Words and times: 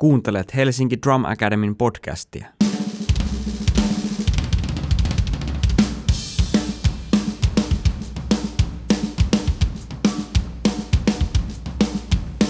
Kuuntelet 0.00 0.54
Helsinki 0.54 0.96
Drum 1.06 1.24
Academyn 1.24 1.76
podcastia. 1.76 2.46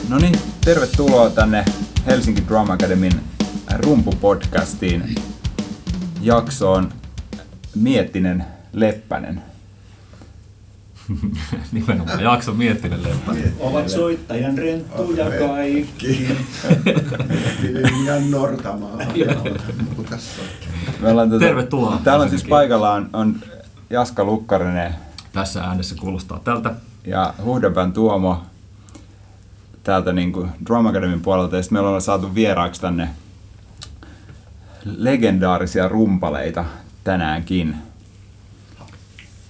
No 0.09 0.19
niin, 0.19 0.38
tervetuloa 0.64 1.30
tänne 1.30 1.64
Helsinki 2.06 2.43
Drum 2.48 2.71
Academyn 2.71 3.12
rumpupodcastiin 3.78 5.15
jaksoon 6.22 6.92
Miettinen 7.74 8.44
Leppänen. 8.72 9.42
Nimenomaan 11.73 12.22
jakso 12.22 12.54
miettinen 12.54 13.03
leppänen. 13.03 13.53
Ovat 13.61 13.89
soittajan 13.89 14.59
renttuja 14.59 15.27
kaikki. 15.39 16.29
Ja 18.07 18.15
Nortamaa. 18.30 18.98
Tota, 19.97 21.39
Tervetuloa. 21.39 22.01
Täällä 22.05 22.23
on 22.23 22.30
siis 22.30 22.45
paikallaan 22.45 23.11
on 23.13 23.37
Jaska 23.91 24.25
Lukkarinen 24.25 24.95
Tässä 25.33 25.63
äänessä 25.65 25.95
kuulostaa 26.01 26.41
tältä. 26.45 26.75
ja 27.05 27.35
Huhdepän 27.45 27.93
Tuomo 27.93 28.43
täältä 29.83 30.13
niin 30.13 30.33
kuin 30.33 30.51
Drum 30.66 30.87
Academyn 30.87 31.21
puolelta. 31.21 31.57
Ja 31.57 31.63
sitten 31.63 31.77
meillä 31.77 31.91
on 31.91 32.02
saatu 32.02 32.35
vieraaksi 32.35 32.80
tänne 32.80 33.09
legendaarisia 34.85 35.88
rumpaleita 35.88 36.65
tänäänkin. 37.05 37.77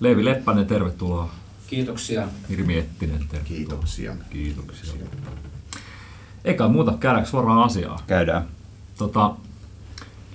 Leevi 0.01 0.25
Leppänen, 0.25 0.66
tervetuloa. 0.66 1.30
Kiitoksia. 1.66 2.29
Miri 2.48 2.62
Miettinen, 2.65 3.19
tervetuloa. 3.19 3.45
Kiitoksia. 3.45 4.16
Kiitoksia. 4.30 4.93
Eikä 6.45 6.69
muuta, 6.69 6.95
käydäänkö 7.01 7.30
suoraan 7.30 7.62
asiaa? 7.62 8.02
Käydään. 8.07 8.47
Tota, 8.98 9.34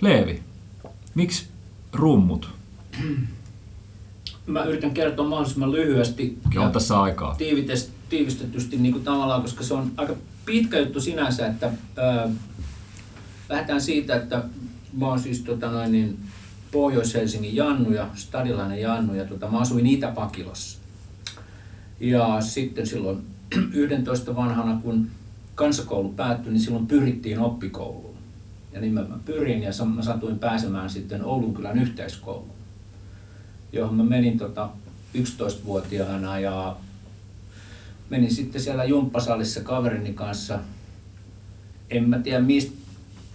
Leevi, 0.01 0.43
miksi 1.15 1.45
rummut? 1.93 2.49
Mä 4.47 4.63
yritän 4.63 4.91
kertoa 4.91 5.27
mahdollisimman 5.27 5.71
lyhyesti 5.71 6.37
Ja 6.53 6.61
on 6.61 6.71
tässä 6.71 7.01
aikaa. 7.01 7.35
tiivistetysti 8.09 8.77
niin 8.77 8.91
kuin 8.91 9.03
tavallaan, 9.03 9.41
koska 9.41 9.63
se 9.63 9.73
on 9.73 9.91
aika 9.97 10.15
pitkä 10.45 10.79
juttu 10.79 11.01
sinänsä, 11.01 11.47
että 11.47 11.71
ää, 11.97 12.29
lähdetään 13.49 13.81
siitä, 13.81 14.15
että 14.15 14.43
mä 14.97 15.07
oon 15.07 15.19
siis 15.19 15.39
tota 15.41 15.71
noin, 15.71 15.91
niin, 15.91 16.19
Pohjois-Helsingin 16.71 17.55
Jannu 17.55 17.91
ja 17.91 18.07
stadilainen 18.15 18.81
Jannu 18.81 19.13
ja 19.13 19.25
tota, 19.25 19.47
mä 19.51 19.59
asuin 19.59 19.87
Itä-Pakilassa. 19.87 20.80
Ja 22.01 22.41
sitten 22.41 22.87
silloin 22.87 23.21
11 23.73 24.35
vanhana, 24.35 24.79
kun 24.83 25.07
kansakoulu 25.55 26.09
päättyi, 26.09 26.51
niin 26.51 26.61
silloin 26.61 26.87
pyrittiin 26.87 27.39
oppikouluun. 27.39 28.15
Ja 28.73 28.81
niin 28.81 28.93
mä, 28.93 29.05
pyrin 29.25 29.63
ja 29.63 29.71
mä 29.85 30.01
satuin 30.01 30.39
pääsemään 30.39 30.89
sitten 30.89 31.25
Oulunkylän 31.25 31.79
yhteiskouluun, 31.79 32.55
johon 33.73 33.95
mä 33.95 34.03
menin 34.03 34.37
tota 34.37 34.69
11-vuotiaana 35.17 36.39
ja 36.39 36.75
menin 38.09 38.35
sitten 38.35 38.61
siellä 38.61 38.83
jumppasalissa 38.83 39.61
kaverini 39.61 40.13
kanssa. 40.13 40.59
En 41.89 42.09
mä 42.09 42.19
tiedä 42.19 42.39
mistä, 42.39 42.71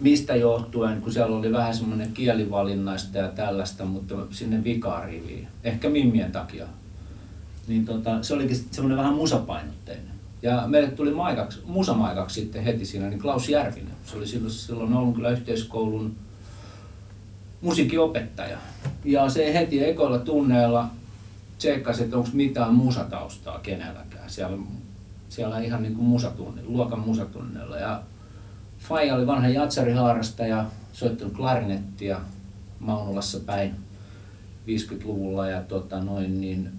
mistä 0.01 0.37
johtuen, 0.37 1.03
kun 1.03 1.13
siellä 1.13 1.37
oli 1.37 1.53
vähän 1.53 1.75
semmoinen 1.75 2.13
kielivalinnaista 2.13 3.19
ja 3.19 3.29
tällaista, 3.29 3.85
mutta 3.85 4.15
sinne 4.31 4.65
vikaariviin. 4.65 5.49
Ehkä 5.65 5.89
mimmien 5.89 6.33
takia. 6.33 6.67
Niin 7.67 7.87
tota, 7.87 8.23
se 8.23 8.35
olikin 8.35 8.57
semmoinen 8.71 8.99
vähän 8.99 9.15
musapainotteinen. 9.15 10.17
Ja 10.43 10.65
meille 10.67 10.91
tuli 10.91 11.11
maikaksi, 11.11 11.59
musamaikaksi 11.65 12.41
sitten 12.41 12.65
heti 12.65 12.87
siinä 12.87 13.09
niin 13.09 13.21
Klaus 13.21 13.49
Järvinen. 13.49 13.93
Se 14.05 14.17
oli 14.17 14.27
silloin, 14.27 14.53
silloin 14.53 14.93
Oulun 14.93 15.15
kyllä 15.15 15.31
yhteiskoulun 15.31 16.17
musiikinopettaja. 17.61 18.59
Ja 19.05 19.29
se 19.29 19.55
heti 19.55 19.85
ekoilla 19.85 20.19
tunneilla 20.19 20.89
tsekkasi, 21.59 22.05
että 22.05 22.17
onko 22.17 22.29
mitään 22.33 22.75
musataustaa 22.75 23.59
kenelläkään. 23.59 24.31
Siellä, 24.31 24.59
siellä 25.29 25.59
ihan 25.61 25.83
niin 25.83 25.95
kuin 25.95 26.07
musatunni, 26.07 26.63
luokan 26.65 27.01
musatunnilla. 27.01 27.77
Ja 27.77 28.03
Faija 28.79 29.15
oli 29.15 29.27
vanha 29.27 29.49
jatsarihaarastaja, 29.49 30.67
soittanut 30.93 31.35
klarinettia 31.35 32.21
Maunulassa 32.81 33.41
päin 33.41 33.75
50-luvulla 34.67 35.49
ja 35.49 35.63
tota 35.63 36.05
noin, 36.05 36.41
niin, 36.41 36.71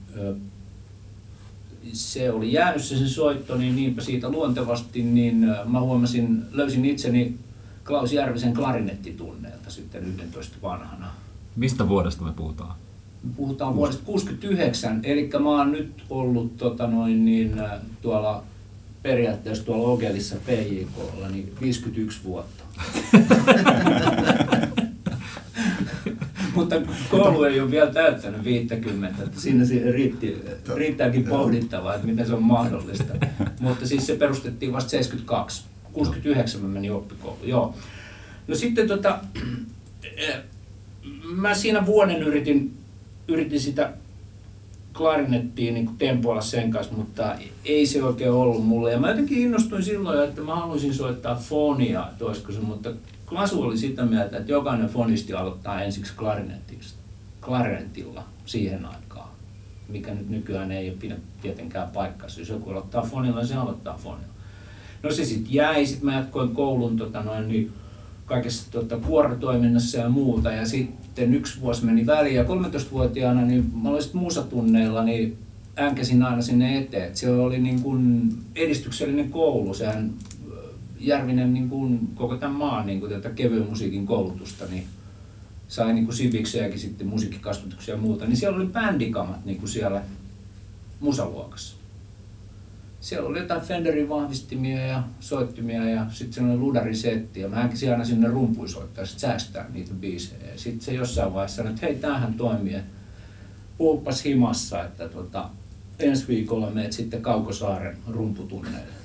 se 1.93 2.31
oli 2.31 2.53
jäänyt 2.53 2.83
se, 2.83 2.97
se 2.97 3.07
soitto, 3.07 3.57
niin 3.57 3.75
niinpä 3.75 4.01
siitä 4.01 4.29
luontevasti, 4.29 5.03
niin 5.03 5.49
ö, 5.49 5.65
mä 5.65 5.81
huomasin, 5.81 6.43
löysin 6.51 6.85
itseni 6.85 7.37
Klaus 7.85 8.13
Järvisen 8.13 8.53
klarinettitunneelta 8.53 9.69
sitten 9.69 10.05
11 10.05 10.57
vanhana. 10.61 11.07
Mistä 11.55 11.89
vuodesta 11.89 12.23
me 12.23 12.31
puhutaan? 12.31 12.75
Me 13.23 13.31
puhutaan 13.35 13.75
vuodesta 13.75 14.03
69, 14.05 14.99
eli 15.03 15.29
mä 15.39 15.49
oon 15.49 15.71
nyt 15.71 16.03
ollut 16.09 16.57
tota 16.57 16.87
noin, 16.87 17.25
niin, 17.25 17.59
äh, 17.59 17.71
tuolla 18.01 18.43
periaatteessa 19.03 19.65
tuolla 19.65 19.87
Ogelissa 19.87 20.35
PJKlla 20.45 21.29
niin 21.29 21.53
51 21.61 22.19
vuotta. 22.23 22.63
Mutta 26.57 26.75
koulu 27.09 27.43
ei 27.43 27.59
ole 27.59 27.71
vielä 27.71 27.93
täyttänyt 27.93 28.43
50, 28.43 29.23
että 29.23 29.41
siinä 29.41 29.63
riitti, 29.91 30.43
riittääkin 30.75 31.23
pohdittavaa, 31.23 31.95
että 31.95 32.07
miten 32.07 32.27
se 32.27 32.33
on 32.33 32.43
mahdollista. 32.43 33.13
Mutta 33.59 33.87
siis 33.87 34.07
se 34.07 34.15
perustettiin 34.15 34.73
vasta 34.73 34.89
72. 34.89 35.63
69 35.93 36.61
mä 36.61 36.67
menin 36.67 36.91
oppikouluun, 36.91 37.47
joo. 37.47 37.75
No 38.47 38.55
sitten 38.55 38.87
tota, 38.87 39.19
mä 41.41 41.53
siinä 41.53 41.85
vuoden 41.85 42.23
yritin, 42.23 42.73
yritin 43.27 43.59
sitä 43.59 43.93
klarinettia 44.97 45.73
niin 45.73 45.89
tempoilla 45.97 46.41
sen 46.41 46.71
kanssa, 46.71 46.93
mutta 46.93 47.35
ei 47.65 47.85
se 47.85 48.03
oikein 48.03 48.31
ollut 48.31 48.65
mulle. 48.65 48.91
Ja 48.91 48.99
mä 48.99 49.09
jotenkin 49.09 49.37
innostuin 49.37 49.83
silloin, 49.83 50.29
että 50.29 50.41
mä 50.41 50.55
haluaisin 50.55 50.93
soittaa 50.93 51.35
fonia, 51.35 52.07
että 52.11 52.25
olisiko 52.25 52.51
se, 52.51 52.59
mutta 52.59 52.93
Klasu 53.29 53.61
oli 53.61 53.77
sitä 53.77 54.05
mieltä, 54.05 54.37
että 54.37 54.51
jokainen 54.51 54.89
fonisti 54.89 55.33
aloittaa 55.33 55.81
ensiksi 55.81 56.13
klarinetilla 57.41 58.23
siihen 58.45 58.85
aikaan, 58.85 59.29
mikä 59.87 60.13
nyt 60.13 60.29
nykyään 60.29 60.71
ei 60.71 60.91
pidä 60.91 61.15
tietenkään 61.41 61.89
paikkansa. 61.89 62.39
Jos 62.39 62.49
joku 62.49 62.69
aloittaa 62.69 63.01
fonilla, 63.01 63.37
niin 63.37 63.47
se 63.47 63.55
aloittaa 63.55 63.99
fonilla. 64.03 64.33
No 65.03 65.11
se 65.11 65.25
sitten 65.25 65.53
jäi, 65.53 65.85
sitten 65.85 66.05
mä 66.05 66.15
jatkoin 66.15 66.55
koulun 66.55 66.97
tota 66.97 67.23
noin, 67.23 67.47
niin 67.47 67.73
kaikessa 68.25 68.71
tota, 68.71 68.97
kuorotoiminnassa 68.97 69.97
ja 69.97 70.09
muuta. 70.09 70.51
Ja 70.51 70.65
sitten 70.65 71.33
yksi 71.33 71.61
vuosi 71.61 71.85
meni 71.85 72.05
väliin 72.05 72.35
ja 72.35 72.43
13-vuotiaana 72.43 73.41
niin 73.41 73.71
mä 73.81 73.89
olin 73.89 74.03
sitten 74.03 74.21
musatunneilla, 74.21 75.03
niin 75.03 75.37
äänkäsin 75.75 76.23
aina 76.23 76.41
sinne 76.41 76.77
eteen. 76.77 77.07
Et 77.07 77.15
se 77.15 77.31
oli 77.31 77.59
niin 77.59 77.81
kuin 77.81 78.29
edistyksellinen 78.55 79.31
koulu, 79.31 79.73
sehän 79.73 80.13
Järvinen 80.99 81.53
niin 81.53 81.69
kuin 81.69 82.07
koko 82.15 82.37
tämän 82.37 82.55
maan 82.55 82.85
niin 82.85 82.99
kuin 82.99 83.11
tätä 83.11 83.29
kevyen 83.29 83.69
musiikin 83.69 84.05
koulutusta, 84.05 84.65
niin 84.65 84.83
sai 85.67 85.93
niin 85.93 86.05
kuin 86.05 86.15
siviksejäkin 86.15 86.79
sitten 86.79 87.07
musiikkikasvatuksia 87.07 87.95
ja 87.95 88.01
muuta. 88.01 88.25
Niin 88.25 88.37
siellä 88.37 88.57
oli 88.57 88.65
bändikamat 88.65 89.45
niin 89.45 89.57
kuin 89.57 89.69
siellä 89.69 90.01
musaluokassa 90.99 91.77
siellä 93.07 93.29
oli 93.29 93.39
jotain 93.39 93.61
Fenderin 93.61 94.09
vahvistimia 94.09 94.85
ja 94.85 95.03
soittimia 95.19 95.89
ja 95.89 96.05
sitten 96.09 96.33
se 96.33 96.41
oli 96.41 96.57
ludarisetti 96.57 97.39
ja 97.39 97.47
mä 97.47 97.55
äänkisin 97.55 97.91
aina 97.91 98.05
sinne 98.05 98.27
rumpuin 98.27 98.69
soittaa 98.69 99.05
sit 99.05 99.19
säästää 99.19 99.69
niitä 99.73 99.93
biisejä. 99.93 100.51
Sitten 100.55 100.81
se 100.81 100.93
jossain 100.93 101.33
vaiheessa 101.33 101.55
sanoi, 101.55 101.73
että 101.73 101.85
hei 101.85 101.95
tämähän 101.95 102.33
toimii, 102.33 102.73
että 102.73 102.91
puhuppas 103.77 104.25
himassa, 104.25 104.83
että 104.83 105.09
tota, 105.09 105.49
ensi 105.99 106.27
viikolla 106.27 106.69
meet 106.69 106.93
sitten 106.93 107.21
Kaukosaaren 107.21 107.97
rumputunneille. 108.07 108.96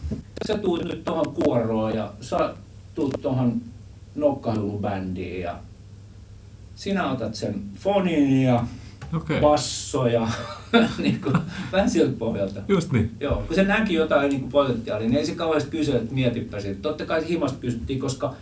Sä 0.47 0.59
tuut 0.59 0.85
nyt 0.85 1.05
tuohon 1.05 1.35
kuoroon 1.35 1.95
ja 1.95 2.13
sä 2.21 2.55
tuut 2.95 3.15
tuohon 3.23 3.61
nokkailubändiin 4.15 5.41
ja 5.41 5.59
sinä 6.75 7.11
otat 7.11 7.35
sen 7.35 7.63
fonin 7.75 8.43
ja 8.43 8.65
Okei, 9.17 9.41
basso 9.41 10.07
ja 10.07 10.29
niin 10.99 11.21
kuin, 11.21 11.37
vähän 11.73 11.91
siltä 11.91 12.19
pohjalta. 12.19 12.61
just 12.69 12.93
niin. 12.93 13.11
Joo, 13.21 13.43
kun 13.47 13.55
se 13.57 13.65
näki 13.65 13.95
jotain 13.95 14.29
niin 14.29 14.41
kuin 14.41 14.53
potentiaalia, 14.53 15.09
niin 15.09 15.19
ei 15.19 15.27
se 15.27 15.35
kauheasti 15.35 15.71
kysy, 15.71 15.97
että 15.97 16.15
mietipä 16.15 16.61
siitä. 16.61 16.83
Totta 16.83 17.07
kai 17.07 17.29
himasta 17.29 17.59
kysyttiin, 17.59 17.99
koska 18.01 18.35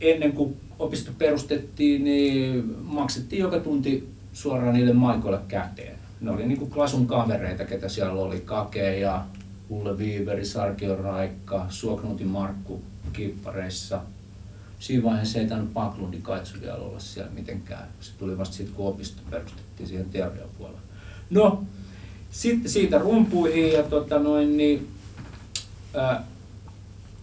ennen 0.00 0.32
kuin 0.32 0.56
opisto 0.78 1.12
perustettiin, 1.18 2.04
niin 2.04 2.74
maksettiin 2.82 3.40
joka 3.40 3.58
tunti 3.58 4.08
suoraan 4.32 4.74
niille 4.74 4.92
maikoille 4.92 5.40
käteen. 5.48 5.96
Ne 6.20 6.30
oli 6.30 6.46
niin 6.46 6.58
kuin 6.58 6.70
Klasun 6.70 7.06
kavereita, 7.06 7.64
ketä 7.64 7.88
siellä 7.88 8.22
oli, 8.22 8.40
Kake 8.40 8.98
ja 8.98 9.24
Ulle 9.68 9.98
Viiveri, 9.98 10.44
Sarkio 10.44 10.96
Raikka, 10.96 11.66
Suoknutin 11.68 12.26
Markku 12.26 12.82
kippareissa. 13.12 14.00
Siinä 14.78 15.04
vaiheessa 15.04 15.38
ei 15.38 15.46
tainnut 15.46 15.74
Paklundi 15.74 16.18
Kaitsu 16.22 16.60
vielä 16.60 16.74
olla 16.74 16.98
siellä 16.98 17.32
mitenkään. 17.32 17.88
Se 18.00 18.12
tuli 18.18 18.38
vasta 18.38 18.56
sitten, 18.56 18.74
kun 18.74 18.88
opisto 18.88 19.22
perustettiin 19.30 19.88
siihen 19.88 20.10
teoriapuolelle. 20.10 20.80
No, 21.30 21.64
sitten 22.30 22.70
siitä 22.70 22.98
rumpuihin 22.98 23.72
ja 23.72 23.82
tota 23.82 24.18
noin, 24.18 24.56
niin, 24.56 24.88
ää, 25.94 26.24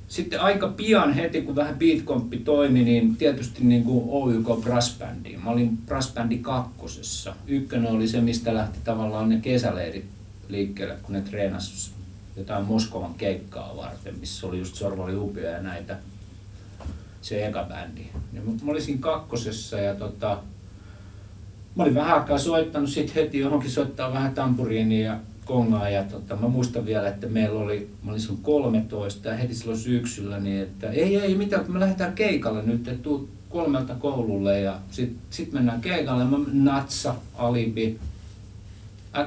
sitten 0.07 0.41
aika 0.41 0.67
pian 0.67 1.13
heti, 1.13 1.41
kun 1.41 1.55
vähän 1.55 1.79
beatkomppi 1.79 2.37
toimi, 2.37 2.83
niin 2.83 3.15
tietysti 3.15 3.63
niin 3.63 3.83
kuin 3.83 4.03
OYK 4.07 4.63
Brass 4.63 4.97
Bandiin. 4.99 5.43
Mä 5.43 5.49
olin 5.49 5.77
Brass 5.77 6.13
Bandi 6.13 6.37
kakkosessa. 6.37 7.35
Ykkönen 7.47 7.91
oli 7.91 8.07
se, 8.07 8.21
mistä 8.21 8.53
lähti 8.53 8.79
tavallaan 8.83 9.29
ne 9.29 9.39
kesäleirit 9.41 10.05
liikkeelle, 10.47 10.95
kun 11.03 11.13
ne 11.13 11.21
treenas 11.21 11.91
jotain 12.35 12.65
Moskovan 12.65 13.13
keikkaa 13.13 13.77
varten, 13.77 14.19
missä 14.19 14.47
oli 14.47 14.59
just 14.59 14.75
Sorvali 14.75 15.15
Upia 15.15 15.49
ja 15.49 15.61
näitä, 15.61 15.97
se 17.21 17.45
eka 17.45 17.63
bändi. 17.63 18.05
Ja 18.33 18.41
mä, 18.41 18.51
mä 18.63 18.71
olin 18.71 18.81
siinä 18.81 19.01
kakkosessa 19.01 19.77
ja 19.77 19.95
tota, 19.95 20.37
mä 21.75 21.83
olin 21.83 21.95
vähän 21.95 22.19
aikaa 22.19 22.37
soittanut, 22.37 22.89
sitten 22.89 23.23
heti 23.23 23.39
johonkin 23.39 23.71
soittaa 23.71 24.13
vähän 24.13 24.33
tampuriinia 24.33 25.05
ja 25.05 25.19
kongaa 25.45 25.89
ja 25.89 26.03
tota, 26.03 26.35
mä 26.35 26.47
muistan 26.47 26.85
vielä, 26.85 27.09
että 27.09 27.27
meillä 27.27 27.59
oli, 27.59 27.89
mä 28.03 28.11
olin 28.11 28.21
silloin 28.21 28.43
13 28.43 29.29
ja 29.29 29.35
heti 29.35 29.55
silloin 29.55 29.79
syksyllä, 29.79 30.39
niin 30.39 30.61
että 30.61 30.89
ei, 30.89 31.15
ei 31.15 31.35
mitään, 31.35 31.65
kun 31.65 31.73
me 31.73 31.79
lähdetään 31.79 32.13
keikalle 32.13 32.61
nyt, 32.63 32.87
että 32.87 33.03
tuu 33.03 33.29
kolmelta 33.49 33.95
koululle 33.95 34.59
ja 34.59 34.79
sitten 34.91 35.17
sit 35.29 35.53
mennään 35.53 35.81
keikalle, 35.81 36.23
mä 36.23 36.37
natsa, 36.53 37.15
alibi, 37.35 37.99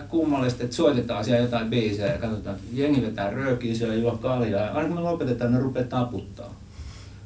kummallista, 0.09 0.65
että 0.65 0.77
soitetaan 0.77 1.25
siellä 1.25 1.43
jotain 1.43 1.71
biisejä 1.71 2.13
ja 2.13 2.19
katsotaan, 2.19 2.57
että 2.57 2.69
jengi 2.73 3.03
vetää 3.03 3.31
röökiä 3.31 3.75
siellä 3.75 3.95
juo 3.95 4.17
kaljaa 4.17 4.61
ja 4.61 4.73
aina 4.73 4.89
kun 4.89 4.97
me 4.97 5.03
lopetetaan, 5.03 5.53
ne 5.53 5.61
rupeaa 5.61 5.87
taputtaa. 5.87 6.55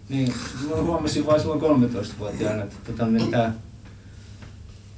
Niin, 0.08 0.34
mä 0.70 0.76
huomasin 0.76 1.26
vain 1.26 1.40
silloin 1.40 1.60
13-vuotiaana, 1.60 2.62
että 2.62 2.76
tota, 2.86 3.06
niin 3.06 3.30
tää, 3.30 3.52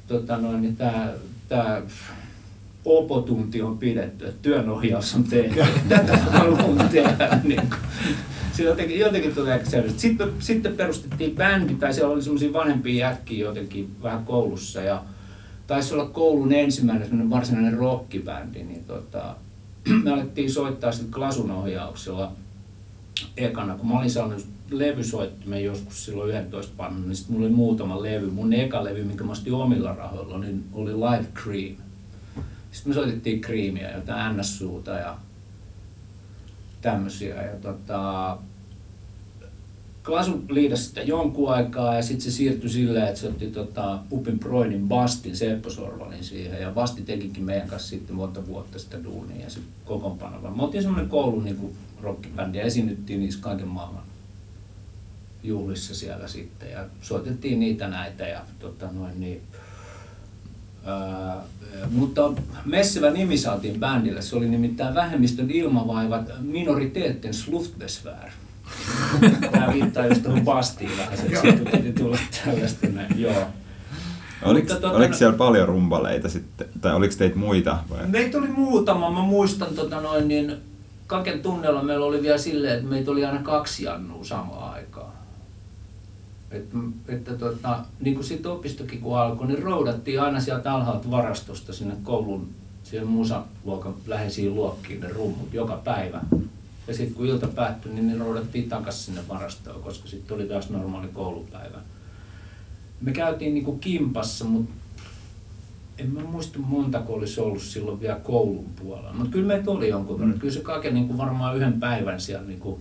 tota 0.09 0.37
noin, 0.37 0.63
niin 0.63 0.77
tää, 0.77 1.13
tää 1.49 1.83
opotunti 2.85 3.63
on 3.63 3.79
pidetty, 3.79 4.27
että 4.27 4.43
työnohjaus 4.43 5.15
on 5.15 5.25
tehty. 5.25 5.61
Tätä 5.89 6.17
haluan 6.17 6.89
tehdä. 6.89 7.41
Niin. 7.45 7.71
Se 8.53 8.63
jotenkin, 8.63 8.99
jotenkin 8.99 9.35
selvästi. 9.65 10.01
Sitten, 10.01 10.33
sitten 10.39 10.77
perustettiin 10.77 11.37
bändi, 11.37 11.75
tai 11.75 11.95
siellä 11.95 12.13
oli 12.13 12.23
semmoisia 12.23 12.53
vanhempia 12.53 13.09
jätkiä 13.09 13.47
jotenkin 13.47 13.91
vähän 14.03 14.25
koulussa. 14.25 14.81
Ja 14.81 15.03
taisi 15.71 15.95
olla 15.95 16.07
koulun 16.07 16.53
ensimmäinen 16.53 17.31
varsinainen 17.31 17.73
rockibändi, 17.73 18.63
niin 18.63 18.85
tota, 18.85 19.37
me 20.05 20.13
alettiin 20.13 20.51
soittaa 20.51 20.93
sitten 20.93 21.13
Klasun 21.13 21.51
ohjauksella 21.51 22.33
ekana, 23.37 23.75
kun 23.75 23.89
mä 23.89 23.99
olin 23.99 24.11
saanut 24.11 24.47
levysoittimen 24.71 25.65
joskus 25.65 26.05
silloin 26.05 26.31
11 26.31 26.73
pannu, 26.77 27.07
niin 27.07 27.17
sitten 27.17 27.35
mulla 27.35 27.47
oli 27.47 27.55
muutama 27.55 28.03
levy. 28.03 28.31
Mun 28.31 28.53
eka 28.53 28.85
levy, 28.85 29.05
minkä 29.05 29.25
mä 29.25 29.33
ostin 29.33 29.53
omilla 29.53 29.93
rahoilla, 29.93 30.39
niin 30.39 30.65
oli 30.73 30.93
Live 30.93 31.27
Cream. 31.43 31.77
Sitten 32.73 32.91
me 32.91 32.95
soitettiin 32.95 33.41
Creamia, 33.41 33.97
jotain 33.97 34.37
NSUta 34.37 34.91
ja 34.91 35.17
tämmöisiä. 36.83 37.43
Ja 37.43 37.57
tota, 37.63 38.39
Klasu 40.11 40.45
liidasi 40.49 40.85
sitä 40.85 41.03
jonkun 41.03 41.53
aikaa 41.53 41.95
ja 41.95 42.03
sitten 42.03 42.21
se 42.21 42.31
siirtyi 42.31 42.71
silleen, 42.71 43.09
että 43.09 43.21
se 43.21 43.29
otti 43.29 43.47
tota, 43.47 43.99
Upin 44.13 44.39
Broinin 44.39 44.89
Bastin, 44.89 45.37
Seppo 45.37 45.71
Sorvalin 45.71 46.25
siihen. 46.25 46.61
Ja 46.61 46.71
Basti 46.71 47.03
tekikin 47.03 47.45
meidän 47.45 47.69
kanssa 47.69 47.89
sitten 47.89 48.17
monta 48.17 48.47
vuotta 48.47 48.79
sitä 48.79 49.05
duunia 49.05 49.45
ja 49.45 49.51
se 49.51 49.61
kokoonpano. 49.85 50.51
Me 50.57 50.63
oltiin 50.63 50.83
semmoinen 50.83 51.11
koulun 51.11 51.45
niin 51.45 51.77
rockibändi 52.03 52.59
ja 52.59 52.65
esiinnyttiin 52.65 53.21
niissä 53.21 53.41
kaiken 53.43 53.69
maailman 53.69 54.03
juhlissa 55.43 55.95
siellä 55.95 56.29
sitten. 56.29 56.71
Ja 56.71 56.85
soitettiin 57.03 57.61
niitä 57.61 57.89
näitä 57.89 58.27
ja 58.27 58.41
tota, 58.59 58.89
noin, 58.93 59.21
niin, 59.21 59.41
ää, 60.85 61.37
mutta 61.91 62.33
messivä 62.65 63.11
nimi 63.11 63.39
saatiin 63.39 63.81
bändille. 63.81 64.23
Se 64.23 64.37
oli 64.37 64.49
nimittäin 64.49 64.95
vähemmistön 64.95 65.51
ilmavaivat 65.51 66.31
Minoriteetten 66.41 67.33
Luftbesvär. 67.47 68.31
Tämä 69.53 69.73
viittaa 69.73 70.07
just 70.07 70.23
tuohon 70.23 70.45
Bastiin 70.45 70.91
vähän, 70.99 71.15
että 71.15 71.71
piti 71.77 71.93
tulla 71.93 72.19
tällaista 72.45 72.87
näin, 72.87 73.21
joo. 73.21 73.47
Oliko, 74.43 74.73
Mutta 74.75 74.89
tota- 74.89 74.97
oliko 74.97 75.15
siellä 75.15 75.37
paljon 75.37 75.69
rumpaleita 75.69 76.29
sitten, 76.29 76.67
tai 76.81 76.95
oliko 76.95 77.15
teitä 77.19 77.37
muita? 77.37 77.79
Vai? 77.91 78.07
Meitä 78.07 78.39
oli 78.39 78.49
muutama, 78.49 79.11
mä 79.11 79.23
muistan 79.23 79.75
tota 79.75 80.01
noin, 80.01 80.29
niin 80.29 80.57
Kaken 81.07 81.43
tunnella 81.43 81.83
meillä 81.83 82.07
oli 82.07 82.23
vielä 82.23 82.39
silleen, 82.39 82.77
että 82.77 82.89
meitä 82.89 83.11
oli 83.11 83.25
aina 83.25 83.43
kaksi 83.43 83.85
jannua 83.85 84.25
samaan 84.25 84.73
aikaan. 84.75 85.13
Että, 86.51 86.77
että 87.09 87.35
tota, 87.35 87.79
niin 88.01 88.15
kuin 88.15 88.25
sitten 88.25 88.53
opistokin 88.53 89.01
kun 89.01 89.19
alkoi, 89.19 89.47
niin 89.47 89.63
roudattiin 89.63 90.21
aina 90.21 90.41
sieltä 90.41 90.73
alhaalta 90.73 91.11
varastosta 91.11 91.73
sinne 91.73 91.95
koulun 92.03 92.49
siihen 92.83 93.07
musaluokan 93.07 93.95
läheisiin 94.07 94.55
luokkiin 94.55 95.01
ne 95.01 95.09
rummut 95.09 95.49
joka 95.55 95.81
päivä. 95.85 96.21
Ja 96.91 96.97
sitten 96.97 97.15
kun 97.15 97.27
ilta 97.27 97.47
päättyi, 97.47 97.93
niin 97.93 98.09
ne 98.09 98.19
roudattiin 98.19 98.69
takaisin 98.69 99.05
sinne 99.05 99.21
varastoon, 99.29 99.83
koska 99.83 100.09
sitten 100.09 100.35
oli 100.35 100.45
taas 100.45 100.71
normaali 100.71 101.09
koulupäivä. 101.09 101.79
Me 103.01 103.13
käytiin 103.13 103.55
niin 103.55 103.65
kuin 103.65 103.81
kimpassa, 103.81 104.45
mutta 104.45 104.73
en 105.99 106.11
mä 106.11 106.21
muista 106.21 106.59
montako 106.59 107.15
olisi 107.15 107.41
ollut 107.41 107.63
silloin 107.63 108.01
vielä 108.01 108.17
koulun 108.17 108.65
puolella. 108.83 109.13
Mutta 109.13 109.31
kyllä 109.31 109.47
meitä 109.47 109.71
oli 109.71 109.89
jonkun 109.89 110.19
verran. 110.19 110.35
Mm. 110.35 110.41
Kyllä 110.41 110.55
se 110.55 110.61
kaiken 110.61 110.95
niin 110.95 111.07
kuin 111.07 111.19
varmaan 111.19 111.57
yhden 111.57 111.81
päivän 111.81 112.21
siellä 112.21 112.47
niin 112.47 112.61
kuin 112.61 112.81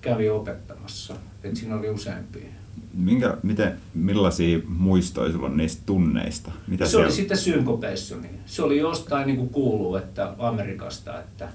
kävi 0.00 0.28
opettamassa. 0.28 1.14
Et 1.44 1.56
siinä 1.56 1.76
oli 1.76 1.90
useampia. 1.90 2.48
Minkä, 2.94 3.36
miten, 3.42 3.76
millaisia 3.94 4.58
muistoja 4.68 5.32
sulla 5.32 5.46
on 5.46 5.56
niistä 5.56 5.82
tunneista? 5.86 6.50
Mitä 6.66 6.84
se 6.84 6.90
siellä? 6.90 7.06
oli 7.06 7.14
sitten 7.14 7.38
synkopessoni. 7.38 8.28
Se 8.46 8.62
oli 8.62 8.78
jostain 8.78 9.26
niin 9.26 9.36
kuin 9.36 9.48
kuuluu, 9.48 9.96
että 9.96 10.34
Amerikasta, 10.38 11.20
että 11.20 11.48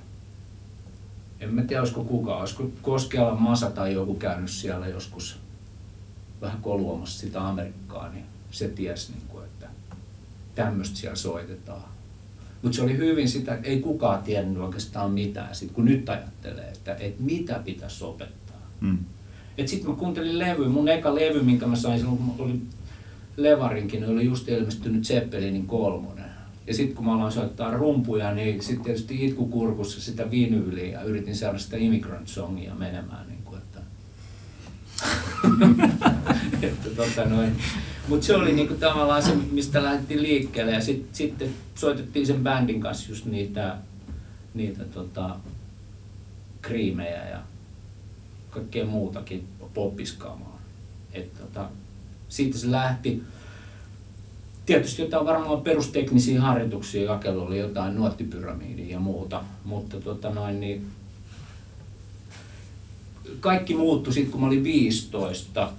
en 1.45 1.53
mä 1.53 1.63
tiedä, 1.63 1.81
olisiko 1.81 2.03
kukaan, 2.03 2.39
olisiko 2.39 2.71
Koskealan 2.81 3.41
Masa 3.41 3.71
tai 3.71 3.93
joku 3.93 4.13
käynyt 4.13 4.49
siellä 4.49 4.87
joskus 4.87 5.39
vähän 6.41 6.61
koluamassa 6.61 7.19
sitä 7.19 7.47
Amerikkaa, 7.47 8.09
niin 8.09 8.25
se 8.51 8.67
tiesi, 8.67 9.11
niin 9.11 9.27
kuin, 9.27 9.45
että 9.45 9.67
tämmöistä 10.55 10.97
siellä 10.97 11.15
soitetaan. 11.15 11.83
Mutta 12.61 12.75
se 12.75 12.81
oli 12.81 12.97
hyvin 12.97 13.29
sitä, 13.29 13.53
että 13.53 13.67
ei 13.67 13.79
kukaan 13.79 14.23
tiennyt 14.23 14.63
oikeastaan 14.63 15.11
mitään, 15.11 15.55
sit 15.55 15.71
kun 15.71 15.85
nyt 15.85 16.09
ajattelee, 16.09 16.69
että, 16.69 16.95
että 16.99 17.23
mitä 17.23 17.61
pitäisi 17.65 18.03
opettaa. 18.03 18.69
Mm. 18.81 18.97
Et 19.57 19.67
sitten 19.67 19.89
mä 19.89 19.95
kuuntelin 19.95 20.39
levy, 20.39 20.67
mun 20.67 20.89
eka 20.89 21.15
levy, 21.15 21.43
minkä 21.43 21.67
mä 21.67 21.75
sain 21.75 21.99
silloin, 21.99 22.17
kun 22.17 22.25
mä 22.25 22.33
olin 22.43 22.69
Levarinkin, 23.37 24.05
oli 24.05 24.25
just 24.25 24.47
ilmestynyt 24.47 25.03
Zeppelinin 25.03 25.67
kolmonen. 25.67 26.14
Ja 26.67 26.73
sitten 26.73 26.95
kun 26.95 27.05
mä 27.05 27.13
aloin 27.13 27.31
soittaa 27.31 27.71
rumpuja, 27.71 28.33
niin 28.33 28.61
sitten 28.61 28.85
tietysti 28.85 29.25
itkukurkussa 29.25 30.01
sitä 30.01 30.31
vinyyliä 30.31 30.91
ja 30.91 31.01
yritin 31.01 31.35
saada 31.35 31.59
sitä 31.59 31.77
Immigrant 31.77 32.27
Songia 32.27 32.75
menemään. 32.75 33.27
Niin 33.27 33.43
kuin, 33.43 33.57
että 33.57 33.79
että 36.67 36.89
tota 36.95 37.25
noin. 37.25 37.55
Mutta 38.07 38.25
se 38.25 38.35
oli 38.35 38.53
niinku 38.53 38.73
tavallaan 38.73 39.23
se, 39.23 39.35
mistä 39.35 39.83
lähdettiin 39.83 40.21
liikkeelle 40.21 40.71
ja 40.71 40.81
sit, 40.81 41.07
sitten 41.11 41.49
soitettiin 41.75 42.27
sen 42.27 42.43
bändin 42.43 42.81
kanssa 42.81 43.11
just 43.11 43.25
niitä, 43.25 43.77
niitä 44.53 44.83
tota, 44.85 45.35
kriimejä 46.61 47.29
ja 47.29 47.39
kaikkea 48.49 48.85
muutakin 48.85 49.47
poppiskaamaa. 49.73 50.61
Et 51.13 51.37
tota, 51.37 51.69
siitä 52.29 52.57
se 52.57 52.71
lähti. 52.71 53.23
Tietysti 54.65 55.01
jotain 55.01 55.25
varmaan 55.25 55.61
perusteknisiä 55.61 56.41
harjoituksia, 56.41 57.11
Jakelu 57.11 57.41
oli 57.41 57.59
jotain 57.59 57.95
nuottipyramidia 57.95 58.91
ja 58.91 58.99
muuta, 58.99 59.43
mutta 59.63 60.01
tota 60.01 60.29
noin, 60.29 60.59
niin 60.59 60.87
kaikki 63.39 63.75
muuttui 63.75 64.13
sitten, 64.13 64.31
kun 64.31 64.41
mä 64.41 64.47
olin 64.47 64.63
15. 64.63 65.71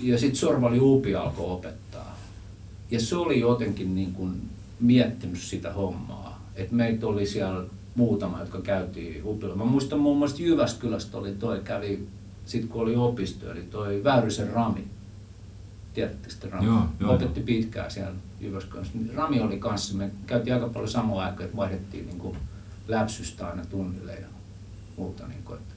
Ja 0.00 0.18
sitten 0.18 0.36
Sorvali 0.36 0.80
Uupi 0.80 1.14
alkoi 1.14 1.50
opettaa. 1.50 2.18
Ja 2.90 3.00
se 3.00 3.16
oli 3.16 3.40
jotenkin 3.40 3.94
niin 3.94 4.12
kuin 4.12 4.42
miettinyt 4.80 5.40
sitä 5.40 5.72
hommaa. 5.72 6.50
Että 6.54 6.74
meitä 6.74 7.06
oli 7.06 7.26
siellä 7.26 7.64
muutama, 7.94 8.40
jotka 8.40 8.60
käytiin 8.60 9.22
Upilla. 9.24 9.56
Mä 9.56 9.64
muistan 9.64 10.00
muun 10.00 10.18
muassa 10.18 10.42
Jyväskylästä 10.42 11.18
oli 11.18 11.32
toi, 11.32 11.60
kävi, 11.64 12.06
sit 12.46 12.66
kun 12.66 12.82
oli 12.82 12.96
opisto, 12.96 13.52
eli 13.52 13.62
toi 13.62 14.04
Väyrysen 14.04 14.50
Rami. 14.50 14.84
Tiedättekö 15.94 16.34
te 16.40 16.48
Rami? 16.50 16.66
Joo, 16.66 16.82
joo. 17.00 17.14
Opetti 17.14 17.40
pitkään 17.40 17.90
siellä 17.90 18.14
Jyväskylässä. 18.40 18.92
Rami 19.14 19.40
oli 19.40 19.58
kanssa, 19.58 19.94
me 19.94 20.10
käytiin 20.26 20.54
aika 20.54 20.68
paljon 20.68 20.90
samaa 20.90 21.24
aikaa, 21.24 21.44
että 21.44 21.56
vaihdettiin 21.56 22.06
niin 22.06 22.18
kuin 22.18 22.36
läpsystä 22.88 23.46
aina 23.46 23.64
tunnille 23.66 24.14
ja 24.14 24.26
muuta. 24.96 25.28
Niin 25.28 25.42
kuin, 25.44 25.58
että 25.58 25.74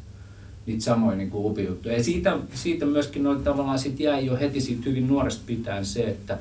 niitä 0.66 0.84
samoja 0.84 1.18
niin 1.18 1.30
kuin 1.30 1.46
upijuttuja. 1.46 1.98
Ja 1.98 2.04
siitä, 2.04 2.38
siitä 2.54 2.86
myöskin 2.86 3.28
oli, 3.28 3.44
tavallaan 3.44 3.80
sit 3.80 4.00
jäi 4.00 4.26
jo 4.26 4.38
heti 4.38 4.62
siitä 4.62 4.82
hyvin 4.86 5.08
nuoresta 5.08 5.44
pitäen 5.46 5.86
se, 5.86 6.04
että 6.04 6.38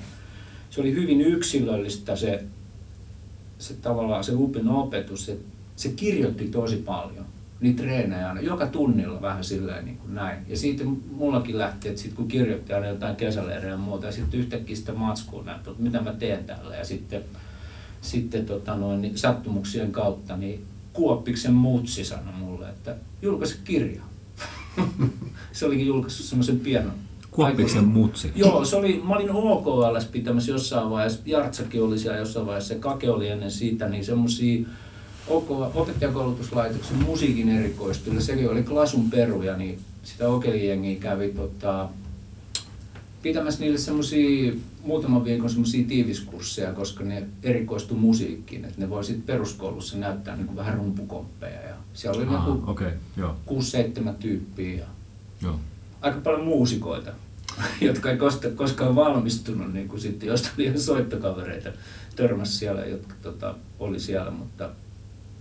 se 0.70 0.80
oli 0.80 0.92
hyvin 0.94 1.20
yksilöllistä 1.20 2.16
se, 2.16 2.44
se 3.58 3.74
tavallaan 3.74 4.24
se 4.24 4.32
upin 4.34 4.68
opetus, 4.68 5.26
se, 5.26 5.36
se 5.76 5.88
kirjoitti 5.88 6.48
tosi 6.48 6.76
paljon 6.76 7.21
niitä 7.62 7.82
treenejä 7.82 8.28
aina, 8.28 8.40
joka 8.40 8.66
tunnilla 8.66 9.22
vähän 9.22 9.44
silleen 9.44 9.84
niin 9.84 9.96
kuin 9.96 10.14
näin. 10.14 10.38
Ja 10.48 10.56
siitä 10.56 10.84
mullakin 11.10 11.58
lähti, 11.58 11.88
että 11.88 12.00
sit 12.00 12.14
kun 12.14 12.28
kirjoitti 12.28 12.72
aina 12.72 12.86
jotain 12.86 13.16
kesäleirejä 13.16 13.72
ja 13.72 13.76
muuta, 13.76 14.06
ja 14.06 14.12
sitten 14.12 14.40
yhtäkkiä 14.40 14.76
sitä 14.76 14.92
matskua 14.92 15.42
näytti, 15.42 15.70
että 15.70 15.82
mitä 15.82 16.00
mä 16.00 16.12
teen 16.12 16.44
täällä. 16.44 16.76
Ja 16.76 16.84
sitten, 16.84 17.22
sitten 18.00 18.46
tota 18.46 18.76
noin, 18.76 19.02
niin 19.02 19.18
sattumuksien 19.18 19.92
kautta, 19.92 20.36
niin 20.36 20.64
Kuoppiksen 20.92 21.52
mutsi 21.52 22.04
sanoi 22.04 22.34
mulle, 22.34 22.68
että 22.68 22.96
julkaise 23.22 23.56
kirja. 23.64 24.02
se 25.52 25.66
olikin 25.66 25.86
julkaissut 25.86 26.26
semmoisen 26.26 26.60
pianon. 26.60 26.94
Kuoppiksen 27.30 27.84
mutsi. 27.84 28.32
Joo, 28.34 28.64
se 28.64 28.76
oli, 28.76 29.02
mä 29.04 29.14
olin 29.14 29.30
OKLS 29.30 30.04
pitämässä 30.04 30.52
jossain 30.52 30.90
vaiheessa, 30.90 31.20
Jartsakin 31.26 31.82
oli 31.82 31.98
siellä 31.98 32.18
jossain 32.18 32.46
vaiheessa, 32.46 32.74
Kake 32.74 33.10
oli 33.10 33.28
ennen 33.28 33.50
siitä, 33.50 33.88
niin 33.88 34.04
semmosia 34.04 34.66
OK, 34.66 34.68
opettajakoulutuslaitoksen 35.74 36.96
musiikin 36.96 37.48
erikoistuilla, 37.48 38.20
sekin 38.20 38.50
oli 38.50 38.62
Klasun 38.62 39.10
peruja, 39.10 39.56
niin 39.56 39.78
sitä 40.02 40.28
Okelijengiä 40.28 41.00
kävi 41.00 41.28
tota, 41.28 41.88
pitämässä 43.22 43.60
niille 43.60 43.78
semmosia 43.78 44.52
muutaman 44.84 45.24
viikon 45.24 45.50
semmosia 45.50 45.86
tiiviskursseja, 45.86 46.72
koska 46.72 47.04
ne 47.04 47.26
erikoistu 47.42 47.94
musiikkiin, 47.94 48.64
että 48.64 48.80
ne 48.80 48.90
voi 48.90 49.04
sitten 49.04 49.26
peruskoulussa 49.26 49.96
näyttää 49.98 50.36
niin 50.36 50.46
kuin 50.46 50.56
vähän 50.56 50.74
rumpukomppeja 50.74 51.62
ja 51.62 51.74
siellä 51.94 52.22
oli 52.22 52.36
Ah, 52.36 52.48
joku 52.48 52.70
Okei, 52.70 52.90
joo, 53.16 53.36
6-7 54.08 54.14
tyyppiä 54.20 54.78
ja 54.78 54.86
joo. 55.42 55.58
aika 56.00 56.20
paljon 56.20 56.44
muusikoita, 56.44 57.12
jotka 57.80 58.10
ei 58.10 58.18
koskaan 58.56 58.94
valmistunut, 58.94 59.72
niin 59.72 59.88
kuin 59.88 60.00
sitten 60.00 60.26
jostain 60.26 60.60
ihan 60.60 60.78
soittokavereita 60.78 61.72
törmäsi 62.16 62.56
siellä, 62.56 62.84
jotka 62.84 63.14
tota, 63.22 63.54
oli 63.78 64.00
siellä, 64.00 64.30
mutta 64.30 64.70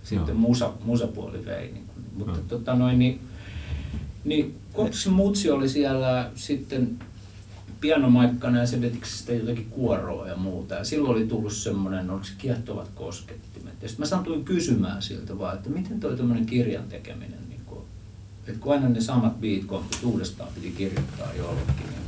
sitten 0.02 0.36
musa, 0.36 0.72
musapuoli 0.84 1.46
vei. 1.46 1.72
Niin 1.72 1.86
kuin, 1.86 2.06
mutta 2.16 2.38
Joo. 2.38 2.48
tota 2.48 2.74
noin, 2.74 2.98
niin, 2.98 3.20
niin 4.24 4.54
Kopsin 4.72 5.12
mutsi 5.12 5.50
oli 5.50 5.68
siellä 5.68 6.30
sitten 6.34 6.98
pianomaikkana 7.80 8.58
ja 8.58 8.66
se 8.66 8.80
vetiksi 8.80 9.18
sitä 9.18 9.32
jotakin 9.32 9.66
kuoroa 9.70 10.28
ja 10.28 10.36
muuta. 10.36 10.74
Ja 10.74 10.84
silloin 10.84 11.16
oli 11.16 11.26
tullut 11.26 11.52
semmoinen, 11.52 12.10
oliko 12.10 12.24
se 12.24 12.32
kiehtovat 12.38 12.88
koskettimet. 12.94 13.82
Ja 13.82 13.88
sitten 13.88 14.02
mä 14.02 14.06
satuin 14.06 14.44
kysymään 14.44 15.02
siltä 15.02 15.38
vaan, 15.38 15.56
että 15.56 15.70
miten 15.70 16.00
toi 16.00 16.16
tämmöinen 16.16 16.46
kirjan 16.46 16.84
tekeminen, 16.84 17.38
niin 17.48 17.60
kuin, 17.66 17.80
että 18.46 18.60
kun 18.60 18.72
aina 18.72 18.88
ne 18.88 19.00
samat 19.00 19.40
beat-kompit 19.40 20.04
uudestaan 20.04 20.48
piti 20.54 20.70
kirjoittaa 20.70 21.34
jollekin, 21.38 21.86
niin, 21.90 22.02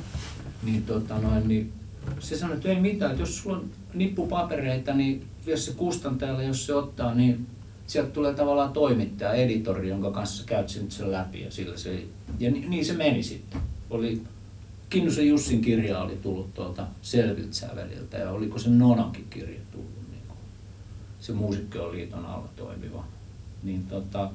niin, 0.63 0.83
tota 0.83 1.19
noin, 1.19 1.49
niin 1.49 1.73
se 2.19 2.39
sanoi, 2.39 2.57
että 2.57 2.69
ei 2.69 2.81
mitään, 2.81 3.11
että 3.11 3.23
jos 3.23 3.39
sulla 3.39 3.57
on 3.57 3.71
nippu 3.95 4.27
papereita, 4.27 4.95
niin 4.95 5.27
jos 5.47 5.67
se 5.67 5.73
kustantajalle, 5.73 6.45
jos 6.45 6.67
se 6.67 6.75
ottaa, 6.75 7.15
niin 7.15 7.47
sieltä 7.87 8.11
tulee 8.11 8.35
tavallaan 8.35 8.73
toimittaja, 8.73 9.33
editori, 9.33 9.89
jonka 9.89 10.11
kanssa 10.11 10.45
käyt 10.47 10.69
sen, 10.69 11.13
läpi 11.13 11.43
ja 11.43 11.51
sillä 11.51 11.77
se, 11.77 12.05
ja 12.39 12.51
ni- 12.51 12.69
niin 12.69 12.85
se 12.85 12.93
meni 12.93 13.23
sitten. 13.23 13.61
Oli, 13.91 14.23
Kinnusen 14.91 15.29
Jussin 15.29 15.61
kirja 15.61 15.99
oli 15.99 16.17
tullut 16.23 16.55
tuolta 16.55 16.87
Selviltä 17.03 17.55
säveliltä 17.55 18.17
ja 18.17 18.31
oliko 18.31 18.59
se 18.59 18.71
Nonankin 18.71 19.27
kirja 19.31 19.61
tullut, 19.73 20.11
niin 20.11 20.23
kuin, 20.29 20.39
se 21.21 21.33
Muusikkojen 21.33 22.15
alla 22.15 22.49
toimiva. 22.57 23.05
Niin 23.63 23.87
tota, 23.87 24.31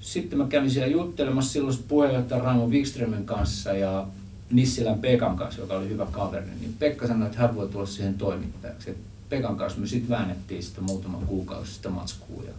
sitten 0.00 0.38
mä 0.38 0.46
kävin 0.46 0.70
siellä 0.70 0.92
juttelemassa 0.92 1.52
silloin 1.52 1.78
puheenjohtaja 1.88 2.42
Raimo 2.42 2.66
Wikströmin 2.66 3.26
kanssa 3.26 3.72
ja 3.72 4.06
Nissilän 4.50 4.98
Pekan 4.98 5.36
kanssa, 5.36 5.60
joka 5.60 5.74
oli 5.74 5.88
hyvä 5.88 6.06
kaveri, 6.06 6.46
niin 6.60 6.74
Pekka 6.78 7.06
sanoi, 7.06 7.26
että 7.26 7.38
hän 7.38 7.54
voi 7.54 7.68
tulla 7.68 7.86
siihen 7.86 8.14
toimittajaksi. 8.14 8.90
Et 8.90 9.11
Pekan 9.32 9.56
kanssa 9.56 9.80
me 9.80 9.86
sitten 9.86 10.10
väännettiin 10.10 10.62
sitä 10.62 10.80
muutaman 10.80 11.26
kuukausi 11.26 11.74
sitä 11.74 11.90
matskua. 11.90 12.42
Ja 12.44 12.52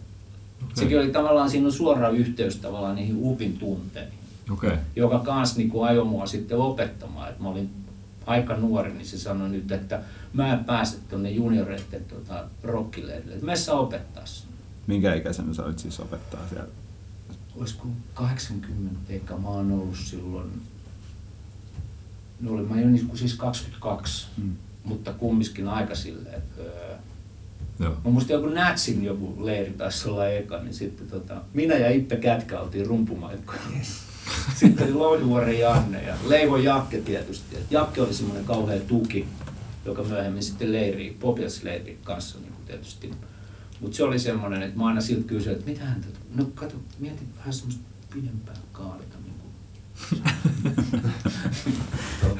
Sekin 0.74 0.98
oli 0.98 1.10
tavallaan, 1.10 1.50
siinä 1.50 1.66
on 1.66 1.72
suora 1.72 2.08
yhteys 2.08 2.56
tavallaan 2.56 2.94
niihin 2.96 3.16
UPin 3.16 3.58
tunteihin, 3.58 4.18
Okei. 4.50 4.70
joka 4.96 5.18
kanssa 5.18 5.56
niin 5.56 5.70
ajoi 5.86 6.04
mua 6.04 6.26
sitten 6.26 6.58
opettamaan. 6.58 7.30
Et 7.30 7.40
mä 7.40 7.48
olin 7.48 7.70
aika 8.26 8.56
nuori, 8.56 8.92
niin 8.92 9.06
se 9.06 9.18
sanoi 9.18 9.48
nyt, 9.48 9.72
että 9.72 10.00
mä 10.32 10.52
en 10.52 10.64
pääse 10.64 10.96
tuonne 11.10 11.30
junioreiden 11.30 12.04
tota, 12.04 12.44
rockileirille. 12.62 13.36
Mene 13.42 13.56
sä 13.56 13.74
opettaa 13.74 14.26
sinne. 14.26 14.54
Minkä 14.86 15.14
ikäisenä 15.14 15.54
sä 15.54 15.64
olit 15.64 15.78
siis 15.78 16.00
opettaa 16.00 16.40
siellä? 16.48 16.68
olisiko 17.56 17.88
80 18.14 19.00
eikä 19.08 19.36
mä 19.36 19.48
oon 19.48 19.72
ollut 19.72 19.96
silloin, 20.04 20.62
no 22.40 22.52
olin 22.52 22.68
mä 22.72 22.80
jo 22.80 22.88
niin 22.88 23.10
siis 23.14 23.34
22, 23.34 24.26
Mm. 24.36 24.52
Mutta 24.84 25.12
kumminkin 25.12 25.68
aika 25.68 25.94
silleen, 25.94 26.34
että 26.34 26.62
öö, 26.62 26.96
Joo. 27.80 27.96
Mä 28.04 28.10
muistin 28.10 28.34
joku 28.34 28.48
Natsin 28.48 29.04
joku 29.04 29.46
leiri 29.46 29.70
taisi 29.70 30.08
olla 30.08 30.28
eka, 30.28 30.62
niin 30.62 30.74
sitten 30.74 31.06
tota, 31.06 31.42
minä 31.54 31.74
ja 31.74 31.90
Ippe 31.90 32.16
Kätkä 32.16 32.60
oltiin 32.60 32.86
rumpumaikkoja. 32.86 33.60
Sitten 34.60 34.84
oli 34.84 34.92
Louduvuoren 34.92 35.58
Janne 35.58 36.02
ja 36.02 36.14
Leivo 36.26 36.56
Jakke 36.56 37.00
tietysti. 37.00 37.56
Et 37.56 37.70
Jakke 37.72 38.02
oli 38.02 38.14
semmoinen 38.14 38.44
kauhea 38.44 38.80
tuki, 38.80 39.26
joka 39.84 40.02
myöhemmin 40.02 40.42
sitten 40.42 40.72
leiri, 40.72 41.16
Popias-leiri 41.20 41.98
kanssa 42.04 42.38
niin 42.38 42.52
kuin 42.52 42.66
tietysti. 42.66 43.10
Mutta 43.80 43.96
se 43.96 44.04
oli 44.04 44.18
semmoinen, 44.18 44.62
että 44.62 44.78
mä 44.78 44.86
aina 44.86 45.00
siltä 45.00 45.28
kysyin, 45.28 45.56
että 45.56 45.70
mitä 45.70 45.84
hän 45.84 46.00
tätä, 46.00 46.18
no 46.34 46.46
kato, 46.54 46.74
mieti 46.98 47.22
vähän 47.38 47.52
semmoista 47.52 47.82
pidempää 48.14 48.54
kaarta. 48.72 49.16
Niin 49.24 49.34
kuin. 49.38 49.52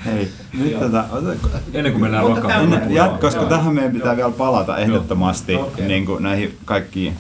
Hei, 0.05 0.33
nyt 0.53 0.83
ota, 0.83 1.05
Ennen 1.73 1.93
kuin 1.93 2.03
mennään 2.03 2.25
ruokaan. 2.27 2.93
jat, 2.93 3.21
koska 3.21 3.41
Joo. 3.41 3.49
tähän 3.49 3.75
meidän 3.75 3.93
pitää 3.93 4.07
Joo. 4.09 4.17
vielä 4.17 4.31
palata 4.31 4.79
ehdottomasti 4.79 5.55
Okei. 5.57 5.87
niin 5.87 6.07
kuin 6.07 6.23
näihin 6.23 6.59
kaikkiin 6.65 7.17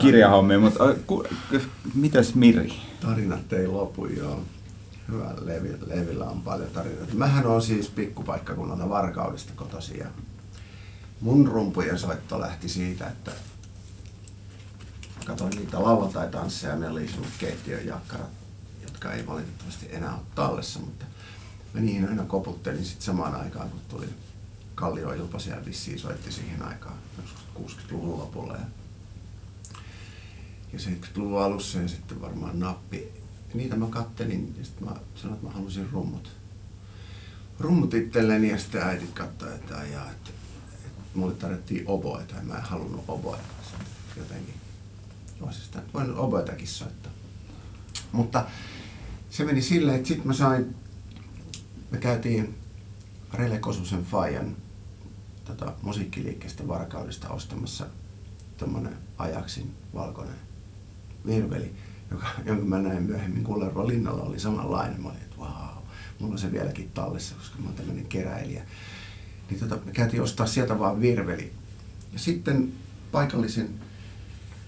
kirjahommiin, 0.00 0.60
mutta 0.60 0.94
ku, 1.06 1.24
ku- 1.50 1.58
mitäs 1.94 2.34
Miri? 2.34 2.72
Tarinat 3.00 3.52
ei 3.52 3.66
lopu, 3.66 4.06
joo. 4.06 4.40
Hyvä 5.12 5.34
Levi, 5.44 5.76
Levillä 5.86 6.24
on 6.24 6.40
paljon 6.42 6.70
tarinoita. 6.70 7.14
Mähän 7.14 7.46
on 7.46 7.62
siis 7.62 7.88
pikkupaikkakunnalta 7.88 8.88
Varkaudesta 8.88 9.52
ja 9.98 10.06
mun 11.20 11.46
rumpujen 11.48 11.98
soitto 11.98 12.40
lähti 12.40 12.68
siitä, 12.68 13.06
että 13.06 13.30
katsoin 15.26 15.50
niitä 15.56 15.82
lauantai-tansseja, 15.82 16.76
ne 16.76 16.88
oli 16.88 17.08
sun 17.08 17.26
keittiön 17.38 17.86
jakkarat, 17.86 18.30
jotka 18.98 19.12
ei 19.12 19.26
valitettavasti 19.26 19.88
enää 19.90 20.14
ole 20.14 20.22
tallessa, 20.34 20.80
mutta 20.80 21.04
mä 21.74 21.80
niihin 21.80 22.08
aina 22.08 22.24
koputtelin 22.24 22.84
sitten 22.84 23.04
samaan 23.04 23.34
aikaan, 23.34 23.70
kun 23.70 23.80
tuli 23.88 24.06
Kallio 24.74 25.12
Ilpa 25.12 25.38
siellä 25.38 25.64
vissiin 25.64 25.98
soitti 25.98 26.32
siihen 26.32 26.62
aikaan, 26.62 26.98
joskus 27.16 27.44
60-luvun 27.56 28.18
lopulla. 28.18 28.52
Ja 28.52 28.64
ja 30.72 30.78
70-luvun 30.78 31.42
alussa 31.42 31.78
ja 31.78 31.88
sitten 31.88 32.20
varmaan 32.20 32.60
nappi. 32.60 33.08
Niitä 33.54 33.76
mä 33.76 33.86
kattelin 33.90 34.54
ja 34.58 34.64
sitten 34.64 34.88
mä 34.88 34.94
sanoin, 35.14 35.34
että 35.34 35.46
mä 35.46 35.52
halusin 35.52 35.90
rummut. 35.92 36.30
Rummut 37.60 37.94
itselleni 37.94 38.50
ja 38.50 38.58
sitten 38.58 38.82
äitit 38.82 39.10
katsoi, 39.10 39.54
että 39.54 39.78
ajaa, 39.78 40.10
että, 40.10 40.30
että 40.74 40.90
mulle 41.14 41.34
tarjottiin 41.34 41.84
oboeta 41.86 42.34
ja 42.34 42.42
mä 42.42 42.54
en 42.54 42.62
halunnut. 42.62 43.04
Sitten 43.06 44.22
jotenkin 44.22 44.54
olisi 45.40 45.60
sitä 45.60 45.82
voinut 45.94 46.18
oboetakin 46.18 46.68
soittaa. 46.68 47.12
Mutta 48.12 48.44
se 49.30 49.44
meni 49.44 49.62
silleen, 49.62 49.96
että 49.96 50.08
sitten 50.08 50.26
mä 50.26 50.32
sain, 50.32 50.74
me 51.90 51.98
käytiin 51.98 52.54
Rele 53.34 53.58
Kosusen 53.58 54.04
Fajan 54.04 54.56
tota, 55.44 55.72
musiikkiliikkeestä 55.82 56.68
Varkaudesta 56.68 57.28
ostamassa 57.28 57.86
tommonen 58.56 58.96
ajaksin 59.18 59.74
valkoinen 59.94 60.36
virveli, 61.26 61.74
joka, 62.10 62.26
jonka 62.44 62.64
mä 62.64 62.78
näin 62.78 63.02
myöhemmin 63.02 63.44
Kullervo 63.44 63.88
linnalla 63.88 64.22
oli 64.22 64.40
samanlainen. 64.40 65.02
Mä 65.02 65.08
olin, 65.08 65.20
että 65.20 65.38
vau, 65.38 65.82
mulla 66.18 66.32
on 66.32 66.38
se 66.38 66.52
vieläkin 66.52 66.90
tallessa, 66.94 67.34
koska 67.34 67.58
mä 67.58 67.66
oon 67.66 67.74
tämmöinen 67.74 68.06
keräilijä. 68.06 68.62
Niin 69.50 69.60
tota, 69.60 69.78
me 69.84 69.92
käytiin 69.92 70.22
ostaa 70.22 70.46
sieltä 70.46 70.78
vaan 70.78 71.00
virveli. 71.00 71.52
Ja 72.12 72.18
sitten 72.18 72.72
paikallisen 73.12 73.68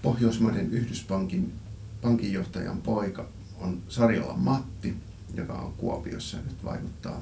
Pohjoismaiden 0.01 0.71
Yhdyspankin 0.71 1.53
pankinjohtajan 2.01 2.81
poika 2.81 3.27
on 3.61 3.81
Sarjala 3.87 4.33
Matti, 4.33 4.97
joka 5.33 5.53
on 5.53 5.73
Kuopiossa 5.73 6.37
ja 6.37 6.43
nyt 6.43 6.63
vaikuttaa, 6.63 7.21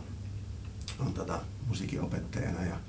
on 1.00 1.14
tota, 1.14 1.40
musiikinopettajana. 1.68 2.64
Ja, 2.64 2.80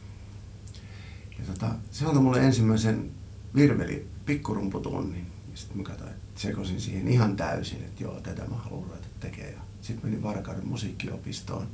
ja 1.38 1.44
tota, 1.46 1.74
se 1.90 2.04
antoi 2.04 2.22
mulle 2.22 2.46
ensimmäisen 2.46 3.10
virveli 3.54 4.06
pikkurumputunnin. 4.26 5.26
Ja 5.50 5.56
sitten 5.56 5.76
mä 5.76 5.82
katsoin, 5.82 6.10
että 6.10 6.40
sekosin 6.40 6.80
siihen 6.80 7.08
ihan 7.08 7.36
täysin, 7.36 7.78
että 7.78 8.02
joo, 8.02 8.20
tätä 8.20 8.42
mä 8.42 8.56
haluan 8.56 8.82
ruveta 8.82 9.08
tekemään. 9.20 9.64
Sitten 9.82 10.10
menin 10.10 10.22
Varkauden 10.22 10.66
musiikkiopistoon. 10.66 11.66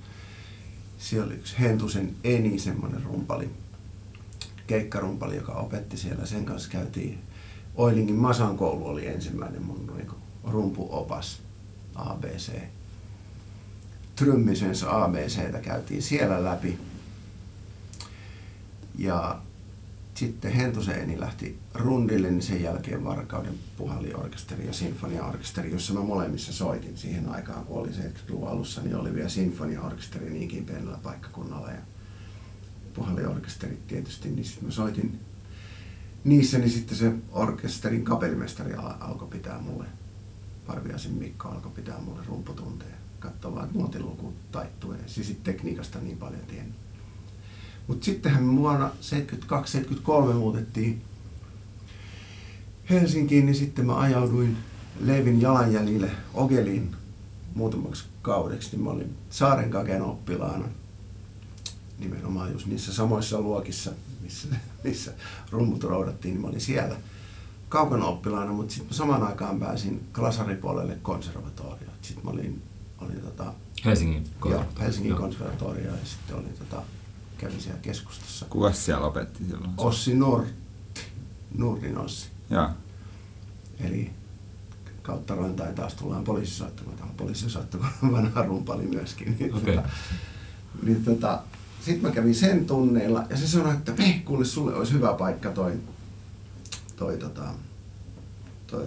Siellä 0.98 1.26
oli 1.26 1.34
yksi 1.34 1.54
Hentusen 1.60 2.16
Eni, 2.24 2.58
semmoinen 2.58 3.02
rumpali, 3.02 3.50
keikkarumpali, 4.66 5.36
joka 5.36 5.52
opetti 5.52 5.96
siellä. 5.96 6.26
Sen 6.26 6.44
kanssa 6.44 6.70
käytiin 6.70 7.18
Oilingin 7.74 8.16
Masan 8.16 8.56
koulu 8.56 8.86
oli 8.86 9.06
ensimmäinen 9.06 9.62
mun 9.62 9.92
niin 9.96 10.10
rumpuopas 10.44 11.42
ABC. 11.96 12.52
Trymmisens 14.16 14.84
ABCtä 14.84 15.58
käytiin 15.58 16.02
siellä 16.02 16.44
läpi. 16.44 16.78
Ja 18.98 19.40
sitten 20.14 20.52
Hentuseeni 20.52 21.20
lähti 21.20 21.58
rundille, 21.74 22.30
niin 22.30 22.42
sen 22.42 22.62
jälkeen 22.62 23.04
Varkauden 23.04 23.54
puhalliorkesteri 23.76 24.66
ja 24.66 24.72
sinfoniaorkesteri, 24.72 25.70
jossa 25.70 25.94
mä 25.94 26.00
molemmissa 26.00 26.52
soitin 26.52 26.96
siihen 26.96 27.28
aikaan, 27.28 27.64
kun 27.64 27.78
oli 27.78 27.88
70-luvun 27.88 28.48
alussa, 28.48 28.82
niin 28.82 28.96
oli 28.96 29.14
vielä 29.14 29.28
sinfoniaorkesteri 29.28 30.30
niinkin 30.30 30.64
pienellä 30.64 30.98
paikkakunnalla 31.02 31.70
ja 31.70 31.80
puhalliorkesterit 32.94 33.86
tietysti, 33.86 34.28
niin 34.28 34.44
sitten 34.44 34.64
mä 34.64 34.70
soitin 34.70 35.20
niissä 36.24 36.58
niin 36.58 36.70
sitten 36.70 36.96
se 36.96 37.12
orkesterin 37.32 38.04
kapellimestari 38.04 38.74
al- 38.74 38.94
alkoi 39.00 39.28
pitää 39.28 39.58
mulle, 39.58 39.86
Parviaisen 40.66 41.12
Mikko 41.12 41.48
alkoi 41.48 41.72
pitää 41.72 41.98
mulle 41.98 42.20
rumputunteja. 42.26 42.96
Katsoa 43.20 43.54
vaan, 43.54 43.66
että 43.66 43.78
nuotiluku 43.78 44.32
taittuu. 44.52 44.94
Siis 45.06 45.36
tekniikasta 45.42 45.98
niin 45.98 46.18
paljon 46.18 46.40
tiennyt. 46.40 46.74
Mutta 47.86 48.04
sittenhän 48.04 48.56
vuonna 48.56 48.90
72-73 50.30 50.34
muutettiin 50.34 51.02
Helsinkiin, 52.90 53.46
niin 53.46 53.54
sitten 53.56 53.86
mä 53.86 53.98
ajauduin 53.98 54.56
Leivin 55.00 55.40
jalanjäljille 55.40 56.10
Ogeliin 56.34 56.96
muutamaksi 57.54 58.04
kaudeksi. 58.22 58.70
Niin 58.70 58.84
mä 58.84 58.90
olin 58.90 59.16
Saarenkaken 59.30 60.02
oppilaana 60.02 60.68
nimenomaan 61.98 62.52
just 62.52 62.66
niissä 62.66 62.92
samoissa 62.92 63.40
luokissa, 63.40 63.90
missä, 64.22 64.48
missä 64.84 65.12
rummut 65.50 65.84
roudattiin, 65.84 66.34
niin 66.34 66.40
mä 66.40 66.48
olin 66.48 66.60
siellä 66.60 66.96
kaukana 67.68 68.04
oppilaana, 68.04 68.52
mutta 68.52 68.74
sitten 68.74 68.96
samaan 68.96 69.22
aikaan 69.22 69.60
pääsin 69.60 70.08
klasaripuolelle 70.14 70.98
konservatorioon. 71.02 71.96
Sitten 72.02 72.24
mä 72.24 72.30
olin, 72.30 72.62
olin 72.98 73.20
tota, 73.20 73.54
Helsingin 73.84 74.24
joo, 74.24 74.34
konservatorio. 74.40 74.84
Helsingin 74.84 75.10
Joo. 75.10 75.20
konservatorio 75.20 75.90
ja 75.90 75.96
sitten 76.04 76.36
olin 76.36 76.54
tota, 76.58 76.82
kävin 77.38 77.60
siellä 77.60 77.80
keskustassa. 77.80 78.46
Kuka 78.50 78.72
siellä 78.72 79.06
opetti 79.06 79.44
silloin? 79.44 79.70
Ossi 79.76 80.14
Nortti, 80.14 81.00
Nurdin 81.58 81.98
Ossi. 81.98 82.28
Joo. 82.50 82.70
Eli 83.80 84.10
kautta 85.02 85.34
rantain 85.34 85.74
taas 85.74 85.94
tullaan 85.94 86.24
poliisisoittamaan. 86.24 86.96
Tämä 86.96 87.10
on 87.10 87.16
poliisisoittamaan 87.16 87.92
vanha 88.12 88.42
rumpali 88.42 88.86
myöskin. 88.86 89.36
Niin, 89.38 89.54
Okei. 89.54 89.76
tota, 89.76 89.88
niin 90.82 91.04
tota, 91.04 91.42
sitten 91.84 92.02
mä 92.02 92.14
kävin 92.14 92.34
sen 92.34 92.66
tunneilla 92.66 93.24
ja 93.30 93.36
se 93.36 93.46
sanoi, 93.46 93.74
että 93.74 93.92
kuule, 94.24 94.44
sulle 94.44 94.74
olisi 94.74 94.92
hyvä 94.92 95.14
paikka 95.14 95.50
toi, 95.50 95.72
toi, 96.96 97.18
tota, 97.18 97.54
toi 98.66 98.86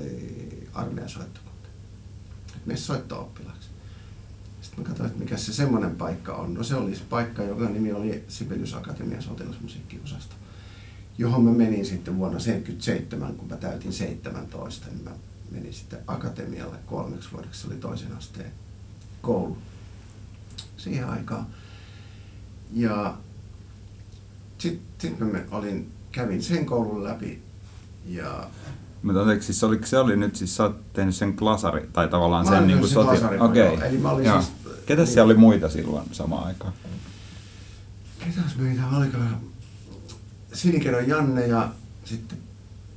armeijan 0.73 1.09
soittokunta. 1.09 1.69
Et 2.55 2.65
mene 2.65 2.79
soitto-oppilaaksi. 2.79 3.69
Sitten 4.61 4.83
mä 4.83 4.87
katsoin, 4.87 5.07
että 5.07 5.19
mikä 5.19 5.37
se 5.37 5.53
semmoinen 5.53 5.95
paikka 5.95 6.35
on. 6.35 6.53
No 6.53 6.63
se 6.63 6.75
oli 6.75 6.95
se 6.95 7.03
paikka, 7.09 7.43
joka 7.43 7.69
nimi 7.69 7.93
oli 7.93 8.23
Sibelius 8.27 8.73
Akatemian 8.73 9.21
sotilasmusiikkiosasto 9.21 10.35
johon 11.19 11.43
mä 11.43 11.51
menin 11.51 11.85
sitten 11.85 12.17
vuonna 12.17 12.39
1977, 12.39 13.33
kun 13.33 13.47
mä 13.49 13.57
täytin 13.57 13.93
17, 13.93 14.87
niin 14.87 15.03
mä 15.03 15.11
menin 15.51 15.73
sitten 15.73 15.99
akatemialle 16.07 16.77
kolmeksi 16.85 17.31
vuodeksi, 17.31 17.61
se 17.61 17.67
oli 17.67 17.75
toisen 17.75 18.17
asteen 18.17 18.51
koulu 19.21 19.57
siihen 20.77 21.09
aikaan. 21.09 21.47
Ja 22.73 23.17
sitten 24.57 25.11
sit 25.11 25.19
mä 25.19 25.27
olin, 25.51 25.91
kävin 26.11 26.43
sen 26.43 26.65
koulun 26.65 27.03
läpi 27.03 27.41
ja 28.05 28.49
Mutta 29.03 29.21
anteeksi, 29.21 29.45
siis 29.45 29.63
oliko, 29.63 29.85
se 29.85 29.97
oli 29.97 30.15
nyt, 30.17 30.35
siis 30.35 30.55
sä 30.55 30.63
oot 30.63 30.93
tehnyt 30.93 31.15
sen 31.15 31.35
klasari, 31.37 31.89
tai 31.93 32.07
tavallaan 32.07 32.45
Mä 32.45 32.51
sen 32.51 32.67
niin 32.67 32.79
kuin 32.79 32.89
sen 32.89 33.03
soti... 33.03 33.37
Okei. 33.39 33.65
joo. 33.65 33.81
Eli 33.83 33.97
mä 33.97 34.11
olin 34.11 34.25
Joo. 34.25 34.41
siis- 34.41 34.53
Ketäs 34.85 35.05
niin. 35.05 35.13
siellä 35.13 35.25
oli 35.25 35.37
muita 35.37 35.69
silloin 35.69 36.05
samaan 36.11 36.47
aikaan? 36.47 36.73
ketäs 38.19 38.55
meitä 38.57 38.81
olikaan? 38.97 39.37
Sinikedon 40.53 41.07
Janne 41.07 41.47
ja 41.47 41.69
sitten 42.05 42.37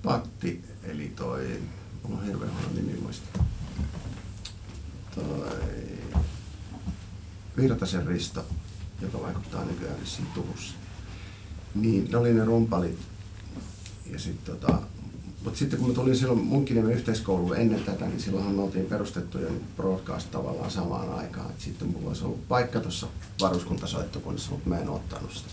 Patti, 0.02 0.64
eli 0.84 1.12
toi, 1.16 1.60
mulla 2.02 2.20
on 2.20 2.26
hirveän 2.26 2.50
huono 2.50 2.68
nimi 2.74 2.98
muista. 3.02 3.38
Toi 5.14 5.50
Virtasen 7.56 8.06
Risto, 8.06 8.44
joka 9.02 9.20
vaikuttaa 9.20 9.64
nykyään 9.64 10.00
vissiin 10.00 10.26
Turussa. 10.34 10.74
Niin, 11.74 12.08
ne 12.10 12.16
oli 12.16 12.34
ne 12.34 12.44
rumpalit. 12.44 12.98
Ja 14.12 14.18
sit, 14.18 14.44
tota, 14.44 14.78
mutta 15.44 15.58
sitten 15.58 15.78
kun 15.78 15.88
mä 15.88 15.94
tulin 15.94 16.16
silloin 16.16 16.38
Munkkiniemen 16.38 16.92
yhteiskouluun 16.92 17.56
ennen 17.56 17.84
tätä, 17.84 18.06
niin 18.06 18.20
silloinhan 18.20 18.54
me 18.54 18.62
oltiin 18.62 18.86
perustettu 18.86 19.38
jo 19.38 19.48
broadcast 19.76 20.30
tavallaan 20.30 20.70
samaan 20.70 21.14
aikaan. 21.14 21.50
Et 21.50 21.60
sitten 21.60 21.88
mulla 21.88 22.08
olisi 22.08 22.24
ollut 22.24 22.48
paikka 22.48 22.80
tuossa 22.80 23.06
varuskuntasoittokunnassa, 23.40 24.50
mutta 24.50 24.68
mä 24.68 24.78
en 24.78 24.88
ottanut 24.88 25.32
sitä. 25.32 25.50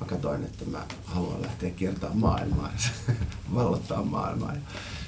Mä 0.00 0.06
katsoin, 0.06 0.44
että 0.44 0.64
mä 0.64 0.86
haluan 1.04 1.42
lähteä 1.42 1.70
kiertämään 1.70 2.18
maailmaa 2.18 2.70
ja 2.72 3.14
vallottaa 3.54 4.04
maailmaa. 4.04 4.52
Ja 4.52 4.60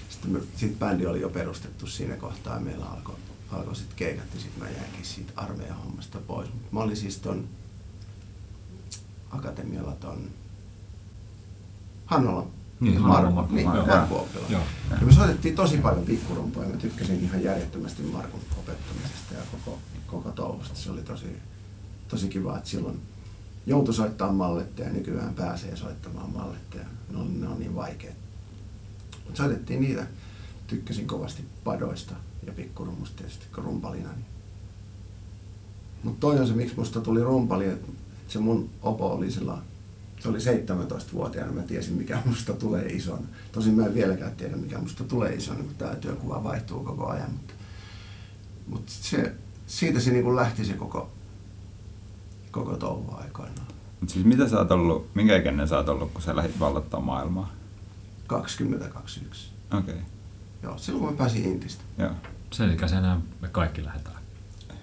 sitten 0.09 0.31
me, 0.31 0.41
sit 0.57 0.79
bändi 0.79 1.07
oli 1.07 1.21
jo 1.21 1.29
perustettu 1.29 1.87
siinä 1.87 2.17
kohtaa 2.17 2.55
ja 2.55 2.61
meillä 2.61 2.87
alkoi 2.87 3.17
alkoi 3.53 3.77
sitten 3.77 3.97
keikat 3.97 4.35
ja 4.35 4.41
sitten 4.41 4.63
mä 4.63 4.71
jäinkin 4.71 5.05
siitä 5.05 5.33
armeijan 5.37 5.77
hommasta 5.77 6.19
pois. 6.19 6.49
Mut 6.53 6.73
Mä 6.73 6.81
olin 6.81 6.97
siis 6.97 7.19
ton 7.19 7.49
akatemialla 9.31 9.93
ton 9.93 10.31
Hannolan 12.07 12.47
Niin, 12.85 13.03
Markku, 13.03 13.35
Markku, 13.35 13.55
niin, 13.55 13.67
joo. 13.75 13.87
Markku 13.87 14.17
oppilaan. 14.17 14.53
Joo. 14.53 14.63
Ja 15.01 15.07
me 15.07 15.13
soitettiin 15.13 15.55
tosi 15.55 15.77
paljon 15.77 16.05
pikkurumpuja 16.05 16.67
ja 16.67 16.75
mä 16.75 16.81
tykkäsin 16.81 17.25
ihan 17.25 17.43
järjettömästi 17.43 18.03
Markun 18.03 18.41
opettamisesta 18.59 19.35
ja 19.35 19.41
koko, 19.51 19.79
koko 20.07 20.31
touhusta. 20.31 20.79
Se 20.79 20.91
oli 20.91 21.03
tosi, 21.03 21.39
tosi 22.09 22.29
kiva, 22.29 22.57
että 22.57 22.71
silloin 22.71 23.01
joutui 23.67 23.95
soittaa 23.95 24.33
malletteja 24.33 24.89
ja 24.89 24.95
nykyään 24.95 25.35
pääsee 25.35 25.77
soittamaan 25.77 26.31
malletteja. 26.31 26.85
Ne 27.11 27.19
on, 27.19 27.41
ne 27.41 27.49
on 27.49 27.59
niin 27.59 27.75
vaikeat. 27.75 28.15
Mutta 29.25 29.37
soitettiin 29.43 29.81
niitä. 29.81 30.07
Tykkäsin 30.67 31.07
kovasti 31.07 31.45
padoista 31.65 32.15
ja 32.47 32.53
pikkurummusta 32.53 33.17
tietysti 33.17 33.47
rumpalina. 33.57 34.09
Niin. 34.09 34.27
Mutta 36.03 36.21
toi 36.21 36.39
on 36.39 36.47
se, 36.47 36.53
miksi 36.53 36.77
musta 36.77 37.01
tuli 37.01 37.23
rumpali, 37.23 37.67
että 37.67 37.93
se 38.29 38.39
mun 38.39 38.71
opo 38.83 39.13
oli 39.13 39.31
sillä 39.31 39.59
se 40.25 40.29
oli 40.31 40.39
17-vuotiaana, 40.39 41.53
mä 41.53 41.63
tiesin 41.63 41.95
mikä 41.95 42.19
musta 42.25 42.53
tulee 42.53 42.87
ison. 42.87 43.29
Tosin 43.53 43.75
mä 43.75 43.87
en 43.87 43.95
vieläkään 43.95 44.37
tiedä 44.37 44.57
mikä 44.57 44.79
musta 44.79 45.05
tulee 45.05 45.35
ison, 45.35 45.57
kun 45.57 45.75
tämä 45.79 45.95
työkuva 45.95 46.45
vaihtuu 46.45 46.85
koko 46.85 47.07
ajan. 47.09 47.31
Mutta, 47.31 47.55
mutta 48.67 48.93
se, 49.01 49.33
siitä 49.67 50.01
se 50.01 50.11
niin 50.11 50.37
lähti 50.37 50.65
se 50.65 50.73
koko, 50.73 51.11
koko 52.51 52.77
touhu 52.77 53.15
aikoinaan. 53.17 53.67
Mut 54.01 54.11
siis 54.11 54.25
mitä 54.25 54.49
sä 54.49 54.59
oot 54.59 54.71
ollut, 54.71 55.15
minkä 55.15 55.37
ikäinen 55.37 55.69
sä 55.69 55.77
oot 55.77 55.89
ollut, 55.89 56.13
kun 56.13 56.23
sä 56.23 56.37
lähdit 56.37 56.61
vallottaa 56.61 57.01
maailmaa? 57.01 57.53
2021. 58.27 59.49
Okei, 59.79 59.95
okay. 59.95 60.05
Joo, 60.63 60.79
silloin 60.79 61.05
kun 61.05 61.13
mä 61.13 61.19
pääsin 61.19 61.45
Intistä. 61.45 61.85
joo. 61.99 62.11
Sen 62.51 62.73
ikäisenä 62.73 63.21
me 63.41 63.49
kaikki 63.49 63.85
lähdetään. 63.85 64.17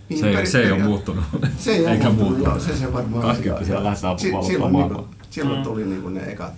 Niin, 0.10 0.20
se, 0.20 0.30
ei, 0.30 0.48
se 0.48 0.62
ei 0.62 0.72
ole 0.72 0.84
muuttunut. 0.84 1.24
Se 1.58 1.72
ei 1.72 1.86
Eikä 1.86 2.08
ole 2.08 2.16
muuttunut. 2.16 2.20
muuttunut, 2.20 2.68
joo, 2.68 2.76
se 2.76 2.80
se 2.80 2.94
varmaan. 2.94 3.22
20 3.24 3.74
joo. 3.74 3.84
lähdetään 3.84 4.20
Si- 4.20 4.32
vallottamaan 4.32 4.46
silloin, 4.46 4.72
maailmaa. 4.72 5.02
niinku, 5.02 5.16
silloin 5.32 5.60
Mm. 5.60 5.64
tuli 5.64 5.86
niinku 5.86 6.10
ne 6.10 6.32
ekat 6.32 6.54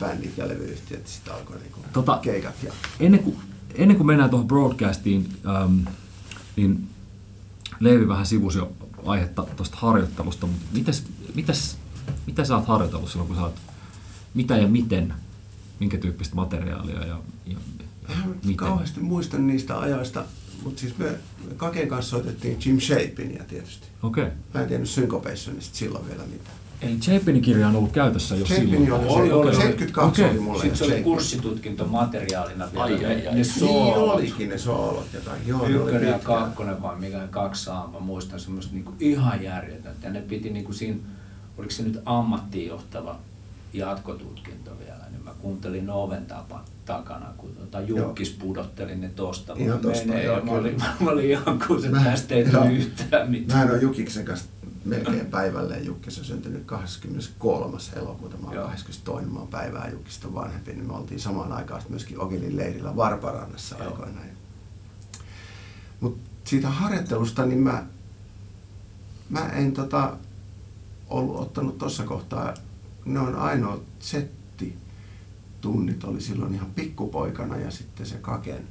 bändit 0.00 0.38
ja 0.38 0.48
levyyhtiöt, 0.48 1.06
sitten 1.06 1.34
alkoi 1.34 1.56
niinku 1.58 1.80
Tota- 1.92 2.18
keikat. 2.22 2.54
Ja, 2.62 2.72
Ennen 3.00 3.22
kuin, 3.22 3.36
ennen 3.74 3.96
kuin 3.96 4.06
mennään 4.06 4.30
tuohon 4.30 4.48
broadcastiin, 4.48 5.28
ähm, 5.46 5.78
niin 6.56 6.88
Leevi 7.80 8.08
vähän 8.08 8.26
sivusi 8.26 8.58
jo 8.58 8.72
aihetta 9.06 9.46
tuosta 9.56 9.76
harjoittelusta, 9.80 10.46
mutta 10.46 10.66
mitäs, 10.72 11.04
mitäs, 11.34 11.76
mitä 12.26 12.44
sä 12.44 12.56
oot 12.56 12.66
harjoitellut 12.66 13.10
silloin, 13.10 13.28
kun 13.28 13.36
sä 13.36 13.42
oot, 13.42 13.54
mitä 14.34 14.56
ja 14.56 14.68
miten, 14.68 15.14
minkä 15.80 15.98
tyyppistä 15.98 16.34
materiaalia 16.34 17.00
ja, 17.06 17.20
ja 17.46 17.56
en 18.08 18.16
miten? 18.42 18.56
kauheasti 18.56 19.00
muista 19.00 19.38
niistä 19.38 19.78
ajoista, 19.80 20.24
mutta 20.64 20.80
siis 20.80 20.98
me 20.98 21.04
me 21.48 21.54
Kaken 21.56 21.88
kanssa 21.88 22.10
soitettiin 22.10 22.58
Jim 22.64 22.80
Shapinia 22.80 23.44
tietysti. 23.44 23.86
Okei. 24.02 24.24
Okay. 24.24 24.36
Mä 24.54 24.60
en 24.60 24.68
tiennyt 24.68 24.90
Syncopationista 24.90 25.76
silloin 25.76 26.06
vielä 26.06 26.22
mitään. 26.22 26.56
Eli 26.82 26.96
Chapinin 26.96 27.42
kirja 27.42 27.68
on 27.68 27.76
ollut 27.76 27.92
käytössä 27.92 28.36
jo 28.36 28.44
Chapin 28.44 28.70
silloin. 28.70 28.92
oli, 28.92 29.04
Oli, 29.04 29.28
se, 29.28 29.32
oli, 29.34 29.48
oli. 29.48 29.54
72 29.56 30.22
Okei. 30.22 30.30
oli 30.34 30.40
mulle. 30.44 30.58
Sitten 30.62 30.76
se 30.78 30.84
oli 30.84 30.90
Chapin. 30.92 31.04
kurssitutkinto 31.04 31.86
materiaalina 31.86 32.68
vielä. 32.72 32.84
Ai, 32.84 32.98
ne- 32.98 33.06
ai, 33.06 33.14
ai. 33.14 33.22
Ne 33.24 33.30
Niin 33.32 33.44
soolot. 33.44 34.14
olikin 34.14 34.48
ne 34.48 34.58
soolot 34.58 35.06
jotain. 35.14 35.40
Joo, 35.46 35.66
Ykkönen 35.66 36.08
ja 36.10 36.18
kakkonen 36.18 36.82
vai 36.82 36.96
mikä 36.98 37.20
kaksi 37.30 37.64
saa, 37.64 37.90
mä 37.92 37.98
muistan 38.00 38.40
semmoista 38.40 38.74
niinku 38.74 38.92
ihan 39.00 39.42
järjetöntä. 39.42 40.06
Ja 40.06 40.12
ne 40.12 40.20
piti 40.20 40.50
niinku 40.50 40.72
siinä, 40.72 40.96
oliko 41.58 41.70
se 41.70 41.82
nyt 41.82 42.00
ammattiin 42.04 42.68
johtava 42.68 43.18
jatkotutkinto 43.72 44.70
vielä, 44.78 45.04
niin 45.10 45.24
mä 45.24 45.30
kuuntelin 45.42 45.90
oven 45.90 46.26
tapa, 46.26 46.64
takana, 46.84 47.26
kun 47.36 47.50
tota 47.56 47.80
Jukkis 47.80 48.30
pudotteli 48.30 48.96
ne 48.96 49.08
tosta. 49.16 49.54
Ihan 49.56 49.78
tosta, 49.78 50.06
menee, 50.06 50.24
joo, 50.24 50.36
ja 50.38 50.44
mä 50.44 50.50
olin, 50.52 50.76
mä 51.00 51.10
olin 51.10 51.30
ihan 51.30 51.58
kun 51.66 51.82
se 51.82 51.88
tästä 52.04 52.34
ei 52.34 52.44
tule 52.44 52.72
yhtään 52.72 53.30
mitään. 53.30 53.58
Mä 53.58 53.64
en 53.64 53.70
ole 53.70 53.78
Jukiksen 53.82 54.24
kanssa 54.24 54.46
melkein 54.84 55.26
päivälleen. 55.26 55.86
Jukkis 55.86 56.18
on 56.18 56.24
syntynyt 56.24 56.64
23. 56.66 57.78
elokuuta, 57.96 58.36
mä 58.36 58.46
oon 58.46 58.54
Joo. 58.54 58.66
22. 58.66 59.26
Mä 59.26 59.38
oon 59.38 59.48
päivää 59.48 59.88
Jukkista 59.88 60.34
vanhempi, 60.34 60.72
niin 60.72 60.86
me 60.86 60.92
oltiin 60.92 61.20
samaan 61.20 61.52
aikaan 61.52 61.82
myöskin 61.88 62.20
Ogilin 62.20 62.56
leirillä 62.56 62.96
Varparannassa 62.96 63.76
Joo. 63.78 63.86
aikoinaan. 63.86 64.26
Mutta 66.00 66.30
siitä 66.44 66.70
harjoittelusta, 66.70 67.46
niin 67.46 67.60
mä, 67.60 67.86
mä 69.28 69.48
en 69.48 69.72
tota, 69.72 70.16
ollut 71.08 71.36
ottanut 71.36 71.78
tuossa 71.78 72.04
kohtaa, 72.04 72.54
ne 73.04 73.20
on 73.20 73.36
ainoa 73.36 73.80
setti 73.98 74.40
tunnit 75.60 76.04
oli 76.04 76.20
silloin 76.20 76.54
ihan 76.54 76.70
pikkupoikana 76.70 77.56
ja 77.56 77.70
sitten 77.70 78.06
se 78.06 78.16
kaken. 78.16 78.68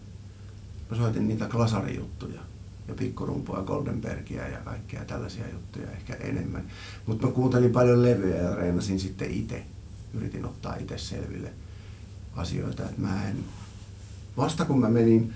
Mä 0.90 0.98
soitin 0.98 1.28
niitä 1.28 1.48
glasarijuttuja 1.48 2.42
ja 2.90 2.96
pikkurumpua, 2.96 3.64
Goldenbergia 3.64 4.48
ja 4.48 4.58
kaikkea 4.58 5.06
tällaisia 5.06 5.50
juttuja 5.54 5.92
ehkä 5.92 6.14
enemmän. 6.14 6.64
Mutta 7.06 7.28
mä 7.28 7.34
kuuntelin 7.34 7.72
paljon 7.72 8.04
levyjä 8.04 8.42
ja 8.42 8.56
reenasin 8.56 9.00
sitten 9.00 9.32
itse. 9.32 9.64
Yritin 10.14 10.46
ottaa 10.46 10.76
itse 10.76 10.98
selville. 10.98 11.52
asioita. 12.36 12.84
Et 12.84 12.98
mä 12.98 13.30
en, 13.30 13.38
vasta 14.38 14.66
kun 14.66 14.80
mä 14.80 14.90
menin 14.90 15.34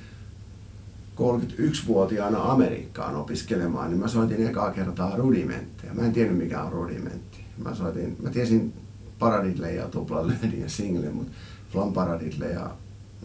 31-vuotiaana 1.15 2.43
Amerikkaan 2.43 3.15
opiskelemaan, 3.15 3.89
niin 3.89 3.99
mä 3.99 4.07
soitin 4.07 4.47
ekaa 4.47 4.71
kertaa 4.71 5.15
rudimentteja. 5.15 5.93
Mä 5.93 6.05
en 6.05 6.13
tiennyt 6.13 6.37
mikä 6.37 6.63
on 6.63 6.71
rudimentti. 6.71 7.37
Mä, 7.57 7.75
soitin, 7.75 8.17
mä 8.23 8.29
tiesin 8.29 8.73
paradidle 9.19 9.73
ja 9.73 9.87
tuplalöydin 9.87 10.61
ja 10.61 10.69
single, 10.69 11.09
mutta 11.09 11.31
flam 11.69 11.93
paradidle 11.93 12.49
ja 12.49 12.75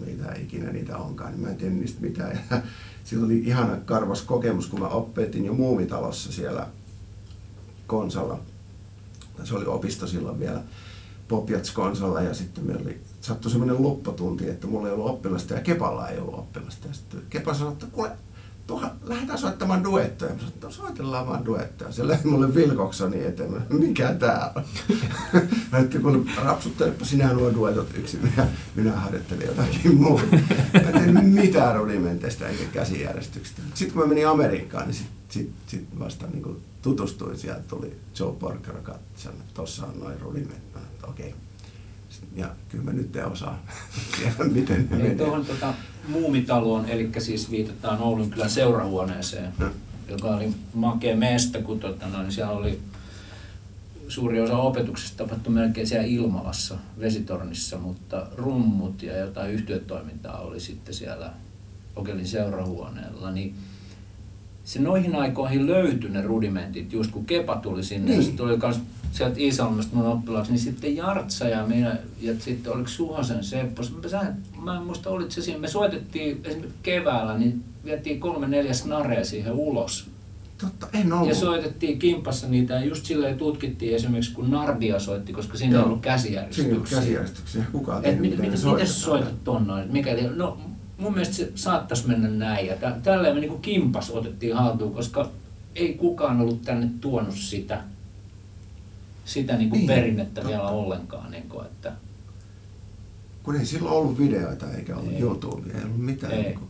mitä 0.07 0.33
ikinä 0.33 0.73
niitä 0.73 0.97
onkaan, 0.97 1.33
niin 1.33 1.41
mä 1.41 1.49
en 1.49 1.57
tiennyt 1.57 1.81
niistä 1.81 2.01
mitään. 2.01 2.41
Sillä 3.09 3.27
oli 3.27 3.39
ihana 3.39 3.77
karvas 3.77 4.23
kokemus, 4.23 4.67
kun 4.67 4.81
mä 4.81 4.89
opetin 4.89 5.45
jo 5.45 5.53
muumitalossa 5.53 6.33
siellä 6.33 6.67
konsalla. 7.87 8.39
Se 9.45 9.55
oli 9.55 9.67
opisto 9.67 10.07
silloin 10.07 10.39
vielä 10.39 10.63
Popjats 11.29 11.71
konsalla 11.71 12.21
ja 12.21 12.35
sitten 12.35 12.65
meillä 12.65 12.83
oli, 12.83 13.01
sattui 13.21 13.51
semmoinen 13.51 13.83
luppotunti, 13.83 14.51
että 14.51 14.67
mulla 14.67 14.89
ei 14.89 14.95
ollut 14.95 15.11
oppilasta 15.11 15.55
ja 15.55 15.61
Kepalla 15.61 16.09
ei 16.09 16.19
ollut 16.19 16.35
oppilasta. 16.35 16.89
Ja 16.89 16.95
sitten 16.95 17.23
Kepa 17.31 17.55
sanoi, 17.55 17.73
että 17.73 17.87
kuule, 17.93 18.11
tuohon 18.69 18.91
lähdetään 19.03 19.39
soittamaan 19.39 19.85
duettoja. 19.85 20.33
Mä 20.33 20.39
sanoin, 20.39 20.61
no, 20.63 20.71
soitellaan 20.71 21.27
vaan 21.27 21.45
duettoja. 21.45 21.93
Se 21.93 22.09
lähti 22.09 22.29
mulle 22.29 22.55
Vilkoksoni 22.55 23.25
eteen. 23.25 23.63
Mikä 23.69 24.15
tää 24.15 24.53
on? 24.55 24.65
Mä 25.73 25.79
että 25.79 25.99
kun 25.99 26.31
rapsuttelepa 26.45 27.05
sinä 27.05 27.33
nuo 27.33 27.55
duetot 27.55 27.89
yksin, 27.95 28.21
minä, 28.23 28.49
minä 28.75 28.93
harjoittelin 28.93 29.47
jotakin 29.47 29.97
muuta. 29.97 30.37
Mä 30.73 30.93
tein 30.93 31.25
mitään 31.25 31.77
rudimenteista 31.77 32.49
eikä 32.49 32.65
käsijärjestyksestä. 32.73 33.63
Sitten 33.75 33.95
kun 33.95 34.03
mä 34.03 34.09
menin 34.09 34.29
Amerikkaan, 34.29 34.87
niin 34.87 34.95
sitten 34.95 35.19
sit, 35.29 35.51
sit 35.67 35.99
vasta 35.99 36.27
niin 36.27 36.63
tutustuin. 36.83 37.39
Sieltä 37.39 37.63
tuli 37.69 37.97
Joe 38.19 38.33
Porker 38.33 38.75
katsoin, 38.75 39.35
että 39.35 39.55
tossa 39.55 39.87
on 39.87 40.01
noin 40.01 40.21
rudimentit. 40.21 40.77
Okei. 41.09 41.29
Okay 41.29 41.48
ja 42.37 42.49
kyllä 42.69 42.85
mä 42.85 42.93
nyt 42.93 43.17
osaan 43.31 43.59
tiedä, 44.17 44.51
miten 44.53 44.89
ne 44.91 44.97
menee. 44.97 45.15
Tuohon 45.15 45.47
tota, 45.47 45.75
muumitaloon, 46.09 46.89
eli 46.89 47.11
siis 47.19 47.51
viitataan 47.51 48.01
Oulun 48.01 48.31
kylän 48.31 48.51
seurahuoneeseen, 48.51 49.53
no. 49.59 49.67
joka 50.09 50.29
oli 50.29 50.49
makea 50.75 51.17
mesta, 51.17 51.63
kun 51.63 51.81
tota, 51.81 52.07
noin, 52.07 52.33
siellä 52.33 52.53
oli 52.53 52.81
suuri 54.09 54.41
osa 54.41 54.57
opetuksesta 54.57 55.17
tapahtui 55.25 55.53
melkein 55.53 55.87
siellä 55.87 56.07
Ilmalassa, 56.07 56.79
vesitornissa, 57.01 57.79
mutta 57.79 58.27
rummut 58.37 59.03
ja 59.03 59.19
jotain 59.19 59.51
yhtiötoimintaa 59.51 60.39
oli 60.39 60.61
sitten 60.61 60.95
siellä 60.95 61.33
Okelin 61.97 62.29
seurahuoneella, 62.29 63.31
niin 63.31 63.55
se 64.69 64.81
noihin 64.81 65.17
aikoihin 65.17 65.67
löytyi 65.67 66.11
ne 66.11 66.23
rudimentit, 66.23 66.93
just 66.93 67.11
kun 67.11 67.25
Kepa 67.25 67.57
tuli 67.57 67.85
sinne, 67.85 68.17
niin. 68.17 68.37
tuli 68.37 68.57
myös 68.57 68.81
sieltä 69.13 69.41
Iisalmesta 69.41 69.97
mun 69.97 70.07
oppilaaksi, 70.07 70.53
niin 70.53 70.61
sitten 70.61 70.97
Jartsa 70.97 71.49
ja 71.49 71.67
minä, 71.67 71.97
ja 72.21 72.35
sitten 72.39 72.73
oliko 72.73 72.89
Suhosen 72.89 73.45
Seppo, 73.45 73.83
sä, 73.83 74.33
mä 74.63 74.77
en 74.77 74.83
muista, 74.83 75.11
olit 75.11 75.31
se 75.31 75.43
siinä, 75.43 75.59
me 75.59 75.69
soitettiin 75.69 76.41
esimerkiksi 76.45 76.79
keväällä, 76.83 77.39
niin 77.39 77.65
vietiin 77.85 78.21
kolme 78.21 78.49
neljä 78.49 78.75
snarea 78.75 79.25
siihen 79.25 79.53
ulos. 79.53 80.07
Totta, 80.61 80.89
en 80.93 81.13
ollut. 81.13 81.29
Ja 81.29 81.35
soitettiin 81.35 81.99
kimpassa 81.99 82.49
niitä 82.49 82.75
ja 82.75 82.85
just 82.85 83.05
silleen 83.05 83.39
tutkittiin 83.39 83.97
esimerkiksi 83.97 84.33
kun 84.33 84.51
Nardia 84.51 84.99
soitti, 84.99 85.33
koska 85.33 85.59
siinä 85.59 85.79
ei 85.79 85.85
ollut 85.85 86.01
käsijärjestyksiä. 86.01 86.65
Siinä 86.65 86.71
ei 86.71 86.77
ollut 86.77 86.91
käsijärjestyksiä, 86.91 87.65
kukaan 87.73 88.05
ei 88.05 88.17
miten, 88.17 88.41
miten, 88.41 88.71
miten 88.71 88.87
soitat 88.87 89.45
ton 89.45 89.67
noin? 89.67 89.93
Mikäli, 89.93 90.23
no 90.37 90.59
mun 90.99 91.13
mielestä 91.13 91.35
se 91.35 91.53
saattaisi 91.55 92.09
mennä 92.09 92.29
näin 92.29 92.67
ja 92.67 92.77
tällä 93.03 93.35
me 93.35 93.41
niin 93.41 93.63
kimpas 93.63 94.11
otettiin 94.11 94.57
haltuun, 94.57 94.95
koska 94.95 95.31
ei 95.75 95.95
kukaan 95.95 96.41
ollut 96.41 96.63
tänne 96.63 96.91
tuonut 97.01 97.37
sitä 97.37 97.83
sitä 99.29 99.57
niin 99.57 99.71
kuin 99.71 99.79
niin, 99.79 99.87
perinnettä 99.87 100.41
totta. 100.41 100.49
vielä 100.49 100.69
ollenkaan. 100.69 101.31
Niin 101.31 101.49
kuin, 101.49 101.67
että... 101.67 101.93
Kun 103.43 103.57
ei 103.57 103.67
silloin 103.67 103.95
ollut 103.95 104.19
videoita 104.19 104.73
eikä 104.73 104.97
ollut 104.97 105.13
ei. 105.13 105.21
YouTube, 105.21 105.73
ei 105.79 105.85
ollut 105.85 106.05
mitään 106.05 106.33
ei. 106.33 106.43
Niin 106.43 106.55
kuin, 106.55 106.69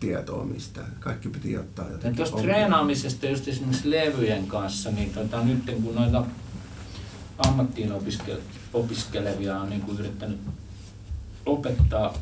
tietoa 0.00 0.44
mistään. 0.44 0.92
Kaikki 1.00 1.28
piti 1.28 1.58
ottaa 1.58 1.90
jotenkin. 1.90 2.16
Tuosta 2.16 2.42
treenaamisesta 2.42 3.26
just 3.26 3.48
esimerkiksi 3.48 3.90
levyjen 3.90 4.46
kanssa, 4.46 4.90
niin 4.90 5.10
tota, 5.10 5.44
nyt 5.44 5.70
kun 5.82 5.94
noita 5.94 6.24
ammattiin 7.38 7.92
opiskelevia 8.72 9.60
on 9.60 9.70
niin 9.70 9.80
kuin 9.80 9.98
yrittänyt 9.98 10.38
opettaa 11.46 12.14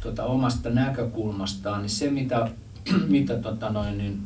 tota, 0.00 0.24
omasta 0.24 0.70
näkökulmastaan, 0.70 1.82
niin 1.82 1.90
se 1.90 2.10
mitä, 2.10 2.50
mitä 3.08 3.36
tota 3.36 3.70
noin, 3.70 3.98
niin 3.98 4.22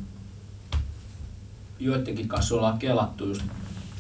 joidenkin 1.81 2.29
kanssa 2.29 2.55
ollaan 2.55 2.79
kelattu 2.79 3.27
just 3.27 3.43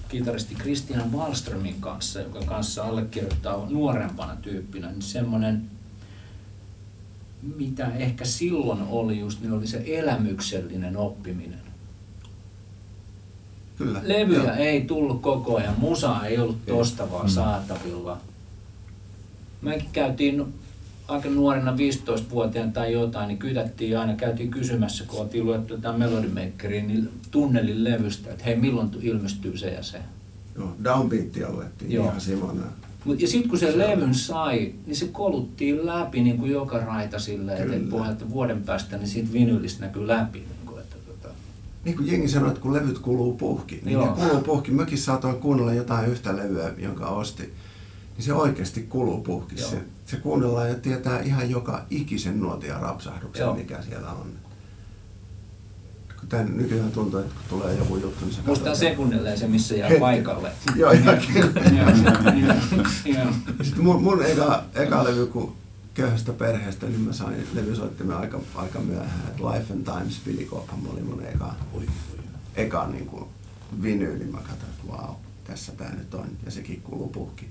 kitaristi 0.08 0.54
Christian 0.54 1.12
Wallströmin 1.12 1.80
kanssa, 1.80 2.20
joka 2.20 2.40
kanssa 2.40 2.84
allekirjoittaa 2.84 3.66
nuorempana 3.70 4.36
tyyppinä, 4.36 4.90
niin 4.90 5.02
semmoinen, 5.02 5.70
mitä 7.56 7.86
ehkä 7.86 8.24
silloin 8.24 8.82
oli 8.88 9.18
just, 9.18 9.40
niin 9.40 9.52
oli 9.52 9.66
se 9.66 9.82
elämyksellinen 9.86 10.96
oppiminen. 10.96 11.60
Kyllä. 13.78 14.00
Levyjä 14.02 14.42
Joo. 14.42 14.54
ei 14.54 14.80
tullut 14.80 15.22
koko 15.22 15.56
ajan, 15.56 15.74
musa 15.78 16.26
ei 16.26 16.38
ollut 16.38 16.66
tosta 16.66 17.10
vaan 17.10 17.26
mm. 17.26 17.30
saatavilla. 17.30 18.18
Mekin 19.62 19.88
käytiin 19.92 20.54
aika 21.08 21.28
nuorena 21.28 21.76
15-vuotiaana 21.76 22.72
tai 22.72 22.92
jotain, 22.92 23.28
niin 23.28 23.38
kytättiin 23.38 23.98
aina, 23.98 24.14
käytiin 24.14 24.50
kysymässä, 24.50 25.04
kun 25.04 25.20
oltiin 25.20 25.44
luettu 25.44 25.78
tämän 25.78 25.98
Melody 25.98 26.30
niin 26.68 27.08
tunnelin 27.30 27.84
levystä, 27.84 28.30
että 28.30 28.44
hei, 28.44 28.56
milloin 28.56 28.90
ilmestyy 29.00 29.58
se 29.58 29.70
ja 29.70 29.82
se. 29.82 29.98
Joo, 30.56 30.76
downbeatia 30.84 31.52
luettiin 31.52 31.92
Joo. 31.92 32.04
ihan 32.04 32.20
simona. 32.20 32.62
Mut, 33.04 33.20
ja 33.20 33.28
sitten 33.28 33.50
kun 33.50 33.58
se 33.58 33.72
Kyllä. 33.72 33.88
levyn 33.88 34.14
sai, 34.14 34.74
niin 34.86 34.96
se 34.96 35.06
koluttiin 35.06 35.86
läpi 35.86 36.22
niin 36.22 36.38
kuin 36.38 36.50
joka 36.50 36.78
raita 36.78 37.18
silleen, 37.18 37.72
että 37.72 37.90
pohjalta 37.90 38.30
vuoden 38.30 38.62
päästä 38.62 38.96
niin 38.98 39.08
siitä 39.08 39.32
vinylistä 39.32 39.86
näkyy 39.86 40.08
läpi. 40.08 40.38
Niin 40.38 40.66
kuin, 40.66 40.80
että, 40.80 40.96
tota... 41.06 41.34
niin 41.84 41.96
kuin 41.96 42.12
jengi 42.12 42.28
sanoi, 42.28 42.48
että 42.48 42.60
kun 42.60 42.72
levyt 42.72 42.98
kuluu 42.98 43.32
puhki, 43.36 43.80
niin 43.84 43.92
Joo. 43.92 44.06
ne 44.06 44.12
kuluu 44.12 44.40
puhki. 44.40 44.70
Mäkin 44.70 44.98
saatoin 44.98 45.36
kuunnella 45.36 45.74
jotain 45.74 46.10
yhtä 46.10 46.36
levyä, 46.36 46.72
jonka 46.78 47.06
osti 47.06 47.52
niin 48.16 48.24
se 48.24 48.32
oikeasti 48.32 48.82
kuluu 48.82 49.20
puhki. 49.20 49.58
Se, 49.58 49.82
se 50.06 50.16
kuunnellaan 50.16 50.68
ja 50.68 50.74
tietää 50.74 51.20
ihan 51.20 51.50
joka 51.50 51.86
ikisen 51.90 52.40
nuotia 52.40 52.78
rapsahduksen, 52.78 53.44
Joo. 53.44 53.54
mikä 53.54 53.82
siellä 53.82 54.10
on. 54.10 54.32
Kun 56.20 56.28
tän 56.28 56.56
nykyään 56.56 56.92
tuntuu, 56.92 57.20
että 57.20 57.34
kun 57.34 57.58
tulee 57.58 57.74
joku 57.74 57.96
juttu, 57.96 58.24
niin 58.24 58.34
se 58.34 58.40
Muistaa 58.46 58.74
sekunnilleen 58.74 59.38
se, 59.38 59.46
missä 59.46 59.74
jää 59.74 59.90
paikalle. 60.00 60.52
Joo, 60.76 60.90
ihan 60.90 61.20
Sitten 63.62 63.84
mun, 63.84 64.02
mun 64.02 64.24
eka, 64.24 64.64
eka 64.74 65.04
levy, 65.04 65.26
kun 65.26 65.56
köyhästä 65.94 66.32
perheestä, 66.32 66.86
niin 66.86 67.00
mä 67.00 67.12
sain 67.12 67.46
levysoittimen 67.54 68.16
aika, 68.16 68.40
aika 68.54 68.78
myöhään. 68.78 69.32
Life 69.36 69.72
and 69.72 69.84
Times, 69.84 70.20
Billy 70.24 70.44
Cobham 70.44 70.86
oli 70.92 71.02
mun 71.02 71.22
eka, 71.22 71.54
eka 72.56 72.86
niin 72.86 73.06
kuin 73.06 73.24
vinyyli. 73.82 74.24
Mä 74.24 74.38
katsoin, 74.38 74.70
että 74.70 74.92
wow, 74.92 75.14
tässä 75.44 75.72
tää 75.72 75.94
nyt 75.94 76.14
on. 76.14 76.26
Ja 76.44 76.50
sekin 76.50 76.82
kuuluu 76.82 77.08
puhki 77.08 77.48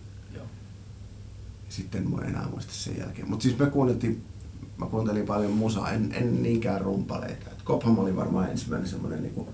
sitten 1.76 2.08
en 2.18 2.30
enää 2.30 2.48
muista 2.50 2.74
sen 2.74 2.98
jälkeen. 2.98 3.30
Mutta 3.30 3.44
siis 3.44 3.60
me 3.60 3.66
kuunneltiin, 3.66 4.24
mä 4.78 4.86
kuuntelin 4.86 5.26
paljon 5.26 5.52
musaa, 5.52 5.92
en, 5.92 6.12
en 6.12 6.44
niinkään 6.44 6.82
rumpaleita. 6.82 7.52
Et 7.52 7.62
Kopham 7.62 8.00
oli 8.00 8.16
varmaan 8.16 8.50
ensimmäinen 8.50 8.90
semmoinen 8.90 9.22
niinku 9.22 9.54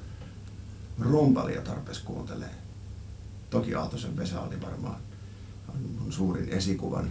rumpali, 1.00 1.56
jota 1.56 1.72
tarpeeksi 1.72 2.04
kuuntelee. 2.04 2.56
Toki 3.50 3.76
Aaltosen 3.76 4.18
Vesa 4.18 4.42
oli 4.42 4.62
varmaan 4.62 4.98
mun 6.00 6.12
suurin 6.12 6.50
esikuvani 6.50 7.10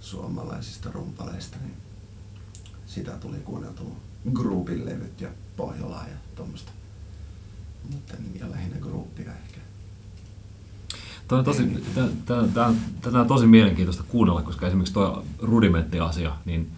suomalaisista 0.00 0.90
rumpaleista, 0.92 1.56
niin 1.62 1.76
sitä 2.86 3.10
tuli 3.10 3.38
kuunneltua 3.38 3.96
Groupin 4.32 4.86
levyt 4.86 5.20
ja 5.20 5.28
Pohjolaa 5.56 6.08
ja 6.08 6.16
tuommoista. 6.34 6.72
Mutta 7.92 8.14
niin, 8.18 8.40
ja 8.40 8.50
lähinnä 8.50 8.76
Groupia 8.78 9.32
ehkä. 9.32 9.60
Tämä 11.28 11.38
on 11.38 11.44
tosi, 11.44 11.84
tämä, 12.26 12.42
tämä, 13.02 13.20
on 13.20 13.26
tosi 13.26 13.46
mielenkiintoista 13.46 14.04
kuunnella, 14.08 14.42
koska 14.42 14.66
esimerkiksi 14.66 14.94
tuo 14.94 15.24
rudimenttiasia, 15.38 16.32
niin 16.44 16.70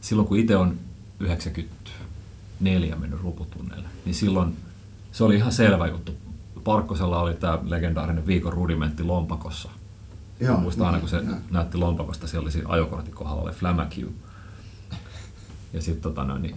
silloin 0.00 0.28
kun 0.28 0.38
itse 0.38 0.56
on 0.56 0.78
94 1.20 2.96
mennyt 2.96 3.22
ruputunneille, 3.22 3.88
niin 4.04 4.14
silloin 4.14 4.56
se 5.12 5.24
oli 5.24 5.36
ihan 5.36 5.52
selvä 5.52 5.86
juttu. 5.86 6.14
Parkkosella 6.64 7.20
oli 7.20 7.34
tämä 7.34 7.58
legendaarinen 7.62 8.26
viikon 8.26 8.52
rudimentti 8.52 9.02
lompakossa. 9.02 9.70
Joo, 10.40 10.56
muistan 10.56 10.86
aina, 10.86 11.00
kun 11.00 11.08
se 11.08 11.16
joo. 11.16 11.36
näytti 11.50 11.78
lompakosta, 11.78 12.26
siellä 12.26 12.44
oli 12.44 12.52
siinä 12.52 12.68
ajokortin 12.68 13.14
kohdalla 13.14 13.42
oli. 13.42 13.52
Ja 15.72 15.82
sitten 15.82 16.02
tota, 16.02 16.24
no, 16.24 16.38
niin, 16.38 16.56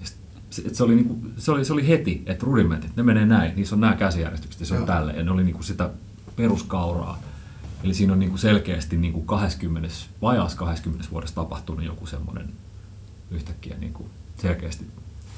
se, 0.49 0.73
se, 0.73 0.84
oli 0.84 0.95
niinku, 0.95 1.17
se, 1.38 1.51
oli, 1.51 1.65
se 1.65 1.73
oli 1.73 1.88
heti, 1.88 2.23
että 2.25 2.45
rudimentit, 2.45 2.95
ne 2.95 3.03
menee 3.03 3.25
näin, 3.25 3.56
niissä 3.56 3.75
on 3.75 3.82
nämä 3.82 3.95
käsijärjestykset 3.95 4.60
ja 4.60 4.65
se 4.65 4.77
on 4.77 4.86
tälle. 4.86 5.13
Ja 5.13 5.23
ne 5.23 5.32
oli 5.32 5.43
niinku 5.43 5.63
sitä 5.63 5.89
peruskauraa. 6.36 7.19
Eli 7.83 7.93
siinä 7.93 8.13
on 8.13 8.19
niin 8.19 8.29
kuin 8.29 8.39
selkeästi 8.39 8.97
niin 8.97 9.13
kuin 9.13 9.25
20, 9.25 9.89
vajaas 10.21 10.55
20 10.55 11.11
vuodessa 11.11 11.35
tapahtunut 11.35 11.85
joku 11.85 12.05
semmoinen 12.05 12.49
yhtäkkiä 13.31 13.75
niin 13.79 13.93
kuin 13.93 14.09
selkeästi 14.41 14.85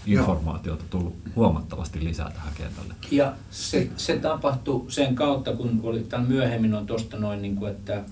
informaatiota 0.06 0.84
tullut 0.90 1.16
huomattavasti 1.36 2.04
lisää 2.04 2.32
tähän 2.32 2.54
kentälle. 2.58 2.94
Ja 3.12 3.34
se, 3.52 3.90
se 3.98 4.18
tapahtui 4.18 4.92
sen 4.92 5.16
kautta, 5.16 5.56
kun 5.56 5.80
oli, 5.84 6.00
tämän 6.00 6.28
myöhemmin 6.28 6.74
on 6.74 6.88
tuosta 6.88 7.18
noin, 7.18 7.42
niin 7.42 7.56
kuin, 7.56 7.72
että 7.72 8.04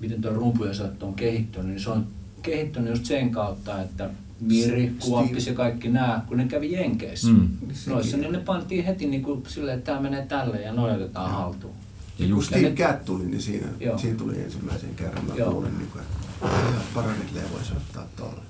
miten 0.00 0.22
tuo 0.22 0.30
rumpujen 0.30 0.74
soitto 0.74 1.06
on 1.06 1.14
kehittynyt, 1.14 1.68
niin 1.68 1.80
se 1.80 1.90
on 1.90 2.06
kehittynyt 2.42 2.90
just 2.90 3.04
sen 3.04 3.30
kautta, 3.30 3.82
että 3.82 4.10
Miri, 4.40 4.94
Se- 4.98 5.06
Kuoppis 5.06 5.46
ja 5.46 5.54
kaikki 5.54 5.88
nämä, 5.88 6.22
kun 6.28 6.36
ne 6.36 6.44
kävi 6.44 6.72
Jenkeissä. 6.72 7.28
Mm. 7.28 7.48
Noissa, 7.86 8.16
niin 8.16 8.32
ne 8.32 8.38
pantiin 8.38 8.84
heti 8.84 9.06
niin 9.06 9.22
kuin 9.22 9.42
silleen, 9.48 9.78
että 9.78 9.92
tämä 9.92 10.02
menee 10.02 10.26
tälle 10.26 10.62
ja 10.62 10.72
noin 10.72 10.94
otetaan 10.94 11.30
haltuun. 11.30 11.74
Ja 12.18 12.22
Kun 12.24 12.28
just, 12.28 12.48
Steve 12.48 12.70
Cat 12.70 13.04
tuli, 13.04 13.24
niin 13.26 13.42
siinä, 13.42 13.66
Joo. 13.80 13.98
siinä 13.98 14.18
tuli 14.18 14.42
ensimmäisen 14.42 14.94
kerran. 14.94 15.24
Mä 15.24 15.34
Joo. 15.34 15.50
kuulin, 15.52 15.78
niin 15.78 15.90
kuin, 15.90 16.02
että 16.02 16.48
ihan 16.70 16.82
paranitlee 16.94 17.44
voisi 17.52 17.72
ottaa 17.76 18.04
tuolle. 18.16 18.40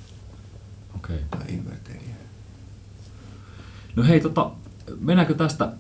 okei. 0.97 1.19
Tai 1.31 1.41
inverteriä. 1.49 2.15
No 3.97 4.03
hei, 4.05 4.21
tota, 4.21 4.51
mennäänkö 5.01 5.35
tästä, 5.35 5.73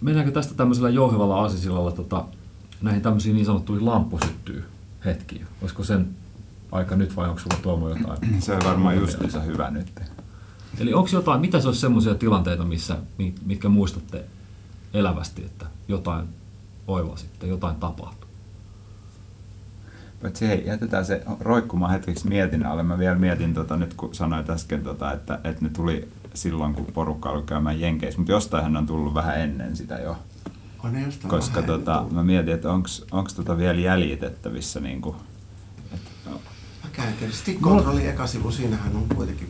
mennäänkö 0.00 0.32
tästä 0.32 0.54
tämmöisellä 0.54 0.90
jouhevalla 0.90 1.36
aasisillalla 1.40 1.92
tota, 1.92 2.24
näihin 2.82 3.02
tämmöisiin 3.02 3.34
niin 3.34 3.46
sanottuihin 3.46 3.86
lamppusyttyy 3.86 4.64
hetkiin? 5.04 5.46
Olisiko 5.62 5.84
sen 5.84 6.08
aika 6.72 6.96
nyt 6.96 7.16
vai 7.16 7.28
onko 7.28 7.40
sulla 7.40 7.56
Tuomo 7.62 7.88
jotain? 7.88 8.18
Se 8.42 8.52
on 8.52 8.60
varmaan 8.64 8.96
justiinsa 8.98 9.40
hyvä 9.40 9.70
nyt. 9.70 9.92
Eli 10.78 10.94
onko 10.94 11.08
jotain, 11.12 11.40
mitä 11.40 11.60
se 11.60 11.68
olisi 11.68 11.80
semmoisia 11.80 12.14
tilanteita, 12.14 12.64
missä, 12.64 12.96
mi- 13.18 13.34
mitkä 13.46 13.68
muistatte 13.68 14.24
elävästi, 14.94 15.44
että 15.44 15.66
jotain 15.88 16.28
oivasitte, 16.86 17.46
jotain 17.46 17.76
tapahtui? 17.76 18.28
Paitsi 20.22 20.48
hei, 20.48 20.66
jätetään 20.66 21.04
se 21.04 21.22
roikkumaan 21.40 21.92
hetkeksi 21.92 22.28
mietinnän 22.28 22.72
alle. 22.72 22.82
Mä 22.82 22.98
vielä 22.98 23.18
mietin 23.18 23.54
tota, 23.54 23.76
nyt, 23.76 23.94
kun 23.94 24.14
sanoit 24.14 24.50
äsken, 24.50 24.82
tota, 24.82 25.12
että, 25.12 25.40
että 25.44 25.64
ne 25.64 25.68
tuli 25.68 26.08
silloin, 26.34 26.74
kun 26.74 26.86
porukka 26.86 27.28
alkoi 27.28 27.46
käymään 27.46 27.80
Jenkeissä, 27.80 28.20
mutta 28.20 28.32
jostainhan 28.32 28.76
on 28.76 28.86
tullut 28.86 29.14
vähän 29.14 29.40
ennen 29.40 29.76
sitä 29.76 29.98
jo. 29.98 30.16
On 30.84 30.92
Koska 31.28 31.62
tota, 31.62 32.04
mä 32.10 32.24
mietin, 32.24 32.54
että 32.54 32.72
onko 32.72 33.30
tota 33.36 33.58
vielä 33.58 33.80
jäljitettävissä 33.80 34.80
niin 34.80 35.00
kuin, 35.00 35.16
Mä 36.84 36.90
kääntelin. 36.92 37.32
Stick 37.34 37.60
Controlin 37.60 38.08
eka 38.08 38.26
sivu, 38.26 38.50
siinähän 38.50 38.96
on 38.96 39.06
kuitenkin 39.16 39.48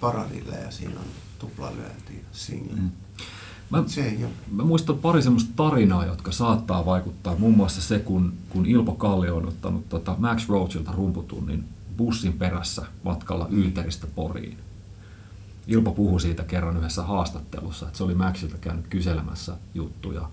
paradille 0.00 0.56
ja 0.56 0.70
siinä 0.70 1.00
on 1.00 1.06
tuplalyönti 1.38 2.14
ja 2.14 2.24
single. 2.32 2.80
Mm. 2.80 2.90
Mä, 3.82 3.88
Se 3.88 4.04
ei 4.08 4.24
ole. 4.24 4.32
mä 4.52 4.64
muistan 4.64 4.98
pari 4.98 5.22
semmoista 5.22 5.52
tarinaa, 5.56 6.06
jotka 6.06 6.32
saattaa 6.32 6.86
vaikuttaa. 6.86 7.36
Muun 7.36 7.56
muassa 7.56 7.82
se, 7.82 7.98
kun, 7.98 8.32
kun 8.48 8.66
Ilpo 8.66 8.92
Kallio 8.92 9.36
on 9.36 9.48
ottanut 9.48 9.88
tota 9.88 10.14
Max 10.18 10.48
Roachilta 10.48 10.92
rumputunnin 10.92 11.64
bussin 11.96 12.32
perässä 12.32 12.86
matkalla 13.02 13.48
Yyteristä 13.52 14.06
Poriin. 14.14 14.58
Ilpo 15.66 15.92
puhui 15.92 16.20
siitä 16.20 16.42
kerran 16.44 16.76
yhdessä 16.76 17.02
haastattelussa, 17.02 17.86
että 17.86 17.98
se 17.98 18.04
oli 18.04 18.14
Maxilta 18.14 18.58
käynyt 18.58 18.86
kyselemässä 18.86 19.56
juttuja. 19.74 20.28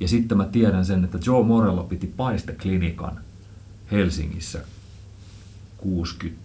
Ja 0.00 0.08
sitten 0.08 0.38
mä 0.38 0.44
tiedän 0.44 0.84
sen, 0.86 1.04
että 1.04 1.18
Joe 1.26 1.44
Morello 1.44 1.84
piti 1.84 2.06
paisteklinikan 2.06 3.20
Helsingissä 3.90 4.64
60, 5.76 6.40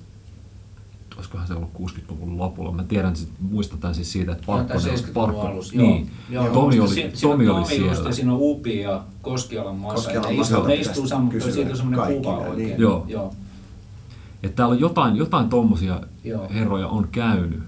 olisikohan 1.18 1.48
se 1.48 1.54
ollut 1.54 1.70
60-luvun 1.80 2.38
lopulla. 2.38 2.72
Mä 2.72 2.84
tiedän, 2.84 3.16
sit- 3.16 3.30
muistan 3.40 3.80
tämän 3.80 3.96
siis 3.96 4.12
siitä, 4.12 4.32
että 4.32 4.44
Parkkonen, 4.46 4.84
70-luvun 5.00 5.48
alussa. 5.48 5.78
niin, 5.78 6.12
Joo. 6.30 6.50
Tomi 6.50 6.80
oli, 6.80 7.12
Tomi 7.22 7.48
oli 7.48 7.62
Tomi 7.64 7.78
just 7.78 7.94
siellä. 7.94 8.10
ja 8.10 8.16
siinä 8.16 8.32
on 8.34 8.38
Upi 8.42 8.80
ja 8.80 9.04
Koskialan 9.22 9.76
maassa. 9.76 9.96
Koskialan 10.04 10.30
Ne 10.30 10.36
maassa 10.36 10.58
istuu, 10.74 11.20
ne 11.24 11.30
kysyä 11.32 11.52
siitä 11.52 11.70
on 11.72 11.78
semmoinen 11.78 12.18
kuva 12.18 12.32
nämä, 12.38 12.50
oikein. 12.50 12.68
niin. 12.68 12.80
Joo. 12.82 13.06
Joo. 13.08 13.34
Että 14.44 14.56
täällä 14.56 14.74
on 14.74 14.80
jotain, 14.80 15.16
jotain 15.16 15.50
tommosia 15.50 16.02
Joo. 16.24 16.48
herroja 16.54 16.88
on 16.88 17.08
käynyt. 17.12 17.64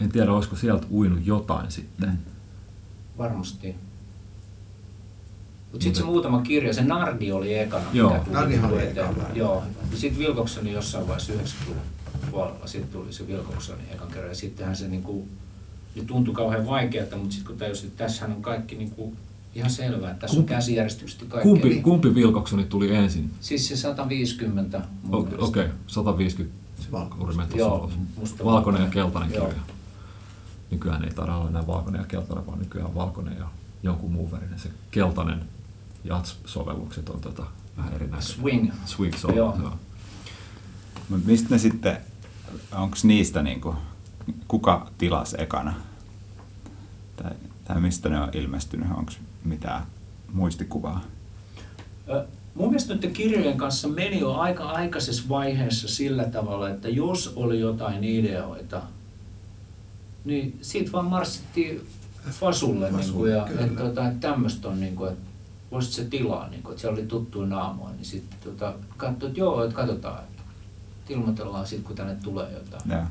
En 0.00 0.08
tiedä, 0.12 0.32
olisiko 0.32 0.56
sieltä 0.56 0.86
uinut 0.90 1.26
jotain 1.26 1.70
sitten. 1.70 2.08
Mm. 2.08 2.16
Varmasti. 3.18 3.74
Mutta 5.72 5.84
sitten 5.84 6.02
se 6.02 6.06
muutama 6.06 6.42
kirja, 6.42 6.74
se 6.74 6.84
Nardi 6.84 7.32
oli 7.32 7.54
ekana. 7.58 7.84
Joo. 7.92 8.16
Nardihan 8.30 8.72
oli 8.72 8.82
ekana. 8.82 9.12
Joo. 9.34 9.62
Ja 9.92 9.96
sitten 9.96 10.20
Wilcoxoni 10.22 10.72
jossain 10.72 11.06
vaiheessa 11.08 11.32
90-luvun 11.32 11.82
puolella, 12.34 12.66
sitten 12.66 12.90
tuli 12.92 13.12
se 13.12 13.24
Wilcoxoni 13.26 13.82
ekan 13.90 14.08
kerran. 14.08 14.28
Ja 14.28 14.34
sittenhän 14.34 14.76
se 14.76 14.88
niinku, 14.88 15.28
niin 15.94 16.06
tuntui 16.06 16.34
kauhean 16.34 16.66
vaikealta, 16.66 17.16
mutta 17.16 17.32
sitten 17.32 17.46
kun 17.46 17.58
tajusin, 17.58 17.86
että 17.88 18.04
tässähän 18.04 18.36
on 18.36 18.42
kaikki 18.42 18.74
niinku 18.76 19.16
ihan 19.54 19.70
selvää, 19.70 20.10
että 20.10 20.20
tässä 20.20 20.36
on 20.36 20.42
Kumpi- 20.44 20.54
käsijärjestykset 20.54 21.20
ja 21.20 21.26
kaikkea. 21.26 21.52
Kumpi, 21.52 21.80
kumpi 21.82 22.08
Wilcoxoni 22.08 22.64
tuli 22.64 22.94
ensin? 22.94 23.30
Siis 23.40 23.68
se 23.68 23.76
150 23.76 24.80
mun 25.02 25.14
O- 25.14 25.22
mielestä. 25.22 25.44
Okei, 25.44 25.64
okay, 25.64 25.76
150 25.86 26.54
Se 26.80 26.92
valko. 26.92 27.16
Urimen 27.24 27.46
tuossa 27.48 27.58
Joo, 27.58 27.90
musta 28.16 28.44
Valkoinen 28.44 28.80
ja 28.80 28.84
valkoinen. 28.86 28.90
keltainen 28.90 29.34
Joo. 29.34 29.46
kirja. 29.46 29.62
Nykyään 30.70 31.04
ei 31.04 31.10
taida 31.10 31.36
olla 31.36 31.48
enää 31.48 31.66
valkoinen 31.66 31.98
ja 32.00 32.06
keltainen, 32.06 32.46
vaan 32.46 32.58
nykyään 32.58 32.94
valkoinen 32.94 33.36
ja 33.38 33.46
jonkun 33.82 34.12
muun 34.12 34.30
värinen. 34.30 34.58
Se 34.58 34.68
keltainen 34.90 35.40
JATS-sovellukset 36.04 37.08
on 37.08 37.20
tota, 37.20 37.46
vähän 37.76 37.92
erinäisiä. 37.94 38.36
Swing. 38.36 38.72
Swing 38.86 39.14
Joo. 39.36 39.56
joo. 39.62 39.72
mistä 41.24 41.48
ne 41.50 41.58
sitten, 41.58 41.96
onko 42.72 42.96
niistä 43.02 43.42
niinku, 43.42 43.74
kuka 44.48 44.90
tilas 44.98 45.34
ekana? 45.38 45.74
Tai, 47.16 47.30
tai 47.64 47.80
mistä 47.80 48.08
ne 48.08 48.20
on 48.20 48.28
ilmestynyt, 48.32 48.88
onko 48.96 49.12
mitään 49.44 49.82
muistikuvaa? 50.32 51.00
Ö, 52.08 52.24
Mun 52.54 52.68
mielestä 52.68 52.94
nyt 52.94 53.12
kirjojen 53.12 53.56
kanssa 53.56 53.88
meni 53.88 54.20
jo 54.20 54.32
aika 54.34 54.64
aikaisessa 54.64 55.22
vaiheessa 55.28 55.88
sillä 55.88 56.24
tavalla, 56.24 56.68
että 56.70 56.88
jos 56.88 57.32
oli 57.36 57.60
jotain 57.60 58.04
ideoita, 58.04 58.82
niin 60.24 60.58
siitä 60.62 60.92
vaan 60.92 61.04
marssittiin 61.04 61.86
Fasulle, 62.30 62.90
Fasulle, 62.90 62.90
niin 62.90 63.12
kuin, 63.12 63.32
ja 63.32 63.48
että, 63.64 63.82
tota, 63.82 64.06
että 64.08 64.28
tämmöistä 64.28 64.68
on, 64.68 64.80
niin 64.80 64.96
kuin, 64.96 65.12
että 65.12 65.24
voisit 65.70 65.92
se 65.92 66.04
tilaa, 66.04 66.48
niin 66.48 66.62
kuin, 66.62 66.72
että 66.72 66.80
siellä 66.80 66.98
oli 66.98 67.06
tuttuja 67.06 67.46
naamoja, 67.46 67.94
niin 67.94 68.04
sitten 68.04 68.38
tota, 68.44 68.74
katsoi, 68.96 69.28
että 69.28 69.40
joo, 69.40 69.64
että 69.64 69.76
katsotaan, 69.76 70.18
ilmoitellaan 71.08 71.66
sitten, 71.66 71.86
kun 71.86 71.96
tänne 71.96 72.14
tulee 72.22 72.52
jotain. 72.52 72.90
Joo. 72.90 73.02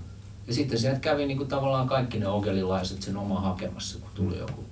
Ja 0.48 0.54
sitten 0.54 0.80
sieltä 0.80 1.00
kävi 1.00 1.26
niin 1.26 1.38
kuin 1.38 1.50
tavallaan 1.50 1.88
kaikki 1.88 2.20
ne 2.20 2.28
ogelilaiset 2.28 3.02
sen 3.02 3.18
oma 3.18 3.40
hakemassa, 3.42 4.00
kun 4.00 4.10
tuli 4.16 4.38
joku. 4.38 4.64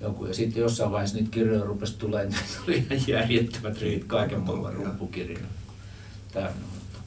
joku. 0.00 0.26
Ja 0.26 0.34
sitten 0.34 0.60
jossain 0.60 0.90
vaiheessa 0.92 1.16
niitä 1.16 1.30
kirjoja 1.30 1.64
rupesi 1.64 1.98
tulemaan, 1.98 2.28
että 2.34 2.44
tuli 2.64 2.76
ihan 2.90 3.08
järjettömät 3.08 3.80
riit 3.80 4.04
kaiken 4.04 4.40
maailman 4.40 4.72
Joo. 4.74 4.84
rumpukirjoja. 4.84 5.44
Täynnä. 6.32 6.50
mutta- 6.74 6.98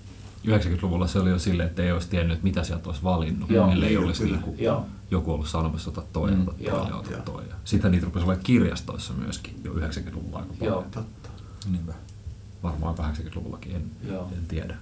90-luvulla 0.48 1.08
se 1.08 1.20
oli 1.20 1.30
jo 1.30 1.40
silleen, 1.40 1.70
että 1.70 1.84
ei 1.84 1.92
olisi 1.92 2.10
tiennyt, 2.10 2.44
mitä 2.44 2.64
sieltä 2.64 2.90
olisi 2.90 3.04
valinnut, 3.04 3.50
Joo, 3.50 3.72
ellei 3.72 3.90
niin, 3.90 4.00
olisi 4.06 4.24
kyllä. 4.24 4.38
niinku 4.38 4.56
Joo. 4.60 4.86
joku 5.12 5.32
ollut 5.34 5.48
sanomassa, 5.48 5.90
ota 5.90 6.04
toi, 6.14 6.32
Mm. 6.32 6.42
ota 6.42 6.52
toi, 6.52 6.66
Joo, 6.68 6.88
ja 6.90 6.96
ota 6.96 7.12
joo. 7.12 7.22
toi. 7.22 7.44
Ja 7.50 7.56
Sitten 7.66 7.92
niitä 7.92 8.06
rupesi 8.06 8.26
olemaan 8.26 8.44
kirjastoissa 8.46 9.14
myöskin 9.14 9.62
jo 9.64 9.74
90-luvulla 9.74 10.38
aika 10.40 10.54
paljon. 10.60 10.74
Joo. 10.74 10.86
Totta. 10.92 11.30
Niinpä. 11.72 11.94
Varmaan 12.64 12.96
80-luvullakin, 12.96 13.76
en, 13.76 13.84
Joo. 14.10 14.30
en 14.38 14.46
tiedä. 14.48 14.76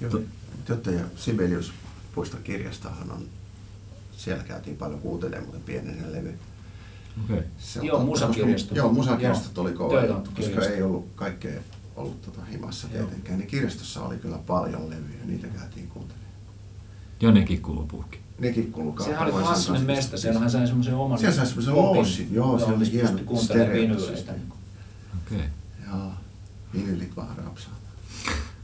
Ja 0.00 0.08
Sibelius 1.16 1.72
puistokirjastahan 2.14 3.10
on, 3.10 3.26
siellä 4.16 4.44
käytiin 4.44 4.76
paljon 4.76 5.00
kuuntelemaan, 5.00 5.44
muuten 5.44 5.62
pienenä 5.62 6.12
levy. 6.12 6.34
Okei. 7.24 7.42
Se 7.58 7.80
on 7.80 7.86
Joo, 7.86 8.04
musakirjastot. 8.04 8.76
Joo, 8.76 8.92
musakirjastot 8.92 9.58
oli 9.58 9.72
kova, 9.72 10.04
juttu, 10.04 10.30
koska 10.30 10.42
kirjastot. 10.42 10.76
ei 10.76 10.82
ollut 10.82 11.06
kaikkea 11.14 11.60
ollut 11.96 12.22
tota 12.22 12.44
himassa 12.44 12.88
Joo. 12.92 13.02
tietenkään. 13.02 13.38
Niin 13.38 13.48
kirjastossa 13.48 14.02
oli 14.02 14.16
kyllä 14.16 14.38
paljon 14.38 14.90
levyjä, 14.90 15.24
niitä 15.24 15.46
käytiin 15.46 15.88
kuuntelemaan. 15.88 16.30
Ja 17.20 17.32
ne 17.32 17.44
kikkulupuhki. 17.44 18.18
Nekin 18.38 18.72
kuului 18.72 19.04
Sehän 19.04 19.22
oli 19.22 19.42
klassinen 19.42 19.82
mesta, 19.82 20.16
siellähän 20.16 20.50
sai 20.50 20.66
semmoisen 20.66 20.94
oman 20.94 21.18
Siellä 21.18 21.36
sai 21.36 21.46
semmoisen 21.46 21.74
loossin, 21.74 22.34
joo, 22.34 22.58
siellä 22.58 22.76
oli 22.76 22.92
hieno 22.92 23.18
just. 23.94 24.28
Okei. 25.26 25.44
Joo, 25.86 26.12
vinylit 26.74 27.16
vaan 27.16 27.36
rapsaa. 27.36 27.79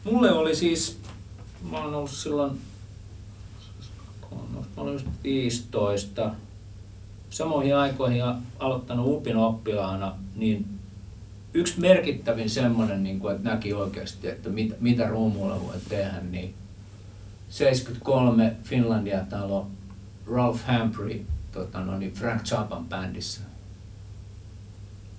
mulle 0.05 0.33
oli 0.33 0.55
siis, 0.55 0.99
mä 1.71 1.79
oon 1.79 1.95
ollut 1.95 2.11
silloin, 2.11 2.61
mä 4.77 4.77
olin 4.77 4.93
just 4.93 5.07
15, 5.25 6.31
samoihin 7.33 7.77
aikoihin 7.77 8.23
aloittanut 8.59 9.07
UPin 9.07 9.37
oppilaana, 9.37 10.15
niin 10.37 10.67
yksi 11.55 11.81
merkittävin 11.81 12.51
semmoinen, 12.51 13.03
niin 13.03 13.21
kuin, 13.21 13.37
että 13.37 13.49
näki 13.49 13.73
oikeasti, 13.73 14.29
että 14.29 14.49
mit, 14.49 14.81
mitä 14.81 15.09
ruumuilla 15.09 15.61
voi 15.61 15.77
tehdä, 15.89 16.21
niin 16.31 16.55
73 17.49 18.57
Finlandia-talo 18.65 19.67
Ralph 20.33 20.61
Humphrey 20.69 21.27
tota, 21.53 21.81
no, 21.81 21.99
niin 21.99 22.13
Frank 22.13 22.45
Zappan 22.45 22.87
bändissä. 22.87 23.41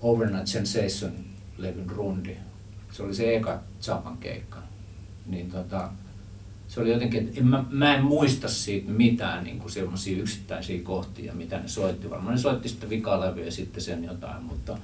Overnight 0.02 0.48
Sensation-levyn 0.48 1.90
rundi. 1.90 2.38
Se 2.92 3.04
oli 3.04 3.16
se 3.16 3.36
eka 3.36 3.60
Zappan 3.82 4.18
keikka. 4.18 4.58
Niin 5.26 5.52
tota, 5.52 5.90
se 6.74 6.82
oli 6.82 6.92
jotenkin, 6.92 7.28
että 7.28 7.40
en, 7.40 7.48
mä, 7.48 7.66
mä 7.70 7.96
en 7.96 8.04
muista 8.04 8.50
siitä 8.50 8.92
mitään 8.92 9.44
niin 9.44 9.72
semmoisia 9.72 10.22
yksittäisiä 10.22 10.82
kohtia, 10.82 11.34
mitä 11.34 11.60
ne 11.60 11.68
soitti. 11.68 12.10
Varmaan 12.10 12.36
ne 12.36 12.42
soitti 12.42 12.70
sitten 12.70 12.90
vikalevyä 12.90 13.46
ja 13.46 13.52
sitten 13.52 13.84
sen 13.84 14.04
jotain, 14.04 14.44
mutta, 14.44 14.78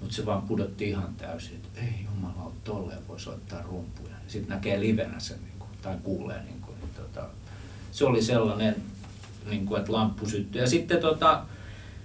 mutta 0.00 0.14
se 0.14 0.26
vaan 0.26 0.42
pudotti 0.42 0.88
ihan 0.88 1.14
täysin, 1.14 1.54
että 1.56 1.80
ei 1.80 2.04
jumala, 2.04 2.52
tolleen 2.64 3.08
voi 3.08 3.20
soittaa 3.20 3.62
rumpuja. 3.62 4.14
Sitten 4.28 4.54
näkee 4.54 4.80
livenä 4.80 5.20
sen 5.20 5.38
niin 5.44 5.58
kuin, 5.58 5.70
tai 5.82 5.96
kuulee. 6.02 6.42
Niin 6.42 6.60
kuin, 6.60 6.76
niin 6.80 6.90
tota, 6.96 7.26
se 7.92 8.04
oli 8.04 8.22
sellainen, 8.22 8.76
niin 9.50 9.66
kuin, 9.66 9.80
että 9.80 9.92
lamppu 9.92 10.28
syttyi. 10.28 10.60
Ja 10.60 10.68
sitten 10.68 11.00
tota, 11.00 11.42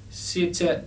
sit 0.10 0.56
se 0.56 0.84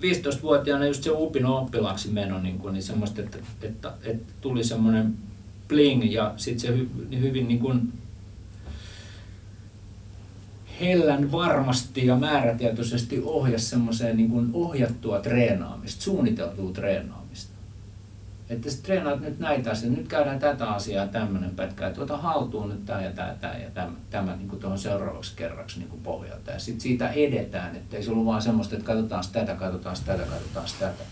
15-vuotiaana 0.00 0.86
just 0.86 1.02
se 1.02 1.10
upin 1.10 1.46
oppilaaksi 1.46 2.08
meno, 2.08 2.40
niin, 2.40 2.58
kuin, 2.58 2.72
niin 2.72 2.82
semmoista, 2.82 3.20
että, 3.20 3.38
että, 3.62 3.92
että 4.02 4.32
tuli 4.40 4.64
semmoinen 4.64 5.31
bling 5.68 6.12
ja 6.12 6.34
sitten 6.36 6.60
se 6.60 6.76
hy, 6.76 6.88
hyvin 7.20 7.48
niin 7.48 7.60
kuin 7.60 7.92
hellän 10.80 11.32
varmasti 11.32 12.06
ja 12.06 12.16
määrätietoisesti 12.16 13.22
ohjasi 13.24 13.66
semmoiseen 13.66 14.16
niin 14.16 14.30
kuin 14.30 14.50
ohjattua 14.52 15.20
treenaamista, 15.20 16.02
suunniteltua 16.02 16.72
treenaamista. 16.72 17.52
Että 18.50 18.70
sä 18.70 18.82
treenaat 18.82 19.20
nyt 19.20 19.38
näitä 19.38 19.70
asioita, 19.70 19.98
nyt 19.98 20.08
käydään 20.08 20.38
tätä 20.38 20.70
asiaa 20.70 21.06
tämmöinen 21.06 21.50
pätkä, 21.50 21.86
että 21.86 22.02
ota 22.02 22.16
haltuun 22.16 22.68
nyt 22.68 22.84
tämä 22.86 23.02
ja 23.02 23.10
tämä, 23.10 23.34
tämä 23.40 23.54
ja 23.54 23.70
tämä, 23.70 23.92
tämä 24.10 24.36
niin 24.36 24.60
tuohon 24.60 24.78
seuraavaksi 24.78 25.32
kerraksi 25.36 25.78
niin 25.78 25.88
kuin 25.88 26.02
pohjalta. 26.02 26.50
Ja 26.50 26.58
sitten 26.58 26.80
siitä 26.80 27.10
edetään, 27.10 27.76
että 27.76 27.96
ei 27.96 28.02
se 28.02 28.10
ollut 28.10 28.26
vaan 28.26 28.42
semmoista, 28.42 28.74
että 28.74 28.86
katsotaan 28.86 29.24
tätä, 29.32 29.54
katsotaan 29.54 29.96
tätä, 30.06 30.22
katsotaan 30.22 30.66
tätä. 30.78 31.04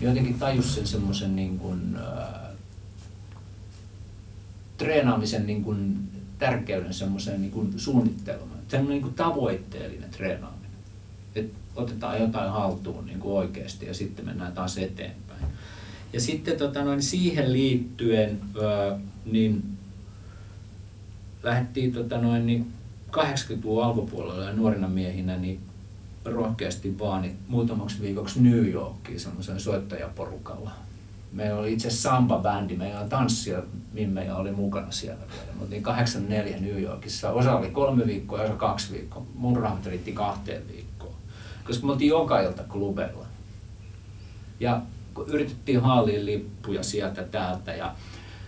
Jotenkin 0.00 0.38
tajus 0.38 0.74
sen 0.74 0.86
semmoisen 0.86 1.36
niin 1.36 1.58
kuin, 1.58 1.96
äh, 1.96 2.45
treenaamisen 4.76 5.46
niin 5.46 5.64
kuin 5.64 5.98
tärkeyden 6.38 6.94
semmoiseen 6.94 7.40
niin 7.40 7.50
kuin 7.50 7.72
suunnitteluun. 7.76 8.50
Semmoinen 8.68 8.94
niin 8.94 9.02
kuin 9.02 9.14
tavoitteellinen 9.14 10.10
treenaaminen. 10.10 10.70
Että 11.34 11.58
otetaan 11.76 12.20
jotain 12.20 12.50
haltuun 12.50 13.06
niin 13.06 13.20
kuin 13.20 13.38
oikeasti 13.38 13.86
ja 13.86 13.94
sitten 13.94 14.24
mennään 14.24 14.52
taas 14.52 14.78
eteenpäin. 14.78 15.42
Ja 16.12 16.20
sitten 16.20 16.58
tota 16.58 16.84
noin, 16.84 17.02
siihen 17.02 17.52
liittyen 17.52 18.40
ää, 18.62 18.98
niin 19.24 19.62
lähdettiin 21.42 21.92
tota 21.92 22.18
noin, 22.18 22.46
niin 22.46 22.72
80-luvun 23.12 23.84
alkupuolella 23.84 24.44
ja 24.44 24.52
nuorina 24.52 24.88
miehinä 24.88 25.36
niin 25.36 25.60
rohkeasti 26.24 26.98
vaan 26.98 27.22
niin 27.22 27.36
muutamaksi 27.48 28.00
viikoksi 28.00 28.42
New 28.42 28.70
Yorkiin 28.70 29.20
semmoisen 29.20 29.60
soittajaporukalla 29.60 30.70
meillä 31.36 31.58
oli 31.58 31.72
itse 31.72 31.90
samba-bändi, 31.90 32.76
meillä 32.76 33.00
oli 33.00 33.08
tanssia, 33.08 33.62
Mimmejä 33.96 34.36
oli 34.36 34.52
mukana 34.52 34.90
siellä 34.90 35.24
vielä. 35.32 35.52
Me 35.54 35.62
oltiin 35.62 35.82
84 35.82 36.56
New 36.60 36.82
Yorkissa. 36.82 37.30
Osa 37.30 37.56
oli 37.56 37.70
kolme 37.70 38.06
viikkoa 38.06 38.38
ja 38.38 38.44
osa 38.44 38.54
kaksi 38.54 38.92
viikkoa. 38.92 39.26
Mun 39.34 39.56
rahat 39.56 39.86
riitti 39.86 40.12
kahteen 40.12 40.62
viikkoon. 40.68 41.14
Koska 41.64 41.86
me 41.86 41.92
oltiin 41.92 42.08
joka 42.08 42.40
ilta 42.40 42.62
klubeilla. 42.62 43.26
Ja 44.60 44.82
yritettiin 45.26 45.80
haaliin 45.80 46.26
lippuja 46.26 46.82
sieltä 46.82 47.22
täältä. 47.22 47.74
Ja 47.74 47.94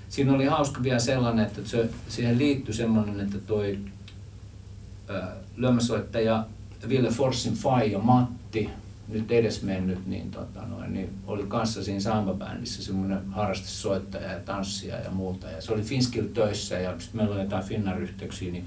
siinä 0.09 0.33
oli 0.33 0.47
hauska 0.47 0.83
vielä 0.83 0.99
sellainen, 0.99 1.47
että 1.47 1.61
se, 1.65 1.91
siihen 2.09 2.39
liittyi 2.39 2.75
semmoinen, 2.75 3.21
että 3.21 3.39
toi 3.39 3.79
lyömäsoittaja 5.57 6.45
Ville 6.89 7.11
Forsin 7.11 7.55
faija 7.55 7.99
Matti, 7.99 8.71
nyt 9.09 9.31
edes 9.31 9.63
mennyt, 9.63 10.07
niin, 10.07 10.31
tota 10.31 10.61
noin, 10.67 10.93
niin 10.93 11.11
oli 11.27 11.45
kanssa 11.49 11.85
siinä 11.85 12.01
samba-bändissä 12.01 12.83
semmoinen 12.83 13.31
harrastesoittaja 13.31 14.33
ja 14.33 14.41
tanssia 14.41 15.01
ja 15.01 15.11
muuta. 15.11 15.51
Ja 15.51 15.63
se 15.63 15.73
oli 15.73 15.83
Finskil 15.83 16.25
töissä 16.35 16.79
ja 16.79 16.95
sitten 16.99 17.21
meillä 17.21 17.35
oli 17.35 17.43
jotain 17.43 17.65
Finnar-yhteyksiä, 17.65 18.53
niin 18.53 18.65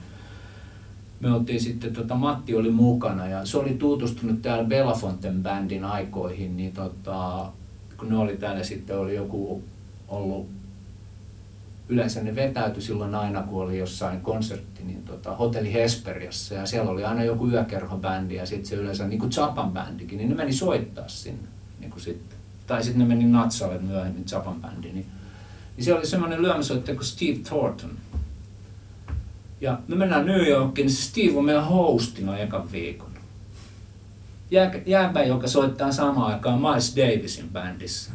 me 1.20 1.34
oltiin 1.34 1.62
sitten, 1.62 1.94
tota, 1.94 2.16
Matti 2.16 2.56
oli 2.56 2.70
mukana 2.70 3.28
ja 3.28 3.46
se 3.46 3.58
oli 3.58 3.74
tutustunut 3.74 4.42
täällä 4.42 4.64
Belafonten 4.64 5.44
bändin 5.44 5.84
aikoihin, 5.84 6.58
niin 6.58 6.72
tota, 6.72 7.52
kun 7.98 8.10
ne 8.10 8.18
oli 8.18 8.38
täällä 8.38 8.64
sitten 8.64 9.00
oli 9.00 9.16
joku 9.16 9.64
ollut 10.08 10.61
yleensä 11.92 12.24
ne 12.24 12.36
vetäytyi 12.36 12.82
silloin 12.82 13.16
aina, 13.16 13.42
kun 13.42 13.64
oli 13.64 13.78
jossain 13.78 14.22
konsertti, 14.22 14.84
niin 14.84 15.04
tota, 15.04 15.36
Hotelli 15.36 15.74
Hesperiassa, 15.74 16.54
ja 16.54 16.66
siellä 16.66 16.92
oli 16.92 17.04
aina 17.04 17.24
joku 17.24 17.48
yökerhobändi, 17.48 18.36
ja 18.36 18.46
sitten 18.46 18.66
se 18.66 18.76
yleensä, 18.76 19.08
niin 19.08 19.20
kuin 19.20 19.32
Zapan 19.32 19.72
bändikin, 19.72 20.18
niin 20.18 20.30
ne 20.30 20.36
meni 20.36 20.54
soittaa 20.54 21.08
sinne. 21.08 21.48
Niin 21.80 21.92
kuin 21.92 22.02
sitten. 22.02 22.38
Tai 22.68 22.84
sitten 22.84 23.00
ne 23.00 23.16
meni 23.16 23.26
Natsalle 23.32 23.78
myöhemmin, 23.78 24.26
Zapan 24.28 24.62
bändi. 24.62 24.92
Niin, 24.92 25.06
niin 25.76 25.86
siellä 25.86 26.00
oli 26.00 26.08
semmoinen 26.08 26.42
lyömäsoittaja 26.42 26.96
kuin 26.96 27.06
Steve 27.06 27.40
Thornton. 27.44 27.92
Ja 29.62 29.80
me 29.88 29.96
mennään 29.96 30.26
New 30.26 30.48
Yorkiin, 30.48 30.86
niin 30.86 30.96
Steve 30.96 31.38
on 31.38 31.46
meidän 31.46 31.66
hostina 31.66 32.38
ekan 32.38 32.72
viikon. 32.72 33.12
Jääpä, 34.86 35.24
joka 35.24 35.48
soittaa 35.48 35.92
samaan 35.92 36.34
aikaan 36.34 36.62
Miles 36.62 36.96
Davisin 36.96 37.50
bändissä. 37.50 38.12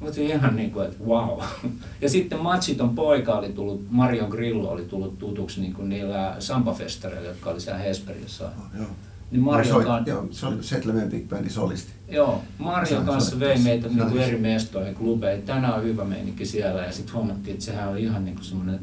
Mutta 0.00 0.20
ihan 0.20 0.56
niin 0.56 0.70
kuin, 0.70 0.86
että 0.86 1.04
wow. 1.04 1.40
Ja 2.02 2.08
sitten 2.08 2.40
Matsiton 2.40 2.94
poika 2.94 3.34
oli 3.34 3.52
tullut, 3.52 3.86
Mario 3.90 4.26
Grillo 4.26 4.70
oli 4.70 4.84
tullut 4.84 5.18
tutuksi 5.18 5.60
niin 5.60 5.74
kuin 5.74 5.88
niillä 5.88 6.36
sambafestareilla, 6.38 7.28
jotka 7.28 7.50
oli 7.50 7.60
siellä 7.60 7.80
Hesperiassa. 7.80 8.44
Oh, 8.44 8.78
joo. 8.78 8.88
Niin 9.30 9.42
Mario 9.42 9.72
soit, 9.72 9.86
kan... 9.86 10.04
joo, 10.06 10.26
se 10.30 10.46
oli 10.46 10.62
Settlement 10.62 11.10
Big 11.10 11.28
Bandin 11.28 11.50
solisti. 11.50 11.92
Joo, 12.08 12.42
Mario 12.58 13.00
kanssa 13.00 13.40
vei 13.40 13.58
meitä 13.58 13.88
niin 13.88 14.10
kuin 14.10 14.22
eri 14.22 14.38
mestoihin, 14.38 14.94
klubeihin. 14.94 15.42
Tänään 15.42 15.74
on 15.74 15.82
hyvä 15.82 16.04
meininki 16.04 16.46
siellä 16.46 16.82
ja 16.82 16.92
sitten 16.92 17.14
huomattiin, 17.14 17.54
että 17.54 17.64
sehän 17.64 17.88
on 17.88 17.98
ihan 17.98 18.24
niin 18.24 18.34
kuin 18.34 18.44
semmoinen 18.44 18.80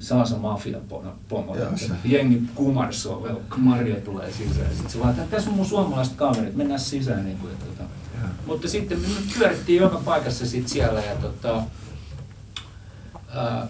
Saasa 0.00 0.36
mafia 0.36 0.78
pomo. 1.28 1.56
Jengi 2.04 2.42
kumarsoo, 2.54 3.28
kun 3.50 3.60
Mario 3.60 3.96
tulee 3.96 4.32
sisään. 4.32 4.70
Sitten 4.70 4.90
se 4.90 4.98
vaan, 4.98 5.10
että 5.10 5.36
tässä 5.36 5.50
on 5.50 5.56
mun 5.56 5.66
suomalaiset 5.66 6.14
kaverit, 6.14 6.56
mennään 6.56 6.80
sisään. 6.80 7.24
Niin 7.24 7.38
kuin, 7.38 7.52
että, 7.52 7.84
mutta 8.46 8.68
sitten 8.68 9.00
me 9.00 9.06
pyörittiin 9.38 9.82
joka 9.82 10.00
paikassa 10.04 10.46
sit 10.46 10.68
siellä 10.68 11.00
ja 11.00 11.16
tota, 11.16 11.62
ää, 13.34 13.68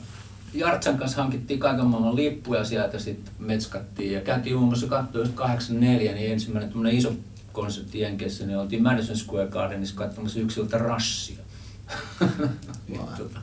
Jartsan 0.54 0.98
kanssa 0.98 1.22
hankittiin 1.22 1.60
kaiken 1.60 1.86
maailman 1.86 2.16
lippuja 2.16 2.64
sieltä 2.64 2.98
sitten 2.98 3.34
metskattiin 3.38 4.12
ja 4.12 4.20
käytiin 4.20 4.56
muun 4.56 4.68
muassa 4.68 4.86
katsoa 4.86 5.26
84, 5.34 6.12
niin 6.12 6.32
ensimmäinen 6.32 6.70
tämmöinen 6.70 6.98
iso 6.98 7.12
konsertti 7.52 8.00
Jenkeissä, 8.00 8.46
niin 8.46 8.58
oltiin 8.58 8.82
Madison 8.82 9.16
Square 9.16 9.48
Gardenissa 9.48 9.94
katsomassa 9.94 10.40
yksiltä 10.40 10.78
rassia. 10.78 11.38
tota. 13.18 13.40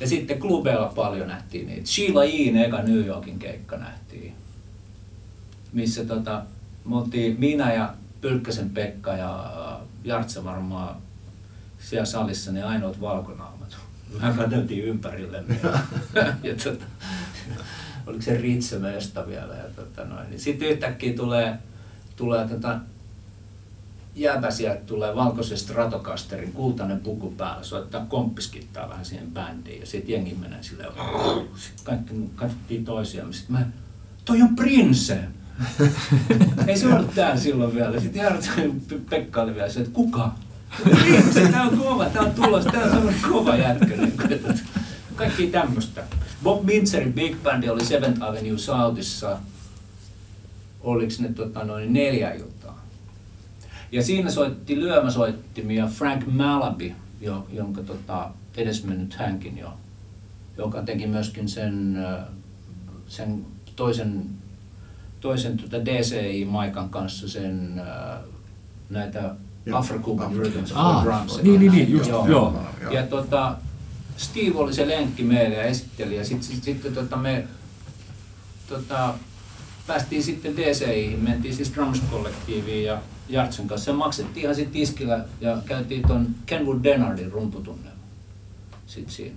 Ja 0.00 0.08
sitten 0.08 0.40
klubeilla 0.40 0.92
paljon 0.94 1.28
nähtiin 1.28 1.66
niitä. 1.66 1.86
Sheila 1.86 2.22
Iin 2.22 2.56
eka 2.56 2.82
New 2.82 3.06
Yorkin 3.06 3.38
keikka 3.38 3.76
nähtiin. 3.76 4.34
Missä 5.72 6.04
tota, 6.04 6.42
me 6.84 6.96
oltiin 6.96 7.40
minä 7.40 7.72
ja 7.72 7.94
Pylkkäsen 8.22 8.70
Pekka 8.70 9.12
ja 9.12 9.80
Jartsa 10.04 10.44
varmaan 10.44 10.96
siellä 11.78 12.04
salissa 12.04 12.52
ne 12.52 12.62
ainoat 12.62 13.00
valkonaamat. 13.00 13.76
Mä 14.20 14.32
katseltiin 14.36 14.84
ympärille. 14.84 15.44
Ja, 15.62 15.70
ja 16.48 16.54
tota, 16.64 16.84
oliko 18.06 18.22
se 18.22 18.38
Ritse 18.38 18.78
Mesta 18.78 19.26
vielä. 19.26 19.54
Ja 19.54 19.64
tota 19.76 20.04
noin. 20.04 20.30
Niin 20.30 20.40
sitten 20.40 20.68
yhtäkkiä 20.68 21.16
tulee, 21.16 21.58
tulee 22.16 22.48
tota, 22.48 22.78
jääpä 24.14 24.50
sieltä 24.50 24.80
tulee 24.86 25.16
valkoisen 25.16 25.58
Stratocasterin 25.58 26.52
kultainen 26.52 27.00
puku 27.00 27.30
päällä, 27.30 27.64
soittaa 27.64 28.06
komppiskittaa 28.06 28.88
vähän 28.88 29.04
siihen 29.04 29.30
bändiin 29.30 29.80
ja 29.80 29.86
sitten 29.86 30.12
jengi 30.12 30.34
menee 30.34 30.62
silleen, 30.62 30.90
sitten 31.56 31.84
kaikki 31.84 32.30
katsottiin 32.34 32.84
toisiaan, 32.84 33.32
sitten 33.32 33.56
mä, 33.56 33.66
toi 34.24 34.42
on 34.42 34.56
Prince! 34.56 35.18
Ei 36.66 36.76
se 36.76 36.86
ollut 36.86 37.14
täällä 37.14 37.36
silloin 37.40 37.74
vielä. 37.74 38.00
Sitten 38.00 38.22
Jartsan 38.22 38.72
Pekka 39.10 39.42
oli 39.42 39.54
vielä 39.54 39.68
se, 39.68 39.80
että 39.80 39.92
kuka? 39.92 40.32
Se 41.34 41.48
tää 41.48 41.62
on 41.62 41.78
kova, 41.78 42.04
tää 42.04 42.22
on 42.22 42.30
tulos, 42.30 42.64
tää 42.64 42.84
on 42.84 42.90
semmoinen 42.90 43.20
kova 43.30 43.56
jätkä. 43.56 43.94
Kaikki 45.16 45.46
tämmöistä. 45.46 46.02
Bob 46.42 46.64
Mintzerin 46.64 47.12
Big 47.12 47.42
Band 47.42 47.68
oli 47.68 47.84
Seventh 47.84 48.22
Avenue 48.22 48.58
Southissa, 48.58 49.38
oliko 50.80 51.12
ne 51.18 51.28
tota, 51.28 51.64
noin 51.64 51.92
neljä 51.92 52.32
iltaa. 52.32 52.86
Ja 53.92 54.02
siinä 54.02 54.30
soitti 54.30 54.80
lyömäsoittimia 54.80 55.86
Frank 55.86 56.26
Malaby, 56.26 56.92
jo, 57.20 57.46
jonka 57.52 57.82
tota, 57.82 58.30
edesmennyt 58.56 59.14
hänkin 59.14 59.58
jo, 59.58 59.74
joka 60.56 60.82
teki 60.82 61.06
myöskin 61.06 61.48
sen, 61.48 61.96
sen 63.06 63.46
toisen 63.76 64.24
toisen 65.22 65.56
tuota 65.56 65.84
DCI-maikan 65.84 66.90
kanssa 66.90 67.28
sen, 67.28 67.78
ää, 67.86 68.18
näitä. 68.90 69.34
Afro-Cuban 69.72 70.26
Afro- 70.32 70.38
Rhythms 70.38 70.72
Ah, 70.74 71.04
for 71.04 71.12
Drums. 71.12 71.42
niin, 71.42 71.60
niin, 71.60 71.72
niin, 71.72 71.90
just, 71.92 72.10
Joo. 72.10 72.26
joo. 72.28 72.62
Ja 72.90 73.02
tota, 73.06 73.56
Steve 74.16 74.52
oli 74.58 74.74
se 74.74 74.88
lenkki 74.88 75.22
meille 75.22 75.56
ja 75.56 75.62
esitteli 75.62 76.16
ja 76.16 76.24
sitten 76.24 76.42
sit, 76.48 76.64
sit, 76.64 76.94
tota, 76.94 77.16
me 77.16 77.44
tota, 78.68 79.14
päästiin 79.86 80.22
sitten 80.22 80.56
DCIhin, 80.56 81.20
mentiin 81.20 81.54
siis 81.56 81.72
Drums-kollektiiviin 81.74 82.84
ja 82.84 82.98
Jartsen 83.28 83.68
kanssa 83.68 83.90
ja 83.90 83.94
maksettiin 83.96 84.42
ihan 84.44 84.54
sitten 84.54 84.72
tiskillä 84.72 85.24
ja 85.40 85.56
käytiin 85.66 86.02
ton 86.08 86.26
Kenwood 86.46 86.78
Denardin 86.82 87.32
rumputunnelma 87.32 88.00
sitten 88.86 89.14
siinä. 89.14 89.36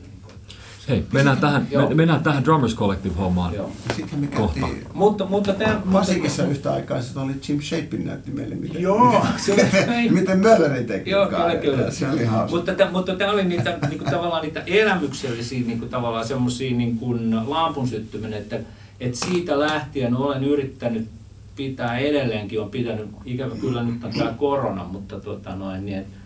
Niin 0.87 1.03
kuin, 1.03 1.11
Hei, 1.11 1.13
mennään 1.13 1.37
tähän, 1.37 1.67
Joo. 1.71 1.89
me, 1.89 1.95
mennään 1.95 2.23
tähän 2.23 2.45
Drummers 2.45 2.75
Collective-hommaan. 2.75 3.53
Sitten 3.95 4.19
me 4.19 4.27
Kohta. 4.27 4.67
Mutta, 4.93 5.25
mutta 5.25 5.53
tämä... 5.53 5.81
Pasikissa 5.91 6.43
yhtä 6.43 6.73
aikaa, 6.73 7.01
se 7.01 7.19
oli 7.19 7.31
Jim 7.49 7.61
Shapin 7.61 8.05
näytti 8.05 8.31
meille, 8.31 8.55
miten, 8.55 8.81
Joo, 8.81 9.25
se 9.45 9.53
oli- 9.53 9.63
miten, 9.63 10.13
miten 10.13 10.39
Möllerin 10.39 10.85
teki. 10.85 11.09
Joo, 11.09 11.27
kyllä, 11.27 11.55
kyllä. 11.55 11.91
Se 11.91 12.09
oli 12.09 12.25
hauska. 12.25 12.57
Mutta, 12.57 12.75
tä, 12.75 12.91
mutta 12.91 13.15
tämä 13.15 13.31
oli 13.31 13.43
niitä, 13.43 13.77
niinku, 13.89 14.05
tavallaan 14.05 14.41
niitä 14.41 14.63
elämyksellisiä 14.67 15.67
niinku, 15.67 15.85
tavallaan 15.85 16.27
semmoisia 16.27 16.77
niinku, 16.77 17.15
lampun 17.45 17.87
syttyminen, 17.87 18.39
että, 18.39 18.59
että 18.99 19.25
siitä 19.25 19.59
lähtien 19.59 20.15
olen 20.15 20.43
yrittänyt 20.43 21.07
pitää 21.55 21.97
edelleenkin, 21.97 22.61
on 22.61 22.69
pitänyt, 22.69 23.09
ikävä 23.25 23.55
kyllä 23.55 23.83
nyt 23.83 24.03
on 24.03 24.13
tämä 24.13 24.33
korona, 24.37 24.83
mutta 24.83 25.19
tota 25.19 25.55
noin, 25.55 25.85
niin, 25.85 25.97
että 25.97 26.24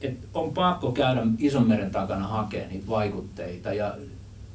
et 0.00 0.18
on 0.34 0.54
pakko 0.54 0.92
käydä 0.92 1.22
ison 1.38 1.68
meren 1.68 1.90
takana 1.90 2.28
hakemaan 2.28 2.70
niitä 2.70 2.88
vaikutteita 2.88 3.72
ja 3.72 3.96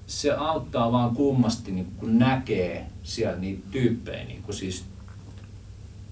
se 0.08 0.32
auttaa 0.32 0.92
vaan 0.92 1.16
kummasti, 1.16 1.72
niin 1.72 1.88
kun 1.98 2.20
näkee 2.20 2.86
siellä 3.04 3.38
niitä 3.38 3.64
tyyppejä, 3.72 4.24
niin 4.24 4.42
kuin 4.44 4.56
siis 4.56 4.86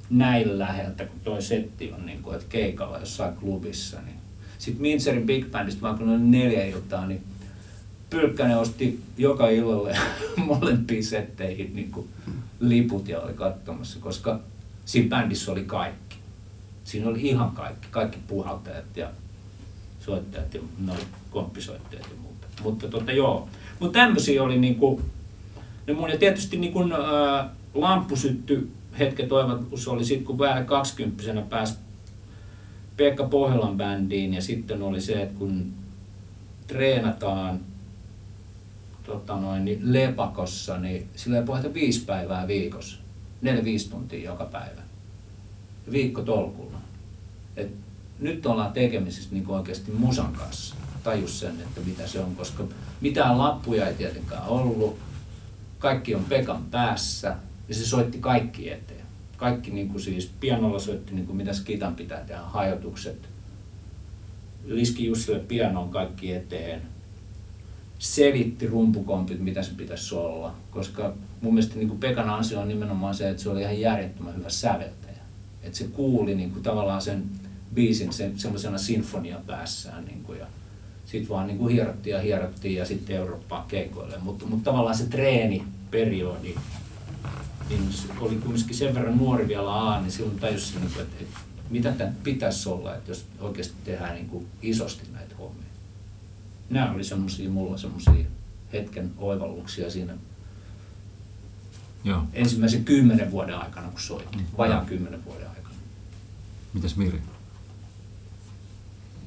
näin 0.10 0.60
läheltä, 0.60 1.06
kun 1.06 1.20
toi 1.24 1.42
setti 1.42 1.92
on 1.92 2.06
niin 2.06 2.20
että 2.36 2.46
keikalla 2.50 2.98
jossain 2.98 3.36
klubissa. 3.36 4.02
Niin. 4.02 4.16
Sitten 4.58 4.82
Minserin 4.82 5.26
Big 5.26 5.52
Bandista, 5.52 5.82
vaan 5.82 5.98
kun 5.98 6.10
oli 6.10 6.20
neljä 6.20 6.66
iltaa, 6.66 7.08
niin 7.08 7.24
Pylkkänen 8.10 8.58
osti 8.58 9.00
joka 9.18 9.50
illalle 9.50 9.98
molempiin 10.38 11.04
setteihin 11.04 11.76
niin 11.76 11.92
liput 12.60 13.08
ja 13.08 13.20
oli 13.20 13.34
katsomassa, 13.34 14.00
koska 14.00 14.40
siinä 14.86 15.10
bändissä 15.10 15.52
oli 15.52 15.64
kaikki. 15.64 16.09
Siinä 16.90 17.10
oli 17.10 17.28
ihan 17.28 17.52
kaikki, 17.52 17.88
kaikki 17.92 18.18
puhaltajat 18.28 18.98
ja 18.98 19.10
soittajat 20.00 20.54
ja 20.54 20.62
no, 20.86 20.94
komppisoittajat 21.32 22.06
ja 22.10 22.16
muuta. 22.22 22.48
Mutta 22.64 22.88
tota, 22.88 23.12
joo. 23.12 23.50
Mutta 23.80 24.00
tämmöisiä 24.00 24.44
oli 24.44 24.58
niinku, 24.58 25.02
ne 25.88 25.94
mun, 25.94 26.10
ja 26.10 26.18
tietysti 26.18 26.58
niinku, 26.58 26.80
ää, 26.80 27.50
lamppusytty 27.74 28.72
hetket 29.00 29.32
oivalluus 29.32 29.88
oli 29.88 30.06
sitten, 30.06 30.26
kun 30.26 30.40
vähän 30.40 30.66
kaksikymppisenä 30.66 31.42
pääsi 31.42 31.76
Pekka 32.98 33.24
Pohjolan 33.24 33.78
bändiin 33.78 34.34
ja 34.34 34.42
sitten 34.42 34.82
oli 34.82 35.02
se, 35.02 35.22
että 35.22 35.40
kun 35.40 35.74
treenataan 36.68 37.60
tota 39.04 39.36
noin, 39.36 39.66
niin 39.66 39.94
lepakossa, 39.94 40.78
niin 40.78 41.08
sillä 41.16 41.38
ei 41.38 41.44
pohjata 41.44 41.74
viisi 41.74 42.06
päivää 42.06 42.48
viikossa. 42.48 42.98
Neljä 43.42 43.64
viisi 43.64 43.90
tuntia 43.90 44.30
joka 44.30 44.46
päivä. 44.46 44.82
Viikko 45.92 46.22
tolkulla. 46.22 46.79
Et 47.60 47.72
nyt 48.20 48.45
ollaan 48.45 48.74
tekemisissä 48.74 49.30
niin 49.32 49.47
oikeasti 49.47 49.91
musan 49.91 50.34
kanssa. 50.34 50.76
Tajus 51.03 51.39
sen, 51.39 51.62
että 51.62 51.82
mitä 51.86 52.07
se 52.07 52.20
on, 52.20 52.36
koska 52.36 52.64
mitään 53.01 53.38
lappuja 53.38 53.88
ei 53.88 53.93
tietenkään 53.93 54.47
ollut. 54.47 54.99
Kaikki 55.80 56.16
on 56.16 56.24
Pekan 56.24 56.64
päässä 56.72 57.36
ja 57.70 57.76
se 57.76 57.86
soitti 57.86 58.18
kaikki 58.18 58.72
eteen. 58.72 59.05
Kaikki 59.38 59.72
niin 59.72 59.89
kuin 59.89 60.01
siis 60.01 60.32
pianolla 60.39 60.80
soitti, 60.80 61.14
niin 61.14 61.26
kuin 61.26 61.36
mitä 61.36 61.53
skitan 61.53 61.95
pitää 61.95 62.20
tehdä, 62.20 62.41
hajotukset. 62.41 63.18
Liski 64.66 65.05
Jussille 65.05 65.39
pianoon 65.39 65.89
kaikki 65.89 66.34
eteen 66.34 66.82
selitti 67.99 68.68
rumpukompit, 68.68 69.39
mitä 69.39 69.64
se 69.64 69.72
pitäisi 69.78 70.16
olla. 70.16 70.53
Koska 70.72 71.14
mun 71.41 71.53
mielestä 71.53 71.76
niin 71.76 71.88
kuin 71.88 71.99
Pekan 71.99 72.30
ansio 72.30 72.60
on 72.60 72.68
nimenomaan 72.68 73.16
se, 73.16 73.30
että 73.30 73.43
se 73.43 73.49
oli 73.49 73.62
ihan 73.62 73.80
järjettömän 73.80 74.36
hyvä 74.36 74.49
säveltäjä. 74.49 75.18
Että 75.64 75.78
se 75.78 75.84
kuuli 75.84 76.36
niin 76.36 76.51
kuin 76.51 76.64
tavallaan 76.64 77.01
sen 77.01 77.24
biisin 77.74 78.13
se, 78.13 78.32
semmoisena 78.36 78.78
sinfonia 78.78 79.39
päässään. 79.47 80.05
Niin 80.05 80.24
kuin, 80.24 80.39
ja 80.39 80.45
sitten 81.05 81.30
vaan 81.30 81.47
niin 81.47 81.57
kuin 81.57 81.74
hierottiin 81.74 82.13
ja 82.13 82.22
hierottiin 82.22 82.76
ja 82.76 82.86
sitten 82.86 83.15
Eurooppaan 83.15 83.67
keikoille. 83.67 84.17
Mutta, 84.17 84.45
mutta 84.45 84.72
tavallaan 84.72 84.97
se 84.97 85.05
treeniperiodi 85.05 86.55
niin 87.70 87.89
oli 88.20 88.36
kumminkin 88.36 88.76
sen 88.76 88.95
verran 88.95 89.17
nuori 89.17 89.47
vielä 89.47 89.89
A, 89.89 90.01
niin 90.01 90.11
silloin 90.11 90.39
tajusin, 90.39 90.82
niin 90.82 90.91
kuin, 90.93 91.03
että, 91.03 91.15
että 91.22 91.39
mitä 91.70 91.91
tämä 91.91 92.11
pitäisi 92.24 92.70
olla, 92.70 92.95
että 92.95 93.11
jos 93.11 93.26
oikeasti 93.39 93.76
tehdään 93.84 94.15
niin 94.15 94.30
kuin 94.30 94.47
isosti 94.61 95.03
näitä 95.13 95.36
hommia 95.36 95.70
nämä 96.70 96.91
oli 96.91 97.03
semmoisia, 97.03 97.49
mulla 97.49 97.78
semmoisia 97.78 98.26
hetken 98.74 99.11
oivalluksia 99.17 99.91
siinä 99.91 100.13
Joo. 102.03 102.24
ensimmäisen 102.34 102.86
kymmenen 102.86 103.32
vuoden 103.32 103.55
aikana, 103.55 103.88
kun 103.88 104.01
soitti. 104.01 104.38
Mm. 104.38 104.45
Vajaan 104.57 104.86
kymmenen 104.86 105.26
vuoden 105.26 105.49
aikana. 105.49 105.76
Mitäs 106.74 106.95
Miri? 106.95 107.22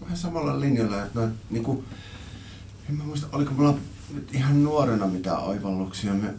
Vähän 0.02 0.16
samalla 0.16 0.60
linjalla, 0.60 1.02
että 1.02 1.18
noin, 1.18 1.32
niin 1.50 1.64
kuin, 1.64 1.84
en 2.88 2.94
mä 2.94 3.04
muista, 3.04 3.26
oliko 3.32 3.50
mulla 3.50 3.78
nyt 4.14 4.34
ihan 4.34 4.64
nuorena 4.64 5.06
mitään 5.06 5.38
oivalluksia. 5.38 6.14
Me 6.14 6.34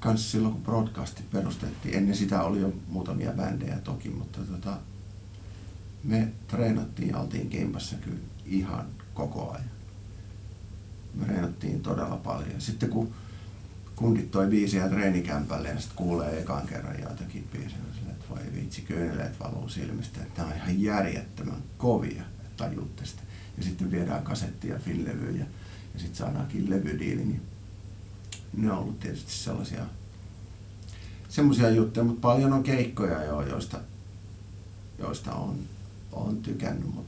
kanssa 0.00 0.30
silloin, 0.30 0.54
kun 0.54 0.62
broadcasti 0.62 1.22
perustettiin, 1.32 1.94
ennen 1.94 2.16
sitä 2.16 2.42
oli 2.42 2.60
jo 2.60 2.72
muutamia 2.88 3.32
bändejä 3.32 3.78
toki, 3.78 4.08
mutta 4.08 4.38
tota, 4.40 4.78
me 6.04 6.28
treenattiin 6.48 7.08
ja 7.08 7.18
oltiin 7.18 7.50
kimpassa 7.50 7.96
kyllä 7.96 8.20
ihan 8.46 8.86
koko 9.14 9.50
ajan. 9.52 9.70
Me 11.14 11.24
treenattiin 11.24 11.80
todella 11.80 12.16
paljon. 12.16 12.60
Sitten 12.60 12.90
kun 12.90 13.14
kundit 13.96 14.30
toi 14.30 14.46
biisiä 14.46 14.88
treenikämpälle 14.88 15.68
ja 15.68 15.78
sitten 15.80 15.96
kuulee 15.96 16.40
ekan 16.40 16.66
kerran 16.66 17.00
joitakin 17.00 17.48
biisejä, 17.52 17.78
voi 18.30 18.40
vitsi, 18.54 18.82
kyyneleet 18.82 19.40
valuu 19.40 19.68
silmistä, 19.68 20.22
että 20.22 20.42
nämä 20.42 20.54
on 20.54 20.56
ihan 20.56 20.82
järjettömän 20.82 21.62
kovia, 21.78 22.22
että 22.22 22.64
tajuutte 22.64 23.06
sitä. 23.06 23.22
Ja 23.56 23.62
sitten 23.62 23.90
viedään 23.90 24.22
kasettia, 24.22 24.78
fillevyä 24.78 25.30
ja, 25.30 25.44
ja 25.94 26.00
sitten 26.00 26.16
saadaankin 26.16 26.70
levydiili, 26.70 27.24
niin 27.24 27.42
ne 28.56 28.72
on 28.72 28.78
ollut 28.78 29.00
tietysti 29.00 29.32
sellaisia 29.32 29.86
semmoisia 31.30 31.70
juttuja, 31.70 32.04
mutta 32.04 32.20
paljon 32.20 32.52
on 32.52 32.62
keikkoja 32.62 33.24
jo, 33.24 33.42
joista, 33.42 33.80
joista 34.98 35.32
on, 35.32 35.58
on 36.12 36.36
tykännyt. 36.36 36.94
Mut. 36.94 37.06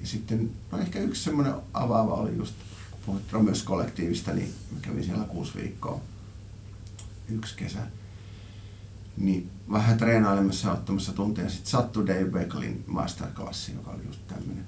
Ja 0.00 0.06
sitten 0.06 0.50
no 0.72 0.78
ehkä 0.78 0.98
yksi 0.98 1.24
semmoinen 1.24 1.54
avaava 1.74 2.14
oli 2.14 2.36
just, 2.36 2.54
kun 2.90 3.00
puhuit 3.06 3.32
Romers-kollektiivista, 3.32 4.32
niin 4.32 4.54
mä 4.70 4.80
kävin 4.82 5.04
siellä 5.04 5.24
kuusi 5.24 5.54
viikkoa 5.54 6.00
yksi 7.28 7.56
kesä. 7.56 7.78
Niin 9.20 9.50
vähän 9.72 9.98
treenailemassa 9.98 10.68
ja 10.68 10.74
ottamassa 10.74 11.12
tunteja. 11.12 11.48
Sitten 11.50 11.70
sattui 11.70 12.06
Dave 12.06 12.24
Becklin 12.24 12.84
masterclassi, 12.86 13.72
joka 13.74 13.90
oli 13.90 14.04
just 14.06 14.20
tämmöinen 14.26 14.66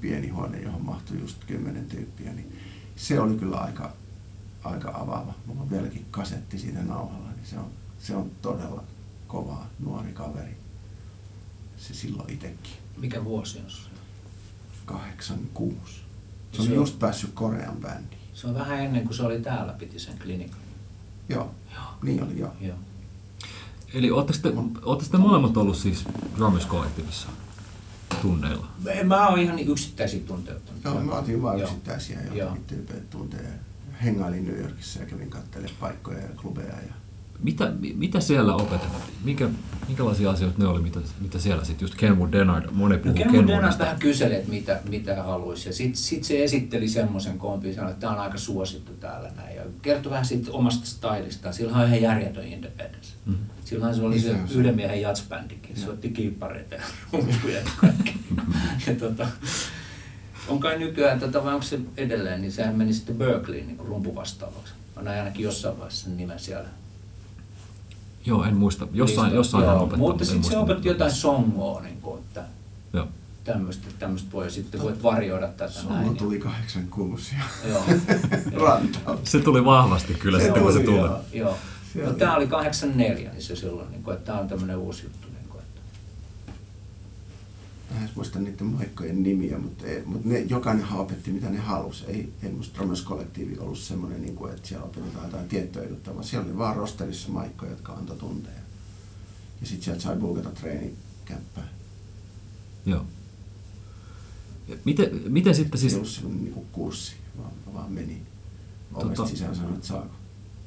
pieni 0.00 0.28
huone, 0.28 0.60
johon 0.62 0.82
mahtui 0.82 1.20
just 1.20 1.44
kymmenen 1.44 1.86
tyyppiä. 1.86 2.32
Niin 2.32 2.56
se 2.96 3.20
oli 3.20 3.36
kyllä 3.36 3.56
aika, 3.56 3.92
aika 4.64 4.90
avaava. 4.94 5.34
Mulla 5.46 5.60
on 5.62 5.70
vieläkin 5.70 6.06
kasetti 6.10 6.58
siitä 6.58 6.82
nauhalla, 6.82 7.30
niin 7.36 7.46
se 7.46 7.58
on, 7.58 7.70
se 7.98 8.16
on 8.16 8.30
todella 8.42 8.84
kova 9.26 9.66
nuori 9.78 10.12
kaveri. 10.12 10.56
Se 11.76 11.94
silloin 11.94 12.30
itsekin. 12.30 12.72
Mikä 12.96 13.24
vuosi 13.24 13.58
on 13.64 13.70
se? 13.70 13.78
86. 14.84 15.80
Se 16.52 16.56
Se 16.56 16.62
on 16.62 16.68
on- 16.68 16.74
just 16.74 16.98
päässyt 16.98 17.30
Korean 17.34 17.76
bändiin. 17.76 18.20
Se 18.34 18.46
on 18.46 18.54
vähän 18.54 18.80
ennen 18.80 19.04
kuin 19.04 19.14
se 19.14 19.22
oli 19.22 19.40
täällä, 19.40 19.72
piti 19.72 19.98
sen 19.98 20.18
klinikan. 20.22 20.58
Joo, 21.28 21.54
niin 22.02 22.22
oli 22.22 22.38
joo. 22.38 22.52
Joo. 22.60 22.76
Eli 23.94 24.10
ootteko 24.10 24.38
te, 24.42 24.52
ootteko 24.82 25.10
te 25.10 25.18
molemmat 25.18 25.56
ollut 25.56 25.76
siis 25.76 26.04
Drummers 26.36 26.66
Collectivessa 26.66 27.28
tunneilla? 28.22 28.66
En 28.86 29.08
Mä 29.08 29.28
oon 29.28 29.38
ihan 29.38 29.56
niin 29.56 29.68
yksittäisiä 29.68 30.20
tunteuttanut. 30.20 30.84
Joo, 30.84 31.00
mä 31.00 31.12
otin 31.12 31.42
vaan 31.42 31.58
Joo. 31.58 31.68
yksittäisiä 31.68 32.20
jotakin 32.32 32.64
tyyppejä 32.64 33.00
tunteja. 33.10 33.48
Hengailin 34.04 34.44
New 34.44 34.58
Yorkissa 34.60 35.00
ja 35.00 35.06
kävin 35.06 35.30
katselemaan 35.30 35.76
paikkoja 35.80 36.18
ja 36.18 36.28
klubeja. 36.36 36.74
Ja... 36.74 36.94
Mitä, 37.42 37.72
mi- 37.80 37.94
mitä 37.94 38.20
siellä 38.20 38.54
opetettiin? 38.54 39.14
Mikä, 39.24 39.48
minkälaisia 39.88 40.30
asioita 40.30 40.58
ne 40.62 40.66
oli, 40.68 40.80
mitä, 40.82 41.00
mitä 41.20 41.38
siellä 41.38 41.64
sitten 41.64 41.84
just 41.86 41.94
Kenwood 41.94 42.32
Denard, 42.32 42.64
moni 42.72 42.96
No 42.96 43.02
puhuu 43.02 43.14
Kenwood 43.14 43.34
Dennis 43.34 43.50
Kenwoodista. 43.50 43.84
vähän 43.84 43.98
kyseli, 43.98 44.34
että 44.34 44.50
mitä, 44.50 44.80
mitä 44.88 45.22
haluaisi. 45.22 45.68
Ja 45.68 45.72
sitten 45.72 45.96
sit 45.96 46.24
se 46.24 46.44
esitteli 46.44 46.88
semmoisen 46.88 47.38
kompin, 47.38 47.74
sanoi, 47.74 47.90
että 47.90 48.00
tämä 48.00 48.12
on 48.12 48.18
aika 48.18 48.38
suosittu 48.38 48.92
täällä 48.92 49.30
näin. 49.36 49.56
Ja 49.56 49.62
kertoi 49.82 50.10
vähän 50.12 50.24
siitä 50.24 50.50
omasta 50.52 50.86
stylistaan. 50.86 51.54
Sillä 51.54 51.76
on 51.76 51.86
ihan 51.86 52.02
järjetön 52.02 52.44
independence. 52.46 53.08
Mhm. 53.26 53.36
Silloin 53.64 53.94
se 53.94 54.02
oli 54.02 54.14
Niin 54.14 54.22
se, 54.22 54.28
se 54.28 54.34
on 54.42 54.48
se. 54.48 54.54
yhden 54.54 54.76
miehen 54.76 55.00
jatsbändikin. 55.00 55.76
Se 55.76 55.90
otti 55.90 56.08
kiippareita 56.10 56.74
ja 56.74 56.82
rumpuja 57.12 57.58
ja 57.58 57.64
kaikki. 57.76 58.14
ja 58.86 58.94
tota, 58.94 59.26
on 60.48 60.60
kai 60.60 60.78
nykyään, 60.78 61.20
tota, 61.20 61.44
vai 61.44 61.54
onko 61.54 61.66
se 61.66 61.80
edelleen, 61.96 62.40
niin 62.40 62.52
sehän 62.52 62.74
meni 62.76 62.92
sitten 62.92 63.16
Berkeleyin 63.16 63.66
niin 63.66 63.78
rumpuvastaavaksi. 63.78 64.72
On 64.96 65.08
ainakin 65.08 65.44
jossain 65.44 65.78
vaiheessa 65.78 66.04
sen 66.04 66.16
nimen 66.16 66.38
siellä. 66.38 66.68
Joo, 68.28 68.44
en 68.44 68.56
muista. 68.56 68.86
Jossain, 68.92 69.26
Lista- 69.26 69.34
jossain 69.36 69.62
joo, 69.64 69.72
hän 69.72 69.80
opettaa, 69.82 69.98
Mutta 69.98 70.24
en 70.24 70.26
sitten 70.30 70.50
se 70.50 70.58
opetti 70.58 70.88
jotain 70.88 71.10
songoa, 71.12 71.80
niin 71.82 72.00
kuin, 72.00 72.18
että 72.18 72.42
Joo. 72.92 73.08
tämmöistä, 73.44 73.86
tämmöistä 73.98 74.32
voi 74.32 74.50
sitten 74.50 74.82
voit 74.82 75.02
varjoida 75.02 75.48
tätä 75.48 75.70
Sulla 75.72 75.94
näin. 75.94 76.16
tuli 76.16 76.38
86 76.38 77.34
ja 77.64 77.68
Joo. 77.70 77.84
rantaus. 78.66 79.20
Se 79.24 79.38
tuli 79.40 79.64
vahvasti 79.64 80.14
kyllä 80.14 80.38
Se 80.38 80.44
sitten, 80.44 80.62
kun 80.62 80.72
se 80.72 80.78
tuli, 80.80 80.86
tuli. 80.98 80.98
Joo, 80.98 81.20
joo. 81.32 81.54
No, 82.04 82.10
oli- 82.10 82.18
tämä 82.18 82.36
oli 82.36 82.46
84, 82.46 83.30
niin 83.32 83.42
se 83.42 83.56
silloin, 83.56 83.90
niin 83.90 84.02
kuin, 84.02 84.14
että 84.16 84.26
tämä 84.26 84.38
on 84.40 84.48
tämmöinen 84.48 84.76
uusi 84.76 85.04
juttu. 85.04 85.27
Mä 87.90 88.04
en 88.04 88.10
muista 88.14 88.38
niiden 88.38 88.66
maikkojen 88.66 89.22
nimiä, 89.22 89.58
mutta, 89.58 89.86
ei, 89.86 90.02
mutta 90.06 90.28
ne, 90.28 90.38
jokainen 90.38 90.92
opetti 90.92 91.30
mitä 91.30 91.50
ne 91.50 91.58
halusi. 91.58 92.04
Ei, 92.06 92.32
ei 92.42 92.52
musta 92.52 92.74
Drummers 92.78 93.02
Kollektiivi 93.02 93.58
ollut 93.58 93.78
semmoinen, 93.78 94.22
niin 94.22 94.34
kuin, 94.34 94.54
että 94.54 94.68
siellä 94.68 94.86
opetetaan 94.86 95.24
jotain 95.24 95.48
tiettyä 95.48 95.84
juttua, 95.84 96.14
vaan 96.14 96.24
siellä 96.24 96.46
oli 96.46 96.58
vaan 96.58 96.76
rosterissa 96.76 97.28
maikkoja, 97.28 97.70
jotka 97.70 97.92
antoi 97.92 98.16
tunteja. 98.16 98.60
Ja 99.60 99.66
sitten 99.66 99.84
sieltä 99.84 100.00
sai 100.00 100.16
buukata 100.16 100.50
treenikämppää. 100.50 101.68
Joo. 102.86 103.06
Ja 104.68 104.76
Miten, 104.84 105.20
miten 105.28 105.54
sitten 105.54 105.80
Siis... 105.80 105.92
Ei 105.92 105.96
ollut 105.96 106.10
semmoinen 106.10 106.44
niin 106.44 106.66
kurssi, 106.72 107.16
vaan, 107.38 107.52
vaan 107.74 107.92
meni 107.92 108.22
ovesta 108.94 109.22
Tota- 109.22 109.28
sisään 109.28 109.56
sanoi, 109.56 109.74
että 109.74 109.86
saako. 109.86 110.14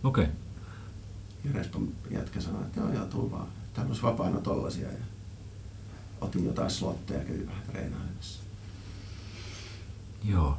Okei. 0.04 0.24
Okay. 0.24 0.36
Ja 1.46 1.52
Respon 1.54 1.90
jätkä 2.12 2.42
sanoi, 2.42 2.62
että 2.62 2.80
joo, 2.80 2.94
joo, 2.94 3.06
tuu 3.06 3.32
vaan. 3.32 3.48
Täällä 3.74 3.90
olisi 3.90 4.04
vapaana 4.04 4.40
tollasia. 4.40 4.92
Ja 4.92 4.98
otin 6.22 6.46
jotain 6.46 6.70
slotteja 6.72 7.20
ja 7.20 7.26
kävin 7.26 7.48
vähän 7.48 7.64
treenailemassa. 7.72 8.40
Joo. 10.24 10.58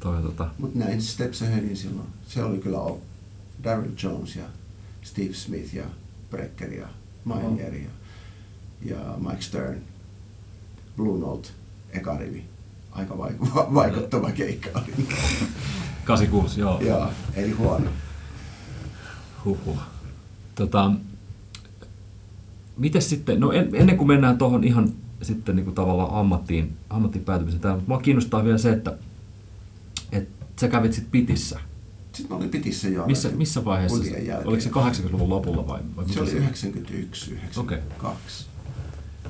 Toi, 0.00 0.22
tota, 0.22 0.50
Mutta 0.58 0.78
näin 0.78 1.02
Steps 1.02 1.42
Aheadin 1.42 1.76
silloin. 1.76 2.08
Se 2.28 2.42
oli 2.44 2.58
kyllä 2.58 2.78
o- 2.78 3.00
Daryl 3.64 3.92
Jones 4.02 4.36
ja 4.36 4.44
Steve 5.02 5.34
Smith 5.34 5.74
ja 5.74 5.84
Brecker 6.30 6.72
ja 6.72 6.88
Mainier 7.24 7.74
ja, 7.74 7.88
ja 8.82 9.14
Mike 9.28 9.42
Stern. 9.42 9.78
Blue 10.96 11.18
Note, 11.18 11.48
eka 11.90 12.16
rivi. 12.16 12.44
Aika 12.92 13.14
vaik- 13.14 13.54
va- 13.54 13.74
vaikuttava 13.74 14.30
keikka 14.32 14.70
oli. 14.74 15.08
86, 16.04 16.60
joo. 16.60 16.80
Joo, 16.80 17.10
ei 17.34 17.50
huono. 17.50 17.90
Huhhuh. 19.44 19.78
Tota, 20.54 20.90
mites 22.78 23.10
sitten, 23.10 23.40
no 23.40 23.52
en, 23.52 23.70
ennen 23.72 23.96
kuin 23.96 24.08
mennään 24.08 24.38
tuohon 24.38 24.64
ihan 24.64 24.92
sitten 25.22 25.56
niin 25.56 25.64
kuin 25.64 25.74
tavallaan 25.74 26.20
ammattiin, 26.20 26.76
ammattiin 26.90 27.24
päätymiseen 27.24 27.60
täällä, 27.60 27.76
mutta 27.76 27.92
mua 27.92 28.00
kiinnostaa 28.00 28.44
vielä 28.44 28.58
se, 28.58 28.72
että, 28.72 28.98
että 30.12 30.44
sä 30.60 30.68
kävit 30.68 30.92
sitten 30.92 31.10
Pitissä. 31.10 31.60
Sitten 32.12 32.30
mä 32.30 32.36
olin 32.36 32.50
Pitissä 32.50 32.88
jo. 32.88 33.06
Missä, 33.06 33.28
missä 33.28 33.64
vaiheessa? 33.64 33.98
Oliko 34.44 34.62
se 34.62 34.70
80-luvun 34.70 35.28
lopulla 35.28 35.66
vai? 35.66 35.80
vai 35.96 36.08
Se 36.08 36.20
oli 36.20 36.30
91, 36.30 37.32
92. 37.32 38.46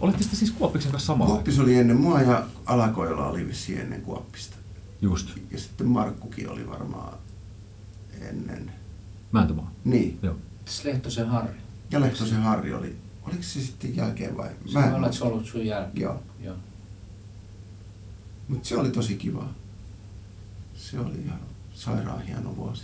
Olitte 0.01 0.23
sitten 0.23 0.39
siis 0.39 0.51
Kuoppiksen 0.51 0.93
kanssa 0.93 1.07
samalla? 1.07 1.33
Kuoppis 1.33 1.59
oli 1.59 1.75
ennen 1.75 1.97
mua 1.97 2.23
ja 2.23 2.47
Alakoilla 2.67 3.27
oli 3.27 3.49
vissiin 3.49 3.81
ennen 3.81 4.03
Kuoppista. 4.03 4.57
Just. 5.03 5.29
Ja 5.51 5.59
sitten 5.59 5.87
Markkukin 5.87 6.51
oli 6.51 6.69
varmaan 6.69 7.19
ennen. 8.21 8.73
Määntömaa. 9.33 9.71
Niin. 9.85 10.19
Joo. 10.23 10.37
Lehtosen 10.85 11.29
Harri. 11.29 11.55
Ja 11.91 12.01
Lehtosen 12.01 12.43
Harri 12.43 12.75
oli. 12.75 12.97
Oliko 13.29 13.43
se 13.43 13.61
sitten 13.61 13.97
jälkeen 13.97 14.37
vai? 14.37 14.51
Se 14.67 14.75
voi 14.75 14.93
olla, 14.93 15.07
että 15.07 15.19
se 15.19 15.25
on 15.25 15.33
ollut 15.33 15.47
sun 15.47 15.67
jälkeen. 15.67 16.03
Joo. 16.03 16.23
Joo. 16.41 16.57
Mutta 18.49 18.69
se 18.69 18.77
oli 18.77 18.91
tosi 18.91 19.17
kiva. 19.17 19.49
Se 20.75 21.01
oli 21.01 21.19
ihan 21.25 21.41
sairaan 21.75 22.23
hieno 22.23 22.57
vuosi. 22.57 22.83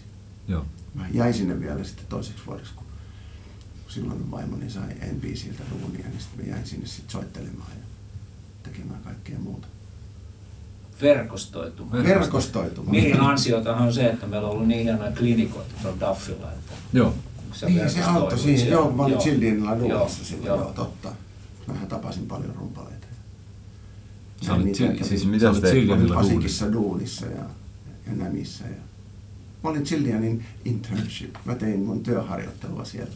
Joo. 0.49 0.64
Mä 0.95 1.09
jäin 1.12 1.34
sinne 1.34 1.61
vielä 1.61 1.84
sitten 1.84 2.07
toiseksi 2.07 2.42
vuodeksi, 2.47 2.72
kun 2.74 2.86
silloin 3.88 4.30
vaimoni 4.30 4.70
sai 4.70 4.95
NBCltä 5.12 5.62
duunia, 5.70 6.09
niin 6.09 6.20
sitten 6.20 6.47
mä 6.47 6.53
jäin 6.53 6.66
sinne 6.66 6.86
sitten 6.86 7.11
soittelemaan 7.11 7.70
ja 7.70 7.84
tekemään 8.62 9.03
kaikkea 9.03 9.38
muuta. 9.38 9.66
Verkostoitumaan. 11.03 12.05
Verkostoitumaan. 12.05 12.97
Mirin 12.97 13.20
ansiotahan 13.20 13.86
on 13.86 13.95
se, 13.95 14.07
että 14.07 14.26
meillä 14.26 14.49
on 14.49 14.55
ollut 14.55 14.68
niin 14.68 14.82
hienoja 14.82 15.12
klinikoita 15.12 15.74
tuolla 15.82 16.01
Daffilla, 16.01 16.53
että 16.53 16.72
Joo. 16.92 17.14
Sä 17.55 17.67
Niin, 17.67 17.91
se 17.91 18.03
auttoi 18.03 18.39
siihen. 18.39 18.59
siellä. 18.59 18.75
Joo, 18.75 18.93
mä 18.93 19.03
olin. 19.03 19.19
Childinilla 19.19 19.79
duunissa 19.79 20.25
silloin, 20.25 20.47
joo. 20.47 20.57
joo, 20.57 20.73
totta. 20.73 21.13
Mähän 21.67 21.87
tapasin 21.89 22.27
paljon 22.27 22.55
rumpaleita. 22.57 23.07
Sä 24.47 24.55
olit, 24.55 24.65
niitä 24.65 25.05
siis, 25.05 25.27
Mitä 25.27 25.55
sä 25.55 25.69
Olin 25.69 25.89
duunissa. 25.89 26.15
Pasikissa 26.15 26.73
duunissa 26.73 27.27
ja, 27.27 27.45
ja 28.07 28.13
Nämissä. 28.17 28.65
Ja... 28.65 28.77
Mä 29.65 29.71
olin 29.71 29.85
Childianin 29.85 30.45
internship. 30.65 31.35
Mä 31.45 31.55
tein 31.55 31.81
mun 31.81 32.03
työharjoittelua 32.03 32.85
siellä. 32.85 33.13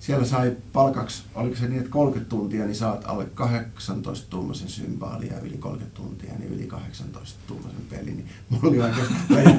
Siellä 0.00 0.24
sai 0.24 0.56
palkaksi, 0.72 1.22
oliko 1.34 1.56
se 1.56 1.68
niin, 1.68 1.78
että 1.78 1.90
30 1.90 2.30
tuntia, 2.30 2.64
niin 2.64 2.74
saat 2.74 3.04
alle 3.04 3.26
18 3.34 4.26
tuumaisen 4.30 4.68
symbaalia 4.68 5.32
ja 5.32 5.40
yli 5.40 5.56
30 5.58 5.96
tuntia, 5.96 6.32
niin 6.38 6.52
yli 6.52 6.66
18 6.66 7.38
tuumaisen 7.46 7.82
peli. 7.90 8.04
Niin 8.10 8.28
mulla 8.48 8.68
oli 8.68 8.82
aika 8.82 9.00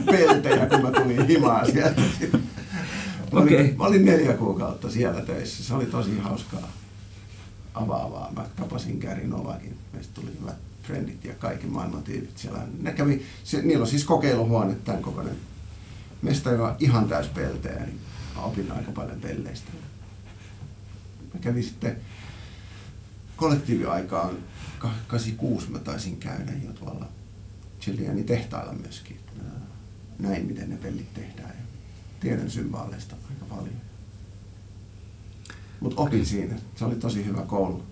peltejä, 0.05 0.65
kun 0.65 0.81
mä 0.81 0.91
tulin 0.91 1.27
himaa 1.27 1.65
sieltä. 1.65 2.01
Mä 3.31 3.39
olin, 3.39 3.53
Okei. 3.53 3.75
mä 3.77 3.83
olin 3.83 4.05
neljä 4.05 4.33
kuukautta 4.33 4.89
siellä 4.89 5.21
töissä. 5.21 5.63
Se 5.63 5.73
oli 5.73 5.85
tosi 5.85 6.19
hauskaa 6.19 6.71
avaavaa. 7.73 8.31
Mä 8.35 8.45
tapasin 8.55 8.97
Gary 8.97 9.27
Novakin. 9.27 9.77
Meistä 9.93 10.13
tuli 10.13 10.31
hyvät 10.41 10.55
frendit 10.83 11.25
ja 11.25 11.33
kaikki 11.33 11.67
maailman 11.67 12.03
tyypit 12.03 12.37
siellä. 12.37 12.59
Ne 12.81 12.93
kävi, 12.93 13.25
se, 13.43 13.61
niillä 13.61 13.81
on 13.81 13.87
siis 13.87 14.03
kokeiluhuone 14.03 14.75
tämän 14.75 15.01
kokoinen 15.01 15.35
mesta, 16.21 16.51
joka 16.51 16.67
on 16.67 16.75
ihan 16.79 17.09
täys 17.09 17.27
peltejä, 17.27 17.79
niin 17.79 17.99
mä 18.35 18.41
opin 18.41 18.71
aika 18.71 18.91
paljon 18.91 19.21
pelleistä. 19.21 19.71
Mä 21.33 21.39
kävin 21.41 21.63
sitten 21.63 21.97
kollektiiviaikaan 23.35 24.37
86 25.07 25.71
mä 25.71 25.79
taisin 25.79 26.17
käydä 26.17 26.51
jo 26.65 26.73
tuolla 26.73 27.07
Chilianin 27.81 28.25
tehtailla 28.25 28.73
myöskin. 28.73 29.19
Näin, 30.19 30.45
miten 30.45 30.69
ne 30.69 30.77
pellit 30.77 31.13
tehdään 31.13 31.64
tiedän 32.25 32.51
symbaaleista 32.51 33.15
aika 33.29 33.45
paljon. 33.55 33.75
Mutta 35.79 36.01
opin 36.01 36.25
siinä. 36.25 36.55
Se 36.75 36.85
oli 36.85 36.95
tosi 36.95 37.25
hyvä 37.25 37.41
koulu. 37.41 37.83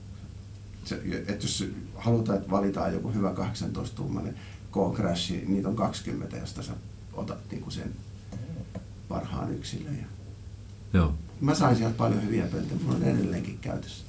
Se, 0.86 1.02
että 1.28 1.46
jos 1.46 1.70
halutaan, 1.96 2.38
että 2.38 2.52
valitaan 2.52 2.94
joku 2.94 3.12
hyvä 3.12 3.34
18-tuumainen 3.34 4.36
K-crashi, 4.72 5.34
niin 5.34 5.54
niitä 5.54 5.70
on 5.70 5.76
20, 5.76 6.38
josta 6.38 6.64
sä 6.64 6.74
otat 7.14 7.38
niinku 7.52 7.72
sen 7.72 7.94
parhaan 9.08 9.54
yksilön. 9.54 9.98
Ja 9.98 10.06
Joo. 10.94 11.14
mä 11.42 11.56
sain 11.56 11.76
sieltä 11.76 11.98
paljon 11.98 12.24
hyviä 12.24 12.48
pelejä, 12.48 12.70
mulla 12.84 12.98
on 12.98 13.04
edelleenkin 13.04 13.60
käytössä. 13.60 14.06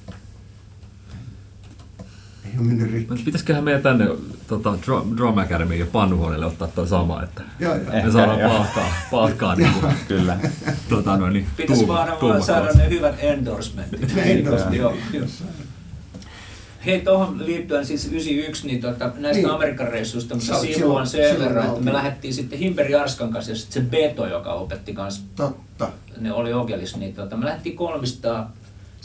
Ei 2.45 2.51
ole 2.59 2.67
mennyt 2.67 2.91
rikki. 2.91 3.23
Pitäisiköhän 3.23 3.63
meidän 3.63 3.81
tänne 3.81 4.07
tota, 4.47 4.73
Drum, 4.85 5.17
Drum 5.17 5.37
Academy 5.37 5.75
ja 5.75 5.85
Pannuhuoneelle 5.85 6.45
ottaa 6.45 6.67
tuo 6.67 6.85
sama, 6.85 7.23
että 7.23 7.41
Joo, 7.59 7.75
joo. 7.75 8.03
me 8.05 8.11
saadaan 8.11 8.39
joo. 8.39 8.49
palkkaa, 8.49 8.89
palkkaa 9.11 9.55
niin 9.55 9.69
kuin, 9.81 9.93
Kyllä. 10.07 10.39
tota, 10.89 11.17
noin, 11.17 11.33
niin, 11.33 11.47
Pitäisi 11.57 11.81
tuuma- 11.83 11.93
vaan 11.93 12.07
vaan 12.07 12.19
tuumakoossa. 12.19 12.53
saada 12.53 12.71
ne 12.71 12.89
hyvät 12.89 13.15
endorsementit. 13.19 14.13
Endorsementit. 14.17 14.79
Joo. 14.79 14.93
Hei, 16.85 17.01
tuohon 17.01 17.45
liittyen 17.45 17.85
siis 17.85 18.05
91, 18.07 18.67
niin 18.67 18.81
tota, 18.81 19.11
näistä 19.17 19.41
Niin. 19.41 19.49
Amerikan 19.49 19.87
reissuista, 19.87 20.35
mutta 20.35 20.59
sivuan 20.59 20.73
silloin- 20.75 21.07
sen 21.07 21.29
silloin 21.31 21.49
verran, 21.49 21.65
että 21.69 21.81
me 21.81 21.93
lähdettiin 21.93 22.33
sitten 22.33 22.59
Himperi 22.59 22.95
Arskan 22.95 23.29
kanssa 23.33 23.51
ja 23.51 23.55
sitten 23.55 23.83
se 23.83 23.89
Beto, 23.89 24.27
joka 24.27 24.53
opetti 24.53 24.93
kanssa, 24.93 25.21
Totta. 25.35 25.89
ne 26.19 26.33
oli 26.33 26.53
Ogelis, 26.53 26.95
niin 26.97 27.13
tota, 27.15 27.37
me 27.37 27.45
lähdettiin 27.45 27.75
kolmista, 27.75 28.47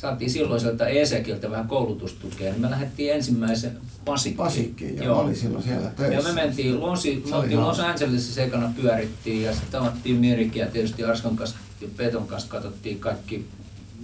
saatiin 0.00 0.30
silloiselta 0.30 0.86
Esekiltä 0.86 1.50
vähän 1.50 1.68
koulutustukea, 1.68 2.52
niin 2.52 2.60
me 2.60 2.70
lähdettiin 2.70 3.12
ensimmäisen 3.12 3.76
Pasikkiin. 4.04 4.36
Pasikkiin, 4.36 4.96
ja 4.96 5.08
mä 5.08 5.14
olin 5.14 5.36
silloin 5.36 5.64
siellä 5.64 5.90
töissä. 5.90 6.14
Ja 6.14 6.22
me 6.22 6.42
mentiin 6.42 6.80
Losi, 6.80 7.22
me 7.30 7.36
oli 7.36 7.42
oltiin 7.42 7.60
Los. 7.60 7.80
Angelesissa 7.80 8.42
ekana 8.42 8.72
pyörittiin 8.76 9.42
ja 9.42 9.52
sitten 9.52 9.70
tavattiin 9.70 10.16
Mirikin 10.16 10.60
ja 10.60 10.66
tietysti 10.66 11.04
Arskan 11.04 11.36
kanssa 11.36 11.56
ja 11.80 11.88
Peton 11.96 12.26
kanssa 12.26 12.48
katsottiin 12.48 13.00
kaikki 13.00 13.46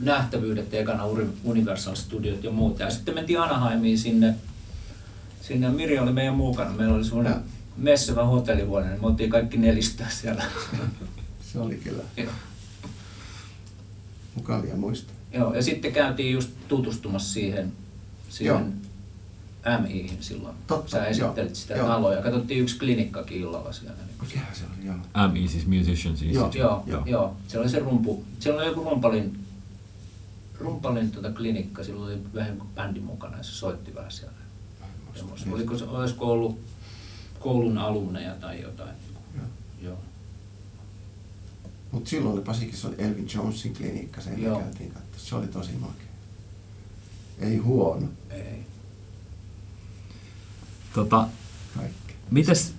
nähtävyydet 0.00 0.74
ekana 0.74 1.04
Universal 1.44 1.94
Studiot 1.94 2.44
ja 2.44 2.50
muuta. 2.50 2.82
Ja 2.82 2.90
sitten 2.90 3.14
mentiin 3.14 3.40
Anaheimiin 3.40 3.98
sinne, 3.98 4.34
sinne 5.40 5.70
Miri 5.70 5.98
oli 5.98 6.12
meidän 6.12 6.34
mukana. 6.34 6.70
Meillä 6.70 6.94
oli 6.94 7.04
semmoinen 7.04 7.34
messevä 7.76 8.24
hotellivuone, 8.24 8.88
niin 8.88 9.00
me 9.00 9.06
oltiin 9.06 9.30
kaikki 9.30 9.56
nelistä 9.56 10.04
siellä. 10.08 10.44
Se 11.52 11.58
oli 11.58 11.74
kyllä 11.74 12.02
Joo. 12.16 12.32
mukavia 14.34 14.76
muistoja. 14.76 15.15
Joo, 15.32 15.54
ja 15.54 15.62
sitten 15.62 15.92
käytiin 15.92 16.32
just 16.32 16.50
tutustumassa 16.68 17.32
siihen, 17.32 17.72
siihen 18.28 18.74
MIin 19.82 20.16
silloin. 20.20 20.56
Totta, 20.66 20.90
Sä 20.90 21.06
esittelit 21.06 21.50
joo, 21.50 21.54
sitä 21.54 21.74
joo. 21.74 21.88
taloa 21.88 22.14
ja 22.14 22.22
katsottiin 22.22 22.60
yksi 22.62 22.78
klinikkakin 22.78 23.40
illalla 23.40 23.72
siellä. 23.72 23.96
Niin 23.96 24.28
Mikähän 24.28 24.54
se 24.56 24.64
oli, 24.64 24.86
joo. 24.86 25.28
MI, 25.32 25.48
siis 25.48 25.66
Musicians 25.66 26.22
Institute. 26.22 26.58
Joo, 26.58 26.84
Joo. 26.86 26.98
joo. 26.98 27.02
joo. 27.06 27.36
Se 27.48 27.58
oli 27.58 27.68
se 27.68 27.78
rumpu. 27.78 28.24
Siellä 28.40 28.60
oli 28.60 28.68
joku 28.68 28.84
rumpalin, 28.84 29.38
rumpalin 30.58 31.10
tota 31.10 31.30
klinikka, 31.30 31.84
sillä 31.84 32.06
oli 32.06 32.18
vähän 32.34 32.56
kuin 32.56 32.68
bändi 32.74 33.00
mukana 33.00 33.36
ja 33.36 33.42
se 33.42 33.52
soitti 33.52 33.94
vähän 33.94 34.10
siellä. 34.10 34.36
Se, 35.14 35.84
olisiko 35.84 36.26
ollut 36.26 36.60
koulun 37.38 37.78
alumneja 37.78 38.34
tai 38.34 38.62
jotain. 38.62 38.96
Joo. 39.36 39.44
Joo. 39.82 39.98
Mutta 41.96 42.10
silloin 42.10 42.34
oli 42.34 42.44
Pasikissa 42.44 42.88
oli 42.88 42.96
Elvin 42.98 43.28
Jonesin 43.34 43.74
klinikka, 43.74 44.20
sen 44.20 44.42
Joo. 44.42 44.60
käytiin 44.60 44.90
katsoa. 44.90 45.10
Se 45.16 45.34
oli 45.34 45.46
tosi 45.46 45.72
makea. 45.72 46.06
Ei 47.38 47.56
huono, 47.56 48.06
Ei. 48.30 48.66
Tota, 50.94 51.28
kaikki. 51.76 52.14
mites, 52.30 52.74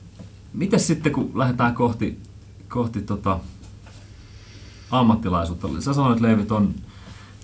mites 0.53 0.87
sitten, 0.87 1.11
kun 1.11 1.31
lähdetään 1.35 1.75
kohti, 1.75 2.19
kohti 2.69 3.01
tota 3.01 3.39
ammattilaisuutta? 4.91 5.67
Sä 5.79 5.93
sanoit, 5.93 6.19
Leivit, 6.19 6.51
on 6.51 6.75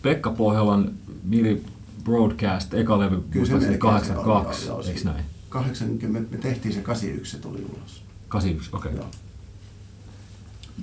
Pekka 0.02 0.32
Pohjolan 0.32 0.92
Miri 1.24 1.66
Broadcast, 2.04 2.74
eka 2.74 3.00
levy, 3.00 3.24
Kyllä 3.30 3.46
se 3.46 3.52
muistaakseni 3.52 3.72
melkein 3.72 4.06
se 4.06 4.14
oli, 4.14 4.24
82, 4.24 4.68
joo, 4.68 4.82
eikö 4.82 5.04
näin? 5.04 5.26
80, 5.50 6.32
me 6.32 6.38
tehtiin 6.38 6.74
se 6.74 6.82
81, 6.82 7.32
se 7.32 7.38
tuli 7.38 7.66
ulos. 7.70 8.04
81, 8.28 8.70
okei. 8.74 8.92
Okay. 8.92 9.02
Joo. 9.02 9.12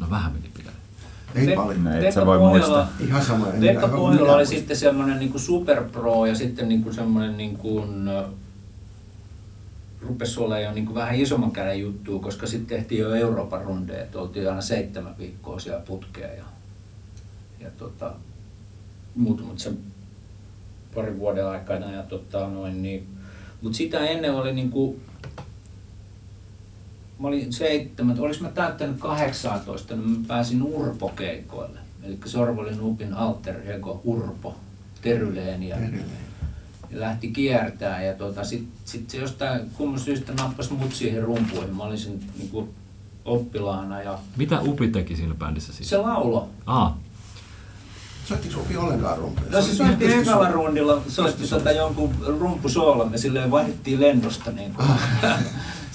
No 0.01 0.11
vähän 0.11 0.33
meni 0.33 0.51
pidä. 0.57 0.70
Ei 1.35 1.47
Pe- 1.47 1.55
paljon. 1.55 1.85
Ne- 1.85 2.09
et 2.09 2.15
sä 2.15 2.27
voi 2.27 2.39
muistaa. 2.39 2.89
Ihan 3.01 3.25
sama. 3.25 3.47
Pekka 3.47 3.87
minä- 3.87 3.99
Pohjola 3.99 4.33
oli 4.35 4.47
sitten 4.47 4.77
semmoinen 4.77 5.19
niin 5.19 5.31
kuin 5.31 5.41
superpro 5.43 6.27
ja 6.27 6.35
sitten 6.35 6.69
niin 6.69 6.83
kuin 6.83 6.95
semmoinen 6.95 7.37
niin 7.37 7.57
kuin, 7.57 8.09
ö, 8.09 8.25
rupesi 10.03 10.41
olla 10.41 10.59
jo 10.61 10.73
niin 10.73 10.85
kuin 10.87 10.95
vähän 10.95 11.15
isomman 11.15 11.51
käden 11.51 11.81
juttua, 11.81 12.21
koska 12.21 12.47
sitten 12.47 12.77
tehtiin 12.79 13.01
jo 13.01 13.15
Euroopan 13.15 13.63
rundeja, 13.65 14.03
että 14.03 14.19
oltiin 14.19 14.49
aina 14.49 14.61
seitsemän 14.61 15.19
viikkoa 15.19 15.59
siellä 15.59 15.81
putkeen 15.81 16.37
ja, 16.39 16.45
ja 17.61 17.71
tota, 17.79 18.13
muuta, 19.15 19.43
mutta 19.43 19.63
sen 19.63 19.79
parin 20.95 21.19
vuoden 21.19 21.47
aikana 21.47 21.93
ja 21.93 22.03
tota, 22.03 22.49
noin, 22.49 22.83
niin, 22.83 23.07
mutta 23.63 23.77
sitä 23.79 23.99
ennen 23.99 24.35
oli 24.35 24.53
niin 24.53 24.71
kuin, 24.71 25.01
mä 27.21 27.29
olin 27.29 27.53
seitsemän, 27.53 28.21
olis 28.21 28.41
mä 28.41 28.49
täyttänyt 28.49 28.99
18, 28.99 29.97
niin 29.97 30.11
mä 30.11 30.17
pääsin 30.29 30.63
Urpo-keikoille. 30.63 31.79
Eli 32.03 32.19
Sorvolin 32.25 32.81
Upin 32.81 33.15
alter 33.15 33.71
ego 33.71 34.01
Urpo, 34.05 34.57
Teryleen 35.03 35.63
ja, 35.63 35.77
ja 35.81 35.89
lähti 36.93 37.29
kiertää. 37.29 38.03
Ja 38.03 38.15
tota, 38.15 38.45
sitten 38.45 38.73
sit 38.85 39.11
se 39.11 39.19
jostain 39.19 39.71
kumman 39.77 40.01
syystä 40.01 40.33
nappasi 40.33 40.73
mut 40.73 40.95
siihen 40.95 41.23
rumpuihin. 41.23 41.77
Mä 41.77 41.83
olin 41.83 41.99
sen 41.99 42.21
niinku, 42.39 42.69
oppilaana 43.25 44.03
ja 44.03 44.19
Mitä 44.37 44.61
Upi 44.61 44.89
teki 44.89 45.17
siinä 45.17 45.35
bändissä 45.35 45.73
siis? 45.73 45.89
se 45.91 45.97
laulo. 45.97 46.49
Ah, 46.67 46.93
Soittiko 48.25 48.61
Upi 48.61 48.77
ollenkaan 48.77 49.19
rumpuja? 49.19 49.51
No 49.51 49.63
se 49.63 49.69
oli 49.69 49.77
soitti 49.77 50.13
ekalla 50.13 50.51
rundilla, 50.51 51.03
soitti 51.09 51.49
tota 51.49 51.73
jonkun 51.73 52.15
rumpusoolon 52.27 53.13
ja 53.13 53.19
silleen 53.19 53.51
vaihdettiin 53.51 54.01
lennosta. 54.01 54.51
Niin 54.51 54.75
kuin. 54.75 54.89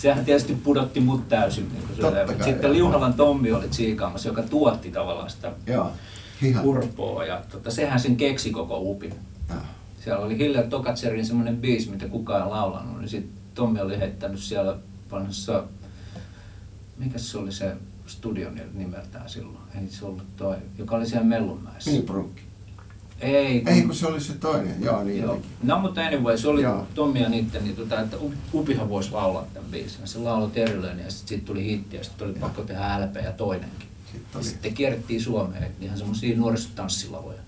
Sehän 0.06 0.26
tietysti 0.26 0.56
pudotti 0.56 1.00
mut 1.00 1.30
täysin. 1.30 1.70
Niin 1.74 1.88
kuin 1.88 2.00
Totta 2.00 2.34
kai, 2.34 2.44
sitten 2.44 2.64
joo. 2.64 2.74
Liuhalan 2.74 3.14
Tommi 3.14 3.52
oli 3.52 3.68
tsiikaamassa, 3.68 4.30
joka 4.30 4.44
tuotti 4.44 4.92
tavallaan 4.92 5.30
sitä 5.30 5.52
Joo. 5.68 5.92
Urpoa 6.64 7.26
ja 7.26 7.42
tota, 7.52 7.72
sehän 7.72 8.00
sen 8.00 8.18
keksi 8.18 8.52
koko 8.52 8.80
upin. 8.80 9.14
Joo. 9.50 9.60
Siellä 10.04 10.26
oli 10.26 10.38
Hilja 10.38 10.64
Tokatserin 10.64 11.26
semmoinen 11.26 11.58
biisi, 11.58 11.90
mitä 11.90 12.08
kukaan 12.08 12.44
ei 12.44 12.50
laulanut, 12.50 13.00
niin 13.00 13.10
sitten 13.10 13.32
Tommi 13.54 13.82
oli 13.82 14.00
heittänyt 14.00 14.40
siellä 14.40 14.78
vanhassa, 15.12 15.64
mikä 16.98 17.18
se 17.18 17.38
oli 17.38 17.52
se 17.52 17.76
studio 18.08 18.50
nimeltään 18.74 19.30
silloin, 19.30 19.58
ei 19.82 19.88
se 19.90 20.06
ollut 20.06 20.24
toi, 20.38 20.56
joka 20.78 20.96
oli 20.96 21.06
siellä 21.06 21.26
Mellunmäessä. 21.26 21.92
Millbrook. 21.92 22.32
Ei, 23.26 23.62
kun, 23.62 23.74
Ei, 23.74 23.82
kun 23.82 23.96
se 23.96 24.08
oli 24.08 24.22
se 24.22 24.34
toinen. 24.34 24.76
Joo, 24.84 25.04
niin 25.04 25.22
Joo. 25.24 25.42
No 25.64 25.80
mutta 25.80 26.02
anyway, 26.02 26.38
se 26.38 26.48
oli 26.48 26.62
Joo. 26.62 26.88
Tommi 26.96 27.22
ja 27.22 27.30
niitten, 27.30 27.64
niin 27.64 27.76
tota, 27.76 28.02
että 28.02 28.18
Up- 28.18 28.34
Upihan 28.54 28.90
voisi 28.90 29.12
laulaa 29.12 29.46
tämän 29.54 29.72
biisin. 29.72 30.02
Ja 30.02 30.08
Se 30.08 30.20
lauloi 30.20 30.50
Terilleen 30.52 31.00
ja 31.00 31.12
sitten 31.12 31.28
sit 31.38 31.46
tuli 31.46 31.66
hitti 31.66 31.98
ja 31.98 32.04
sitten 32.04 32.28
oli 32.28 32.36
pakko 32.40 32.62
tehdä 32.62 33.06
LP 33.06 33.16
ja 33.24 33.32
toinenkin. 33.32 33.88
Sitten 34.06 34.22
Ja 34.34 34.38
oli. 34.40 34.44
sitten 34.44 34.74
kierrettiin 34.74 35.22
Suomeen, 35.22 35.72
ihan 35.82 35.98
semmoisia 35.98 36.38
nuorisotanssilavoja. 36.38 37.40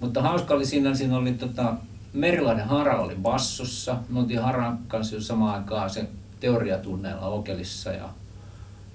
Mutta 0.00 0.22
hauska 0.22 0.54
oli 0.54 0.66
siinä, 0.66 0.94
siinä 0.94 1.16
oli 1.16 1.32
tota, 1.32 1.74
Merilainen 2.12 2.66
Hara 2.68 3.00
oli 3.00 3.14
bassossa. 3.14 3.96
Me 4.08 4.18
oltiin 4.18 4.42
Haran 4.42 4.78
kanssa 4.88 5.14
jo 5.14 5.20
samaan 5.20 5.54
aikaan 5.60 5.90
se 5.90 6.08
teoriatunneilla 6.40 7.26
Okelissa 7.26 7.90
ja, 7.92 8.08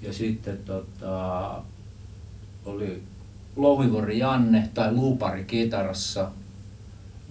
ja 0.01 0.13
sitten 0.13 0.57
tota, 0.57 1.61
oli 2.65 3.03
Louhivuori 3.55 4.19
Janne 4.19 4.69
tai 4.73 4.91
Luupari 4.91 5.43
kitarassa, 5.43 6.31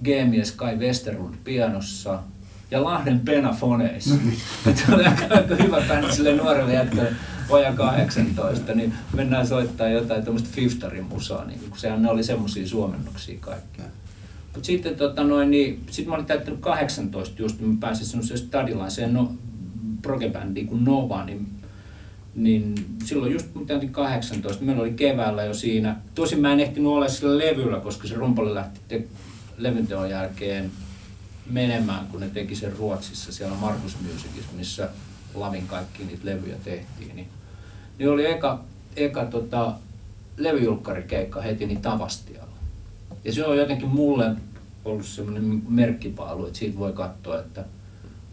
G-mies 0.04 0.52
Kai 0.52 0.76
Westerlund 0.76 1.34
pianossa 1.44 2.22
ja 2.70 2.84
Lahden 2.84 3.20
Pena 3.20 3.52
foneissa. 3.52 4.14
Se 4.74 4.94
oli 4.94 5.04
aika, 5.04 5.54
hyvä 5.62 5.82
bändi 5.88 6.12
sille 6.12 6.36
nuorelle 6.36 6.74
jätkälle, 6.74 7.12
vajaa 7.50 7.72
18, 7.72 8.74
niin 8.74 8.94
mennään 9.14 9.46
soittaa 9.46 9.88
jotain 9.88 10.24
tämmöistä 10.24 10.48
fiftarin 10.52 11.04
musaa, 11.04 11.44
niin 11.44 11.60
kun 11.60 11.78
sehän 11.78 12.02
ne 12.02 12.10
oli 12.10 12.24
semmoisia 12.24 12.68
suomennoksia 12.68 13.38
kaikki. 13.40 13.82
Mutta 14.54 14.66
sitten 14.66 14.96
tota 14.96 15.24
noin, 15.24 15.50
niin, 15.50 15.84
sit 15.90 16.06
mä 16.06 16.14
olin 16.14 16.26
täyttänyt 16.26 16.60
18 16.60 17.42
just, 17.42 17.60
niin 17.60 17.70
mä 17.70 17.76
pääsin 17.80 18.06
semmoiseen 18.06 18.38
stadilaiseen 18.38 19.14
no, 19.14 19.32
progebändiin 20.02 20.66
kuin 20.66 20.84
Nova, 20.84 21.24
niin, 21.24 21.46
niin 22.35 22.74
silloin 23.05 23.33
just 23.33 23.55
mä 23.55 23.61
täytin 23.66 23.93
18, 23.93 24.64
meillä 24.64 24.83
oli 24.83 24.93
keväällä 24.93 25.45
jo 25.45 25.55
siinä. 25.55 25.97
Tosin 26.14 26.41
mä 26.41 26.53
en 26.53 26.61
ehtinyt 26.61 26.89
olla 26.89 27.09
sillä 27.09 27.39
levyllä, 27.39 27.80
koska 27.80 28.09
se 28.09 28.14
rumpali 28.14 28.55
lähti 28.55 28.80
te- 28.89 29.05
levynteon 29.59 30.11
jälkeen 30.11 30.70
menemään, 31.51 32.07
kun 32.07 32.20
ne 32.20 32.28
teki 32.28 32.55
sen 32.55 32.76
Ruotsissa 32.76 33.33
siellä 33.33 33.57
Markus 33.57 33.97
Musicissa, 34.01 34.53
missä 34.57 34.89
Lavin 35.35 35.66
kaikki 35.66 36.05
niitä 36.05 36.24
levyjä 36.24 36.57
tehtiin. 36.64 37.16
Niin, 37.16 37.28
niin 37.99 38.11
oli 38.11 38.26
eka, 38.26 38.64
eka 38.97 39.24
tota, 39.24 39.74
levyjulkkarikeikka 40.37 41.41
heti 41.41 41.66
niin 41.66 41.83
Tavastialla. 41.83 42.53
Ja 43.24 43.33
se 43.33 43.47
on 43.47 43.57
jotenkin 43.57 43.89
mulle 43.89 44.37
ollut 44.85 45.07
semmoinen 45.07 45.62
merkkipaalu, 45.68 46.47
että 46.47 46.59
siitä 46.59 46.78
voi 46.78 46.93
katsoa, 46.93 47.39
että 47.39 47.64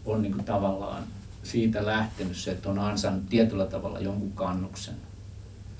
on 0.04 0.22
niinku 0.22 0.42
tavallaan 0.42 1.02
siitä 1.42 1.86
lähtenyt 1.86 2.36
se, 2.36 2.50
että 2.50 2.70
on 2.70 2.78
ansainnut 2.78 3.28
tietyllä 3.28 3.66
tavalla 3.66 4.00
jonkun 4.00 4.32
kannuksen. 4.32 4.94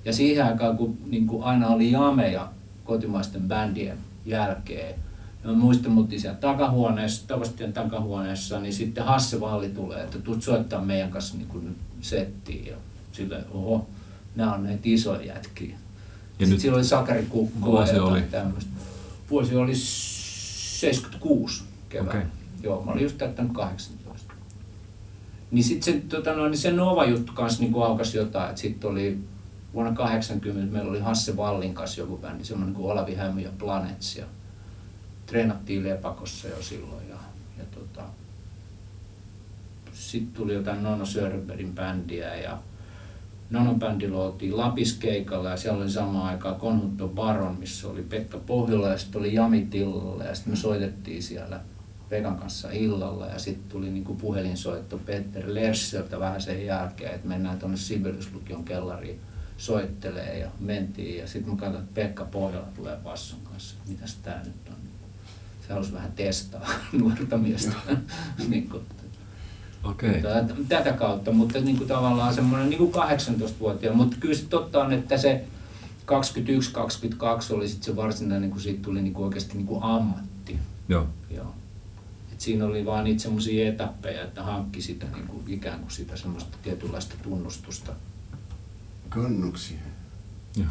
Ja 0.04 0.12
siihen 0.12 0.46
aikaan, 0.46 0.76
kun 0.76 0.98
niinku 1.11 1.42
aina 1.42 1.68
oli 1.68 1.92
jameja 1.92 2.48
kotimaisten 2.84 3.42
bändien 3.42 3.98
jälkeen, 4.26 4.94
ja 5.44 5.50
mä 5.50 5.56
muistan, 5.56 5.92
mut 5.92 6.11
siellä 6.16 6.38
takahuoneessa, 6.38 7.28
Tavastien 7.28 7.72
takahuoneessa, 7.72 8.61
niin 8.61 8.74
sitten 8.74 9.04
Hasse 9.04 9.40
Valli 9.40 9.68
tulee, 9.68 10.02
että 10.04 10.18
tuut 10.18 10.42
soittaa 10.42 10.84
meidän 10.84 11.11
kanssa 11.11 11.36
niin 11.36 11.48
kuin 11.48 11.76
settiin. 12.00 12.66
Ja 12.66 12.76
silleen, 13.12 13.44
oho, 13.50 13.86
nämä 14.36 14.54
on 14.54 14.62
näitä 14.62 14.80
isoja 14.84 15.26
jätkiä. 15.26 15.76
Ja 16.38 16.46
nyt- 16.46 16.61
siellä 16.61 16.76
oli 16.76 16.84
Sakari 16.84 17.26
Kukko 17.26 17.70
Vuosi 17.70 17.96
ja 17.96 18.04
oli? 18.04 18.22
tämmöistä. 18.22 18.70
Vuosi 19.30 19.56
oli 19.56 19.74
76 19.74 21.62
keväällä. 21.88 22.11
Okei. 22.20 22.30
Joo, 22.62 22.84
mä 22.84 22.90
olin 22.90 23.02
just 23.02 23.18
täyttänyt 23.18 23.52
18. 23.52 23.99
Niin 25.51 25.64
sitten 25.64 25.94
se, 25.94 26.01
tota 26.09 26.32
noin, 26.32 26.51
niin 26.51 26.59
se 26.59 26.72
Nova-juttu 26.72 27.32
kanssa 27.32 27.62
niin 27.62 27.82
aukasi 27.82 28.16
jotain, 28.18 28.57
sitten 28.57 28.90
oli 28.90 29.18
vuonna 29.74 29.92
80 29.92 30.72
meillä 30.72 30.90
oli 30.90 31.01
Hasse 31.01 31.36
Vallin 31.36 31.74
kanssa 31.74 32.01
joku 32.01 32.16
bändi, 32.16 32.44
semmoinen 32.44 32.74
kuin 32.74 32.92
Olavi 32.92 33.14
Hämy 33.14 33.40
ja 33.40 33.51
Planets 33.59 34.16
ja 34.16 34.24
treenattiin 35.26 35.84
Lepakossa 35.84 36.48
jo 36.48 36.62
silloin 36.62 37.09
ja, 37.09 37.16
ja 37.59 37.64
tota, 37.74 38.03
sitten 39.92 40.32
tuli 40.34 40.55
jotain 40.55 40.82
Nono 40.82 41.05
Sörenbergin 41.05 41.74
bändiä 41.74 42.34
ja 42.34 42.59
Nonon 43.51 43.78
bändillä 43.78 44.18
oltiin 44.18 44.57
Lapiskeikalla 44.57 45.51
ja 45.51 45.57
siellä 45.57 45.82
oli 45.82 45.90
samaan 45.90 46.26
aikaan 46.26 46.57
Konhunto 46.57 47.09
Baron, 47.09 47.57
missä 47.59 47.88
oli 47.88 48.03
Pekka 48.03 48.38
Pohjola 48.38 48.88
ja 48.88 48.98
sitten 48.98 49.18
oli 49.18 49.34
Jami 49.34 49.66
Tillalla 49.70 50.24
ja 50.24 50.34
sitten 50.34 50.53
me 50.53 50.57
soitettiin 50.57 51.22
siellä 51.22 51.61
Pekan 52.11 52.36
kanssa 52.36 52.70
illalla 52.70 53.26
ja 53.26 53.38
sitten 53.38 53.68
tuli 53.68 53.90
niinku 53.90 54.14
puhelinsoitto 54.14 54.98
Peter 54.98 55.44
Lerseltä 55.46 56.20
vähän 56.20 56.40
sen 56.40 56.66
jälkeen, 56.66 57.14
että 57.14 57.28
mennään 57.28 57.58
tuonne 57.58 57.76
Sibeliuslukion 57.76 58.64
kellariin 58.64 59.20
soittelee 59.56 60.38
ja 60.38 60.50
mentiin 60.61 61.18
ja 61.18 61.26
sitten 61.28 61.52
mä 61.52 61.61
katsoin, 61.61 61.84
että 61.84 62.00
Pekka 62.00 62.24
Pohjola 62.24 62.66
tulee 62.76 62.96
basson 63.04 63.38
kanssa, 63.44 63.76
mitäs 63.88 64.16
tää 64.22 64.42
nyt 64.44 64.68
on. 64.68 64.74
Se 65.66 65.72
halusi 65.72 65.92
vähän 65.92 66.12
testaa 66.12 66.68
nuorta 67.00 67.38
miestä. 67.38 67.72
niin 68.48 68.68
kuin, 68.68 68.82
okei. 69.84 70.22
Tätä, 70.22 70.54
tätä 70.68 70.92
kautta, 70.92 71.32
mutta 71.32 71.61
niin 71.61 71.76
kuin 71.76 71.88
tavallaan 71.88 72.34
semmoinen 72.34 72.70
niin 72.70 72.78
kuin 72.78 72.94
18-vuotiaan, 72.94 73.96
mutta 73.96 74.16
kyllä 74.20 74.34
se 74.34 74.44
totta 74.44 74.84
on, 74.84 74.92
että 74.92 75.18
se 75.18 75.44
21-22 76.06 77.54
oli 77.54 77.68
sitten 77.68 77.84
se 77.84 77.96
varsinainen, 77.96 78.50
kun 78.50 78.61
siitä 78.61 78.82
tuli 78.82 79.02
niin 79.02 79.14
kuin 79.14 79.24
oikeasti 79.24 79.56
niin 79.56 79.66
kuin 79.66 79.82
ammatti. 79.82 80.58
Joo. 80.88 81.06
Joo. 81.30 81.54
Siinä 82.41 82.64
oli 82.64 82.86
vaan 82.86 83.05
niitä 83.05 83.22
semmoisia 83.22 83.68
etappeja, 83.68 84.22
että 84.22 84.43
hankki 84.43 84.82
sitä 84.82 85.07
niin 85.07 85.26
kuin 85.26 85.43
ikään 85.49 85.80
kuin 85.80 85.91
sitä 85.91 86.16
semmoista 86.16 86.57
tietynlaista 86.62 87.14
tunnustusta. 87.22 87.93
Kannuksia. 89.09 89.78
Joo. 90.57 90.68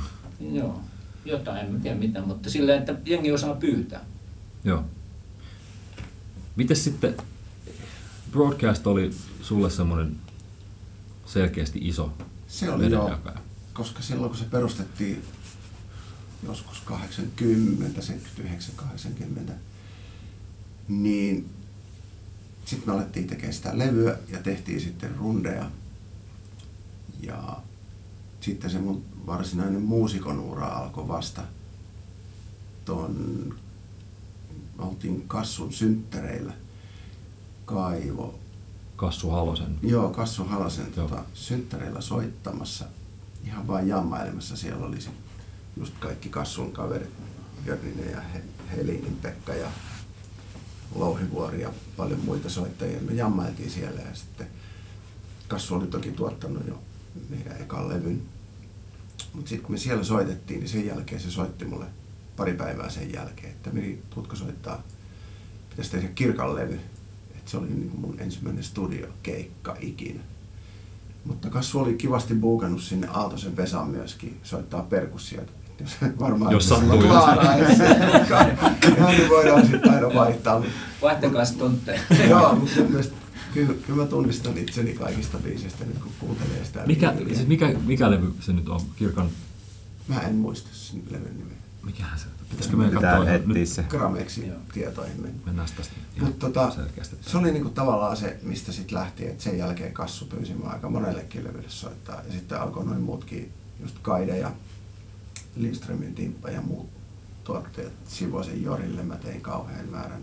Joo, 0.52 0.82
jotain, 1.26 1.58
en 1.66 1.72
mä 1.72 1.80
tiedä 1.80 1.98
mitä, 1.98 2.22
mutta 2.22 2.50
silleen, 2.50 2.80
että 2.80 2.96
jengi 3.06 3.32
osaa 3.32 3.56
pyytää. 3.56 4.06
Joo. 4.64 4.84
Mites 6.56 6.84
sitten, 6.84 7.18
broadcast 8.32 8.88
oli 8.88 9.12
sulle 9.42 9.70
semmoinen 9.70 10.16
selkeästi 11.26 11.80
iso 11.82 12.14
Se 12.48 12.72
oli 12.72 12.92
jo 12.92 13.20
koska 13.74 14.02
silloin 14.02 14.30
kun 14.30 14.40
se 14.40 14.46
perustettiin 14.46 15.24
joskus 16.44 16.80
80, 16.80 18.02
79, 18.02 18.76
80, 18.76 19.54
niin 20.88 21.50
sitten 22.70 22.90
me 22.90 22.96
alettiin 22.96 23.28
tekemään 23.28 23.54
sitä 23.54 23.78
levyä 23.78 24.18
ja 24.28 24.40
tehtiin 24.40 24.82
sitten 24.82 25.16
rundeja. 25.16 25.72
Ja 27.22 27.58
sitten 28.42 28.70
se 28.70 28.80
mun 28.80 29.04
varsinainen 29.28 29.82
muusikon 29.82 30.40
ura 30.40 30.68
alkoi 30.68 31.08
vasta 31.08 31.42
ton, 32.86 33.16
me 34.78 34.84
oltiin 34.86 35.28
Kassun 35.28 35.74
synttäreillä 35.74 36.54
Kaivo 37.66 38.40
Kassu 38.96 39.30
Halosen. 39.30 39.78
Joo, 39.82 40.10
Kassu 40.10 40.44
Halasen 40.44 40.88
Joo. 40.98 41.08
tota, 41.08 41.24
synttäreillä 41.34 42.02
soittamassa. 42.02 42.86
Ihan 43.46 43.68
vain 43.68 43.88
jammailemassa. 43.88 44.56
Siellä 44.56 44.86
oli 44.86 45.02
se, 45.02 45.10
just 45.78 45.94
kaikki 46.00 46.30
Kassun 46.30 46.72
kaverit. 46.72 47.10
Jörninen 47.66 48.12
ja 48.12 48.22
He- 48.22 48.44
Helinin 48.72 49.18
Pekka 49.22 49.54
ja 49.54 49.68
Louhivuori 50.96 51.62
ja 51.62 51.74
paljon 51.98 52.20
muita 52.20 52.50
soittajia. 52.50 53.02
Me 53.02 53.14
jammailtiin 53.14 53.72
siellä 53.72 54.02
ja 54.02 54.16
sitten 54.16 54.48
Kassu 55.48 55.76
oli 55.76 55.88
toki 55.88 56.12
tuottanut 56.12 56.68
jo 56.68 56.82
meidän 57.30 57.62
ekan 57.62 57.90
levyn. 57.90 58.22
Mutta 59.34 59.50
sitten 59.50 59.66
kun 59.66 59.76
me 59.76 59.78
siellä 59.80 60.04
soitettiin, 60.04 60.60
niin 60.60 60.70
sen 60.70 60.86
jälkeen 60.86 61.22
se 61.22 61.32
soitti 61.32 61.66
mulle 61.66 61.86
pari 62.38 62.54
päivää 62.54 62.90
sen 62.90 63.14
jälkeen, 63.14 63.50
että 63.50 63.70
Miri, 63.70 64.04
tuutko 64.10 64.36
soittaa, 64.36 64.84
pitäisi 65.70 65.92
tehdä 65.92 66.08
kirkan 66.08 66.56
levy. 66.56 66.80
Et 67.38 67.48
se 67.48 67.58
oli 67.58 67.68
niin 67.68 67.90
kuin 67.90 68.02
mun 68.02 68.20
ensimmäinen 68.20 68.64
studiokeikka 68.64 69.76
ikinä. 69.80 70.20
Mutta 71.26 71.50
Kassu 71.50 71.80
oli 71.80 71.94
kivasti 71.94 72.34
buukannut 72.34 72.82
sinne 72.82 73.08
Aaltosen 73.08 73.58
Vesaan 73.58 73.90
myöskin 73.90 74.40
soittaa 74.44 74.82
perkussiota. 74.82 75.52
Jos 75.80 75.98
varmaan 76.20 76.52
Jos 76.52 76.72
että 76.72 76.86
sattuu 76.86 77.04
Ja 78.98 79.08
niin 79.08 79.30
voidaan 79.36 79.62
sitten 79.68 79.92
aina 79.92 80.14
vaihtaa. 80.14 80.64
Vaihtakaa 81.02 81.46
se 81.46 81.58
tontteja. 81.58 82.02
Joo, 82.30 82.56
mutta 82.56 82.76
kyllä, 83.54 83.74
kyllä 83.88 84.04
mä 84.04 84.10
tunnistan 84.10 84.58
itseni 84.58 84.94
kaikista 84.94 85.38
biisistä 85.38 85.86
nyt 85.86 85.98
kun 85.98 86.12
kuuntelee 86.20 86.66
sitä. 86.66 86.84
Mikä, 86.88 87.14
siis 87.28 87.48
mikä, 87.48 87.76
mikä 87.86 88.12
levy 88.12 88.34
se 88.40 88.54
nyt 88.54 88.70
on? 88.70 88.82
Kirkan... 88.96 89.30
Mä 90.08 90.22
en 90.22 90.36
muista 90.36 90.70
sen 90.72 91.04
levyn 91.12 91.38
nimeä. 91.38 91.58
Mikähän 91.84 92.20
se? 92.20 92.26
Pitäisikö 92.50 92.78
meidän 92.78 92.96
Pitää 92.96 93.16
katsoa? 93.16 93.34
etsiä 93.34 93.54
Nyt 93.54 93.70
se. 93.70 93.84
Grameksi 93.84 94.48
Joo. 94.48 94.58
tietoihin 94.74 95.22
meni. 95.22 95.34
mennään 95.46 95.70
tästä 95.78 95.94
ihan 96.16 96.28
Mutta 96.28 96.48
tota, 96.48 96.72
selkeästi. 96.72 97.16
se 97.22 97.38
oli 97.38 97.52
niinku 97.52 97.70
tavallaan 97.70 98.18
se, 98.18 98.40
mistä 98.42 98.72
sitten 98.72 98.98
lähti, 98.98 99.28
että 99.28 99.44
sen 99.44 99.58
jälkeen 99.58 99.94
Kassu 99.94 100.26
pyysi 100.26 100.54
mua 100.54 100.70
aika 100.70 100.90
monellekin 100.90 101.44
levylle 101.44 101.70
soittaa. 101.70 102.22
Ja 102.28 102.32
sitten 102.34 102.62
alkoi 102.62 102.86
noin 102.86 103.02
muutkin, 103.02 103.52
just 103.82 103.96
Kaide 104.02 104.38
ja 104.38 104.52
Lindströmin 105.56 106.16
Timppa 106.16 106.50
ja 106.50 106.62
muut 106.62 106.90
tuotteet. 107.44 107.94
Sivoisen 108.08 108.64
Jorille 108.64 109.04
mä 109.04 109.16
tein 109.16 109.42
kauhean 109.42 109.90
määrän 109.90 110.22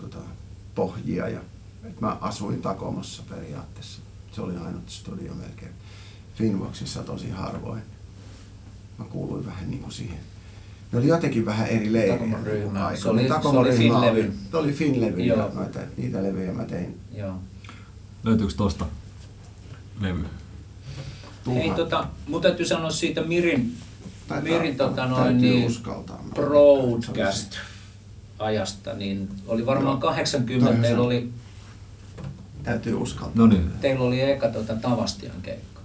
tota, 0.00 0.18
pohjia. 0.74 1.28
Ja, 1.28 1.40
et 1.84 2.00
mä 2.00 2.16
asuin 2.20 2.62
Takomossa 2.62 3.22
periaatteessa. 3.28 4.00
Se 4.32 4.40
oli 4.40 4.56
ainut 4.56 4.88
studio 4.88 5.34
melkein. 5.34 5.72
Finvoxissa 6.34 7.02
tosi 7.02 7.30
harvoin. 7.30 7.82
Mä 8.98 9.04
kuuluin 9.04 9.46
vähän 9.46 9.70
niin 9.70 9.82
kuin 9.82 9.92
siihen. 9.92 10.18
Ne 10.92 10.98
oli 10.98 11.06
jotenkin 11.08 11.46
vähän 11.46 11.66
eri 11.68 11.92
leiriä. 11.92 12.38
Aika. 12.86 13.00
Se 13.00 13.08
oli- 13.08 13.28
se 13.28 13.48
oli 13.48 13.72
Finlevy. 13.76 14.20
oli- 14.20 14.32
Se 14.50 14.56
oli 14.56 14.72
Finlevy 14.72 15.20
ja 15.20 15.34
Joo. 15.36 15.50
noita, 15.54 15.78
niitä 15.96 16.22
levyjä 16.22 16.52
mä 16.52 16.64
tein. 16.64 17.00
Joo. 17.14 17.34
Löytyykö 18.24 18.52
tosta 18.56 18.86
levy? 20.00 20.24
Tuhat. 21.48 21.62
Hei, 21.62 21.70
tota, 21.70 22.06
mun 22.28 22.42
täytyy 22.42 22.66
sanoa 22.66 22.90
siitä 22.90 23.22
Mirin, 23.22 23.76
Taitaa- 24.28 24.52
Mirin 24.52 24.76
tota, 24.76 25.06
noin, 25.06 25.38
niin, 25.40 25.70
broadcast 26.34 27.52
ajasta, 28.38 28.94
niin 28.94 29.28
oli 29.46 29.66
varmaan 29.66 29.94
Joo. 29.94 30.00
80, 30.00 30.64
Toihan 30.66 30.82
teillä 30.82 31.02
oli, 31.02 31.30
Täytyy 32.62 32.94
uskaltaa. 32.94 33.36
No 33.36 33.46
niin. 33.46 33.70
teillä 33.80 34.04
oli 34.04 34.20
eka 34.20 34.48
tota, 34.48 34.76
Tavastian 34.76 35.42
keikka. 35.42 35.80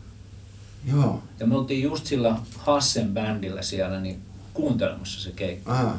Joo. 0.91 1.23
Ja 1.39 1.47
me 1.47 1.55
oltiin 1.57 1.83
just 1.83 2.05
sillä 2.05 2.35
Hassen 2.57 3.09
bändillä 3.13 3.61
siellä 3.61 3.99
niin 3.99 4.21
kuuntelemassa 4.53 5.21
se 5.21 5.31
keikka. 5.31 5.71
Aha. 5.71 5.97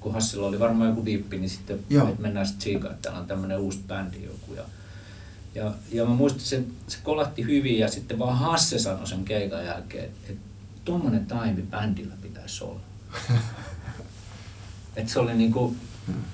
Kun 0.00 0.12
Hassilla 0.14 0.46
oli 0.46 0.60
varmaan 0.60 0.90
joku 0.90 1.04
dippi, 1.04 1.38
niin 1.38 1.50
sitten 1.50 1.78
Joo. 1.90 2.16
mennään 2.18 2.46
sitten 2.46 2.60
tsiikaan, 2.60 2.94
että 2.94 3.02
täällä 3.02 3.20
on 3.20 3.26
tämmöinen 3.26 3.58
uusi 3.58 3.80
bändi 3.88 4.24
joku. 4.24 4.54
Ja, 4.56 4.62
ja, 5.58 5.72
ja 5.92 6.04
mä 6.04 6.14
muistin, 6.14 6.40
että 6.40 6.74
se, 6.90 6.96
se 6.96 6.98
kolatti 7.02 7.42
hyvin 7.44 7.78
ja 7.78 7.88
sitten 7.88 8.18
vaan 8.18 8.38
Hasse 8.38 8.78
sanoi 8.78 9.06
sen 9.06 9.24
keikan 9.24 9.64
jälkeen, 9.66 10.04
että, 10.04 10.32
että 10.32 10.42
tuommoinen 10.84 11.26
taimi 11.26 11.62
bändillä 11.62 12.14
pitäisi 12.22 12.64
olla. 12.64 12.80
että 14.96 15.12
se 15.12 15.18
oli 15.20 15.34
niinku, 15.34 15.76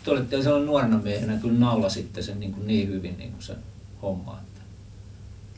te 0.04 0.10
olitte 0.10 0.42
silloin 0.42 0.66
nuorena 0.66 0.98
miehenä 0.98 1.36
kyllä 1.36 1.58
naula 1.58 1.88
sitten 1.88 2.24
sen 2.24 2.40
niin, 2.40 2.66
niin 2.66 2.88
hyvin 2.88 3.18
niin 3.18 3.32
kuin 3.32 3.42
se 3.42 3.56
homma. 4.02 4.38
Että 4.40 4.60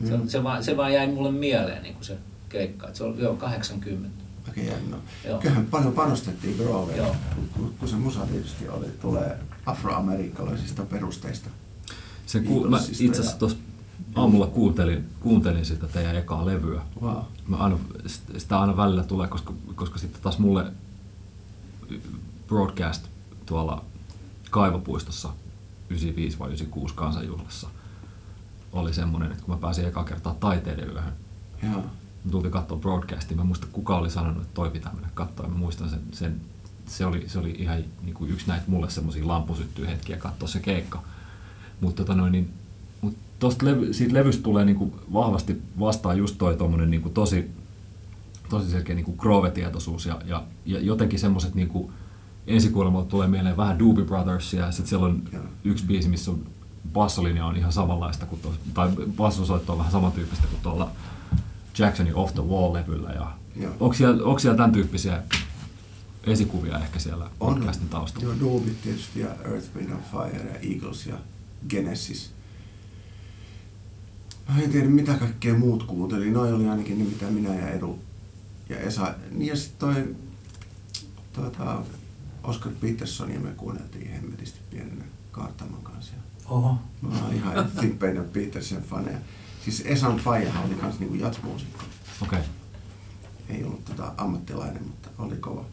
se, 0.09 0.17
Mm. 0.17 0.29
se, 0.29 0.43
vaan, 0.45 0.65
se 0.65 0.77
vaan 0.77 0.93
jäi 0.93 1.07
mulle 1.07 1.31
mieleen 1.33 1.83
niin 1.83 1.95
kuin 1.95 2.05
se 2.05 2.17
keikka, 2.49 2.87
että 2.87 2.99
se 2.99 3.05
oli 3.05 3.23
joo 3.23 3.37
80. 3.37 4.23
Oikein 4.49 4.67
jännä. 4.67 4.97
Joo. 5.25 5.39
Kyllähän 5.39 5.67
paljon 5.67 5.93
panostettiin 5.93 6.59
Joo. 6.59 7.17
kun, 7.55 7.75
kun 7.79 7.89
se 7.89 7.97
musa 7.97 8.27
tietysti 8.27 8.69
oli, 8.69 8.87
tulee 9.01 9.39
afroamerikkalaisista 9.67 10.83
perusteista. 10.85 11.49
Se 12.27 12.41
ku, 12.41 12.69
mä 12.69 12.79
itse 13.01 13.21
asiassa 13.21 13.39
tuossa 13.39 13.59
aamulla 14.15 14.47
kuuntelin, 14.47 15.09
kuuntelin 15.21 15.65
sitä 15.65 15.89
teidän 15.89 16.17
ekaa 16.17 16.47
levyä. 16.47 16.83
Wow. 17.03 17.17
Mä 17.49 17.57
aina, 17.57 17.79
sitä 18.37 18.61
aina 18.61 18.77
välillä 18.77 19.05
tulee, 19.05 19.29
koska, 19.29 19.53
koska 19.75 19.99
sitten 19.99 20.23
taas 20.23 20.39
mulle 20.39 20.73
broadcast 22.49 23.07
tuolla 23.47 23.85
Kaivopuistossa 24.51 25.29
95 25.91 26.39
vai 26.39 26.49
96 26.49 26.95
kansanjuhlassa 26.95 27.69
oli 28.73 28.95
semmoinen, 28.95 29.31
että 29.33 29.45
kun 29.45 29.55
mä 29.55 29.61
pääsin 29.61 29.85
eka 29.85 30.05
kertaa 30.05 30.35
taiteiden 30.41 30.91
yöhön, 30.91 31.13
Joo. 31.63 31.85
tultiin 32.31 32.53
katsoa 32.53 32.79
broadcastia. 32.79 33.37
Mä 33.37 33.45
muista 33.45 33.67
kuka 33.73 33.97
oli 33.97 34.11
sanonut, 34.11 34.43
että 34.43 34.55
toi 34.55 34.71
pitää 34.71 34.93
mennä 34.93 35.09
katsoa. 35.15 35.49
Mä 35.49 35.59
muistan 35.59 35.91
sen, 35.91 36.01
sen 36.13 36.41
se, 36.87 37.07
oli, 37.07 37.29
se 37.29 37.39
oli 37.39 37.51
ihan 37.59 37.85
niin 38.03 38.15
kuin 38.15 38.31
yksi 38.31 38.49
näitä 38.49 38.65
mulle 38.67 38.91
semmoisia 38.91 39.29
lampusyttyjä 39.29 39.89
hetkiä 39.89 40.17
katsoa 40.17 40.49
se 40.49 40.61
keikka. 40.61 41.03
Mutta 41.81 42.05
tota 42.05 42.15
noin, 42.15 42.33
niin, 42.33 42.51
mut 43.01 43.17
tosta 43.39 43.67
levy, 43.67 43.93
siitä 43.93 44.15
levystä 44.15 44.43
tulee 44.43 44.65
niin 44.65 44.77
kuin 44.77 44.93
vahvasti 45.13 45.63
vastaan 45.81 46.19
just 46.19 46.39
toi 46.39 46.57
tommonen 46.57 46.91
niin 46.91 47.03
kuin 47.03 47.15
tosi, 47.15 47.51
tosi 48.49 48.71
selkeä 48.71 48.95
niin 48.95 49.05
kuin 49.05 49.19
Grove-tietoisuus 49.19 50.07
ja, 50.07 50.21
ja, 50.25 50.43
ja 50.67 50.81
jotenkin 50.81 51.19
semmoiset 51.19 51.55
niin 51.55 51.69
kuin 51.69 51.93
ensikuulemalta 52.47 53.09
tulee 53.09 53.29
mieleen 53.29 53.57
vähän 53.57 53.79
Doobie 53.79 54.05
Brothersia 54.05 54.67
ja 54.67 54.73
sitten 54.73 54.89
siellä 54.89 55.07
on 55.07 55.23
Joo. 55.33 55.43
yksi 55.65 55.87
biisi, 55.87 56.09
missä 56.09 56.31
on 56.31 56.47
bassolinja 56.93 57.47
on 57.47 57.57
ihan 57.57 57.73
samanlaista 57.73 58.27
kuin 58.27 58.41
tuossa, 58.41 58.61
tai 58.75 58.91
bassosoitto 59.17 59.73
on 59.73 59.79
vähän 59.79 59.93
samantyyppistä 59.93 60.47
kuin 60.47 60.61
tuolla 60.63 60.91
Jacksonin 61.79 62.15
Off 62.15 62.35
the 62.35 62.43
Wall-levyllä. 62.43 63.13
Ja 63.13 63.33
Joo. 63.57 63.73
onko, 63.81 63.93
siellä, 63.93 64.25
onko 64.25 64.39
siellä 64.39 64.57
tämän 64.57 64.73
tyyppisiä 64.73 65.23
esikuvia 66.25 66.79
ehkä 66.79 66.99
siellä 66.99 67.31
podcastin 67.39 67.89
taustalla? 67.89 68.35
Joo, 68.35 68.41
Doobit 68.41 68.83
tietysti 68.83 69.21
ja 69.21 69.29
Earth, 69.45 69.77
Wind 69.77 69.91
and 69.91 70.03
Fire 70.11 70.51
ja 70.51 70.75
Eagles 70.75 71.07
ja 71.07 71.17
Genesis. 71.69 72.31
Mä 74.49 74.61
en 74.61 74.71
tiedä 74.71 74.89
mitä 74.89 75.15
kaikkea 75.15 75.55
muut 75.55 75.83
kuuntelin. 75.83 76.33
Noi 76.33 76.53
oli 76.53 76.69
ainakin 76.69 76.99
ne 76.99 77.05
mitä 77.05 77.27
minä 77.27 77.55
ja 77.55 77.71
Edu 77.71 77.99
ja 78.69 78.79
Esa. 78.79 79.15
Niin 79.31 79.49
ja 79.49 79.57
sitten 79.57 79.79
toi 79.79 80.15
tuota, 81.33 81.83
Oscar 82.43 82.73
Petersonia 82.81 83.41
me 83.41 83.51
kuunneltiin 83.51 84.11
hemmetisti 84.11 84.59
pienenä 84.71 85.05
Kaartamon 85.33 85.83
kanssa. 85.83 86.13
Ja 86.15 86.23
Oho. 86.49 86.79
Mä 87.03 87.09
oon 87.23 87.35
ihan 87.35 87.71
Think 87.81 87.99
Payne 87.99 88.23
Petersen 88.23 88.83
faneja. 88.83 89.19
Siis 89.65 89.83
Esan 89.87 90.17
Faijahan 90.17 90.65
oli 90.65 90.75
kans 90.75 90.99
niinku 90.99 91.15
jatsmuusikko. 91.15 91.85
Okei. 92.23 92.39
Okay. 92.39 92.51
Ei 93.49 93.65
ollut 93.65 93.85
tota 93.85 94.13
ammattilainen, 94.17 94.83
mutta 94.83 95.09
oli 95.19 95.37
kova. 95.37 95.65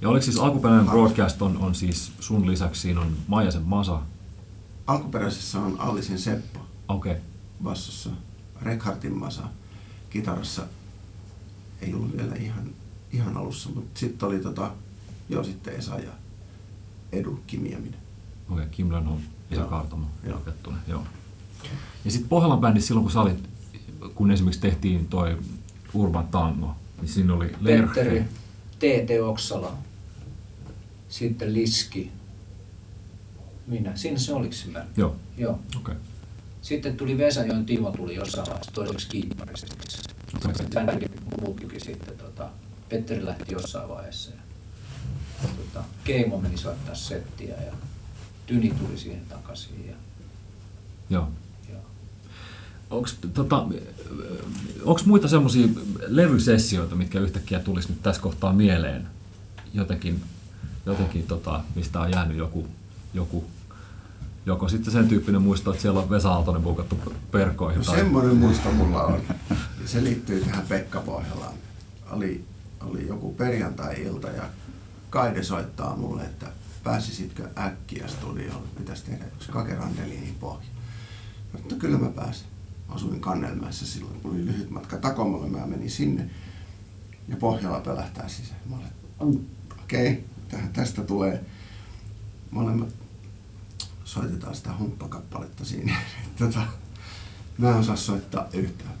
Ja 0.00 0.08
oliko 0.08 0.24
siis 0.24 0.38
alkuperäinen 0.38 0.86
broadcast 0.86 1.42
on, 1.42 1.56
on 1.56 1.74
siis 1.74 2.12
sun 2.20 2.46
lisäksi 2.46 2.80
siinä 2.80 3.00
on 3.00 3.16
Maijasen 3.26 3.62
Masa? 3.62 4.02
Alkuperäisessä 4.86 5.60
on 5.60 5.80
Allisen 5.80 6.18
Seppo 6.18 6.60
Okei. 6.88 7.12
Okay. 7.12 7.24
bassossa, 7.62 8.10
Rekhartin 8.62 9.18
Masa 9.18 9.42
kitarassa. 10.10 10.62
Ei 11.80 11.94
ollut 11.94 12.16
vielä 12.16 12.34
ihan, 12.34 12.70
ihan 13.12 13.36
alussa, 13.36 13.68
mutta 13.68 14.00
sitten 14.00 14.28
oli 14.28 14.38
tota, 14.38 14.70
joo 15.28 15.44
sitten 15.44 15.74
Esa 15.74 15.98
ja 15.98 16.12
Edu 17.12 17.40
Kimiäminen. 17.46 18.00
Okei, 18.50 18.66
Kim 18.66 18.92
Lenholm 18.92 19.20
ja 19.50 19.56
Joo. 19.56 19.68
Kaartamo 19.68 20.06
Joo. 20.24 20.36
jatkettuna, 20.36 20.78
joo. 20.88 21.04
Ja 22.04 22.10
sitten 22.10 22.28
Pohjolan 22.28 22.60
bändissä 22.60 22.86
silloin 22.86 23.04
kun 23.04 23.12
sä 23.12 23.20
olit, 23.20 23.48
kun 24.14 24.30
esimerkiksi 24.30 24.60
tehtiin 24.60 25.06
toi 25.06 25.38
Urban 25.94 26.28
Tango, 26.28 26.74
niin 27.00 27.08
siinä 27.08 27.34
oli 27.34 27.46
Petteri, 27.46 28.14
Lerche. 28.14 28.28
T.T. 28.78 29.22
Oksala, 29.22 29.72
sitten 31.08 31.54
Liski, 31.54 32.12
minä. 33.66 33.96
Siinä 33.96 34.18
se 34.18 34.34
oliko 34.34 34.54
bändi? 34.72 34.88
Joo, 34.96 35.16
Joo. 35.36 35.52
okei. 35.52 35.80
Okay. 35.80 35.94
Sitten 36.62 36.96
tuli 36.96 37.18
Vesajoen 37.18 37.66
Timo 37.66 37.90
tuli 37.90 38.14
jossain 38.14 38.46
vaiheessa 38.46 38.72
toiseksi 38.72 39.08
kiippariksi. 39.08 39.66
Sitten 39.88 40.98
muutkin 41.40 41.80
sitten. 41.80 42.16
Tota, 42.18 42.48
Petteri 42.88 43.24
lähti 43.24 43.52
jossain 43.52 43.88
vaiheessa. 43.88 44.30
Ja, 45.42 45.48
tota, 45.48 45.84
Keimo 46.04 46.38
meni 46.38 46.56
soittaa 46.56 46.94
settiä 46.94 47.54
ja 47.66 47.72
Tyni 48.46 48.70
tuli 48.70 48.98
siihen 48.98 49.22
takaisin. 49.28 49.86
Ja, 49.88 49.94
Joo. 51.10 51.28
ja 51.72 51.76
Onks, 52.90 53.18
tota, 53.34 53.66
onks 54.84 55.04
muita 55.04 55.28
semmoisia 55.28 55.68
levysessioita, 56.06 56.94
mitkä 56.94 57.20
yhtäkkiä 57.20 57.58
tulisi 57.58 57.88
nyt 57.88 58.02
tässä 58.02 58.22
kohtaa 58.22 58.52
mieleen? 58.52 59.06
Jotenkin, 59.74 60.22
jotenkin 60.86 61.26
tota, 61.26 61.60
mistä 61.74 62.00
on 62.00 62.10
jäänyt 62.10 62.36
joku, 62.36 62.68
joku 63.14 63.44
joko 64.46 64.68
sitten 64.68 64.92
sen 64.92 65.08
tyyppinen 65.08 65.42
muisto, 65.42 65.70
että 65.70 65.82
siellä 65.82 66.00
on 66.00 66.10
Vesa 66.10 66.32
Aaltonen 66.32 66.62
buukattu 66.62 66.98
perkoihin. 67.30 67.78
No 67.78 67.84
semmoinen 67.84 68.36
muisto 68.36 68.72
mulla 68.72 69.02
on. 69.02 69.20
Se 69.86 70.04
liittyy 70.04 70.44
tähän 70.44 70.66
Pekka 70.66 71.00
Pohjolaan. 71.00 71.54
Oli, 72.10 72.44
oli 72.80 73.06
joku 73.06 73.34
perjantai-ilta 73.34 74.28
ja 74.28 74.42
Kaide 75.10 75.42
soittaa 75.42 75.96
mulle, 75.96 76.22
että 76.22 76.46
pääsisitkö 76.84 77.48
äkkiä 77.58 78.08
studioon, 78.08 78.62
mitäs 78.78 79.02
tehdä, 79.02 79.24
onko 79.24 79.44
Kakerandeliinin 79.52 80.36
pohja. 80.40 80.66
Mä 81.52 81.60
no 81.70 81.76
kyllä 81.76 81.98
mä 81.98 82.08
pääsen. 82.08 82.46
Asuin 82.88 83.20
Kannelmäessä 83.20 83.86
silloin, 83.86 84.20
kun 84.20 84.30
oli 84.30 84.44
lyhyt 84.44 84.70
matka 84.70 84.96
Takomalle, 84.96 85.48
mä 85.48 85.66
menin 85.66 85.90
sinne 85.90 86.30
ja 87.28 87.36
Pohjola 87.36 87.80
pelähtää 87.80 88.28
sisään. 88.28 88.60
Mä 88.70 88.76
olin, 89.20 89.50
okei, 89.82 90.24
okay, 90.48 90.60
tästä 90.72 91.02
tulee 91.02 91.44
molemmat 92.50 93.03
soitetaan 94.04 94.54
sitä 94.54 94.70
humppakappaletta 94.78 95.64
siinä. 95.64 95.96
tota, 96.38 96.60
mä 97.58 97.68
en 97.70 97.76
osaa 97.76 97.96
soittaa 97.96 98.48
yhtään. 98.52 98.94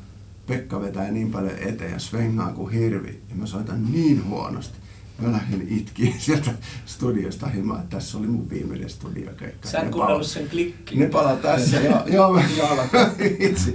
Pekka 0.46 0.80
vetää 0.80 1.10
niin 1.10 1.30
paljon 1.32 1.58
eteen 1.58 1.92
ja 1.92 1.98
svengaa 1.98 2.52
kuin 2.52 2.72
hirvi. 2.72 3.20
Ja 3.28 3.34
mä 3.34 3.46
soitan 3.46 3.92
niin 3.92 4.24
huonosti. 4.28 4.78
Mä 5.18 5.32
lähdin 5.32 5.68
itkiin 5.68 6.20
sieltä 6.20 6.50
studiosta 6.86 7.46
himaan, 7.46 7.80
että 7.80 7.96
tässä 7.96 8.18
oli 8.18 8.26
mun 8.26 8.50
viimeinen 8.50 8.90
studiokeikka. 8.90 9.68
Sä 9.68 9.78
et 9.78 9.84
Ne 9.84 9.90
kuunnellut 9.90 10.22
pala- 10.22 10.32
sen 10.32 10.48
klikkiin. 10.50 11.00
Ne 11.00 11.06
pala 11.06 11.36
tässä, 11.36 11.80
joo, 11.80 12.06
joo, 12.16 12.32
mä 12.34 12.42
itse. 13.40 13.74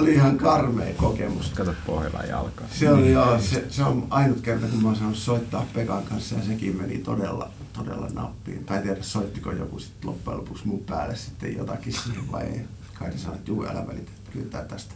Oli 0.00 0.12
ihan 0.14 0.36
karmea 0.38 0.94
kokemus. 0.96 1.50
Kato 1.50 1.74
Pohjolan 1.86 2.28
jalkaa. 2.28 2.66
Se, 2.72 2.92
oli, 2.92 3.12
joo, 3.12 3.40
se, 3.40 3.64
se 3.70 3.82
on 3.84 4.06
ainut 4.10 4.40
kerta, 4.40 4.66
kun 4.66 4.82
mä 4.82 4.88
oon 4.88 4.96
saanut 4.96 5.16
soittaa 5.16 5.66
Pekan 5.74 6.02
kanssa 6.02 6.34
ja 6.34 6.42
sekin 6.44 6.76
meni 6.76 6.98
todella, 6.98 7.50
todella 7.76 8.08
nappiin. 8.08 8.64
Tai 8.64 8.82
tiedä, 8.82 9.02
soittiko 9.02 9.52
joku 9.52 9.78
sitten 9.78 10.10
loppujen 10.10 10.38
lopuksi 10.38 10.66
mun 10.66 10.84
päälle 10.84 11.16
sitten 11.16 11.56
jotakin 11.56 11.94
vai 12.32 12.44
ei. 12.44 12.66
Kai 12.94 13.10
ne 13.10 13.18
sanoi, 13.18 13.36
että 13.36 13.50
juu, 13.50 13.66
älä 13.66 13.86
välitä, 13.86 14.10
kyllä 14.32 14.62
tästä. 14.62 14.94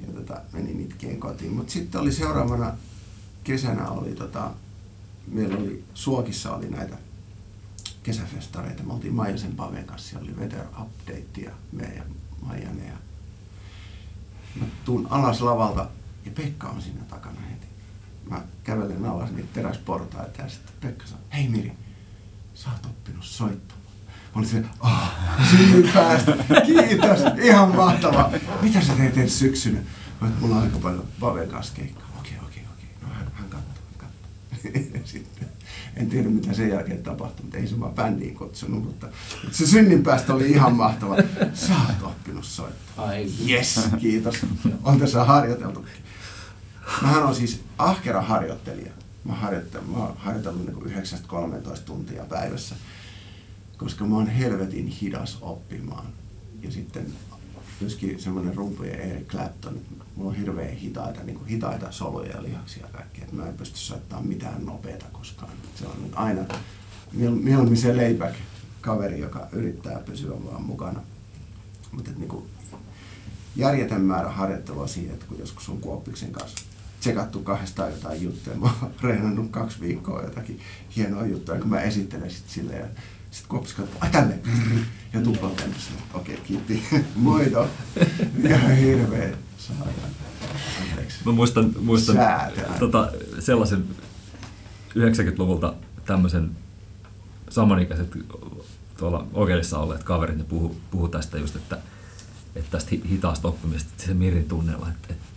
Ja 0.00 0.12
tota, 0.12 0.40
menin 0.52 0.80
itkien 0.80 1.20
kotiin. 1.20 1.52
Mutta 1.52 1.72
sitten 1.72 2.00
oli 2.00 2.12
seuraavana 2.12 2.76
kesänä 3.44 3.88
oli 3.88 4.14
tota, 4.14 4.50
meillä 5.26 5.58
oli 5.58 5.84
Suokissa 5.94 6.54
oli 6.54 6.68
näitä 6.68 6.96
kesäfestareita. 8.02 8.82
Me 8.82 8.92
oltiin 8.92 9.14
Maijasen 9.14 9.56
Paven 9.56 9.84
kanssa, 9.84 10.08
siellä 10.08 10.24
oli 10.24 10.36
Weather 10.36 10.66
Update 10.82 11.40
ja 11.40 11.50
me 11.72 11.84
ja 11.96 12.02
Maijanen. 12.42 12.86
Ja 12.86 12.96
mä 14.60 14.66
tuun 14.84 15.06
alas 15.10 15.40
lavalta 15.40 15.88
ja 16.24 16.30
Pekka 16.34 16.68
on 16.68 16.82
siinä 16.82 17.04
takana 17.08 17.40
kävelen 18.66 19.04
alas 19.06 19.30
niitä 19.32 19.48
teräsportaita 19.52 20.42
ja 20.42 20.48
sitten 20.48 20.74
Pekka 20.80 21.06
sanoo, 21.06 21.24
hei 21.32 21.48
Miri, 21.48 21.72
sä 22.54 22.68
oot 22.70 22.86
oppinut 22.86 23.24
soittamaan. 23.24 23.86
Mä 24.06 24.38
olin 24.38 24.48
silleen, 24.48 24.70
oh, 24.80 25.92
päästä, 25.94 26.32
kiitos, 26.66 27.20
ihan 27.42 27.76
mahtavaa. 27.76 28.32
Mitä 28.62 28.80
sä 28.80 28.92
teet 28.94 29.18
ensi 29.18 29.36
syksynä? 29.38 29.78
Mä 30.20 30.28
mulla 30.40 30.56
on 30.56 30.62
aika 30.62 30.78
paljon 30.78 31.04
Paven 31.20 31.48
kanssa 31.48 31.74
keikkaa. 31.76 32.08
Okei, 32.20 32.32
okei, 32.46 32.62
okei. 32.74 32.88
No 33.02 33.08
hän, 33.14 33.26
hän 33.34 33.48
katsoo, 33.48 33.82
hän 33.90 33.98
katsoo. 33.98 35.02
Sitten, 35.12 35.48
en 35.96 36.08
tiedä 36.10 36.28
mitä 36.28 36.54
sen 36.54 36.68
jälkeen 36.68 37.02
tapahtui, 37.02 37.42
mutta 37.42 37.58
ei 37.58 37.66
se 37.66 37.80
vaan 37.80 37.94
bändiin 37.94 38.34
kutsunut, 38.34 38.84
mutta, 38.84 39.06
mutta 39.42 39.56
se 39.58 39.66
synnin 39.66 40.02
päästä 40.02 40.34
oli 40.34 40.50
ihan 40.50 40.74
mahtava. 40.76 41.16
Sä 41.54 41.72
oot 41.88 42.02
oppinut 42.02 42.44
soittamaan. 42.44 43.10
Ai, 43.10 43.26
Yes, 43.48 43.80
kiitos. 44.00 44.46
On 44.82 45.00
tässä 45.00 45.24
harjoiteltukin. 45.24 45.92
Mähän 47.02 47.22
on 47.22 47.34
siis 47.34 47.60
ahkera 47.78 48.22
harjoittelija. 48.22 48.92
Mä, 49.24 49.34
harjoittelen, 49.34 49.88
mä 49.88 49.98
harjoitellut 50.16 50.66
niin 50.66 51.04
9-13 51.76 51.78
tuntia 51.84 52.24
päivässä, 52.24 52.74
koska 53.76 54.04
mä 54.04 54.16
oon 54.16 54.26
helvetin 54.26 54.86
hidas 54.86 55.38
oppimaan. 55.40 56.06
Ja 56.62 56.72
sitten 56.72 57.06
myöskin 57.80 58.20
semmoinen 58.20 58.54
rumpujen 58.54 59.00
Eric 59.00 59.26
Clapton, 59.28 59.80
mulla 60.16 60.30
on 60.30 60.36
hirveän 60.36 60.76
hitaita, 60.76 61.22
niin 61.22 61.36
kuin 61.36 61.48
hitaita 61.48 61.92
soluja 61.92 62.30
ja 62.30 62.42
lihaksia 62.42 62.86
ja 62.86 62.92
kaikkea, 62.92 63.26
mä 63.32 63.46
en 63.46 63.56
pysty 63.56 63.78
soittamaan 63.78 64.28
mitään 64.28 64.64
nopeata 64.64 65.06
koskaan. 65.12 65.52
Se 65.74 65.86
on 65.86 66.02
nyt 66.02 66.12
aina 66.14 66.42
miel- 67.16 67.42
mieluummin 67.42 67.76
se 67.76 67.96
layback 67.96 68.34
kaveri, 68.80 69.20
joka 69.20 69.48
yrittää 69.52 69.98
pysyä 69.98 70.44
vaan 70.44 70.62
mukana. 70.62 71.02
Mutta 71.92 72.10
niinku, 72.16 72.46
järjetön 73.56 74.00
määrä 74.00 74.28
harjoittelua 74.28 74.86
siihen, 74.86 75.14
että 75.14 75.26
kun 75.26 75.38
joskus 75.38 75.68
on 75.68 75.80
Kuoppiksen 75.80 76.32
kanssa 76.32 76.64
tsekattu 77.06 77.40
kahdestaan 77.40 77.90
jotain 77.90 78.22
juttuja. 78.22 78.56
Mä 78.56 78.70
oon 78.82 78.90
reenannut 79.02 79.50
kaksi 79.50 79.80
viikkoa 79.80 80.22
jotakin 80.22 80.60
hienoa 80.96 81.26
juttuja, 81.26 81.60
kun 81.60 81.70
mä 81.70 81.80
esittelen 81.80 82.30
sit 82.30 82.48
silleen. 82.48 82.80
Ja 82.80 82.86
sitten 83.30 83.48
Kuoppis 83.48 83.74
katsoo, 83.74 83.96
ai 84.00 84.10
tänne, 84.10 84.38
ja 85.12 85.20
tuplaten 85.20 85.74
okei, 86.14 86.34
okay, 86.34 86.46
kiitti, 86.46 86.82
moido. 87.16 87.68
Ihan 88.44 88.76
hirveä 88.76 89.36
saadaan. 89.58 89.90
Anteeksi. 90.82 91.18
Mä 91.26 91.32
muistan, 91.32 91.74
muistan 91.80 92.16
tota, 92.78 93.12
sellaisen 93.38 93.84
90-luvulta 94.94 95.74
tämmöisen 96.04 96.50
samanikäiset 97.50 98.16
tuolla 98.96 99.26
Okelissa 99.32 99.78
olleet 99.78 100.02
kaverit, 100.02 100.38
ne 100.38 100.44
puhu, 100.44 100.76
puhu 100.90 101.08
tästä 101.08 101.38
just, 101.38 101.56
että, 101.56 101.78
että 102.56 102.70
tästä 102.70 102.90
hi- 102.90 103.08
hitaasta 103.08 103.48
oppimisesta, 103.48 103.92
se 103.96 104.14
Mirin 104.14 104.48
tunnella, 104.48 104.88
että, 104.88 105.08
että 105.10 105.35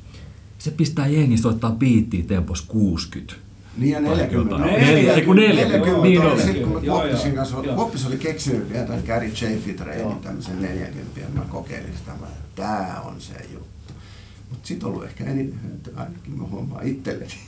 se 0.60 0.72
pistää 0.72 1.08
jengi 1.08 1.38
soittaa 1.38 1.72
biittiä 1.72 2.24
tempos 2.24 2.62
60. 2.62 3.34
Niin 3.78 3.92
ja 3.92 4.00
40. 4.00 4.56
jotain. 4.56 4.62
Neljä- 4.82 5.14
ei 5.14 5.22
kun 5.22 5.36
40, 5.36 5.78
40 5.78 6.08
niin 6.08 6.22
oli. 6.22 6.32
oli. 6.32 6.42
Sitten 6.42 6.64
kun 6.64 6.74
mä 6.74 6.80
joo, 6.82 7.04
kanssa, 7.36 7.58
joo. 7.64 7.76
Kuoppis 7.76 8.06
oli 8.06 8.18
keksinyt 8.18 8.70
vielä 8.70 8.86
tämän 8.86 9.04
Gary 9.08 9.30
Chaffee 9.30 9.74
treenin, 9.74 10.20
tämmöisen 10.20 10.62
40, 10.62 11.20
ja 11.20 11.26
mä 11.34 11.42
kokeilin 11.50 11.98
sitä, 11.98 12.12
mä, 12.12 12.28
tää 12.56 13.02
on 13.06 13.22
se 13.22 13.34
juttu. 13.54 13.94
Mutta 14.50 14.68
sit 14.68 14.84
on 14.84 14.90
ollut 14.90 15.06
ehkä 15.06 15.24
eniten 15.24 15.60
hyötyä, 15.64 15.94
ainakin 15.96 16.38
mä 16.38 16.44
huomaan 16.44 16.88
itselleni. 16.88 17.32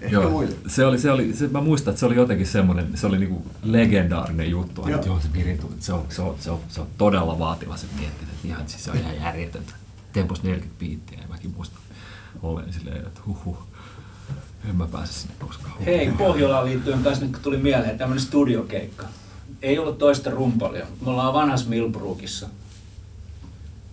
Ehkä 0.00 0.16
Joo, 0.16 0.30
muille. 0.30 0.54
se 0.66 0.84
oli, 0.84 0.98
se 0.98 1.10
oli, 1.10 1.34
se, 1.34 1.48
mä 1.48 1.60
muistan, 1.60 1.92
että 1.92 2.00
se 2.00 2.06
oli 2.06 2.16
jotenkin 2.16 2.46
semmoinen, 2.46 2.90
se 2.94 3.06
oli 3.06 3.18
niinku 3.18 3.42
legendaarinen 3.62 4.50
juttu, 4.50 4.80
Joo. 4.80 4.94
että 4.96 5.08
joo, 5.08 5.20
se 5.20 5.28
Mirin 5.34 5.58
tunti, 5.58 5.76
se 5.80 5.92
on, 5.92 6.06
se 6.08 6.22
on, 6.22 6.34
se 6.40 6.50
on, 6.50 6.60
se 6.68 6.80
on 6.80 6.86
todella 6.98 7.38
vaativa 7.38 7.76
se 7.76 7.86
mietti, 7.98 8.24
että 8.24 8.48
ihan, 8.48 8.68
siis 8.68 8.84
se 8.84 8.90
on 8.90 8.96
ihan 8.96 9.16
järjetöntä. 9.16 9.72
Tempos 10.12 10.42
40 10.42 10.78
biittiä, 10.78 11.18
ja 11.20 11.28
mäkin 11.28 11.52
muistan 11.56 11.78
olleen 12.42 12.72
silleen, 12.72 13.06
että 13.06 13.20
huhhuh, 13.26 13.58
en 14.68 14.76
mä 14.76 14.86
pääse 14.86 15.12
sinne 15.12 15.34
koskaan. 15.38 15.74
Hei, 15.84 16.12
Pohjolaan 16.18 16.66
liittyen 16.66 17.02
kanssa 17.02 17.24
nyt 17.24 17.42
tuli 17.42 17.56
mieleen 17.56 17.98
tämmöinen 17.98 18.24
studiokeikka. 18.24 19.04
Ei 19.62 19.78
ollut 19.78 19.98
toista 19.98 20.30
rumpalia. 20.30 20.86
Me 21.04 21.10
ollaan 21.10 21.34
vanhassa 21.34 21.68
Milbrookissa. 21.68 22.48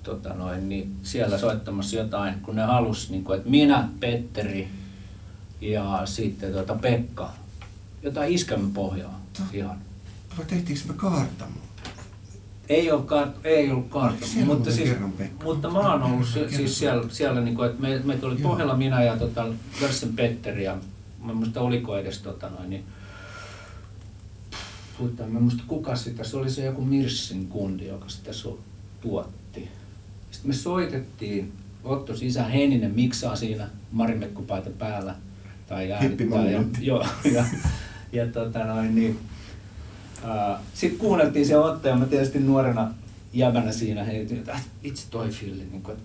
Tota 0.03 0.33
noin, 0.33 0.69
niin 0.69 0.95
siellä 1.03 1.37
soittamassa 1.37 1.95
jotain, 1.95 2.39
kun 2.41 2.55
ne 2.55 2.63
halus, 2.63 3.09
niin 3.09 3.23
kuin, 3.23 3.37
että 3.37 3.49
minä, 3.49 3.89
Petteri 3.99 4.69
ja 5.61 6.01
sitten 6.05 6.53
tota 6.53 6.75
Pekka. 6.75 7.33
Jotain 8.03 8.33
iskelmäpohjaa 8.33 9.21
ihan. 9.53 9.77
Vai 10.37 10.45
tehtiinkö 10.45 10.87
me 10.87 10.93
kaarta 10.93 11.45
muuten? 11.45 11.94
Ei 12.69 12.91
ollut, 12.91 13.05
kart, 13.05 13.35
ei 13.43 13.71
ollut 13.71 13.89
kartta, 13.89 14.25
mutta, 14.45 14.71
siis, 14.71 14.89
kerran 14.89 15.13
mutta 15.43 15.69
mä 15.69 15.79
oon 15.79 16.03
ollut 16.03 16.27
Kerran. 16.33 16.53
siis 16.53 16.79
siellä, 16.79 17.03
siellä 17.09 17.41
niin 17.41 17.55
kuin, 17.55 17.69
että 17.69 17.81
me, 17.81 18.01
me 18.03 18.17
tuli 18.17 18.41
Joo. 18.41 18.49
Pohjalla 18.49 18.77
minä 18.77 19.03
ja 19.03 19.17
tota, 19.17 19.45
Görsen 19.79 20.13
Petteri 20.15 20.63
ja 20.63 20.77
mä 21.23 21.33
muista 21.33 21.61
oliko 21.61 21.97
edes 21.97 22.19
tota 22.19 22.49
noin, 22.49 22.69
niin 22.69 22.83
Puhuta, 24.97 25.23
mä 25.27 25.39
muista 25.39 25.63
kuka 25.67 25.95
sitä, 25.95 26.23
se 26.23 26.37
oli 26.37 26.49
se 26.49 26.65
joku 26.65 26.81
Mirssin 26.85 27.47
kundi, 27.47 27.87
joka 27.87 28.09
sitä 28.09 28.31
su- 28.31 28.59
tuotti. 29.01 29.69
Sitten 30.31 30.51
me 30.51 30.55
soitettiin, 30.55 31.53
Otto 31.83 32.15
sisään, 32.15 32.51
Heininen 32.51 32.91
miksaa 32.95 33.35
siinä 33.35 33.67
marimekkupaita 33.91 34.69
päällä. 34.69 35.15
Tai 35.67 35.91
äänittää. 35.91 36.49
Ja, 36.51 36.63
joo, 36.79 37.05
ja, 37.33 37.45
ja 38.11 38.27
tota 38.27 38.65
noin, 38.65 38.95
niin, 38.95 39.19
sitten 40.73 40.99
kuunneltiin 40.99 41.45
se 41.45 41.57
Otto 41.57 41.87
ja 41.87 41.95
mä 41.95 42.05
tietysti 42.05 42.39
nuorena 42.39 42.93
jäbänä 43.33 43.71
siinä 43.71 44.03
heitin, 44.03 44.37
että 44.37 44.51
äh, 44.51 44.65
itse 44.83 45.05
toi 45.09 45.29
Filli, 45.29 45.65
niin 45.71 45.81
kuin, 45.81 45.97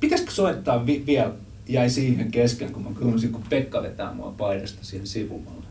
pitäisikö 0.00 0.30
soittaa 0.30 0.86
vi- 0.86 1.06
vielä, 1.06 1.32
jäi 1.68 1.90
siihen 1.90 2.30
kesken, 2.30 2.72
kun 2.72 2.82
mä 2.82 2.90
kuuntelin, 3.00 3.32
kun 3.32 3.44
Pekka 3.50 3.82
vetää 3.82 4.14
mua 4.14 4.34
paidasta 4.38 4.84
siihen 4.84 5.06
sivumalle. 5.06 5.64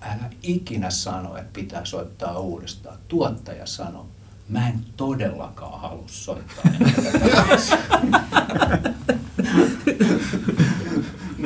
älä 0.00 0.30
ikinä 0.42 0.90
sano, 0.90 1.36
että 1.36 1.50
pitää 1.52 1.84
soittaa 1.84 2.38
uudestaan. 2.38 2.98
Tuottaja 3.08 3.66
sanoo, 3.66 4.06
mä 4.48 4.68
en 4.68 4.80
todellakaan 4.96 5.80
halua 5.80 6.04
soittaa 6.06 6.64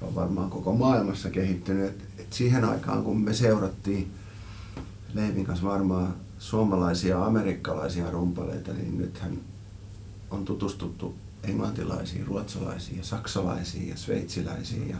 on 0.00 0.14
varmaan 0.14 0.50
koko 0.50 0.74
maailmassa 0.74 1.30
kehittynyt. 1.30 1.84
Et, 1.84 2.04
et 2.18 2.32
siihen 2.32 2.64
aikaan, 2.64 3.04
kun 3.04 3.20
me 3.20 3.34
seurattiin 3.34 4.14
Leivin 5.14 5.44
kanssa 5.44 5.66
varmaan 5.66 6.14
suomalaisia 6.38 7.16
ja 7.16 7.24
amerikkalaisia 7.24 8.10
rumpaleita, 8.10 8.72
niin 8.72 8.98
nythän 8.98 9.38
on 10.30 10.44
tutustuttu 10.44 11.14
englantilaisiin, 11.42 12.26
ruotsalaisiin 12.26 12.98
ja 12.98 13.04
saksalaisiin 13.04 13.88
ja 13.88 13.96
sveitsiläisiin 13.96 14.88
ja 14.88 14.96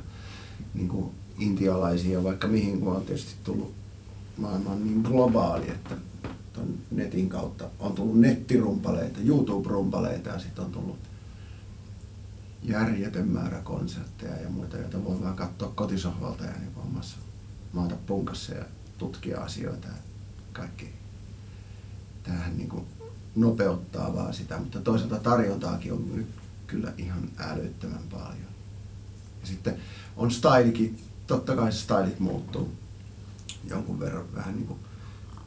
niin 0.74 0.88
kuin 0.88 1.10
intialaisiin 1.38 2.12
ja 2.12 2.24
vaikka 2.24 2.48
mihin, 2.48 2.80
kun 2.80 2.96
on 2.96 3.02
tietysti 3.02 3.34
tullut 3.44 3.74
maailman 4.36 4.84
niin 4.84 5.00
globaali, 5.00 5.70
että 5.70 5.96
ton 6.52 6.74
netin 6.90 7.28
kautta 7.28 7.70
on 7.78 7.92
tullut 7.92 8.20
nettirumpaleita, 8.20 9.20
YouTube-rumpaleita 9.20 10.28
ja 10.28 10.38
sitten 10.38 10.64
on 10.64 10.72
tullut 10.72 10.98
järjetön 12.62 13.28
määrä 13.28 13.58
konsertteja 13.58 14.36
ja 14.36 14.48
muita, 14.48 14.76
joita 14.76 15.04
voi 15.04 15.20
vaan 15.22 15.36
katsoa 15.36 15.72
kotisohvalta 15.74 16.44
ja 16.44 16.52
niin 16.52 16.72
omassa 16.76 17.16
maata 17.72 17.96
punkassa 18.06 18.54
ja 18.54 18.64
tutkia 18.98 19.40
asioita. 19.40 19.88
Kaikki. 20.52 20.92
Tämähän 22.22 22.56
niin 22.56 22.68
kuin 22.68 22.86
nopeuttaa 23.36 24.14
vaan 24.14 24.34
sitä, 24.34 24.58
mutta 24.58 24.80
toisaalta 24.80 25.18
tarjontaakin 25.18 25.92
on 25.92 26.16
nyt 26.16 26.26
kyllä 26.66 26.92
ihan 26.98 27.28
älyttömän 27.38 28.08
paljon. 28.10 28.46
Ja 29.40 29.46
sitten 29.46 29.76
on 30.16 30.30
stylikin, 30.30 30.98
totta 31.26 31.56
kai 31.56 31.72
stylit 31.72 32.20
muuttuu 32.20 32.72
jonkun 33.64 34.00
verran 34.00 34.34
vähän 34.34 34.54
niin 34.54 34.66
kuin 34.66 34.78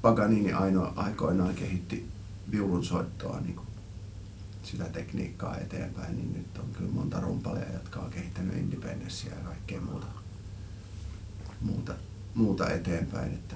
Paganini 0.02 0.54
ainoa 0.54 0.94
aikoinaan 0.96 1.56
kehitti 1.56 2.08
viulun 2.52 2.86
soittoa 2.86 3.40
niin 3.40 3.56
kuin 3.56 3.68
sitä 4.64 4.84
tekniikkaa 4.84 5.58
eteenpäin, 5.58 6.16
niin 6.16 6.34
nyt 6.34 6.58
on 6.58 6.70
kyllä 6.74 6.92
monta 6.92 7.20
rumpalia, 7.20 7.74
jotka 7.74 8.00
on 8.00 8.10
kehittänyt 8.10 8.58
independenssiä 8.58 9.32
ja 9.32 9.44
kaikkea 9.44 9.82
muuta, 9.82 10.08
muuta, 11.62 11.94
muuta 12.36 12.70
eteenpäin. 12.70 13.34
Että 13.34 13.56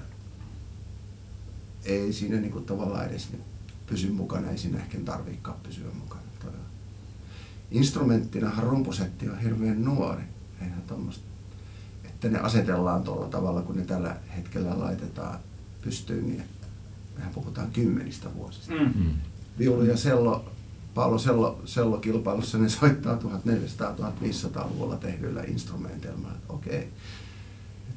ei 1.84 2.12
siinä 2.12 2.36
niin 2.36 2.52
kuin 2.52 2.64
tavallaan 2.64 3.06
edes 3.06 3.28
pysy 3.86 4.10
mukana, 4.10 4.50
ei 4.50 4.58
siinä 4.58 4.78
ehkä 4.78 4.98
tarviikaan 5.00 5.60
pysyä 5.62 5.90
mukana. 5.94 6.24
Instrumenttinahan 7.70 8.64
rumpusetti 8.64 9.28
on 9.28 9.38
hirveän 9.38 9.84
nuori. 9.84 10.22
Eihän 10.60 10.82
tommoista, 10.82 11.24
että 12.24 12.38
ne 12.38 12.44
asetellaan 12.44 13.02
tuolla 13.02 13.28
tavalla, 13.28 13.62
kun 13.62 13.76
ne 13.76 13.84
tällä 13.84 14.16
hetkellä 14.36 14.78
laitetaan 14.78 15.38
pystyyn, 15.82 16.26
niin 16.26 16.42
mehän 17.16 17.34
puhutaan 17.34 17.70
kymmenistä 17.70 18.34
vuosista. 18.34 18.74
Mm-hmm. 18.74 19.10
Viulu 19.58 19.82
ja 19.82 19.96
sello 19.96 20.44
Paolo 20.94 21.18
Sello, 21.18 21.60
Sello 21.64 21.98
kilpailussa 21.98 22.58
ne 22.58 22.68
soittaa 22.68 23.18
1400-1500-luvulla 23.18 24.96
tehdyillä 24.96 25.42
instrumenteilla. 25.42 26.28
Okei. 26.48 26.88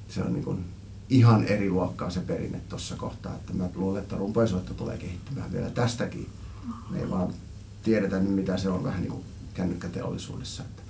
Se 0.08 0.22
on 0.22 0.34
niin 0.34 0.44
kuin 0.44 0.66
ihan 1.10 1.46
eri 1.46 1.70
luokkaa 1.70 2.10
se 2.10 2.20
perinne 2.20 2.60
tuossa 2.70 2.96
kohtaa. 2.96 3.36
Että 3.36 3.54
mä 3.54 3.70
luulen, 3.76 4.04
että 4.04 4.16
rumpoisoitto 4.16 4.74
tulee 4.74 4.98
kehittymään 4.98 5.52
vielä 5.52 5.70
tästäkin. 5.70 6.30
Me 6.90 7.00
ei 7.00 7.10
vaan 7.10 7.34
tiedetä 7.84 8.20
nyt, 8.20 8.32
mitä 8.32 8.58
se 8.58 8.70
on 8.70 8.84
vähän 8.84 9.02
niin 9.02 9.12
kuin 9.12 9.24
kännykkäteollisuudessa. 9.54 10.64
Että 10.64 10.82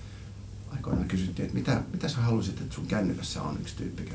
aikoinaan 0.76 1.08
kysyttiin, 1.08 1.46
että 1.46 1.58
mitä, 1.58 1.82
mitä 1.94 2.08
sä 2.08 2.18
haluaisit, 2.18 2.62
että 2.62 2.76
sun 2.76 2.88
kännykässä 2.88 3.42
on 3.42 3.58
yksi 3.62 3.76
tyyppi 3.76 4.10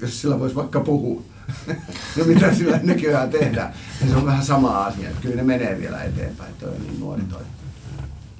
Jos 0.00 0.20
sillä 0.20 0.38
voisi 0.38 0.56
vaikka 0.56 0.80
puhua 0.80 1.22
no 2.16 2.24
mitä 2.26 2.54
sillä 2.54 2.80
nykyään 2.82 3.30
tehdään. 3.30 3.74
Ja 4.00 4.08
se 4.08 4.16
on 4.16 4.26
vähän 4.26 4.44
sama 4.44 4.84
asia, 4.84 5.10
kyllä 5.22 5.36
ne 5.36 5.42
menee 5.42 5.78
vielä 5.78 6.02
eteenpäin, 6.02 6.54
toi 6.54 6.68
on 6.68 6.82
niin 6.82 7.00
nuori 7.00 7.22
toi 7.22 7.42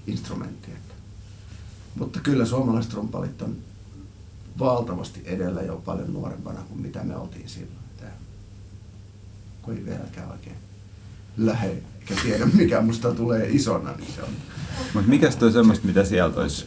instrumentti. 0.07 0.69
Mutta 1.99 2.21
kyllä 2.21 2.47
suomalaiset 2.47 2.95
rumpalit 2.95 3.43
on 3.43 3.57
valtavasti 4.59 5.23
edellä 5.25 5.63
jo 5.63 5.83
paljon 5.85 6.13
nuorempana 6.13 6.61
kuin 6.61 6.81
mitä 6.81 7.05
me 7.05 7.17
oltiin 7.17 7.49
silloin. 7.49 7.79
Tää, 8.01 8.13
kun 9.63 9.75
ei 9.75 9.85
vieläkään 9.85 10.31
oikein 10.31 10.57
lähe, 11.37 11.83
eikä 12.11 12.23
tiedä 12.23 12.47
mikä 12.47 12.81
musta 12.81 13.15
tulee 13.15 13.49
isona, 13.51 13.93
niin 13.93 14.13
se 14.13 14.23
on. 14.23 14.29
Mutta 14.95 15.09
mikäs 15.09 15.37
toi 15.37 15.53
semmoista, 15.53 15.87
mitä 15.87 16.05
sieltä 16.05 16.41
olisi 16.41 16.67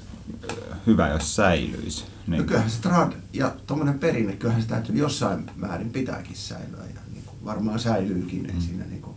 hyvä, 0.88 1.10
jos 1.10 1.36
säilyisi? 1.36 2.04
Niin. 2.28 2.42
No 2.42 2.48
kyllähän 2.48 2.70
se 2.70 2.82
trad 2.82 3.14
ja 3.34 3.56
tuommoinen 3.68 4.00
perinne, 4.00 4.34
kyllähän 4.34 4.62
se 4.62 4.68
täytyy 4.68 4.96
jossain 4.96 5.52
määrin 5.56 5.90
pitääkin 5.90 6.36
säilyä 6.36 6.86
ja 6.96 7.02
niin 7.14 7.24
kuin 7.26 7.38
varmaan 7.46 7.80
säilyykin. 7.80 8.44
Mm. 8.44 8.50
Ei, 8.50 8.62
siinä 8.62 8.86
niin 8.86 9.02
kuin, 9.02 9.16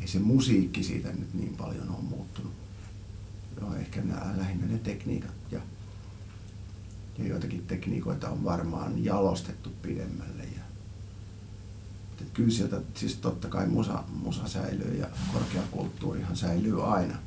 ei 0.00 0.08
se 0.08 0.18
musiikki 0.18 0.82
siitä 0.82 1.08
nyt 1.08 1.34
niin 1.34 1.54
paljon 1.56 1.88
ole 1.90 2.02
muuttunut. 2.02 2.52
Joo, 3.60 3.74
ehkä 3.74 4.00
nämä, 4.00 4.34
lähinnä 4.36 4.66
ne 4.66 4.78
tekniikat 4.78 5.34
ja, 5.50 5.60
ja 7.18 7.28
joitakin 7.28 7.66
tekniikoita 7.66 8.28
on 8.28 8.44
varmaan 8.44 9.04
jalostettu 9.04 9.70
pidemmälle. 9.82 10.35
Että 12.20 12.34
kyllä 12.34 12.50
sieltä, 12.50 12.80
siis 12.94 13.16
totta 13.16 13.48
kai 13.48 13.66
musa, 13.66 14.04
musa 14.08 14.48
säilyy 14.48 14.96
ja 15.00 15.06
korkeakulttuurihan 15.32 16.36
säilyy 16.36 16.94
aina. 16.94 17.18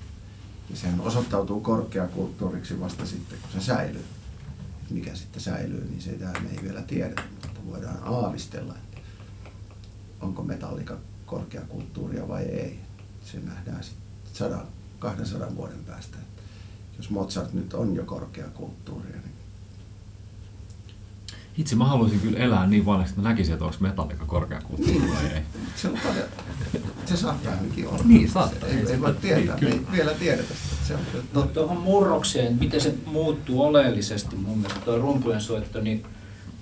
Ja 0.70 0.76
sehän 0.76 1.02
osoittautuu 1.02 1.60
korkeakulttuuriksi 1.60 2.80
vasta 2.80 3.06
sitten, 3.06 3.38
kun 3.42 3.62
se 3.62 3.66
säilyy 3.66 4.04
mikä 4.90 5.16
sitten 5.16 5.42
säilyy, 5.42 5.86
niin 5.86 6.02
sitä 6.02 6.26
me 6.26 6.50
ei 6.50 6.64
vielä 6.64 6.82
tiedetä, 6.82 7.24
mutta 7.32 7.66
voidaan 7.66 8.00
aavistella, 8.04 8.76
että 8.76 9.02
onko 10.22 10.44
metallika 10.44 10.98
korkeakulttuuria 11.26 12.28
vai 12.28 12.44
ei. 12.44 12.80
Se 13.26 13.40
nähdään 13.40 13.84
sitten 13.84 14.60
200 15.00 15.56
vuoden 15.56 15.84
päästä. 15.86 16.18
Että 16.18 16.44
jos 16.98 17.10
Mozart 17.10 17.54
nyt 17.54 17.74
on 17.74 17.96
jo 17.96 18.04
korkeakulttuuria, 18.06 19.12
niin 19.12 19.29
itse 21.58 21.76
mä 21.76 21.86
haluaisin 21.86 22.20
kyllä 22.20 22.40
elää 22.40 22.68
niin 22.68 22.86
vanhaksi, 22.86 23.12
että 23.12 23.22
mä 23.22 23.30
näkisin, 23.30 23.54
että 23.54 23.66
onko 23.66 23.78
metallika 23.80 24.26
korkeakulttuuri 24.26 25.10
vai 25.16 25.26
ei. 25.34 25.42
Se, 25.76 25.88
on 25.88 25.98
paljon, 26.04 26.26
se 27.06 27.18
saattaa 27.18 27.54
ainakin 27.54 27.88
olla. 27.88 28.02
Niin, 28.06 28.32
saattaa. 28.32 28.70
Ei, 28.70 28.76
ei, 28.76 28.92
ei 28.92 29.02
voi 29.02 29.16
tietää, 29.22 29.58
me 29.62 29.68
ei 29.68 29.82
vielä 29.92 30.14
tiedetä. 30.14 30.54
Se 30.88 30.96
on 30.96 31.02
totta. 31.34 31.54
Tuohon 31.54 31.78
murrokseen, 31.78 32.58
miten 32.60 32.82
se 32.82 32.96
muuttuu 33.06 33.62
oleellisesti 33.62 34.36
mun 34.36 34.58
mielestä, 34.58 34.82
tuo 34.86 34.98
rumpujen 34.98 35.42
soitto, 35.42 35.82
niin, 35.82 36.04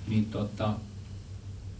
niin 0.08 0.24
tota, 0.24 0.72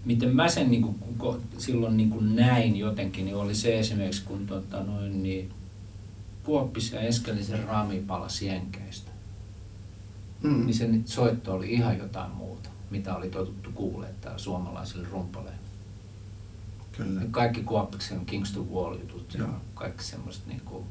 miten 0.05 0.37
mä 0.37 0.49
sen 0.49 0.71
niin 0.71 0.83
kuin, 0.83 1.41
silloin 1.59 1.97
niin 1.97 2.11
kuin 2.11 2.37
näin 2.37 2.77
jotenkin, 2.77 3.25
niin 3.25 3.37
oli 3.37 3.55
se 3.55 3.79
esimerkiksi, 3.79 4.23
kun 4.25 4.47
tota, 4.47 4.83
noin, 4.83 5.23
niin, 5.23 5.51
Kuoppis 6.45 6.93
ja 6.93 7.01
Eskelisen 7.01 7.65
raami 7.65 8.05
palasi 8.07 8.47
jenkeistä. 8.47 9.11
Mm. 10.43 10.67
Niin 10.67 10.75
se 10.75 10.89
soitto 11.05 11.55
oli 11.55 11.73
ihan 11.73 11.99
jotain 11.99 12.31
muuta 12.31 12.58
mitä 12.91 13.16
oli 13.16 13.30
totuttu 13.30 13.70
kuulee 13.72 14.14
täällä 14.20 14.39
suomalaisille 14.39 15.09
rumpaleille. 15.09 15.59
Kyllä. 16.93 17.20
Kaikki 17.30 17.62
Kuoppiksen 17.62 18.26
Kingston 18.26 18.70
Wall-jutut 18.70 19.34
ja 19.34 19.49
kaikki 19.74 20.05
semmoiset 20.05 20.47
niin 20.47 20.61
kuin, 20.61 20.84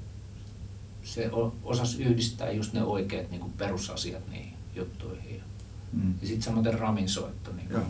se 1.03 1.29
osasi 1.63 2.03
yhdistää 2.03 2.51
just 2.51 2.73
ne 2.73 2.83
oikeat 2.83 3.31
niin 3.31 3.41
kuin 3.41 3.53
perusasiat 3.53 4.29
niihin 4.29 4.53
juttuihin. 4.75 5.35
Ja, 5.35 5.43
mm. 5.93 6.13
ja 6.21 6.27
sitten 6.27 6.41
samoin 6.41 6.79
Ramin 6.79 7.09
soitto 7.09 7.51
niin 7.53 7.67
kuin 7.67 7.83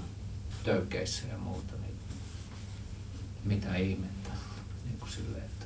töykeissä 0.64 1.28
ja 1.28 1.38
muuta. 1.38 1.74
Niin, 1.82 1.96
mitä 3.46 3.76
ihmettä. 3.76 4.30
Niin 4.86 5.00
kuin 5.00 5.12
silleen, 5.12 5.44
että 5.44 5.66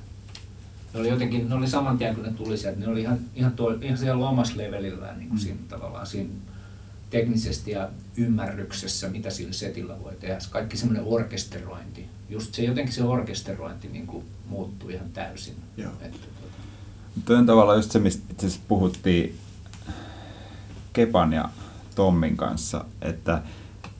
ne 0.94 1.00
oli 1.00 1.10
jotenkin, 1.10 1.50
ne 1.50 1.56
oli 1.56 1.68
saman 1.68 1.98
tien 1.98 2.16
kun 2.16 2.24
ne 2.24 2.32
tuli 2.32 2.58
sieltä, 2.58 2.80
ne 2.80 2.88
oli 2.88 3.02
ihan, 3.02 3.20
ihan, 3.36 3.52
tuo, 3.52 3.72
ihan 3.82 3.98
siellä 3.98 4.30
omassa 4.30 4.58
levelillään 4.58 5.18
niin 5.18 5.30
kuin 5.30 5.40
mm. 5.40 5.44
siinä 5.44 5.60
tavallaan 5.70 6.08
siinä 6.08 6.30
teknisesti 7.12 7.72
ja 7.72 7.90
ymmärryksessä, 8.18 9.10
mitä 9.10 9.30
sillä 9.30 9.54
setillä 9.54 10.04
voi 10.04 10.16
tehdä. 10.20 10.38
Kaikki 10.50 10.78
semmoinen 10.78 11.06
orkesterointi, 11.06 12.06
just 12.30 12.54
se 12.54 12.64
jotenkin 12.64 12.94
se 12.94 13.04
orkesterointi 13.04 13.88
niin 13.88 14.08
kuin 14.08 14.26
muuttuu 14.50 14.90
ihan 14.90 15.10
täysin. 15.10 15.56
Joo. 15.78 15.92
Että, 16.02 16.18
tuota, 16.18 16.56
Tuo 17.26 17.36
on 17.36 17.46
tavallaan 17.46 17.78
just 17.78 17.92
se, 17.92 18.00
mistä 18.00 18.24
itse 18.32 18.48
asiassa 18.48 18.66
puhuttiin 18.68 19.36
Kepan 20.94 21.34
ja 21.34 21.50
Tommin 21.96 22.38
kanssa, 22.38 22.86
että 23.02 23.42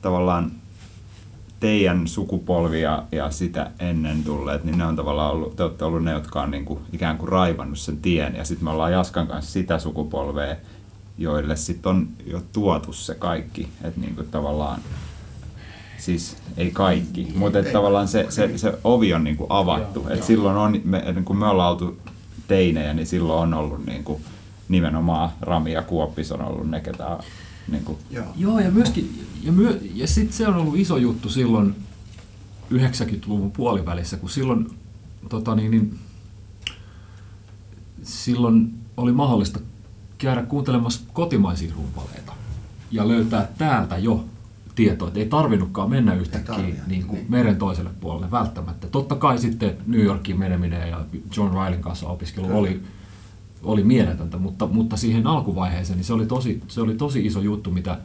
tavallaan 0.02 0.52
teidän 1.60 2.08
sukupolvi 2.08 2.80
ja, 2.80 3.04
ja 3.12 3.30
sitä 3.30 3.70
ennen 3.78 4.24
tulleet, 4.24 4.64
niin 4.64 4.78
ne 4.78 4.84
on 4.84 4.96
tavallaan 4.96 5.32
ollut, 5.32 5.56
te 5.56 5.62
olette 5.62 5.84
ollut 5.84 6.04
ne, 6.04 6.12
jotka 6.12 6.42
on 6.42 6.50
niin 6.50 6.64
kuin, 6.64 6.80
ikään 6.92 7.18
kuin 7.18 7.28
raivannut 7.28 7.78
sen 7.78 7.96
tien, 7.96 8.36
ja 8.36 8.44
sitten 8.44 8.64
me 8.64 8.70
ollaan 8.70 8.92
Jaskan 8.92 9.26
kanssa 9.26 9.52
sitä 9.52 9.78
sukupolvea, 9.78 10.56
joille 11.18 11.56
sitten 11.56 11.90
on 11.90 12.08
jo 12.26 12.42
tuotu 12.52 12.92
se 12.92 13.14
kaikki, 13.14 13.68
että 13.82 14.00
niin 14.00 14.14
kuin 14.14 14.28
tavallaan, 14.28 14.80
siis 15.98 16.36
ei 16.56 16.70
kaikki, 16.70 17.32
mutta 17.34 17.58
että 17.58 17.72
tavallaan 17.72 18.08
se, 18.08 18.26
se, 18.28 18.58
se 18.58 18.78
ovi 18.84 19.14
on 19.14 19.24
niin 19.24 19.36
kuin 19.36 19.46
avattu, 19.50 20.00
Joo, 20.00 20.08
että 20.08 20.18
joo. 20.18 20.26
silloin 20.26 20.56
on, 20.56 20.80
me, 20.84 21.12
niin 21.12 21.24
kun 21.24 21.36
me 21.36 21.46
ollaan 21.46 21.70
oltu 21.70 21.98
teinejä, 22.48 22.94
niin 22.94 23.06
silloin 23.06 23.40
on 23.40 23.54
ollut 23.54 23.86
niin 23.86 24.04
kuin, 24.04 24.22
nimenomaan 24.68 25.30
Rami 25.40 25.72
ja 25.72 25.82
Kuoppis 25.82 26.32
on 26.32 26.42
ollut 26.42 26.70
ne, 26.70 26.80
ketä 26.80 27.06
on, 27.06 27.20
niin 27.68 27.84
kuin, 27.84 27.98
Joo. 28.10 28.26
Joo, 28.36 28.60
ja 28.60 28.70
myöskin, 28.70 29.26
ja, 29.42 29.52
myö, 29.52 29.80
ja 29.94 30.06
sitten 30.06 30.36
se 30.36 30.48
on 30.48 30.56
ollut 30.56 30.76
iso 30.76 30.96
juttu 30.96 31.28
silloin 31.28 31.74
90-luvun 32.72 33.52
puolivälissä, 33.52 34.16
kun 34.16 34.30
silloin, 34.30 34.70
tota 35.28 35.54
niin, 35.54 35.70
niin, 35.70 35.98
silloin 38.02 38.74
oli 38.96 39.12
mahdollista 39.12 39.60
käydä 40.22 40.42
kuuntelemassa 40.42 41.00
kotimaisia 41.12 41.72
rumpaleita 41.76 42.32
ja 42.90 43.08
löytää 43.08 43.48
täältä 43.58 43.98
jo 43.98 44.24
tietoa, 44.74 45.08
että 45.08 45.20
ei 45.20 45.26
tarvinnutkaan 45.26 45.90
mennä 45.90 46.14
yhtäkkiä 46.14 46.74
niin 46.86 47.06
kuin 47.06 47.18
niin. 47.18 47.30
meren 47.30 47.56
toiselle 47.56 47.90
puolelle 48.00 48.30
välttämättä. 48.30 48.86
Totta 48.86 49.14
kai 49.14 49.38
sitten 49.38 49.76
New 49.86 50.00
Yorkiin 50.00 50.38
meneminen 50.38 50.90
ja 50.90 51.04
John 51.36 51.52
Rylen 51.54 51.80
kanssa 51.82 52.08
opiskelu 52.08 52.46
Kyllä. 52.46 52.58
oli, 52.58 52.82
oli 53.62 53.84
mieletöntä, 53.84 54.38
mutta, 54.38 54.66
mutta 54.66 54.96
siihen 54.96 55.26
alkuvaiheeseen 55.26 55.96
niin 55.96 56.04
se, 56.04 56.12
oli 56.12 56.26
tosi, 56.26 56.62
se 56.68 56.80
oli 56.80 56.94
tosi 56.94 57.26
iso 57.26 57.40
juttu, 57.40 57.70
mitä 57.70 57.98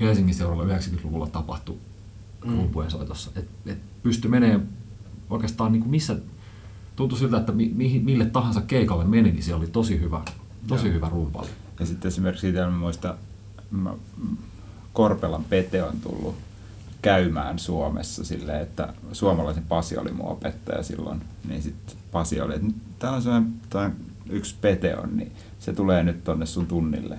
Helsingin 0.00 0.34
seuralla 0.34 0.64
90-luvulla 0.64 1.26
tapahtui 1.26 1.76
Mm. 2.44 2.56
rumpujen 2.56 2.90
soitossa. 2.90 3.30
Et, 3.36 3.48
et 3.66 3.78
pystyi 4.02 4.30
menemään 4.30 4.68
oikeastaan 5.30 5.72
niin 5.72 5.80
kuin 5.80 5.90
missä, 5.90 6.16
tuntui 6.96 7.18
siltä, 7.18 7.36
että 7.36 7.52
mi, 7.52 7.72
mihin- 7.74 8.04
mille 8.04 8.26
tahansa 8.26 8.60
keikalle 8.60 9.04
meni, 9.04 9.32
niin 9.32 9.42
se 9.42 9.54
oli 9.54 9.66
tosi 9.66 10.00
hyvä, 10.00 10.20
tosi 10.68 10.86
Joo. 10.86 10.94
hyvä 10.94 11.08
rumpali. 11.08 11.48
Ja 11.80 11.86
sitten 11.86 12.08
esimerkiksi 12.08 12.40
siitä 12.40 12.64
mä 12.66 12.70
muistan, 12.70 13.14
mä, 13.70 13.94
Korpelan 14.92 15.44
Pete 15.44 15.82
on 15.82 16.00
tullut 16.00 16.34
käymään 17.02 17.58
Suomessa 17.58 18.24
silleen, 18.24 18.62
että 18.62 18.94
suomalaisen 19.12 19.64
Pasi 19.68 19.98
oli 19.98 20.12
mun 20.12 20.28
opettaja 20.28 20.82
silloin, 20.82 21.22
niin 21.48 21.62
sitten 21.62 21.96
Pasi 22.12 22.40
oli, 22.40 22.54
että 22.54 22.66
täällä 22.98 23.16
on 23.16 23.22
sellainen, 23.22 23.52
tää 23.70 23.90
yksi 24.30 24.54
Pete 24.60 24.96
on, 24.96 25.16
niin 25.16 25.32
se 25.60 25.72
tulee 25.72 26.02
nyt 26.02 26.24
tonne 26.24 26.46
sun 26.46 26.66
tunnille, 26.66 27.18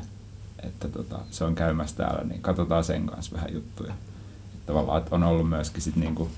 että 0.63 0.87
tota, 0.87 1.19
se 1.31 1.43
on 1.43 1.55
käymässä 1.55 1.95
täällä, 1.95 2.23
niin 2.23 2.41
katsotaan 2.41 2.83
sen 2.83 3.05
kanssa 3.05 3.35
vähän 3.35 3.53
juttuja. 3.53 3.93
Tavallaan, 4.65 4.97
että 4.97 5.15
on 5.15 5.23
ollut 5.23 5.49
myöskin 5.49 5.81
sit 5.81 5.95
niinku 5.95 6.29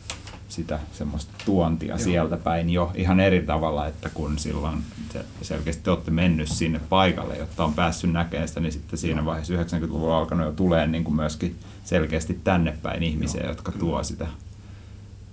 sitä 0.49 0.79
semmoista 0.93 1.33
tuontia 1.45 1.89
Joo. 1.89 1.97
sieltä 1.97 2.37
päin 2.37 2.69
jo 2.69 2.91
ihan 2.95 3.19
eri 3.19 3.41
tavalla, 3.41 3.87
että 3.87 4.09
kun 4.09 4.39
silloin 4.39 4.83
se, 5.13 5.25
selkeästi 5.41 5.83
te 5.83 5.91
olette 5.91 6.11
mennyt 6.11 6.47
sinne 6.47 6.79
paikalle, 6.89 7.37
jotta 7.37 7.65
on 7.65 7.73
päässyt 7.73 8.11
näkemään 8.11 8.47
sitä, 8.47 8.59
niin 8.59 8.71
sitten 8.71 8.99
siinä 8.99 9.25
vaiheessa 9.25 9.53
90-luvulla 9.53 10.13
on 10.13 10.19
alkanut 10.19 10.45
jo 10.45 10.51
tulee 10.51 10.87
niin 10.87 11.03
kuin 11.03 11.15
myöskin 11.15 11.55
selkeästi 11.83 12.39
tänne 12.43 12.77
päin 12.81 13.03
ihmisiä, 13.03 13.41
Joo, 13.41 13.49
jotka 13.49 13.71
kyllä. 13.71 13.85
tuo 13.85 14.03
sitä 14.03 14.27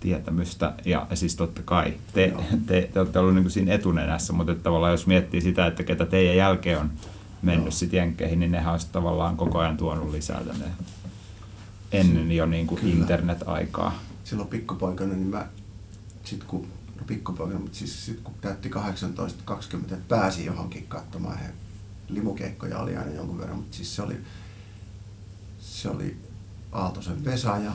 tietämystä. 0.01 0.73
Ja 0.85 1.07
siis 1.15 1.37
totta 1.37 1.63
kai, 1.65 1.95
te, 2.13 2.27
Joo. 2.27 2.45
te, 2.67 2.91
te 2.93 3.01
olette 3.01 3.19
ollut 3.19 3.35
niin 3.35 3.45
kuin 3.45 3.53
siinä 3.53 3.75
etunenässä, 3.75 4.33
mutta 4.33 4.53
että 4.53 4.65
tavallaan 4.65 4.93
jos 4.93 5.07
miettii 5.07 5.41
sitä, 5.41 5.67
että 5.67 5.83
ketä 5.83 6.07
teidän 6.07 6.37
jälkeen 6.37 6.79
on 6.79 6.91
mennyt 7.43 7.75
sitten 7.75 7.99
jenkkeihin, 7.99 8.41
niin 8.41 8.53
nehän 8.53 8.81
sit 8.81 8.93
tavallaan 8.93 9.37
koko 9.37 9.59
ajan 9.59 9.77
tuonut 9.77 10.11
lisää 10.11 10.45
tänne 10.45 10.67
ennen 11.93 12.33
jo 12.33 12.47
niin 12.47 12.67
kuin 12.67 12.89
internet-aikaa. 12.89 13.99
Silloin 14.31 14.49
pikkupoikana, 14.49 15.15
niin 15.15 15.27
mä, 15.27 15.47
sit 16.25 16.45
kun, 16.45 16.69
no 16.97 17.03
pikkupoikana, 17.07 17.61
mutta 17.61 17.79
siis 17.79 18.07
sit 18.07 18.21
kun 18.21 18.35
täytti 18.41 18.69
18-20, 18.69 18.73
että 19.83 19.97
pääsi 20.09 20.45
johonkin 20.45 20.87
katsomaan, 20.87 21.39
ja 21.43 21.49
limukeikkoja 22.09 22.79
oli 22.79 22.97
aina 22.97 23.13
jonkun 23.13 23.39
verran, 23.39 23.57
mutta 23.57 23.77
siis 23.77 23.97
se 23.97 24.03
oli, 24.03 24.17
se 25.61 25.89
oli 25.89 26.17
Aaltosen 26.73 27.25
Vesa 27.25 27.57
ja 27.59 27.73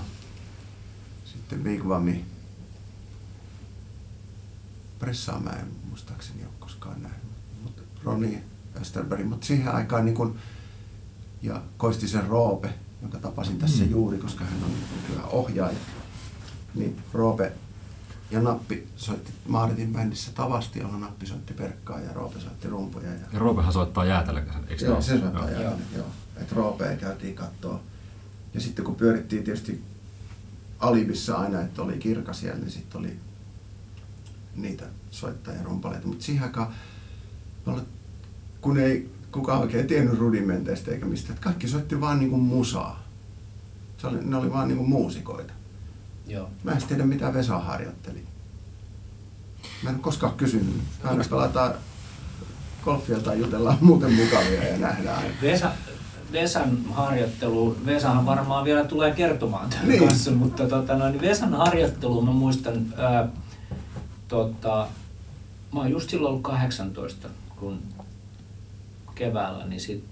sitten 1.26 1.64
Vigvami 1.64 2.26
Pressaa 5.00 5.40
mä 5.40 5.50
en 5.50 5.68
muistaakseni 5.90 6.44
ole 6.44 6.52
koskaan 6.60 7.04
nähnyt, 7.04 7.24
mutta 7.64 7.82
Roni 8.04 8.44
Österberg, 8.82 9.26
mutta 9.28 9.48
siihen 9.48 9.76
aikaan 9.76 10.06
niin 10.06 10.16
kun, 10.16 10.36
ja 11.42 11.62
Koistisen 11.78 12.28
Roope, 12.28 12.74
jonka 13.02 13.18
tapasin 13.20 13.58
tässä 13.58 13.84
Mm. 13.84 13.90
juuri, 13.92 14.18
koska 14.18 14.44
hän 14.46 14.64
on 14.64 14.72
nykyään 15.02 15.30
ohjaaja, 15.30 15.78
niin 16.76 16.98
Roope 17.14 17.52
ja 18.32 18.42
Nappi 18.42 18.88
soitti 18.96 19.32
Maaritin 19.48 19.94
bändissä 19.94 20.32
Tavasti, 20.36 20.80
jolla 20.80 20.98
Nappi 20.98 21.26
soitti 21.26 21.54
perkkaa 21.54 22.00
ja 22.00 22.14
Roope 22.14 22.40
soitti 22.40 22.68
rumpuja. 22.70 23.08
Ja, 23.10 23.20
Ja 23.34 23.40
Roopehan 23.40 23.74
soittaa 23.74 24.06
jäätelökäsen, 24.06 24.64
eikö 24.68 24.86
joo, 24.86 25.02
se 25.02 25.20
soittaa 25.20 25.50
Joo. 25.50 25.62
jälleen, 25.62 25.88
joo. 25.96 26.08
Että 26.38 26.56
Roopea 26.56 26.96
käytiin 26.98 27.36
kattoo. 27.36 27.82
Ja 28.54 28.62
sitten 28.62 28.86
kun 28.86 28.96
pyörittiin 28.96 29.44
tietysti 29.44 29.84
Alibissa 30.80 31.36
aina, 31.36 31.62
että 31.62 31.82
oli 31.82 31.98
kirka 31.98 32.34
siellä, 32.34 32.60
niin 32.60 32.72
sitten 32.72 33.00
oli 33.00 33.20
niitä 34.56 34.86
soittajia 35.12 35.64
rumpaleita. 35.64 36.08
Mutta 36.08 36.26
siihen 36.26 36.44
aikaan, 36.44 36.74
kun 38.62 38.78
ei 38.78 39.10
kukaan 39.32 39.62
oikein 39.62 39.88
tiennyt 39.88 40.20
rudimenteista 40.20 40.92
eikä 40.92 41.06
mistä, 41.06 41.34
että 41.34 41.44
kaikki 41.44 41.68
soitti 41.68 42.02
vaan 42.02 42.20
niinku 42.20 42.38
musaa. 42.38 43.04
Se 43.98 44.08
oli, 44.08 44.18
ne 44.24 44.38
oli 44.38 44.52
vaan 44.54 44.68
niinku 44.68 44.86
muusikoita. 44.86 45.54
Joo. 46.28 46.50
Mä 46.64 46.72
en 46.72 46.84
tiedä, 46.88 47.06
mitä 47.06 47.34
Vesa 47.34 47.60
harjoitteli. 47.60 48.24
Mä 49.84 49.90
en 49.90 50.00
koskaan 50.00 50.34
kysynyt. 50.34 50.82
Aina 51.04 51.24
pelataan 51.30 51.74
golfia 52.84 53.20
tai 53.20 53.40
jutellaan 53.40 53.78
muuten 53.82 54.14
mukavia 54.14 54.64
ja 54.68 54.78
nähdään. 54.78 55.24
Vesa, 55.42 55.72
Vesan 56.32 56.78
harjoittelu, 56.92 57.78
Vesahan 57.86 58.26
varmaan 58.26 58.66
vielä 58.66 58.84
tulee 58.84 59.12
kertomaan 59.12 59.70
tämän 59.70 59.88
Niin. 59.88 60.08
kanssa, 60.08 60.32
mutta 60.32 60.68
tota, 60.68 60.96
no, 60.98 61.10
niin 61.10 61.22
Vesan 61.22 61.54
harjoittelu 61.54 62.22
mä 62.22 62.32
muistan, 62.32 62.86
ää, 62.98 63.28
tota, 64.28 64.88
mä 65.74 65.80
oon 65.80 65.92
just 65.92 66.10
silloin 66.10 66.30
ollut 66.30 66.44
18, 66.44 67.28
kun 67.56 67.80
keväällä, 69.16 69.66
niin 69.66 69.82
sit 69.82 70.04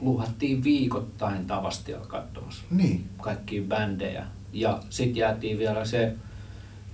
luhattiin 0.00 0.64
viikoittain 0.64 1.46
Tavastialla 1.46 2.06
katsomassa 2.06 2.62
Niin. 2.70 3.08
kaikkia 3.20 3.62
bändejä. 3.62 4.26
Ja 4.52 4.82
sitten 4.90 5.16
jäätiin 5.16 5.58
vielä 5.58 5.84
se 5.84 6.14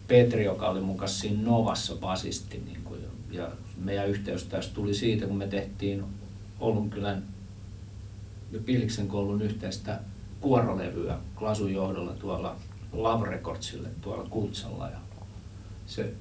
Petri, 0.08 0.44
joka 0.44 0.68
oli 0.68 0.80
mukaan 0.80 1.08
siinä 1.08 1.42
Novassa 1.42 1.94
basisti. 1.94 2.62
Niin 2.66 2.80
kuin, 2.84 3.00
ja 3.30 3.48
meidän 3.84 4.08
yhteys 4.08 4.44
tässä 4.44 4.74
tuli 4.74 4.94
siitä, 4.94 5.26
kun 5.26 5.36
me 5.36 5.46
tehtiin 5.46 6.04
Ollunkylän 6.60 7.22
ja 8.52 8.58
Pilksen 8.64 9.08
koulun 9.08 9.42
yhteistä 9.42 10.00
kuorolevyä 10.40 11.18
Klasun 11.38 11.74
johdolla 11.74 12.12
tuolla 12.12 12.56
Love 12.92 13.28
Recordsille 13.28 13.88
tuolla 14.00 14.26
Kultsalla. 14.30 14.88
Ja 14.88 14.98
se 15.86 16.12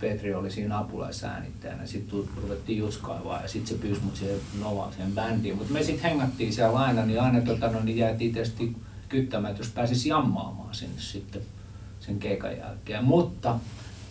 Petri 0.00 0.34
oli 0.34 0.50
siinä 0.50 0.78
apulaisäänittäjänä. 0.78 1.86
Sitten 1.86 2.24
ruvettiin 2.42 2.78
jutskaivaa 2.78 3.42
ja 3.42 3.48
sitten 3.48 3.76
se 3.76 3.82
pyysi 3.82 4.00
mut 4.00 4.16
siihen 4.16 4.40
Novaan 4.60 4.92
siihen 4.92 5.12
bändiin. 5.12 5.56
Mutta 5.56 5.72
me 5.72 5.82
sitten 5.82 6.10
hengattiin 6.10 6.52
siellä 6.52 6.78
aina, 6.78 7.06
niin 7.06 7.20
aina 7.20 7.40
tota, 7.40 7.68
no, 7.68 7.80
niin 7.80 7.96
jäätiin 7.96 8.32
tietysti 8.32 8.76
kyttämään, 9.08 9.50
että 9.50 9.62
jos 9.62 9.72
pääsisi 9.72 10.08
jammaamaan 10.08 10.74
sinne 10.74 11.00
sitten 11.00 11.42
sen 12.00 12.18
keikan 12.18 12.56
jälkeen. 12.56 13.04
Mutta 13.04 13.58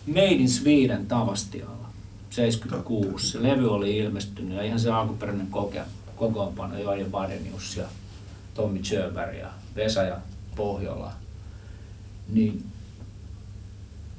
Made 0.06 0.26
in 0.26 0.48
Sweden 0.48 1.06
Tavastialla 1.06 1.88
76. 2.30 3.30
Se 3.30 3.42
levy 3.42 3.70
oli 3.70 3.98
ilmestynyt 3.98 4.56
ja 4.56 4.62
ihan 4.62 4.80
se 4.80 4.90
alkuperäinen 4.90 5.46
koke, 5.46 5.82
kokoonpano 6.16 6.78
Joaja 6.78 7.04
Badenius 7.04 7.76
ja 7.76 7.84
Tommi 8.54 8.78
Tjöberg 8.78 9.38
ja 9.38 9.48
Vesa 9.76 10.02
ja 10.02 10.16
Pohjola. 10.56 11.12
Niin 12.28 12.64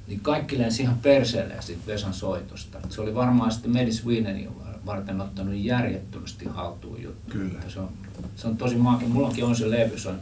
niin 0.07 0.19
kaikki 0.19 0.57
lensi 0.57 0.83
ihan 0.83 0.97
perseelle 0.97 1.55
siitä 1.59 1.81
Vesan 1.87 2.13
soitosta. 2.13 2.79
Se 2.89 3.01
oli 3.01 3.15
varmaan 3.15 3.51
sitten 3.51 3.71
Medi 3.71 3.91
Swedenin 3.91 4.49
varten 4.85 5.21
ottanut 5.21 5.55
järjettömästi 5.55 6.45
haltuun 6.45 7.01
juttu. 7.03 7.31
Kyllä. 7.31 7.61
Se 7.67 7.79
on, 7.79 7.89
se 8.35 8.47
on 8.47 8.57
tosi 8.57 8.75
maake. 8.75 9.05
Mullakin 9.05 9.45
on 9.45 9.55
se 9.55 9.69
levy, 9.69 9.99
se 9.99 10.09
on 10.09 10.19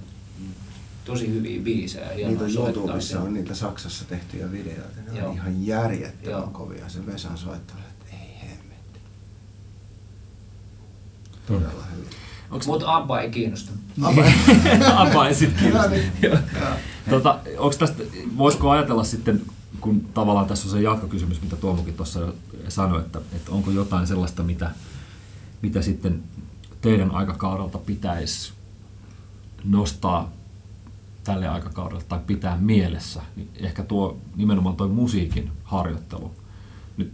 tosi 1.08 1.28
hyviä 1.34 1.62
biisejä. 1.62 2.08
Niitä 2.16 2.44
on 2.44 2.52
soittaa 2.52 2.66
YouTubessa 2.84 3.22
on 3.22 3.34
niitä 3.34 3.56
Saksassa 3.56 4.06
tehtyjä 4.06 4.52
videoita. 4.52 5.02
Ne 5.12 5.20
Joo. 5.20 5.30
on 5.30 5.36
ihan 5.36 5.66
järjettömän 5.66 6.40
Joo. 6.40 6.48
kovia. 6.48 6.90
Se 6.90 7.06
Vesan 7.06 7.38
soittelu, 7.38 7.80
että 7.90 8.06
ei 8.12 8.42
hemmetti. 8.50 9.00
Todella 11.48 11.84
hyvin. 11.96 12.10
Onks- 12.52 12.66
Mutta 12.68 12.96
Abba 12.96 13.20
ei 13.22 13.30
kiinnosta. 13.30 13.72
Abba 14.96 15.28
ei 15.28 15.36
sit 15.36 15.50
No 15.54 15.60
kiinnosta. 15.60 15.90
niin. 15.90 16.12
Tota, 17.10 17.40
onks 17.58 17.78
tästä, 17.78 18.04
voisiko 18.38 18.70
ajatella 18.70 19.04
sitten, 19.04 19.42
kun 19.82 20.02
tavallaan 20.14 20.48
tässä 20.48 20.68
on 20.68 20.72
se 20.72 20.82
jatkokysymys, 20.82 21.42
mitä 21.42 21.56
Tuomokin 21.56 21.94
tuossa 21.94 22.20
jo 22.20 22.34
sanoi, 22.70 23.00
että, 23.02 23.20
että 23.36 23.52
onko 23.52 23.72
jotain 23.72 24.08
sellaista, 24.08 24.44
mitä, 24.44 24.72
mitä 25.62 25.82
sitten 25.82 26.24
teidän 26.82 27.12
aikakaudelta 27.12 27.78
pitäisi 27.78 28.54
nostaa 29.64 30.32
tälle 31.28 31.48
aikakaudelle 31.48 32.04
tai 32.04 32.20
pitää 32.28 32.58
mielessä, 32.58 33.22
niin 33.36 33.50
ehkä 33.56 33.84
tuo 33.84 34.18
nimenomaan 34.36 34.76
tuo 34.76 34.88
musiikin 34.88 35.52
harjoittelu 35.64 36.32
nyt 36.98 37.14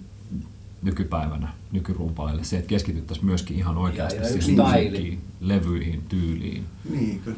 nykypäivänä, 0.82 1.54
nykyrumpaleille, 1.72 2.44
se, 2.44 2.58
että 2.58 2.70
keskityttäisiin 2.70 3.26
myöskin 3.26 3.58
ihan 3.58 3.78
oikeasti 3.78 4.20
Ja- 4.20 4.28
ja 4.28 4.42
siihen 4.42 4.66
musiikkiin, 4.66 5.22
levyihin, 5.42 6.02
tyyliin. 6.10 6.66
Niin, 6.90 7.20
kyllä. 7.20 7.38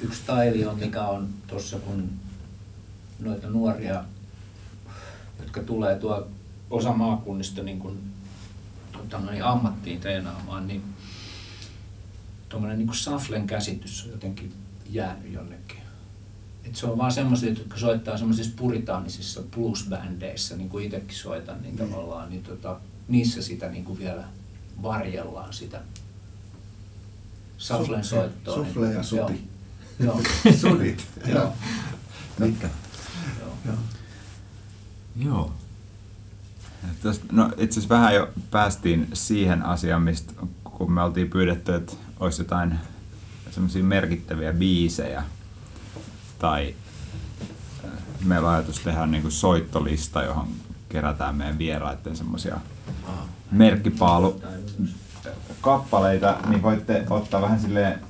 Yksi 0.00 0.22
taili 0.26 0.66
on, 0.66 0.78
mikä 0.78 1.02
on 1.02 1.28
tuossa, 1.46 1.78
kun 1.78 2.10
noita 3.20 3.46
nuoria, 3.50 4.04
jotka 5.40 5.62
tulee 5.62 5.96
tuo 5.96 6.26
osa 6.70 6.92
maakunnista 6.92 7.62
niin 7.62 7.78
kuin, 7.78 7.98
tota, 8.92 9.18
noin 9.18 9.44
ammattiin 9.44 10.00
treenaamaan, 10.00 10.66
niin 10.68 10.82
tuommoinen 12.48 12.78
niin 12.78 12.94
saflen 12.94 13.46
käsitys 13.46 14.04
on 14.04 14.10
jotenkin 14.10 14.52
jäänyt 14.90 15.32
jonnekin. 15.32 15.78
Et 16.64 16.76
se 16.76 16.86
on 16.86 16.98
vaan 16.98 17.12
semmoisia, 17.12 17.48
jotka 17.50 17.78
soittaa 17.78 18.16
semmoisissa 18.18 18.52
puritaanisissa 18.56 19.42
bluesbändeissä, 19.54 20.56
niin 20.56 20.68
kuin 20.68 20.84
itsekin 20.84 21.16
soitan, 21.16 21.62
niin 21.62 21.76
tavallaan, 21.76 22.30
niin 22.30 22.42
tota, 22.42 22.80
niissä 23.08 23.42
sitä 23.42 23.68
niin 23.68 23.84
kuin 23.84 23.98
vielä 23.98 24.24
varjellaan 24.82 25.52
sitä 25.52 25.80
saflen 27.58 28.04
soittoa. 28.04 28.56
niin- 28.56 28.66
Sufle 28.66 28.92
ja 28.92 29.02
suti. 29.02 29.48
Joo. 29.98 30.20
Sudit. 30.60 31.06
Joo. 31.34 31.52
Mitkä? 32.38 32.68
Joo. 33.40 33.52
Joo. 33.66 33.76
Joo. 35.16 35.52
Tästä, 37.02 37.24
no 37.32 37.50
itse 37.56 37.80
asiassa 37.80 37.94
vähän 37.94 38.14
jo 38.14 38.28
päästiin 38.50 39.08
siihen 39.12 39.62
asiaan, 39.62 40.02
mistä 40.02 40.32
kun 40.64 40.92
me 40.92 41.02
oltiin 41.02 41.30
pyydetty, 41.30 41.74
että 41.74 41.92
olisi 42.20 42.40
jotain 42.42 42.74
semmoisia 43.54 43.84
merkittäviä 43.84 44.52
biisejä 44.52 45.22
tai 46.38 46.74
äh, 47.84 47.90
meillä 48.24 48.48
on 48.48 48.54
ajatus 48.54 48.80
tehdä 48.80 49.06
niin 49.06 49.22
kuin 49.22 49.32
soittolista, 49.32 50.22
johon 50.22 50.48
kerätään 50.88 51.34
meidän 51.34 51.58
vieraiden 51.58 52.16
semmoisia 52.16 52.56
merkkipaalu 53.50 54.40
kappaleita, 55.60 56.36
niin 56.48 56.62
voitte 56.62 57.06
ottaa 57.10 57.42
vähän 57.42 57.60
silleen 57.60 58.00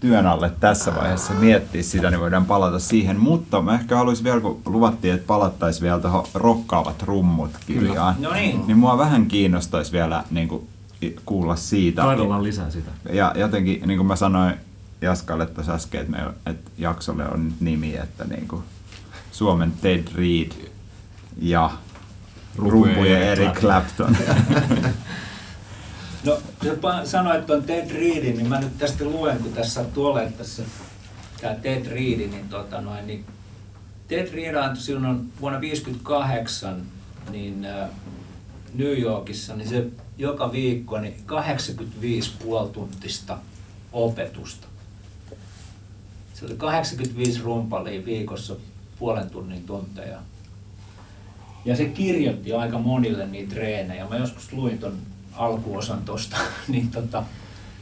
työn 0.00 0.26
alle 0.26 0.52
tässä 0.60 0.94
vaiheessa 0.94 1.32
miettiä 1.34 1.82
sitä, 1.82 2.10
niin 2.10 2.20
voidaan 2.20 2.44
palata 2.44 2.78
siihen. 2.78 3.20
Mutta 3.20 3.62
mä 3.62 3.74
ehkä 3.74 3.96
haluaisin 3.96 4.24
vielä, 4.24 4.40
kun 4.40 4.62
luvattiin, 4.66 5.14
että 5.14 5.26
palattaisiin 5.26 5.82
vielä 5.82 6.00
tuohon 6.00 6.24
rokkaavat 6.34 7.02
rummut 7.02 7.50
kirjaan. 7.66 8.14
No 8.18 8.32
niin. 8.32 8.66
Niin 8.66 8.78
mua 8.78 8.98
vähän 8.98 9.26
kiinnostaisi 9.26 9.92
vielä 9.92 10.24
niin 10.30 10.48
kuin, 10.48 10.68
kuulla 11.26 11.56
siitä. 11.56 12.02
Kaidellaan 12.02 12.42
lisää 12.42 12.70
sitä. 12.70 12.90
Ja 13.12 13.32
jotenkin, 13.36 13.82
niin 13.86 13.98
kuin 13.98 14.06
mä 14.06 14.16
sanoin 14.16 14.54
Jaskalle 15.00 15.46
tuossa 15.46 15.74
äsken, 15.74 16.00
että, 16.00 16.12
meillä, 16.12 16.32
että 16.46 16.70
jaksolle 16.78 17.28
on 17.28 17.44
nyt 17.44 17.60
nimi, 17.60 17.96
että 17.96 18.24
niin 18.24 18.48
kuin 18.48 18.62
Suomen 19.32 19.72
Ted 19.72 20.04
Reed 20.14 20.52
ja 21.36 21.70
Rumpujen 22.58 23.22
Eric 23.22 23.60
Clapton. 23.60 24.16
No, 26.24 26.38
jos 26.62 26.78
pa- 26.78 27.06
sanoit 27.06 27.46
tuon 27.46 27.62
Ted 27.62 27.90
Reedin, 27.90 28.36
niin 28.36 28.48
mä 28.48 28.60
nyt 28.60 28.78
tästä 28.78 29.04
luen, 29.04 29.38
kun 29.38 29.52
tässä 29.52 29.74
sattuu 29.74 30.18
tässä 30.38 30.62
tämä 31.40 31.54
Ted 31.54 31.86
Reed, 31.86 32.18
niin, 32.18 32.48
tota 32.48 32.80
noin, 32.80 33.06
niin 33.06 33.24
Ted 34.08 34.32
Reed 34.32 34.54
antoi 34.54 34.82
silloin 34.82 35.32
vuonna 35.40 35.58
1958 35.58 36.82
niin, 37.30 37.64
äh, 37.64 37.88
New 38.74 38.98
Yorkissa, 38.98 39.56
niin 39.56 39.68
se 39.68 39.86
joka 40.18 40.52
viikko 40.52 40.98
niin 40.98 41.14
85 41.26 42.32
puolituntista 42.42 43.38
opetusta. 43.92 44.66
Se 46.36 46.44
oli 46.44 46.56
85 46.56 47.42
rumpalia 47.42 48.04
viikossa 48.04 48.56
puolen 48.98 49.30
tunnin 49.30 49.66
tunteja. 49.66 50.18
Ja 51.64 51.76
se 51.76 51.84
kirjoitti 51.84 52.52
aika 52.52 52.78
monille 52.78 53.26
niitä 53.26 53.54
treenejä. 53.54 54.06
Mä 54.08 54.16
joskus 54.16 54.52
luin 54.52 54.78
ton 54.78 54.98
alkuosan 55.32 56.02
tosta, 56.02 56.36
niin 56.68 56.90
tota, 56.90 57.24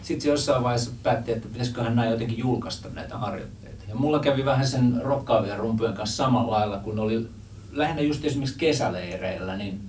sitten 0.02 0.20
se 0.20 0.28
jossain 0.28 0.62
vaiheessa 0.62 0.90
päätti, 1.02 1.32
että 1.32 1.48
pitäisiköhän 1.48 1.97
nämä 1.97 2.09
jotenkin 2.09 2.39
julkaista 2.39 2.89
näitä 2.89 3.18
harjoitteita. 3.18 3.85
Ja 3.89 3.94
mulla 3.94 4.18
kävi 4.18 4.44
vähän 4.44 4.66
sen 4.66 5.01
rokkaavien 5.02 5.59
rumpujen 5.59 5.94
kanssa 5.94 6.16
samalla 6.16 6.52
lailla, 6.52 6.78
kun 6.78 6.98
oli 6.98 7.28
lähinnä 7.72 8.02
just 8.02 8.24
esimerkiksi 8.24 8.59
kesäleireillä, 8.59 9.56
niin 9.56 9.81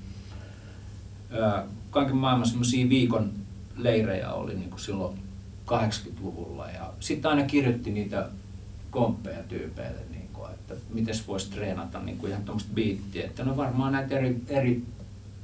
kaiken 1.89 2.15
maailman 2.15 2.47
semmoisia 2.47 2.89
viikon 2.89 3.31
leirejä 3.77 4.31
oli 4.31 4.55
niin 4.55 4.69
kuin 4.69 4.79
silloin 4.79 5.19
80-luvulla. 5.67 6.69
Ja 6.69 6.93
sitten 6.99 7.31
aina 7.31 7.43
kirjoitti 7.43 7.91
niitä 7.91 8.29
komppeja 8.95 9.43
tyypeille, 9.43 9.99
niin 10.11 10.29
kuin, 10.33 10.51
että 10.51 10.73
miten 10.89 11.15
voisi 11.27 11.51
treenata 11.51 11.99
niin 11.99 12.17
kuin 12.17 12.31
ihan 12.31 12.43
tuommoista 12.43 12.73
biittiä. 12.73 13.25
Että 13.25 13.43
no 13.43 13.57
varmaan 13.57 13.91
näitä 13.91 14.17
eri, 14.17 14.41
eri 14.47 14.83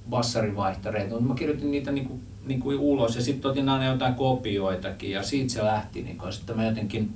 bassarivaihtareita, 0.09 1.09
mutta 1.09 1.27
mä 1.27 1.35
kirjoitin 1.35 1.71
niitä 1.71 1.91
niin 1.91 2.05
kuin, 2.05 2.21
niin 2.45 2.59
kuin 2.59 2.79
ulos 2.79 3.15
ja 3.15 3.21
sitten 3.21 3.51
otin 3.51 3.69
aina 3.69 3.85
jotain 3.85 4.13
kopioitakin 4.13 5.11
ja 5.11 5.23
siitä 5.23 5.53
se 5.53 5.63
lähti. 5.63 6.01
Niin 6.01 6.17
kuin, 6.17 6.33
sitten 6.33 6.55
mä 6.55 6.65
jotenkin 6.65 7.13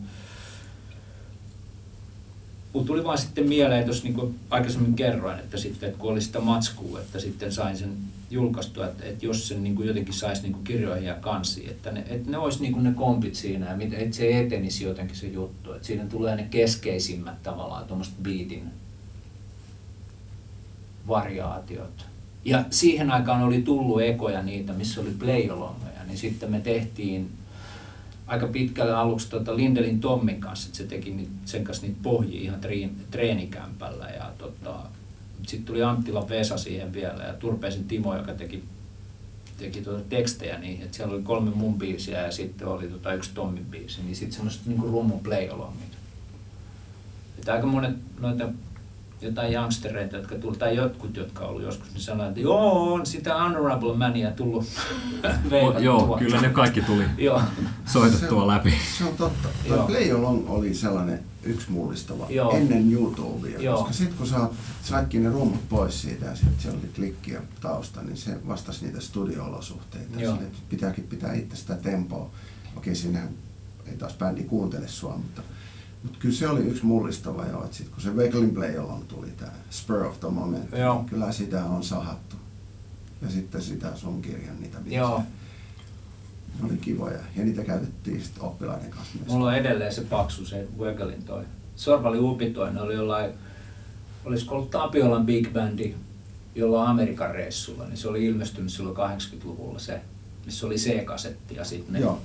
Mut 2.74 2.86
tuli 2.86 3.03
vaan 3.03 3.18
sitten 3.18 3.48
mieleen, 3.49 3.88
jos 3.88 4.03
niin 4.03 4.14
kuin 4.14 4.40
aikaisemmin 4.49 4.95
kerroin, 4.95 5.40
että 5.40 5.57
sitten 5.57 5.90
että 5.90 5.99
kun 5.99 6.12
oli 6.12 6.22
sitä 6.22 6.40
matskua, 6.40 6.99
että 6.99 7.20
sitten 7.20 7.52
sain 7.52 7.78
sen 7.78 7.98
julkaistua, 8.30 8.86
että, 8.86 9.06
että 9.06 9.26
jos 9.26 9.48
sen 9.48 9.64
niin 9.64 9.76
kuin 9.76 9.88
jotenkin 9.88 10.14
saisi 10.14 10.42
niin 10.42 10.54
kuin 10.54 10.64
kirjoihin 10.64 11.06
ja 11.06 11.14
kansiin, 11.14 11.70
että 11.70 11.92
ne, 11.92 12.06
että 12.10 12.32
ne 12.32 12.38
olisi 12.38 12.62
niin 12.62 12.74
kuin 12.74 12.84
ne 12.84 12.94
kompit 12.94 13.36
siinä 13.36 13.78
että 13.92 14.16
se 14.16 14.40
etenisi 14.40 14.84
jotenkin 14.84 15.16
se 15.16 15.28
juttu, 15.28 15.74
että 15.74 15.88
siinä 15.88 16.06
tulee 16.06 16.36
ne 16.36 16.48
keskeisimmät 16.52 17.44
tavallaan 17.44 17.86
tuommoiset 17.86 18.14
beatin 18.24 18.72
variaatiot. 21.08 22.06
Ja 22.46 22.66
siihen 22.70 23.12
aikaan 23.12 23.44
oli 23.44 23.62
tullut 23.62 24.02
ekoja 24.02 24.42
niitä, 24.42 24.74
missä 24.74 25.02
oli 25.02 25.12
play-alongeja, 25.20 26.04
niin 26.08 26.18
sitten 26.18 26.52
me 26.52 26.60
tehtiin 26.60 27.30
aika 28.28 28.48
pitkälle 28.48 28.94
aluksi 28.94 29.30
tota 29.30 29.56
Lindelin 29.56 30.00
Tommin 30.00 30.40
kanssa, 30.40 30.68
että 30.68 30.78
se 30.78 30.84
teki 30.84 31.28
sen 31.46 31.64
kanssa 31.64 31.86
niitä 31.86 32.00
pohjia 32.04 32.42
ihan 32.42 32.62
treen, 32.62 32.92
treenikämpällä. 33.12 34.10
Ja 34.10 34.32
tota, 34.38 34.80
sitten 35.44 35.66
tuli 35.66 35.84
Anttila 35.84 36.30
Vesa 36.30 36.57
siihen 36.57 36.94
vielä 36.94 37.24
ja 37.24 37.34
Turpeisen 37.34 37.84
Timo, 37.84 38.18
joka 38.18 38.34
teki, 38.34 38.64
teki 39.57 39.82
tuota 39.82 40.03
tekstejä 40.10 40.60
niihin. 40.60 40.86
Et 40.86 40.94
siellä 40.94 41.14
oli 41.14 41.24
kolme 41.24 41.52
mun 41.52 41.78
biisiä 41.78 42.22
ja 42.22 42.32
sitten 42.32 42.68
oli 42.68 42.88
tota 42.88 43.14
yksi 43.14 43.32
Tommin 43.34 43.66
biisi. 43.66 44.02
Niin 44.03 44.16
sitten 44.16 44.36
semmoiset 44.36 44.66
niinku 44.66 44.88
rummun 44.88 45.20
play 45.20 45.49
Että 47.38 47.53
aika 47.53 47.68
monet 47.68 47.95
noita 48.20 48.49
jotain 49.22 49.54
youngstereita, 49.54 50.16
jotka 50.16 50.36
tuli, 50.36 50.58
tai 50.58 50.76
jotkut, 50.76 51.18
jotka 51.18 51.44
on 51.44 51.50
ollut 51.50 51.64
joskus, 51.64 51.94
niin 51.94 52.02
sanoivat, 52.02 52.30
että 52.30 52.42
joo, 52.42 52.94
on 52.94 53.06
sitä 53.06 53.36
Honorable 53.38 53.96
Mania 53.98 54.32
tullut 54.32 54.66
veivattua. 55.52 55.82
Joo, 55.82 56.18
kyllä 56.18 56.42
ne 56.42 56.50
kaikki 56.50 56.82
tuli 56.82 57.04
Joo. 57.18 57.42
soitettua 57.86 58.48
läpi. 58.48 58.74
Se 58.98 59.04
on 59.04 59.18
totta. 59.18 59.50
Joo. 59.66 59.78
Tuo 59.78 59.88
Play 59.88 60.12
Along 60.12 60.50
oli 60.50 60.74
sellainen 60.74 61.20
yksi 61.44 61.72
mullistava 61.72 62.26
Joo. 62.30 62.52
ennen 62.52 62.94
YouTubea, 62.94 63.60
Joo. 63.60 63.78
koska 63.78 63.94
sitten 63.94 64.18
kun 64.18 64.28
sä 64.28 64.38
saitkin 64.84 65.24
ne 65.24 65.30
rummut 65.30 65.70
pois 65.70 66.02
siitä 66.02 66.26
ja 66.26 66.36
sitten 66.36 66.56
siellä 66.60 66.80
oli 66.80 66.90
klikkiä 66.96 67.42
tausta, 67.62 68.02
niin 68.02 68.18
se 68.18 68.48
vastasi 68.48 68.86
niitä 68.86 69.02
studio-olosuhteita. 69.02 70.20
Joo. 70.20 70.34
Sille, 70.34 70.48
että 70.48 70.60
pitääkin 70.70 71.04
pitää 71.04 71.34
itse 71.34 71.56
sitä 71.56 71.76
tempoa. 71.76 72.30
Okei, 72.78 72.96
sinnehän 72.96 73.30
ei 73.86 73.98
taas 73.98 74.14
bändi 74.18 74.44
kuuntele 74.44 74.88
sua, 74.88 75.18
mutta, 75.18 75.42
mutta 76.06 76.19
kyllä 76.19 76.36
se 76.36 76.48
oli 76.48 76.61
yksi 76.61 76.86
mullistava 76.86 77.45
jo, 77.45 77.64
että 77.64 77.77
sitten 77.77 77.94
kun 77.94 78.03
se 78.03 78.49
Play 78.53 78.77
Along 78.77 79.03
tuli, 79.07 79.27
tämä 79.38 79.52
Spur 79.69 80.03
of 80.06 80.19
the 80.19 80.30
Moment, 80.30 80.72
Joo. 80.72 80.95
niin 80.95 81.06
kyllä 81.06 81.32
sitä 81.32 81.65
on 81.65 81.84
sahattu. 81.84 82.36
Ja 83.22 83.30
sitten 83.30 83.61
sitä 83.61 83.95
sun 83.95 84.22
kirjan 84.22 84.61
niitä 84.61 84.77
biisejä. 84.77 85.02
Joo. 85.02 85.23
Ne 86.60 86.69
oli 86.69 86.77
kivoja 86.77 87.19
ja 87.36 87.45
niitä 87.45 87.64
käytettiin 87.64 88.22
sitten 88.22 88.44
oppilaiden 88.44 88.90
kanssa 88.90 89.18
myös. 89.18 89.27
Mulla 89.27 89.48
on 89.48 89.56
edelleen 89.56 89.94
se 89.94 90.02
paksu, 90.02 90.45
se 90.45 90.68
Wegelin 90.80 91.23
toi. 91.23 91.44
Sorva 91.76 92.10
oli 92.10 92.19
upitoinen, 92.19 92.82
oli 92.84 92.94
jollain, 92.94 93.32
olisiko 94.26 94.56
ollut 94.56 94.72
Tapiolan 94.72 95.26
Big 95.26 95.53
Bandi 95.53 95.95
jollain 96.56 96.90
Amerikan 96.90 97.32
reissulla, 97.32 97.86
niin 97.86 97.98
se 97.98 98.07
oli 98.07 98.26
ilmestynyt 98.26 98.72
silloin 98.72 98.98
80-luvulla 98.98 99.80
se, 99.80 100.02
missä 100.45 100.68
oli 100.68 100.76
C-kasetti 100.76 101.56
ja 101.56 101.65
sitten 101.65 101.94
ne 101.94 101.99
Joo. 101.99 102.22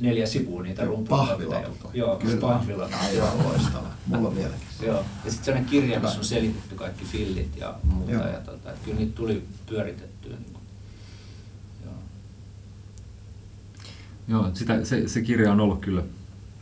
Neljä 0.00 0.26
sivua 0.26 0.62
niitä 0.62 0.82
pahvilaput. 1.08 1.90
Joo, 1.94 2.16
Kyllä. 2.16 2.40
pahvilla. 2.40 2.88
Aivan 3.02 3.44
loistava. 3.44 3.88
Mulla 4.06 4.28
on 4.28 4.36
vieläkin. 4.36 4.66
Joo. 4.82 5.04
Ja 5.24 5.30
sitten 5.30 5.44
sellainen 5.44 5.70
kirja, 5.70 6.00
missä 6.00 6.18
on 6.18 6.24
selitetty 6.24 6.74
kaikki 6.74 7.04
fillit 7.04 7.56
ja 7.56 7.74
muuta. 7.82 8.12
Joo. 8.12 8.28
Ja 8.28 8.40
tota, 8.40 8.70
että 8.70 8.84
kyllä 8.84 8.98
niitä 8.98 9.12
tuli 9.16 9.44
pyöritettyä. 9.66 10.36
Niin 10.36 10.52
kuin. 10.52 10.62
Joo. 11.84 11.94
Joo, 14.28 14.54
sitä, 14.54 14.84
se, 14.84 15.08
se 15.08 15.22
kirja 15.22 15.52
on 15.52 15.60
ollut 15.60 15.80
kyllä, 15.80 16.02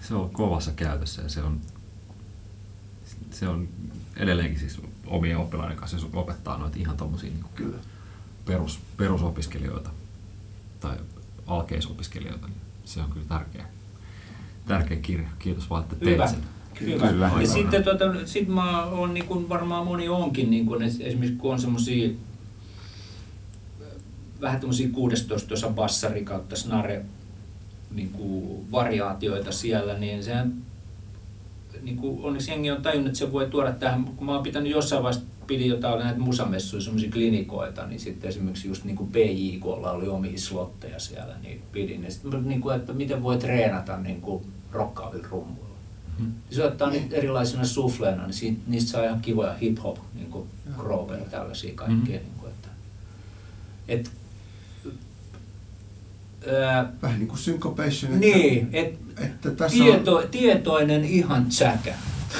se 0.00 0.14
on 0.14 0.20
ollut 0.20 0.32
kovassa 0.32 0.70
käytössä 0.72 1.22
ja 1.22 1.28
se 1.28 1.42
on, 1.42 1.60
se 3.30 3.48
on 3.48 3.68
edelleenkin 4.16 4.59
siis 4.59 4.80
omien 5.06 5.38
oppilaiden 5.38 5.76
kanssa, 5.76 5.96
jos 5.96 6.09
opettaa 6.12 6.59
noita 6.59 6.76
ihan 6.78 6.96
tommosia 6.96 7.30
niin 7.30 7.44
Kyllä. 7.54 7.78
perus, 8.44 8.80
perusopiskelijoita 8.96 9.90
tai 10.80 10.96
alkeisopiskelijoita, 11.46 12.46
niin 12.46 12.61
se 12.84 13.00
on 13.00 13.10
kyllä 13.10 13.26
tärkeä, 13.28 13.64
tärkeä 14.66 14.96
kirja. 14.96 15.28
Kiitos 15.38 15.70
vaan, 15.70 15.82
että 15.82 15.96
teit 15.96 16.10
Hyvä. 16.12 16.26
sen. 16.26 16.38
Hyvä. 16.80 17.09
Kyllä. 17.09 17.30
Ja 17.40 17.46
sitten 17.46 17.84
tota, 17.84 18.04
sit 18.24 18.48
mä 18.48 18.84
oon 18.84 19.14
niin 19.14 19.26
kuin 19.26 19.48
varmaan 19.48 19.86
moni 19.86 20.09
onkin, 20.09 20.50
niin 20.50 20.66
kuin, 20.66 20.80
es- 20.82 21.02
esimerkiksi 21.06 21.38
kun 21.38 21.52
on 21.52 21.60
semmosia 21.60 22.10
vähän 24.40 24.60
tämmöisiä 24.60 24.88
16 24.92 25.54
osa 25.54 25.68
bassari 25.70 26.24
kautta 26.24 26.56
snare 26.56 27.04
niin 27.90 28.09
kuin 28.10 28.72
variaatioita 28.72 29.52
siellä, 29.52 29.98
niin 29.98 30.24
sehän 30.24 30.52
niin 31.82 31.96
kuin 31.96 32.24
onneksi 32.24 32.50
jengi 32.50 32.70
on 32.70 32.82
tajunnut, 32.82 33.06
että 33.06 33.18
se 33.18 33.32
voi 33.32 33.46
tuoda 33.46 33.72
tähän, 33.72 34.04
kun 34.04 34.26
mä 34.26 34.32
oon 34.34 34.42
pitänyt 34.42 34.72
jossain 34.72 35.02
vaiheessa 35.02 35.28
pidin 35.46 35.68
jotain 35.68 35.98
näitä 35.98 36.18
musamessuja, 36.20 36.82
semmoisia 36.82 37.10
klinikoita, 37.10 37.86
niin 37.86 38.00
sitten 38.00 38.28
esimerkiksi 38.28 38.68
just 38.68 38.84
niin 38.84 38.96
kuin 38.96 39.10
PJKlla 39.12 39.90
oli 39.92 40.09
omia 40.09 40.38
slotteja 40.38 40.98
siellä, 40.98 41.34
niin 41.42 41.62
pidin. 41.72 42.04
Ja 42.04 42.10
sitten 42.10 42.48
niin 42.48 42.60
kuin, 42.60 42.76
että 42.76 42.92
miten 42.92 43.22
voi 43.22 43.38
treenata 43.38 43.96
niin 43.96 44.20
kuin 44.20 44.44
rokkaavilla 44.72 45.28
rummuilla. 45.30 45.72
Ja 46.50 46.56
se 46.56 46.64
ottaa 46.64 46.90
niitä 46.90 47.16
erilaisina 47.16 47.64
sufleina, 47.64 48.26
niin 48.26 48.34
siitä, 48.34 48.60
niistä 48.66 48.90
saa 48.90 49.04
ihan 49.04 49.20
kivoja 49.20 49.54
hip-hop, 49.62 49.98
niin 50.14 50.30
kuin 50.30 50.48
grooveja 50.76 51.20
ja 51.20 51.30
tällaisia 51.30 51.74
kaikkea. 51.74 51.96
Mhm. 52.20 52.26
Niin 52.26 52.38
kuin, 52.40 52.50
että, 52.52 52.68
et, 53.88 54.10
ää, 56.62 56.92
Vähän 57.02 57.18
niin 57.18 57.28
kuin 57.28 57.38
syncopation. 57.38 58.20
niin, 58.20 58.68
et, 58.72 58.98
että 59.20 59.51
tässä 59.51 59.78
tieto, 59.78 60.22
tietoinen 60.30 61.05
ihan 61.05 61.47
tsäkä. 61.47 61.94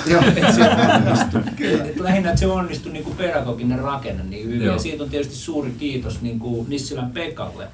Joo. 0.07 0.23
Et 0.37 0.55
se 0.55 0.63
onnistui. 0.71 1.43
Kyllä. 1.57 1.85
Et 1.85 2.01
lähinnä, 2.01 2.29
että 2.29 2.41
se 2.41 2.47
onnistui 2.47 2.93
niin 2.93 3.05
kuin 3.05 3.17
pedagoginen 3.17 3.79
rakenne 3.79 4.25
niin 4.25 4.47
hyvin. 4.47 4.63
Joo. 4.63 4.75
Ja 4.75 4.81
siitä 4.83 5.05
on 5.05 5.11
tietysti 5.11 5.35
suuri 5.35 5.71
kiitos 5.71 6.21
niin 6.23 6.39
kuin 6.39 6.71
Nissilän 6.71 7.11
Pekalle, 7.11 7.69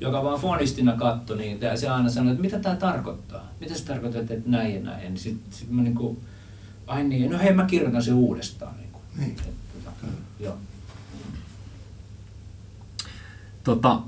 joka 0.00 0.24
vaan 0.24 0.40
fonistina 0.40 0.92
katsoi, 0.92 1.36
niin 1.36 1.58
tää- 1.58 1.76
se 1.76 1.88
aina 1.88 2.10
sanoi, 2.10 2.30
että 2.30 2.42
mitä 2.42 2.58
tämä 2.58 2.76
tarkoittaa? 2.76 3.48
Mitä 3.60 3.74
se 3.74 3.84
tarkoittaa, 3.84 4.22
että 4.22 4.34
näin 4.46 4.74
ja 4.74 4.80
näin? 4.80 5.02
Niin 5.02 5.16
sitten 5.18 5.52
sit 5.52 5.70
mä 5.70 5.82
niin 5.82 5.94
kuin, 5.94 6.18
ai 6.86 7.04
niin, 7.04 7.30
no 7.30 7.38
hei 7.38 7.52
mä 7.52 7.66
kirjoitan 7.66 8.02
sen 8.02 8.14
uudestaan. 8.14 8.74
Niin 8.76 8.88
kuin. 8.92 9.02
Niin. 9.18 9.30
Et, 9.30 9.54
tota, 9.74 9.90
Kyllä. 10.00 10.12
joo. 10.40 10.56
Tota, 13.64 14.00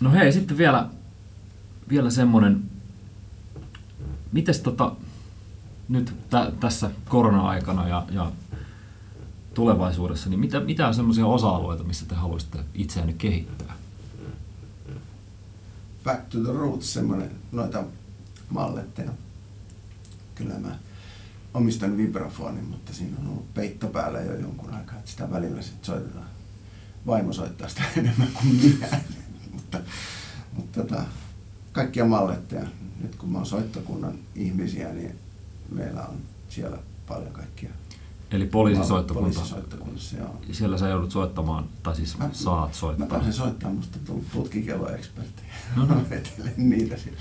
no 0.00 0.12
hei, 0.12 0.32
sitten 0.32 0.58
vielä, 0.58 0.86
vielä 1.88 2.10
semmonen, 2.10 2.62
mites 4.32 4.60
tota, 4.60 4.96
nyt 5.88 6.14
tä, 6.30 6.52
tässä 6.60 6.90
korona-aikana 7.08 7.88
ja, 7.88 8.06
ja 8.10 8.32
tulevaisuudessa, 9.54 10.30
niin 10.30 10.40
mitä, 10.40 10.60
mitä 10.60 10.88
on 10.88 10.94
semmoisia 10.94 11.26
osa-alueita, 11.26 11.84
missä 11.84 12.06
te 12.06 12.14
haluaisitte 12.14 12.58
itseänne 12.74 13.12
kehittää? 13.12 13.76
Back 16.04 16.28
to 16.28 16.38
the 16.38 16.52
roots, 16.52 16.92
semmoinen 16.92 17.30
noita 17.52 17.84
malletteja. 18.50 19.10
Kyllä 20.34 20.58
mä 20.58 20.78
omistan 21.54 21.96
vibrafonin, 21.96 22.64
mutta 22.64 22.92
siinä 22.92 23.16
on 23.20 23.28
ollut 23.28 23.54
peitto 23.54 23.86
päällä 23.86 24.20
jo 24.20 24.34
jonkun 24.34 24.74
aikaa, 24.74 24.98
että 24.98 25.10
sitä 25.10 25.30
välillä 25.30 25.62
sitten 25.62 25.84
soitetaan. 25.84 26.26
Vaimo 27.06 27.32
soittaa 27.32 27.68
sitä 27.68 27.82
enemmän 27.96 28.28
kuin 28.32 28.54
minä. 28.54 29.00
mutta 29.52 29.80
mutta 30.58 30.82
tota, 30.82 31.02
kaikkia 31.72 32.04
malletteja. 32.04 32.66
Nyt 33.02 33.16
kun 33.16 33.28
mä 33.32 33.38
oon 33.38 33.46
soittokunnan 33.46 34.18
ihmisiä, 34.34 34.88
niin 34.92 35.14
meillä 35.72 36.02
on 36.06 36.16
siellä 36.48 36.78
paljon 37.08 37.32
kaikkia. 37.32 37.70
Eli 38.30 38.46
poliisisoittokunta. 38.46 39.30
Poliisisoittokunnassa, 39.30 40.16
joo. 40.16 40.40
Siellä 40.52 40.78
sä 40.78 40.88
joudut 40.88 41.10
soittamaan, 41.10 41.64
tai 41.82 41.96
siis 41.96 42.18
Mä- 42.18 42.30
saat 42.32 42.68
Mä 42.68 42.74
soittaa. 42.74 43.06
pääsen 43.06 43.32
soittamaan, 43.32 43.76
musta 43.76 43.98
tullut 44.06 44.24
putkikelloekspertti. 44.32 45.42
No. 45.76 45.86
Vetelen 46.10 46.54
niitä 46.56 46.96
siellä. 46.96 47.20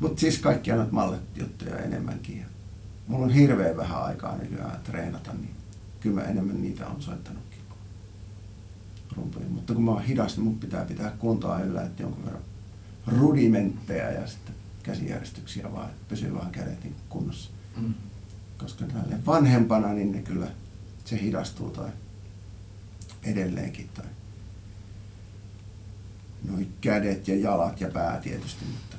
Mutta 0.00 0.20
siis 0.20 0.38
kaikkia 0.38 0.76
noita 0.76 0.92
mallet-juttuja 0.92 1.78
enemmänkin. 1.78 2.38
Ja 2.38 2.44
Mulla 3.06 3.24
on 3.24 3.30
hirveän 3.32 3.76
vähän 3.76 4.02
aikaa 4.04 4.36
nykyään 4.36 4.80
treenata, 4.84 5.32
niin 5.32 5.50
kyllä 6.00 6.20
mä 6.20 6.26
enemmän 6.26 6.62
niitä 6.62 6.86
on 6.86 7.02
soittanutkin 7.02 7.58
rumpuja. 9.16 9.46
Mutta 9.48 9.74
kun 9.74 9.84
mä 9.84 9.90
oon 9.90 10.02
hidas, 10.02 10.36
niin 10.36 10.44
mun 10.44 10.58
pitää 10.58 10.84
pitää 10.84 11.10
kuntoa 11.10 11.58
yllä, 11.60 11.82
että 11.82 12.02
jonkun 12.02 12.24
verran 12.24 12.42
rudimentteja 13.06 14.10
ja 14.10 14.26
sitten 14.26 14.54
käsijärjestyksiä 14.82 15.72
vaan, 15.72 15.90
että 15.90 16.04
pysyy 16.08 16.34
vaan 16.34 16.50
kädet 16.50 16.84
niin 16.84 16.96
kunnossa. 17.08 17.50
Mm. 17.76 17.94
Koska 18.58 18.84
tälle 18.84 19.26
vanhempana, 19.26 19.92
niin 19.92 20.12
ne 20.12 20.22
kyllä, 20.22 20.46
se 21.04 21.20
hidastuu 21.20 21.70
tai 21.70 21.90
edelleenkin 23.22 23.88
tai 23.94 24.06
noin 26.44 26.72
kädet 26.80 27.28
ja 27.28 27.36
jalat 27.36 27.80
ja 27.80 27.90
pää 27.90 28.20
tietysti, 28.20 28.64
mutta 28.64 28.96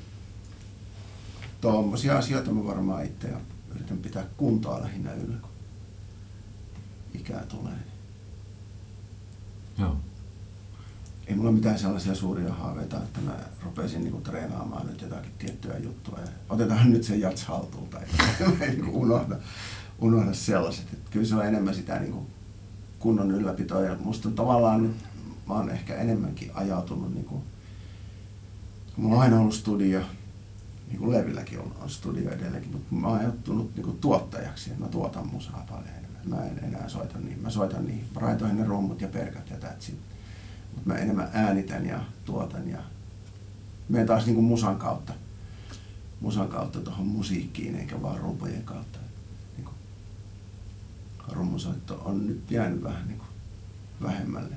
tuommoisia 1.62 2.18
asioita 2.18 2.52
mä 2.52 2.66
varmaan 2.66 3.06
itse 3.06 3.28
ja 3.28 3.38
yritän 3.76 3.98
pitää 3.98 4.26
kuntoa 4.38 4.82
lähinnä 4.82 5.14
yllä, 5.14 5.38
kun 5.42 5.52
ikää 7.14 7.44
tulee. 7.46 7.78
Joo. 9.78 9.98
Ei 11.28 11.36
mulla 11.36 11.52
mitään 11.52 11.80
sellaisia 11.80 12.16
suuria 12.16 12.54
haaveita, 12.54 12.98
että 12.98 13.20
mä 13.22 13.36
rupeaisin 13.64 14.04
niinku 14.04 14.22
treenaamaan 14.22 14.88
nyt 14.88 15.02
jotakin 15.02 15.32
tiettyä 15.40 15.78
juttua 15.78 16.20
ja 16.20 16.28
otetaan 16.50 16.92
nyt 16.92 17.04
se 17.04 17.16
jats 17.16 17.44
haltuun 17.44 17.88
tai 17.88 18.04
niinku 18.60 19.02
unohda, 19.02 19.36
unohda 20.00 20.34
sellaiset. 20.34 20.94
Et 20.94 21.10
kyllä 21.12 21.26
se 21.26 21.36
on 21.36 21.46
enemmän 21.46 21.76
sitä 21.76 22.00
niinku 22.00 22.28
kunnon 23.00 23.32
ylläpitoa 23.32 23.82
ja 23.82 23.96
musta 24.00 24.32
tavallaan 24.32 24.84
nyt 24.84 24.96
mä 25.48 25.54
oon 25.54 25.70
ehkä 25.70 25.96
enemmänkin 25.96 26.52
ajautunut 26.54 27.14
niinku, 27.14 27.44
kun 28.96 29.04
mulla 29.04 29.16
on 29.16 29.22
aina 29.22 29.40
ollut 29.40 29.54
studio, 29.54 30.02
niin 30.88 31.00
kuin 31.00 31.12
Levilläkin 31.12 31.60
on, 31.60 31.76
on 31.82 31.90
studio 31.90 32.32
edelleenkin, 32.32 32.72
mutta 32.72 32.96
mä 32.96 33.08
oon 33.08 33.20
ajattunut 33.20 33.76
niin 33.76 33.98
tuottajaksi, 34.02 34.70
että 34.70 34.84
mä 34.84 34.90
tuotan 34.90 35.28
musaa 35.28 35.66
paljon 35.70 35.88
enemmän. 35.88 36.22
Mä 36.26 36.46
en 36.46 36.60
enää 36.64 36.90
soita 36.90 37.20
niin. 37.20 37.42
Mä 37.42 37.50
soitan 37.50 37.86
niin, 37.86 38.06
mä 38.16 38.22
raitoin 38.22 38.58
ne 38.58 38.66
rummut 38.66 39.02
ja 39.02 39.08
perkat 39.08 39.50
ja 39.50 39.56
that's 39.56 39.90
it. 39.90 39.96
Mutta 39.96 40.15
mä 40.86 40.96
enemmän 40.96 41.30
äänitän 41.34 41.86
ja 41.86 42.00
tuotan 42.26 42.70
ja 42.70 42.78
menen 43.90 44.08
taas 44.08 44.26
niin 44.26 44.36
kuin 44.36 44.46
musan 44.46 44.76
kautta, 44.78 45.14
musan 46.22 46.48
kautta 46.48 46.80
tuohon 46.80 47.08
musiikkiin 47.08 47.76
eikä 47.76 48.02
vaan 48.02 48.20
rumpujen 48.20 48.64
kautta. 48.64 49.00
Niin 49.58 49.66
kuin 49.66 49.76
rummusoitto 51.32 52.02
on 52.06 52.28
nyt 52.28 52.52
jäänyt 52.52 52.84
vähän 52.84 53.08
niin 53.08 53.18
kuin 53.18 53.30
vähemmälle. 54.04 54.56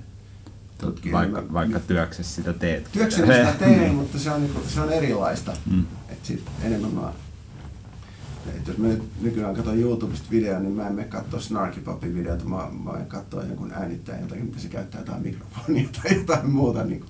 Tutkii 0.78 1.12
Vaikka, 1.12 1.38
enemmän- 1.38 1.52
vaikka 1.52 1.80
työksessä 1.80 2.34
sitä 2.34 2.52
teet. 2.52 2.88
Työkseni 2.92 3.26
sitä 3.34 3.52
teen, 3.58 3.94
mutta 4.00 4.18
se 4.18 4.30
on, 4.30 4.42
niinku, 4.42 4.60
se 4.68 4.80
on 4.80 4.92
erilaista. 4.92 5.56
Mm. 5.70 5.84
Et 6.08 6.24
sit 6.24 6.44
enemmän 6.62 6.90
mä, 6.90 7.12
et 8.56 8.66
jos 8.66 8.78
mä 8.78 8.88
nyt 8.88 9.02
nykyään 9.20 9.54
katson 9.54 9.78
YouTubesta 9.78 10.26
videoa, 10.30 10.60
niin 10.60 10.72
mä 10.72 10.86
en 10.86 10.94
mene 10.94 11.08
katsoa 11.08 11.40
Snarky 11.40 11.80
videota, 12.14 12.44
mä, 12.44 12.68
mä 12.84 12.98
en 12.98 13.06
katsoa 13.06 13.42
jonkun 13.44 13.72
äänittäjän 13.72 14.20
jotakin, 14.22 14.44
mitä 14.44 14.58
se 14.58 14.68
käyttää 14.68 15.00
jotain 15.00 15.22
mikrofonia 15.22 15.88
tai 16.02 16.16
jotain 16.16 16.50
muuta. 16.50 16.84
Niin 16.84 17.04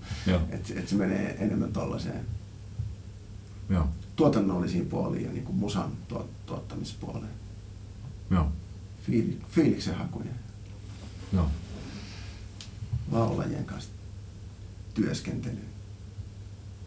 että 0.50 0.72
et 0.76 0.88
se 0.88 0.96
menee 0.96 1.36
enemmän 1.40 1.72
tollaiseen 1.72 2.24
Joo. 3.68 3.88
tuotannollisiin 4.16 4.86
puoliin 4.86 5.24
ja 5.24 5.32
niin 5.32 5.54
musan 5.54 5.90
tuot, 6.08 6.46
tuottamispuoleen. 6.46 7.32
Joo. 8.30 8.48
Fiili, 9.06 9.38
fiiliksen 9.50 9.94
hakuja 9.94 10.30
Joo. 11.32 11.46
laulajien 13.12 13.64
kanssa 13.64 13.90
työskentelyyn. 14.94 15.68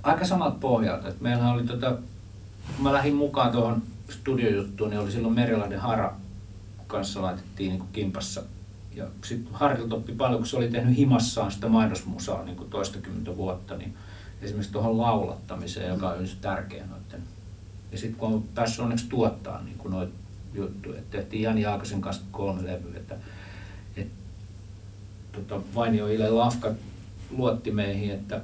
aika 0.03 0.26
samat 0.26 0.60
pohjalta. 0.60 1.07
Et 1.07 1.22
meillähän 1.22 1.53
oli 1.53 1.64
tota, 1.64 1.98
kun 2.76 2.84
mä 2.84 2.94
lähdin 2.94 3.15
mukaan 3.15 3.52
tuohon 3.52 3.84
studiojuttuun, 4.12 4.90
niin 4.90 5.00
oli 5.00 5.12
silloin 5.12 5.34
Merilahden 5.34 5.80
Hara 5.80 6.16
kanssa 6.88 7.22
laitettiin 7.22 7.70
niin 7.70 7.80
kuin 7.80 7.92
kimpassa. 7.94 8.44
Ja 8.96 9.08
sitten 9.26 9.54
Harrilta 9.54 9.96
oppi 9.96 10.12
paljon, 10.12 10.40
kun 10.40 10.48
se 10.48 10.58
oli 10.58 10.68
tehnyt 10.68 10.98
himassaan 10.98 11.52
sitä 11.52 11.68
mainosmusaa 11.68 12.44
niin 12.44 12.56
kuin 12.56 12.70
toistakymmentä 12.70 13.38
vuotta, 13.38 13.78
niin 13.78 13.94
esimerkiksi 14.42 14.72
tuohon 14.72 14.98
laulattamiseen, 14.98 15.90
joka 15.90 16.10
on 16.10 16.20
just 16.20 16.42
tärkeä 16.42 16.86
noiden. 16.86 17.24
Ja 17.92 17.98
sitten 17.98 18.20
kun 18.20 18.34
on 18.34 18.44
päässyt 18.56 18.80
onneksi 18.80 19.10
tuottaa 19.10 19.62
niin 19.62 19.78
kuin 19.78 19.92
noita 19.92 20.14
juttuja, 20.54 21.00
että 21.00 21.18
tehtiin 21.18 21.44
Jani 21.44 21.62
Jaakasen 21.62 22.02
kanssa 22.02 22.24
kolme 22.32 22.64
levyä, 22.64 22.98
että, 22.98 23.16
että 23.98 24.14
tota, 25.32 25.62
Vainio 25.76 26.08
Ile 26.08 26.30
Lafka 26.30 26.72
luotti 27.30 27.72
meihin, 27.72 28.12
että 28.12 28.42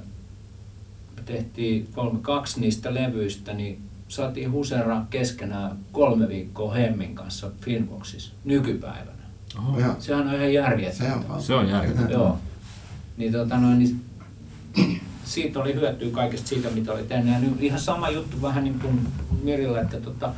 me 1.16 1.22
tehtiin 1.22 1.88
kolme, 1.92 2.18
kaksi 2.22 2.60
niistä 2.60 2.94
levyistä, 2.94 3.54
niin 3.54 3.87
saatiin 4.08 4.52
huseraa 4.52 5.06
keskenään 5.10 5.78
kolme 5.92 6.28
viikkoa 6.28 6.74
Hemmin 6.74 7.14
kanssa 7.14 7.50
Finvoxissa 7.60 8.32
nykypäivänä. 8.44 9.18
Oho. 9.58 9.80
Joo. 9.80 9.94
Sehän 9.98 10.28
on 10.28 10.34
ihan 10.34 10.52
järjetöntä. 10.52 11.04
Se 11.04 11.32
on, 11.32 11.42
Se 11.42 11.54
on 11.54 11.68
järjetöntä. 11.68 12.12
Joo. 12.12 12.38
Niin, 13.16 13.32
tota 13.32 13.58
noin, 13.58 13.78
niin 13.78 14.00
siitä 15.24 15.60
oli 15.60 15.74
hyötyä 15.74 16.10
kaikesta 16.10 16.48
siitä, 16.48 16.70
mitä 16.70 16.92
oli 16.92 17.02
tehnyt. 17.02 17.32
Ja 17.34 17.40
nyt 17.40 17.62
ihan 17.62 17.80
sama 17.80 18.10
juttu 18.10 18.42
vähän 18.42 18.64
niin 18.64 18.80
kuin 18.80 19.08
Mirillä, 19.42 19.80
että, 19.80 20.00
tota, 20.00 20.32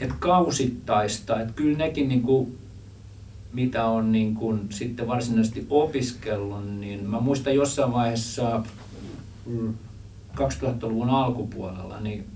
että 0.00 0.14
kausittaista, 0.18 1.40
että 1.40 1.52
kyllä 1.52 1.78
nekin 1.78 2.08
niin 2.08 2.22
kuin, 2.22 2.58
mitä 3.52 3.84
on 3.84 4.12
niin 4.12 4.34
kuin 4.34 4.66
sitten 4.70 5.08
varsinaisesti 5.08 5.66
opiskellut, 5.70 6.70
niin 6.80 7.10
mä 7.10 7.20
muistan 7.20 7.54
jossain 7.54 7.92
vaiheessa 7.92 8.62
2000-luvun 10.34 11.10
alkupuolella, 11.10 12.00
niin 12.00 12.26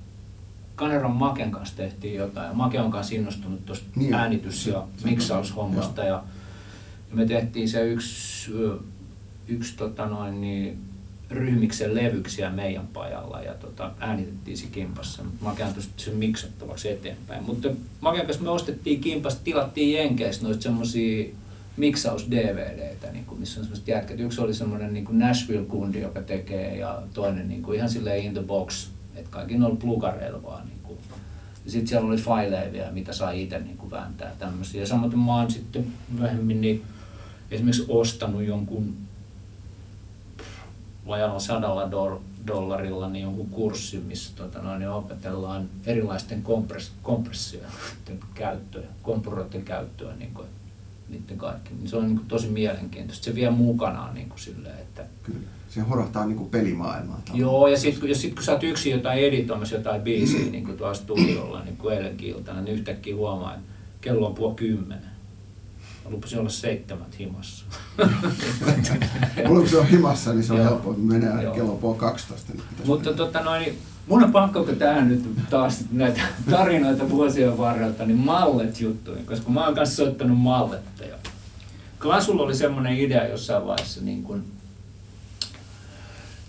Kaneron 0.74 1.10
Maken 1.16 1.50
kanssa 1.50 1.76
tehtiin 1.76 2.14
jotain. 2.14 2.48
Ja 2.48 2.54
Make 2.54 2.80
on 2.80 2.90
kanssa 2.90 3.14
innostunut 3.14 3.66
tuosta 3.66 3.86
Niin. 3.96 4.14
äänitys- 4.14 4.66
ja 4.66 4.84
miksaushommasta. 5.04 6.00
Ja, 6.02 6.08
ja 7.10 7.16
me 7.16 7.26
tehtiin 7.26 7.68
se 7.68 7.86
yksi, 7.86 8.52
yksi 9.48 9.76
tota 9.76 10.06
noin, 10.06 10.40
niin, 10.40 10.78
ryhmiksen 11.30 11.94
levyksiä 11.94 12.50
meidän 12.50 12.86
pajalla 12.86 13.40
ja 13.40 13.54
tota, 13.54 13.90
äänitettiin 14.00 14.56
se 14.58 14.66
kimpassa. 14.72 15.22
Make 15.40 15.62
antoi 15.62 15.82
sen 15.96 16.16
miksattavaksi 16.16 16.90
eteenpäin. 16.90 17.44
Mutta 17.44 17.68
Maken 18.00 18.26
kanssa 18.26 18.42
me 18.42 18.50
ostettiin 18.50 19.00
kimpasta, 19.00 19.40
tilattiin 19.44 19.94
Jenkeistä 19.94 20.44
noista 20.44 20.62
semmosia 20.62 21.28
miksaus-DVDtä, 21.76 23.12
niin 23.12 23.24
kuin, 23.24 23.40
missä 23.40 23.60
on 23.60 23.64
semmoiset 23.64 23.88
jätkät. 23.88 24.20
Yksi 24.20 24.40
oli 24.40 24.54
semmoinen 24.54 24.94
niin 24.94 25.06
Nashville-kundi, 25.10 26.00
joka 26.00 26.22
tekee, 26.22 26.76
ja 26.76 27.02
toinen 27.14 27.48
niin 27.48 27.62
kuin, 27.62 27.76
ihan 27.76 27.90
silleen 27.90 28.24
in 28.24 28.32
the 28.34 28.42
box, 28.42 28.88
että 29.14 29.30
kaikki 29.30 29.58
ne 29.58 29.66
oli 29.66 29.76
plugareilla 29.76 30.42
vaan. 30.42 30.66
Niin 30.66 30.78
kuin. 30.82 30.98
Ja 31.64 31.70
sitten 31.70 31.88
siellä 31.88 32.08
oli 32.08 32.16
fileja 32.16 32.72
vielä, 32.72 32.90
mitä 32.90 33.12
sai 33.12 33.42
itse 33.42 33.58
niin 33.58 33.76
kuin 33.76 33.90
vääntää 33.90 34.32
tämmöisiä. 34.38 34.80
Ja 34.80 34.86
samoin 34.86 35.18
mä 35.18 35.36
oon 35.36 35.50
sitten 35.50 35.86
myöhemmin 36.08 36.60
niin 36.60 36.84
esimerkiksi 37.50 37.84
ostanut 37.88 38.42
jonkun 38.42 38.94
vajalla 41.06 41.38
sadalla 41.38 41.90
dol- 41.90 42.20
dollarilla 42.46 43.08
niin 43.08 43.22
jonkun 43.22 43.50
kurssin, 43.50 44.02
missä 44.02 44.32
tota, 44.36 44.58
noin, 44.58 44.78
niin 44.78 44.90
opetellaan 44.90 45.68
erilaisten 45.86 46.42
kompress- 46.42 46.90
kompressioiden 47.02 48.20
käyttöä, 48.34 48.82
kompuroiden 49.02 49.62
käyttöä, 49.62 50.16
niin 50.16 50.34
kuin, 50.34 50.46
niiden 51.08 51.38
kaikki. 51.38 51.74
Niin 51.74 51.88
se 51.88 51.96
on 51.96 52.06
niin 52.06 52.16
kuin, 52.16 52.28
tosi 52.28 52.48
mielenkiintoista. 52.48 53.24
Se 53.24 53.34
vie 53.34 53.50
mukanaan 53.50 54.14
niin 54.14 54.28
kuin, 54.28 54.40
silleen, 54.40 54.78
että 54.78 55.04
Kyllä. 55.22 55.38
Se 55.74 55.80
horahtaa 55.80 56.26
niinku 56.26 56.44
pelimaailmaan. 56.44 57.22
tavallaan. 57.22 57.40
Joo, 57.40 57.66
ja 57.66 57.78
sitten 57.78 58.08
kun, 58.08 58.16
sit, 58.16 58.34
kun 58.34 58.42
sä 58.42 58.52
oot 58.52 58.62
yksin 58.62 58.92
jotain 58.92 59.18
editoimassa 59.18 59.74
jotain 59.74 60.02
biisiä 60.02 60.44
niin 60.52 60.64
kuin 60.64 60.78
tuolla 60.78 60.94
studiolla, 60.94 61.64
niin 61.64 61.76
kuin 61.76 61.96
eilenkin 61.96 62.28
iltana, 62.28 62.60
niin 62.60 62.74
yhtäkkiä 62.76 63.16
huomaa, 63.16 63.54
että 63.54 63.66
kello 64.00 64.26
on 64.26 64.34
puoli 64.34 64.54
kymmenen. 64.54 65.12
Mä 66.04 66.10
lupasin 66.10 66.38
olla 66.38 66.48
seitsemät 66.48 67.18
himassa. 67.18 67.64
Kun 69.46 69.68
se 69.68 69.78
on 69.78 69.86
himassa, 69.86 70.32
niin 70.32 70.44
se 70.44 70.52
on 70.52 70.58
helppo, 70.58 70.94
menee 70.98 71.42
Joo. 71.42 71.54
kello 71.54 71.76
puoli 71.76 71.98
12. 71.98 72.52
Niin 72.52 72.64
Mutta 72.84 73.12
tota 73.12 73.40
noin, 73.40 73.78
mun 74.06 74.24
on 74.24 74.32
pakko 74.32 74.64
kun 74.64 74.76
tähän 74.76 75.08
nyt 75.08 75.24
taas 75.50 75.84
näitä 75.92 76.20
tarinoita 76.50 77.10
vuosien 77.10 77.58
varrelta, 77.58 78.06
niin 78.06 78.18
mallet 78.18 78.80
juttuja, 78.80 79.22
koska 79.26 79.50
mä 79.50 79.64
oon 79.64 79.74
kanssa 79.74 79.96
soittanut 79.96 80.38
malletteja. 80.38 81.16
Klasulla 82.00 82.42
oli 82.42 82.54
semmoinen 82.54 82.96
idea 82.96 83.26
jossain 83.26 83.66
vaiheessa 83.66 84.00
niin 84.00 84.22
kuin 84.22 84.44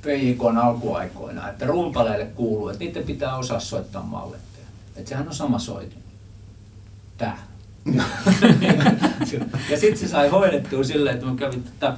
PJKn 0.04 0.58
alkuaikoina, 0.58 1.50
että 1.50 1.66
rumpaleille 1.66 2.26
kuuluu, 2.26 2.70
että 2.70 2.84
niiden 2.84 3.04
pitää 3.04 3.38
osaa 3.38 3.60
soittaa 3.60 4.04
malletteja. 4.04 4.68
Että 4.96 5.10
sehän 5.10 5.28
on 5.28 5.34
sama 5.34 5.60
soitin. 5.60 6.04
Tää. 7.18 7.38
ja 9.70 9.80
sitten 9.80 9.98
se 9.98 10.08
sai 10.08 10.30
hoidettua 10.30 10.84
silleen, 10.84 11.16
että 11.16 11.28
mä 11.28 11.36
kävin 11.36 11.64
tätä, 11.64 11.98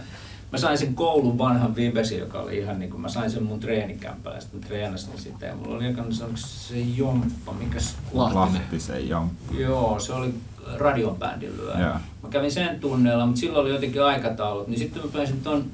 mä 0.52 0.58
sain 0.58 0.78
sen 0.78 0.96
koulun 0.96 1.38
vanhan 1.38 1.76
Vibesin, 1.76 2.20
joka 2.20 2.40
oli 2.40 2.58
ihan 2.58 2.80
niin 2.80 2.92
kuin, 2.92 3.02
mä 3.02 3.10
sain 3.10 3.32
sen 3.32 3.44
mun 3.44 3.60
treenikämpällä, 3.60 4.40
sitten 4.40 4.60
mä 4.60 4.68
treenasin 4.68 5.20
sitä 5.20 5.46
ja 5.46 5.56
mulla 5.56 5.76
oli 5.76 5.86
aika 5.86 6.04
se, 6.10 6.24
se 6.36 6.80
Jomppa, 6.80 7.54
mikäs 7.54 7.96
Lahtinen. 8.14 8.62
Lahtisen 8.62 9.10
jo. 9.10 9.26
Joo, 9.58 10.00
se 10.00 10.14
oli 10.14 10.34
radion 10.78 11.16
bändin 11.16 11.58
lyö. 11.58 11.76
Mä 12.24 12.30
kävin 12.30 12.52
sen 12.52 12.80
tunneilla, 12.80 13.26
mutta 13.26 13.40
silloin 13.40 13.62
oli 13.66 13.74
jotenkin 13.74 14.04
aikataulut, 14.04 14.68
niin 14.68 14.80
sitten 14.80 15.02
mä 15.02 15.10
pääsin 15.14 15.42
ton 15.42 15.66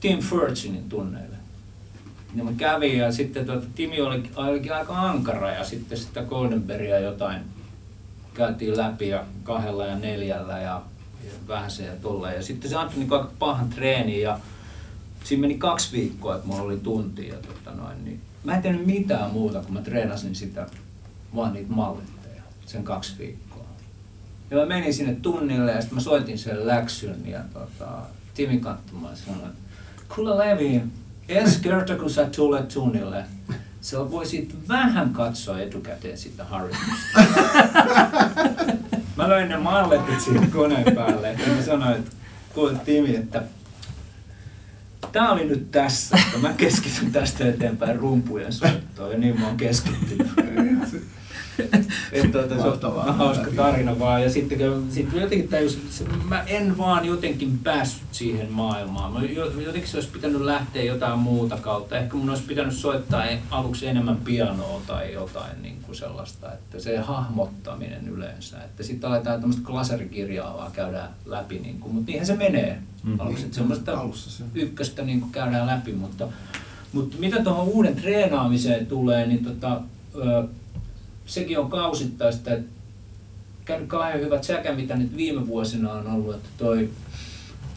Tim 0.00 0.18
Furchinin 0.18 0.88
tunneille. 0.88 1.36
Ja 2.34 2.44
mä 2.44 2.52
kävin 2.56 2.98
ja 2.98 3.12
sitten 3.12 3.46
tuota, 3.46 3.66
Timi 3.74 4.00
oli, 4.00 4.22
olikin 4.36 4.74
aika 4.74 5.00
ankara 5.00 5.50
ja 5.50 5.64
sitten 5.64 5.98
sitä 5.98 6.22
Goldenbergia 6.22 6.98
jotain 6.98 7.40
käytiin 8.34 8.76
läpi 8.76 9.08
ja 9.08 9.24
kahdella 9.42 9.86
ja 9.86 9.98
neljällä 9.98 10.58
ja, 10.58 10.82
ja 11.24 11.30
vähän 11.48 11.70
se 11.70 11.84
ja 11.84 11.92
tolleen. 12.02 12.36
Ja 12.36 12.42
sitten 12.42 12.70
se 12.70 12.76
antoi 12.76 12.98
niin 12.98 13.12
aika 13.12 13.30
pahan 13.38 13.68
treeni 13.68 14.20
ja 14.20 14.40
siinä 15.24 15.40
meni 15.40 15.58
kaksi 15.58 15.92
viikkoa, 15.92 16.34
että 16.34 16.46
mulla 16.46 16.62
oli 16.62 16.76
tunti 16.76 17.28
ja 17.28 17.34
tota 17.34 17.70
noin, 17.76 18.04
niin 18.04 18.20
mä 18.44 18.56
en 18.56 18.62
tehnyt 18.62 18.86
mitään 18.86 19.30
muuta, 19.30 19.60
kun 19.62 19.74
mä 19.74 19.80
treenasin 19.80 20.34
sitä, 20.34 20.66
vaan 21.34 21.52
niitä 21.52 21.72
malletteja 21.72 22.42
sen 22.66 22.84
kaksi 22.84 23.14
viikkoa. 23.18 23.66
Ja 24.50 24.56
mä 24.56 24.66
menin 24.66 24.94
sinne 24.94 25.14
tunnille 25.22 25.72
ja 25.72 25.80
sitten 25.80 25.96
mä 25.96 26.02
soitin 26.02 26.38
sen 26.38 26.66
läksyn 26.66 27.26
ja 27.26 27.40
tota, 27.52 27.88
Timi 28.34 28.58
katsomaan 28.60 29.12
ja 29.12 29.16
sanoi, 29.16 29.48
että 29.48 29.67
kuule 30.14 30.38
Levi, 30.38 30.82
ensi 31.28 31.60
kerta 31.60 31.96
kun 31.96 32.10
sä 32.10 32.24
tulet 32.36 32.68
tunnille, 32.68 33.24
sä 33.80 34.10
voisit 34.10 34.68
vähän 34.68 35.12
katsoa 35.12 35.60
etukäteen 35.60 36.18
sitä 36.18 36.44
harjoitusta. 36.44 37.20
mä 39.16 39.28
löin 39.28 39.48
ne 39.48 39.56
malletit 39.56 40.20
siihen 40.20 40.50
koneen 40.50 40.94
päälle 40.94 41.32
ja 41.32 41.54
mä 41.54 41.62
sanoin, 41.62 41.96
että 41.96 42.10
kuule 42.54 42.78
Timi, 42.84 43.16
että 43.16 43.42
Tää 45.12 45.30
oli 45.30 45.44
nyt 45.44 45.70
tässä, 45.70 46.18
että 46.26 46.38
mä 46.38 46.52
keskityn 46.52 47.12
tästä 47.12 47.48
eteenpäin 47.48 47.98
rumpujen 47.98 48.52
soittoon 48.52 49.12
ja 49.12 49.18
niin 49.18 49.40
mä 49.40 49.46
oon 49.46 49.56
keskittynyt. 49.56 50.28
Että 52.12 52.28
tuota, 52.48 52.78
se 52.80 52.86
on 52.86 53.14
hauska 53.14 53.50
tarina 53.56 53.98
vaan. 53.98 54.22
Ja 54.22 54.30
sitten 54.30 54.58
sitten 54.90 55.20
jotenkin 55.20 55.48
tajus, 55.48 55.78
mä 56.28 56.42
en 56.42 56.78
vaan 56.78 57.04
jotenkin 57.04 57.58
päässyt 57.58 58.02
siihen 58.12 58.52
maailmaan. 58.52 59.12
Mä 59.12 59.22
jo- 59.22 59.60
jotenkin 59.60 59.90
se 59.90 59.96
olisi 59.96 60.08
pitänyt 60.08 60.40
lähteä 60.40 60.82
jotain 60.82 61.18
muuta 61.18 61.56
kautta. 61.56 61.98
Ehkä 61.98 62.16
mun 62.16 62.30
olisi 62.30 62.42
pitänyt 62.42 62.74
soittaa 62.74 63.26
e- 63.26 63.38
aluksi 63.50 63.86
enemmän 63.86 64.16
pianoa 64.16 64.80
tai 64.86 65.12
jotain 65.12 65.62
niin 65.62 65.76
kuin 65.82 65.96
sellaista. 65.96 66.52
Että 66.52 66.80
se 66.80 66.98
hahmottaminen 66.98 68.08
yleensä. 68.08 68.56
Että 68.62 68.82
sitten 68.82 69.10
aletaan 69.10 69.40
tämmöistä 69.40 69.66
klasarikirjaa 69.66 70.56
vaan 70.56 70.72
käydään 70.72 71.10
läpi. 71.26 71.58
Niin 71.58 71.80
kuin, 71.80 71.94
mutta 71.94 72.06
niinhän 72.10 72.26
se 72.26 72.36
menee. 72.36 72.78
Mm. 73.04 73.20
Aluksi, 73.20 73.44
että 73.44 73.56
semmoista 73.56 74.00
Alussa 74.00 74.30
se 74.30 74.44
ykköstä 74.54 75.02
niin 75.02 75.20
kuin 75.20 75.32
käydään 75.32 75.66
läpi, 75.66 75.92
mutta, 75.92 76.28
mutta 76.92 77.16
mitä 77.18 77.42
tuohon 77.42 77.66
uuden 77.68 77.96
treenaamiseen 77.96 78.86
tulee, 78.86 79.26
niin 79.26 79.44
tota, 79.44 79.80
ö, 80.14 80.44
sekin 81.28 81.58
on 81.58 81.70
kausittaista, 81.70 82.50
että 82.50 82.70
käynyt 83.64 83.88
kauhean 83.88 84.20
hyvät 84.20 84.44
säkä, 84.44 84.74
mitä 84.74 84.96
nyt 84.96 85.16
viime 85.16 85.46
vuosina 85.46 85.92
on 85.92 86.06
ollut, 86.06 86.34
että 86.34 86.48
toi 86.58 86.90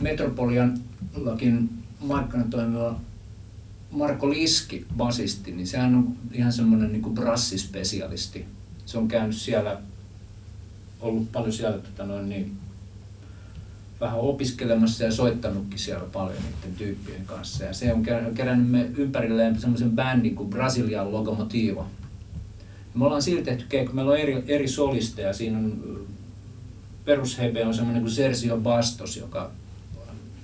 Metropoliallakin 0.02 1.70
markkinatoimiva 2.00 3.00
Marko 3.92 4.30
Liski, 4.30 4.86
basisti, 4.98 5.52
niin 5.52 5.68
sehän 5.68 5.96
on 5.96 6.16
ihan 6.32 6.54
semmoinen 6.54 6.92
niin 6.92 7.14
brassispesialisti. 7.14 8.46
Se 8.86 8.98
on 8.98 9.08
käynyt 9.08 9.36
siellä, 9.36 9.78
ollut 11.02 11.32
paljon 11.32 11.54
siellä 11.54 11.78
tota 11.78 12.06
noin, 12.06 12.30
niin, 12.30 12.58
vähän 14.00 14.20
opiskelemassa 14.20 15.04
ja 15.04 15.12
soittanutkin 15.12 15.80
siellä 15.80 16.06
paljon 16.14 16.38
niiden 16.38 16.78
tyyppien 16.78 17.26
kanssa. 17.26 17.64
Ja 17.64 17.74
se 17.74 17.94
on 17.94 18.06
ker- 18.06 18.36
kerännyt 18.36 18.72
me 18.72 18.92
ympärilleen 18.98 19.60
semmoisen 19.60 19.92
bändin 19.92 20.36
kuin 20.36 20.50
Brasilian 20.50 21.12
Locomotiva. 21.12 21.86
Me 22.96 23.06
ollaan 23.06 23.22
siitä 23.22 23.44
tehty 23.44 23.66
keikka, 23.70 23.94
meillä 23.94 24.12
on 24.12 24.18
eri, 24.18 24.44
eri 24.48 24.68
solisteja. 24.68 25.34
Siinä 25.34 25.58
on 25.58 25.84
perushebe 27.06 27.66
on 27.66 27.74
semmoinen 27.74 28.02
kuin 28.02 28.12
Sergio 28.12 28.58
Bastos, 28.58 29.18
joka 29.18 29.52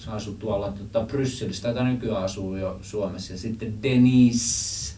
asuu 0.07 0.33
tuolla 0.33 0.71
tota, 0.71 1.05
Brysselissä, 1.05 1.73
tai 1.73 1.83
nykyään 1.83 2.23
asuu 2.23 2.55
jo 2.55 2.79
Suomessa. 2.81 3.33
Ja 3.33 3.39
sitten 3.39 3.83
Denis, 3.83 4.95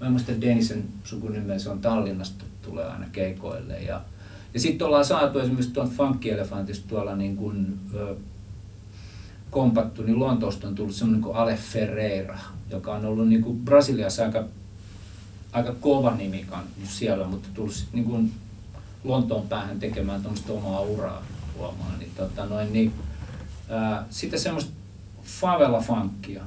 mä 0.00 0.06
en 0.06 0.12
muista 0.12 0.40
Denisen 0.40 0.84
sukunimeä, 1.04 1.58
se 1.58 1.70
on 1.70 1.78
Tallinnasta, 1.78 2.44
tulee 2.62 2.84
aina 2.84 3.06
keikoille. 3.12 3.80
Ja, 3.80 4.00
ja 4.54 4.60
sitten 4.60 4.86
ollaan 4.86 5.04
saatu 5.04 5.38
esimerkiksi 5.38 5.70
tuolta 5.70 5.92
Funky 5.96 6.30
Elefantista 6.30 6.88
tuolla 6.88 7.16
niin 7.16 7.36
kuin, 7.36 7.78
ö, 7.94 8.16
kompattu, 9.50 10.02
niin 10.02 10.20
Lontoosta 10.20 10.68
on 10.68 10.74
tullut 10.74 10.94
semmoinen 10.94 11.22
kuin 11.22 11.36
Ale 11.36 11.56
Ferreira, 11.56 12.38
joka 12.70 12.94
on 12.94 13.04
ollut 13.04 13.28
niin 13.28 13.42
kuin 13.42 13.58
Brasiliassa 13.58 14.24
aika, 14.24 14.44
aika 15.52 15.74
kova 15.80 16.14
nimi 16.14 16.46
siellä, 16.84 17.26
mutta 17.26 17.48
tullut 17.54 17.74
sit 17.74 17.92
niin 17.92 18.04
kuin 18.04 18.32
Lontoon 19.04 19.48
päähän 19.48 19.80
tekemään 19.80 20.22
tuommoista 20.22 20.52
omaa 20.52 20.80
uraa 20.80 21.22
huomaa. 21.56 21.96
Niin, 21.98 22.10
tota 22.16 22.46
noin, 22.46 22.72
niin, 22.72 22.92
ää, 23.68 24.06
sitten 24.10 24.40
semmoista 24.40 24.72
favela-funkia, 25.24 26.42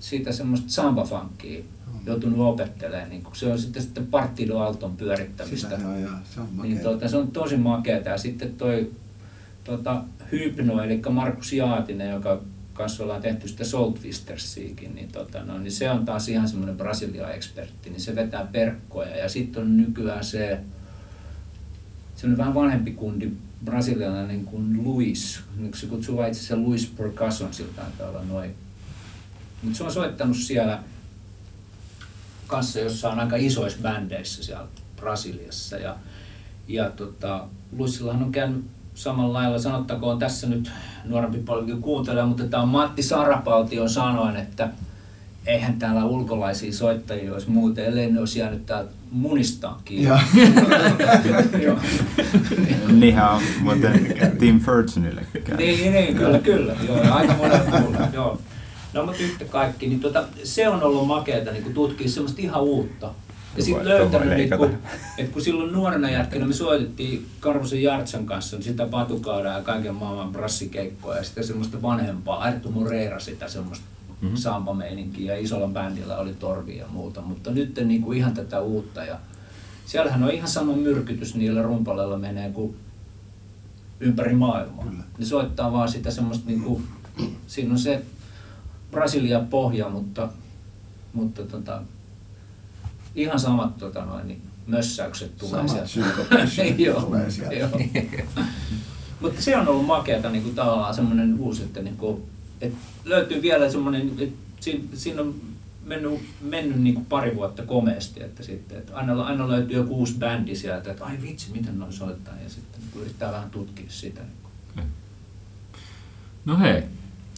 siitä 0.00 0.32
semmoista 0.32 0.68
samba-funkia 0.68 1.64
joutunut 2.06 2.38
opettelemaan. 2.38 3.08
Niin 3.08 3.22
kun 3.22 3.36
se 3.36 3.52
on 3.52 3.58
sitten, 3.58 3.82
sitten 3.82 4.06
Partido 4.06 4.58
Alton 4.58 4.96
pyörittämistä. 4.96 5.68
Sitä, 5.68 5.82
joo, 5.82 5.98
joo, 5.98 6.10
se 6.34 6.40
on 6.40 6.48
makea. 6.52 6.70
Niin 6.70 6.82
tuota, 6.82 7.08
se 7.08 7.16
on 7.16 7.30
tosi 7.30 7.56
makeata. 7.56 8.08
Ja 8.08 8.18
sitten 8.18 8.54
toi 8.54 8.92
tota, 9.64 10.02
Hypno, 10.32 10.82
eli 10.82 11.02
Markus 11.10 11.52
Jaatinen, 11.52 12.10
joka 12.10 12.40
kanssa 12.74 13.02
ollaan 13.02 13.22
tehty 13.22 13.48
sitä 13.48 13.64
Saltwistersiakin, 13.64 14.94
niin, 14.94 15.12
tota, 15.12 15.44
no, 15.44 15.58
niin 15.58 15.72
se 15.72 15.90
on 15.90 16.04
taas 16.04 16.28
ihan 16.28 16.48
semmoinen 16.48 16.76
Brasilia-ekspertti, 16.76 17.90
niin 17.90 18.00
se 18.00 18.16
vetää 18.16 18.46
perkkoja. 18.52 19.16
Ja 19.16 19.28
sitten 19.28 19.62
on 19.62 19.76
nykyään 19.76 20.24
se, 20.24 20.60
se 22.16 22.26
on 22.26 22.36
vähän 22.36 22.54
vanhempi 22.54 22.90
kundi, 22.90 23.30
brasilialainen 23.64 24.44
kuin 24.44 24.84
Luis. 24.84 25.40
Se 25.74 25.86
kutsuu 25.86 26.22
itse 26.22 26.30
asiassa 26.30 26.56
Luis 26.56 26.86
Percussion, 26.86 27.54
siltä 27.54 27.82
olla 28.00 28.24
noin. 28.24 28.54
Mutta 29.62 29.78
se 29.78 29.84
on 29.84 29.92
soittanut 29.92 30.36
siellä 30.36 30.82
kanssa, 32.46 32.80
jossa 32.80 33.10
on 33.10 33.20
aika 33.20 33.36
isoissa 33.36 33.78
bändeissä 33.82 34.42
siellä 34.42 34.66
Brasiliassa. 34.96 35.76
Ja, 35.76 35.96
ja 36.68 36.90
tota, 36.90 37.48
Luisillahan 37.72 38.22
on 38.22 38.32
käynyt 38.32 38.64
samalla 38.94 39.32
lailla, 39.32 39.58
sanottakoon 39.58 40.18
tässä 40.18 40.46
nyt 40.46 40.70
nuorempi 41.04 41.38
paljon 41.38 41.82
kuuntelee, 41.82 42.24
mutta 42.24 42.44
tämä 42.44 42.62
on 42.62 42.68
Matti 42.68 43.02
Sarapaltion 43.02 43.90
sanoen, 43.90 44.36
että 44.36 44.68
eihän 45.46 45.78
täällä 45.78 46.04
ulkolaisia 46.04 46.72
soittajia 46.72 47.32
olisi 47.32 47.50
muuten, 47.50 47.84
ellei 47.84 48.12
ne 48.12 48.20
olisi 48.20 48.38
jäänyt 48.38 48.66
täältä 48.66 48.92
munistaan 49.10 49.76
kiinni. 49.84 50.10
Niinhän 53.00 53.32
on 53.32 53.42
muuten 53.60 54.14
Tim 54.38 54.60
Fergusonille 54.60 55.26
käynyt. 55.32 55.56
Niin, 55.58 55.92
niin, 55.92 56.16
kyllä, 56.16 56.38
kyllä. 56.38 56.76
Joo, 56.88 57.00
aika 57.10 57.34
muulla, 57.80 58.08
joo. 58.12 58.40
No 58.92 59.06
mutta 59.06 59.22
yhtä 59.22 59.44
kaikki, 59.44 59.86
niin 59.86 60.00
tota, 60.00 60.24
se 60.44 60.68
on 60.68 60.82
ollut 60.82 61.06
makeata 61.06 61.52
niin 61.52 61.74
tutkia 61.74 62.08
semmoista 62.08 62.42
ihan 62.42 62.62
uutta. 62.62 63.10
Ja 63.56 63.62
sitten 63.62 63.88
löytänyt, 63.88 64.36
niin 64.36 64.50
kun, 64.58 64.70
että 65.18 65.32
kun 65.32 65.42
silloin 65.42 65.72
nuorena 65.72 66.10
jätkänä 66.10 66.46
me 66.46 66.52
soitettiin 66.52 67.26
Karvosen 67.40 67.82
Jartsan 67.82 68.26
kanssa 68.26 68.56
niin 68.56 68.64
sitä 68.64 68.86
patukaudaa 68.86 69.56
ja 69.56 69.62
kaiken 69.62 69.94
maailman 69.94 70.32
brassikeikkoja 70.32 71.18
ja 71.18 71.24
sitten 71.24 71.44
semmoista 71.44 71.82
vanhempaa, 71.82 72.42
Arttu 72.42 72.70
Moreira 72.70 73.20
sitä 73.20 73.48
semmoista 73.48 73.86
Mhm. 74.24 74.24
mm-hmm. 74.26 74.36
samba-meininkiä 74.36 75.34
ja 75.34 75.40
isolla 75.40 75.68
bändillä 75.68 76.18
oli 76.18 76.34
torvi 76.34 76.76
ja 76.76 76.86
muuta, 76.88 77.20
mutta 77.20 77.50
nyt 77.50 77.80
niin 77.84 78.02
kuin 78.02 78.18
ihan 78.18 78.34
tätä 78.34 78.60
uutta 78.60 79.04
ja 79.04 79.18
siellähän 79.86 80.22
on 80.22 80.30
ihan 80.30 80.48
sama 80.48 80.72
myrkytys 80.72 81.34
niillä 81.34 81.62
rumpaleilla 81.62 82.18
menee 82.18 82.50
kuin 82.50 82.76
ympäri 84.00 84.34
maailmaa. 84.34 84.84
Kyllä. 84.84 85.02
Ne 85.18 85.24
soittaa 85.24 85.72
vaan 85.72 85.88
sitä 85.88 86.10
semmoista 86.10 86.46
niinku, 86.46 86.82
siinä 87.46 87.72
on 87.72 87.78
se 87.78 88.02
Brasilia 88.90 89.40
pohja, 89.40 89.88
mutta, 89.88 90.28
mutta 91.12 91.42
tota, 91.42 91.82
ihan 93.14 93.40
samat 93.40 93.78
tota 93.78 94.04
noin, 94.04 94.28
niin 94.28 94.42
mössäykset 94.66 95.38
tulee 95.38 95.68
samat 95.68 95.88
sieltä. 95.90 96.82
Joo, 96.82 97.00
tulee 97.00 97.30
sieltä. 97.30 97.56
joo. 97.56 97.70
Mutta 99.20 99.42
se 99.42 99.56
on 99.56 99.68
ollut 99.68 99.86
makeata 99.86 100.30
niinku 100.30 100.50
tavallaan 100.50 100.94
semmoinen 100.94 101.38
uusi, 101.38 101.62
että 101.62 101.82
niinku, 101.82 102.28
et 102.60 102.72
löytyy 103.04 103.42
vielä 103.42 103.70
semmoinen, 103.70 104.10
että 104.18 104.38
siinä, 104.60 104.84
siinä 104.94 105.20
on 105.20 105.34
mennyt, 105.84 106.20
mennyt 106.40 106.80
niinku 106.80 107.00
pari 107.08 107.36
vuotta 107.36 107.62
komeasti, 107.62 108.22
että 108.22 108.42
sitten, 108.42 108.78
että 108.78 108.96
aina, 108.96 109.22
aina 109.22 109.48
löytyy 109.48 109.76
joku 109.76 109.96
uusi 109.96 110.14
bändi 110.18 110.56
sieltä, 110.56 110.90
että 110.90 111.04
ai 111.04 111.18
vitsi, 111.22 111.52
miten 111.52 111.78
noin 111.78 111.92
soittaa, 111.92 112.34
ja 112.44 112.50
sitten 112.50 112.80
niinku 112.80 112.98
yrittää 112.98 113.32
vähän 113.32 113.50
tutkia 113.50 113.86
sitä. 113.88 114.20
No 116.44 116.58
hei, 116.58 116.82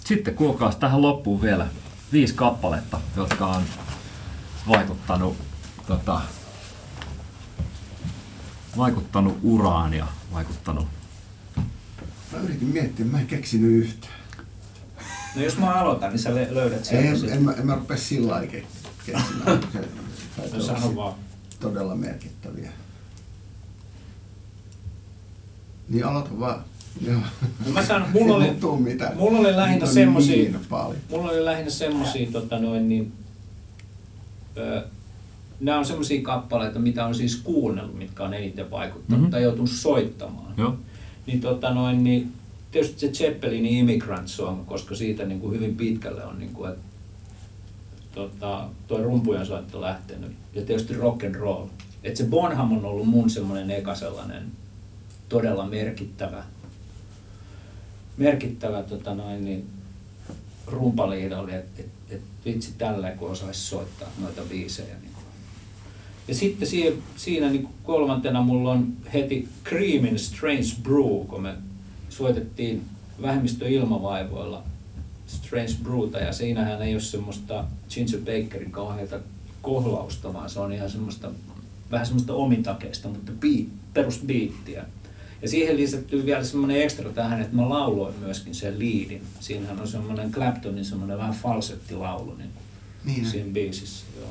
sitten 0.04 0.34
kuulkaas 0.34 0.76
tähän 0.76 1.02
loppuun 1.02 1.42
vielä 1.42 1.68
viisi 2.12 2.34
kappaletta, 2.34 3.00
jotka 3.16 3.46
on 3.46 3.62
vaikuttanut, 4.68 5.36
tota, 5.86 6.20
vaikuttanut 8.76 9.38
uraan 9.42 9.94
ja 9.94 10.06
vaikuttanut 10.32 10.86
Mä 12.32 12.38
yritin 12.38 12.68
miettiä, 12.68 13.06
mä 13.06 13.20
en 13.20 13.26
keksinyt 13.26 13.70
yhtään. 13.70 14.12
No 15.36 15.42
jos 15.42 15.58
mä 15.58 15.74
aloitan, 15.74 16.10
niin 16.10 16.18
sä 16.18 16.30
lö- 16.30 16.54
löydät 16.54 16.78
Ei, 16.78 16.84
sieltä 16.84 17.26
en, 17.26 17.32
en, 17.32 17.42
mä, 17.44 17.52
en 17.52 17.66
mä 17.66 17.74
rupea 17.74 17.96
sillä 17.96 18.32
lailla 18.32 18.52
ke- 18.52 18.64
keksimään. 19.06 19.60
Sano 20.66 20.96
vaan. 20.96 21.14
todella 21.60 21.94
merkittäviä. 21.96 22.70
Niin 25.88 26.06
aloita 26.06 26.40
vaan. 26.40 26.64
Joo. 27.06 27.20
No 27.66 27.72
mä 27.72 27.84
sanon, 27.86 28.08
mulla 28.10 28.36
oli- 28.36 28.80
mitään. 28.80 29.16
mulla 29.16 29.38
oli 29.38 29.56
lähinnä 29.56 29.66
Niitä 29.70 29.86
on 29.86 29.92
semmosia- 29.94 30.36
Niin 30.36 30.60
paljon. 30.68 30.96
Mulla 31.10 31.30
oli 31.30 31.44
lähinnä 31.44 31.70
semmosia, 31.70 32.30
tota 32.32 32.58
noin, 32.58 32.88
niin, 32.88 33.12
ö, 34.56 34.84
nämä 35.60 35.78
on 35.78 35.84
semmosia 35.84 36.22
kappaleita, 36.22 36.78
mitä 36.78 37.06
on 37.06 37.14
siis 37.14 37.36
kuunnellut, 37.36 37.98
mitkä 37.98 38.24
on 38.24 38.34
eniten 38.34 38.70
vaikuttanut 38.70 39.08
Mhm. 39.08 39.18
mm-hmm. 39.20 39.30
tai 39.30 39.42
joutunut 39.42 39.70
soittamaan. 39.70 40.54
Joo. 40.56 40.76
Niin, 41.26 41.40
tota 41.40 41.74
noin, 41.74 42.04
niin 42.04 42.32
tietysti 42.70 43.00
se 43.00 43.12
Zeppelinin 43.12 43.72
Immigrant 43.78 44.28
Song, 44.28 44.66
koska 44.66 44.94
siitä 44.94 45.24
niin 45.24 45.40
kuin 45.40 45.54
hyvin 45.54 45.76
pitkälle 45.76 46.24
on 46.24 46.38
niin 46.38 46.52
kuin, 46.52 46.70
että 46.70 46.84
tota, 48.14 48.68
toi 48.88 49.02
rumpujen 49.02 49.46
soitto 49.46 49.80
lähtenyt. 49.80 50.32
Ja 50.54 50.62
tietysti 50.62 50.94
rock 50.94 51.24
and 51.24 51.34
roll. 51.34 51.66
Et 52.04 52.16
se 52.16 52.24
Bonham 52.24 52.72
on 52.72 52.84
ollut 52.84 53.06
mun 53.06 53.30
semmoinen 53.30 53.70
eka 53.70 53.94
sellainen 53.94 54.42
todella 55.28 55.66
merkittävä, 55.66 56.44
merkittävä 58.16 58.82
tota 58.82 59.14
noin, 59.14 59.44
niin, 59.44 59.66
rumpaliidoli, 60.66 61.54
että 61.54 61.82
et, 61.82 61.88
et 62.10 62.20
vitsi 62.44 62.74
tälleen 62.78 63.18
kun 63.18 63.30
osaisi 63.30 63.60
soittaa 63.60 64.08
noita 64.20 64.42
biisejä. 64.50 64.94
Niin. 65.00 65.05
Ja 66.28 66.34
sitten 66.34 66.68
siinä, 66.68 66.96
siinä 67.16 67.50
niin 67.50 67.68
kolmantena 67.82 68.42
mulla 68.42 68.72
on 68.72 68.92
heti 69.14 69.48
Creamin 69.64 70.18
Strange 70.18 70.68
Brew, 70.82 71.26
kun 71.28 71.42
me 71.42 71.54
soitettiin 72.08 72.82
vähemmistöilmavaivoilla 73.22 74.62
Strange 75.26 75.72
Brewta, 75.82 76.18
ja 76.18 76.32
siinähän 76.32 76.82
ei 76.82 76.94
ole 76.94 77.00
semmoista 77.00 77.64
Ginger 77.90 78.18
Bakerin 78.18 78.70
kauheata 78.70 79.20
kohlausta, 79.62 80.32
vaan 80.32 80.50
se 80.50 80.60
on 80.60 80.72
ihan 80.72 80.90
semmoista, 80.90 81.30
vähän 81.90 82.06
semmoista 82.06 82.34
omitakeista, 82.34 83.08
mutta 83.08 83.32
beat, 83.40 83.66
perusbiittiä. 83.94 84.84
Ja 85.42 85.48
siihen 85.48 85.76
lisättyy 85.76 86.26
vielä 86.26 86.44
semmoinen 86.44 86.82
ekstra 86.82 87.10
tähän, 87.10 87.40
että 87.42 87.56
mä 87.56 87.68
lauloin 87.68 88.14
myöskin 88.20 88.54
sen 88.54 88.78
liidin. 88.78 89.22
Siinähän 89.40 89.80
on 89.80 89.88
semmoinen 89.88 90.32
Claptonin 90.32 90.84
semmoinen 90.84 91.18
vähän 91.18 91.34
falsettilaulu 91.34 92.34
niin 92.34 92.50
Niin, 93.04 93.30
siinä 93.30 93.52
biisissä. 93.52 94.04
Joo. 94.20 94.28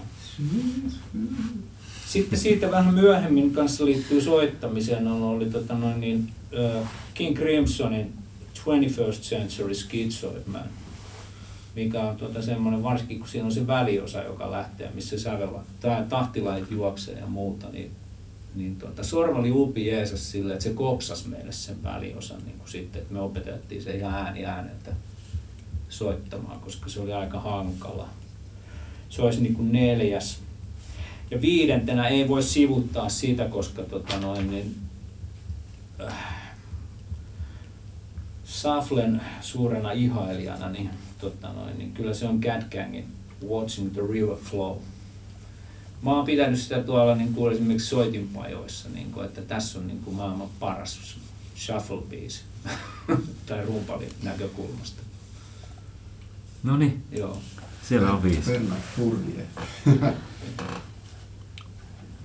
Sitten 2.07 2.39
siitä 2.39 2.71
vähän 2.71 2.93
myöhemmin 2.93 3.53
kanssa 3.53 3.85
liittyy 3.85 4.21
soittamiseen 4.21 5.07
on 5.07 5.23
oli 5.23 5.45
tota 5.45 5.73
noin 5.73 5.99
niin, 6.01 6.31
äh, 6.59 6.89
King 7.13 7.37
Crimsonin 7.37 8.13
21st 8.65 9.21
Century 9.21 9.73
Schizoid 9.73 10.41
Man, 10.45 10.69
mikä 11.75 12.01
on 12.01 12.15
tota 12.15 12.41
semmoinen, 12.41 12.83
varsinkin 12.83 13.19
kun 13.19 13.27
siinä 13.27 13.45
on 13.45 13.51
se 13.51 13.67
väliosa, 13.67 14.23
joka 14.23 14.51
lähtee, 14.51 14.91
missä 14.93 15.19
sävellä, 15.19 15.59
tai 15.79 16.03
tahtilait 16.09 16.71
juoksee 16.71 17.19
ja 17.19 17.27
muuta, 17.27 17.67
niin, 17.69 17.91
niin 18.55 18.75
tota, 18.75 19.03
Sorva 19.03 19.39
oli 19.39 19.51
upi 19.51 19.87
Jeesus 19.87 20.31
sille, 20.31 20.53
että 20.53 20.63
se 20.63 20.73
kopsas 20.73 21.25
meille 21.25 21.51
sen 21.51 21.83
väliosan 21.83 22.41
niin 22.45 22.57
kuin 22.57 22.69
sitten, 22.69 23.01
että 23.01 23.13
me 23.13 23.19
opetettiin 23.19 23.83
se 23.83 23.97
ihan 23.97 24.13
ääni 24.13 24.45
ääneltä 24.45 24.91
soittamaan, 25.89 26.59
koska 26.59 26.89
se 26.89 26.99
oli 26.99 27.13
aika 27.13 27.39
hankala. 27.39 28.09
Se 29.09 29.21
olisi 29.21 29.41
niin 29.41 29.53
kuin 29.53 29.71
neljäs. 29.71 30.39
Ja 31.31 31.41
viidentenä 31.41 32.07
ei 32.07 32.27
voi 32.27 32.43
sivuttaa 32.43 33.09
sitä, 33.09 33.45
koska 33.45 33.83
tota 33.83 34.19
noin, 34.19 34.51
niin, 34.51 34.75
äh, 36.01 36.13
Saflen 38.45 39.21
suurena 39.41 39.91
ihailijana, 39.91 40.69
niin, 40.69 40.89
tota 41.19 41.53
noin, 41.53 41.77
niin 41.77 41.93
kyllä 41.93 42.13
se 42.13 42.27
on 42.27 42.41
Cat 42.41 42.63
Gangin 42.71 43.05
Watching 43.49 43.93
the 43.93 44.01
River 44.11 44.35
Flow. 44.35 44.77
Mä 46.01 46.11
oon 46.11 46.25
pitänyt 46.25 46.59
sitä 46.59 46.83
tuolla 46.83 47.15
niin 47.15 47.33
kuin 47.33 47.53
esimerkiksi 47.53 47.87
soitinpajoissa, 47.87 48.89
niin 48.89 49.11
kuin, 49.11 49.25
että 49.25 49.41
tässä 49.41 49.79
on 49.79 49.87
niin 49.87 50.01
kuin 50.01 50.15
maailman 50.15 50.49
paras 50.59 51.17
shuffle-biisi 51.55 52.41
tai 53.45 53.65
rumpalin 53.65 54.11
näkökulmasta. 54.23 55.01
No 56.63 56.77
niin, 56.77 57.03
Joo. 57.11 57.37
siellä 57.89 58.11
on 58.11 58.23
viisi. 58.23 58.51
Bernard 58.51 58.81
Fournier. 58.97 59.45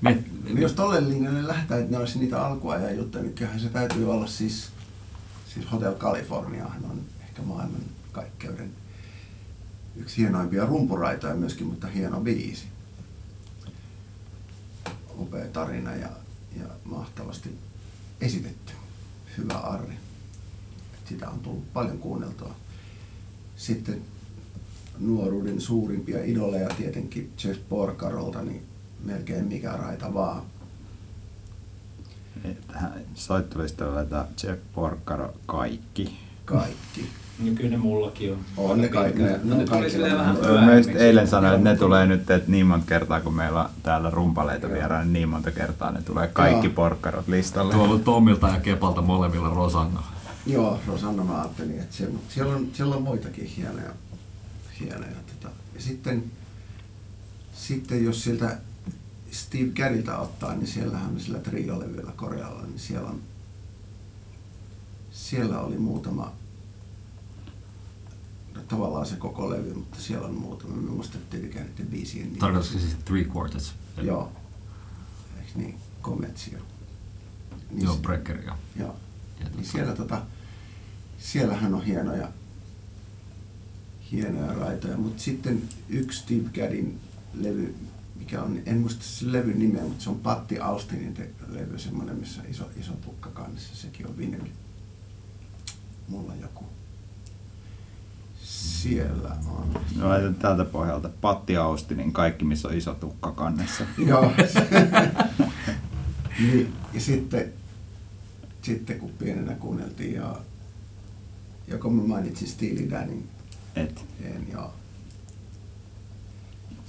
Me, 0.00 0.24
No 0.54 0.60
jos 0.60 0.72
tolle 0.72 1.08
linjalle 1.08 1.46
lähtee, 1.46 1.78
että 1.78 1.90
ne 1.90 1.98
olisi 1.98 2.18
niitä 2.18 2.46
alkuajan 2.46 2.96
juttuja, 2.96 3.24
niin 3.24 3.34
kyllähän 3.34 3.60
se 3.60 3.68
täytyy 3.68 4.10
olla 4.10 4.26
siis, 4.26 4.70
siis 5.54 5.72
Hotel 5.72 5.94
Californiahan 5.94 6.84
on 6.84 7.00
ehkä 7.20 7.42
maailman 7.42 7.80
kaikkeuden 8.12 8.70
yksi 9.96 10.16
hienoimpia 10.16 10.66
rumpuraitoja 10.66 11.34
myöskin, 11.34 11.66
mutta 11.66 11.86
hieno 11.86 12.20
biisi. 12.20 12.64
Upea 15.18 15.46
tarina 15.46 15.94
ja, 15.94 16.08
ja 16.58 16.66
mahtavasti 16.84 17.58
esitetty. 18.20 18.72
Hyvä 19.38 19.54
arri. 19.54 19.94
Sitä 21.08 21.30
on 21.30 21.40
tullut 21.40 21.72
paljon 21.72 21.98
kuunneltua. 21.98 22.54
Sitten 23.56 24.02
nuoruuden 24.98 25.60
suurimpia 25.60 26.24
idoleja 26.24 26.68
tietenkin 26.68 27.32
Jeff 27.44 27.60
Porcarolta, 27.68 28.42
niin 28.42 28.69
melkein 29.04 29.44
mikä 29.44 29.72
raita 29.72 30.14
vaan. 30.14 30.42
Tähän 32.72 32.92
soittolistalle 33.14 33.94
laitetaan 33.94 34.26
Jeff 34.42 34.60
Porcaro 34.74 35.34
kaikki. 35.46 36.18
Kaikki. 36.44 37.08
Ja 37.44 37.52
kyllä 37.54 37.70
ne 37.70 37.76
mullakin 37.76 38.32
on. 38.32 38.38
On 38.56 38.80
ne 38.80 38.88
kaikki, 38.88 39.22
ne- 39.22 39.40
ne 39.44 39.52
on 39.54 39.58
ne 39.58 39.64
tuli 39.64 39.90
silleen 39.90 40.18
vähän. 40.18 40.36
Mä 40.64 40.74
just 40.74 40.90
eilen 40.90 41.28
sanoin, 41.28 41.54
että 41.54 41.70
ne 41.70 41.76
tulee 41.76 42.06
nyt 42.06 42.30
että 42.30 42.50
niin 42.50 42.66
monta 42.66 42.86
kertaa, 42.86 43.20
kun 43.20 43.34
meillä 43.34 43.64
on 43.64 43.70
täällä 43.82 44.10
rumpaleita 44.10 44.70
vieraan, 44.70 45.02
niin, 45.02 45.12
niin 45.12 45.28
monta 45.28 45.50
kertaa 45.50 45.90
ne 45.92 46.02
tulee 46.02 46.28
kaikki 46.28 46.66
Joo. 46.66 46.74
porkkarot 46.74 47.28
listalle. 47.28 47.74
Tuolla 47.74 47.94
on 47.94 48.04
Tomilta 48.04 48.48
ja 48.48 48.60
Kepalta 48.60 49.02
molemmilla 49.02 49.48
Rosanna. 49.48 50.02
Joo, 50.46 50.80
Rosanna 50.86 51.24
mä 51.24 51.40
ajattelin, 51.40 51.80
että 51.80 51.96
se, 51.96 52.06
mutta 52.06 52.34
siellä 52.34 52.54
on, 52.56 52.68
siellä 52.72 52.96
on 52.96 53.02
muitakin 53.02 53.44
hienoja. 53.44 53.90
hienoja 54.80 55.12
tota. 55.26 55.54
Ja 55.74 55.80
sitten, 55.80 56.24
sitten 57.54 58.04
jos 58.04 58.22
siltä 58.24 58.58
Steve 59.30 59.70
Gaddiltä 59.76 60.18
ottaa, 60.18 60.54
niin 60.54 60.66
siellähän 60.66 61.10
on 61.10 61.20
sillä 61.20 61.38
triolevyllä 61.38 62.12
Korealla, 62.16 62.62
niin 62.62 62.78
siellä 62.78 63.08
on 63.10 63.20
siellä 65.12 65.60
oli 65.60 65.78
muutama 65.78 66.32
no, 68.54 68.60
tavallaan 68.68 69.06
se 69.06 69.16
koko 69.16 69.50
levy, 69.50 69.74
mutta 69.74 70.00
siellä 70.00 70.26
on 70.28 70.34
muutama. 70.34 70.76
Mä 70.76 70.90
muista 70.90 71.18
tietenkään 71.30 71.66
niiden 71.66 71.86
biisien 71.86 72.24
nimiä. 72.24 72.40
Tarkoitatko 72.40 72.78
siis 72.78 72.96
three 73.04 73.24
quartets? 73.36 73.74
Joo. 74.02 74.32
Eikö 75.38 75.50
niin? 75.58 75.78
Kometsio. 76.02 76.58
Niin 77.70 77.84
Joo, 77.84 77.96
Brecker, 77.96 78.44
joo. 78.44 78.56
Joo. 78.76 78.96
Ja 79.40 79.46
Niin 79.48 79.64
tota- 79.64 79.72
siellä 79.72 79.94
tota, 79.94 80.22
siellähän 81.18 81.74
on 81.74 81.84
hienoja, 81.84 82.28
hienoja 84.12 84.52
raitoja, 84.54 84.96
mutta 84.96 85.22
sitten 85.22 85.62
yksi 85.88 86.18
Steve 86.20 86.48
Gaddin 86.54 87.00
levy, 87.34 87.74
mikä 88.30 88.42
on, 88.42 88.58
en 88.66 88.78
muista 88.78 89.04
se 89.04 89.32
levyn 89.32 89.58
nimeä, 89.58 89.82
mutta 89.82 90.04
se 90.04 90.10
on 90.10 90.18
Patti 90.18 90.58
Austinin 90.58 91.14
te- 91.14 91.30
levy, 91.48 91.78
semmoinen, 91.78 92.16
missä 92.16 92.42
iso, 92.48 92.70
iso 92.80 92.92
tukka 92.92 93.30
kannessa, 93.30 93.76
sekin 93.76 94.06
on 94.06 94.18
vinyli. 94.18 94.52
Mulla 96.08 96.34
joku. 96.34 96.64
Siellä 98.42 99.36
on. 99.46 99.80
No 99.96 100.08
laitan 100.08 100.34
tältä 100.34 100.64
pohjalta 100.64 101.10
Patti 101.20 101.56
Austinin 101.56 102.12
kaikki, 102.12 102.44
missä 102.44 102.68
on 102.68 102.76
iso 102.76 102.94
tukka 102.94 103.32
kannessa. 103.32 103.84
Joo. 104.06 104.32
niin, 106.40 106.72
ja 106.94 107.00
sitten, 107.00 107.52
sitten 108.62 108.98
kun 108.98 109.10
pienenä 109.10 109.54
kuunneltiin 109.54 110.14
ja 110.14 110.36
joko 111.68 111.90
mä 111.90 112.02
mainitsin 112.02 112.48
Steely 112.48 112.90
Danin 112.90 113.28
Et. 113.76 114.04
en, 114.24 114.46
ja 114.52 114.70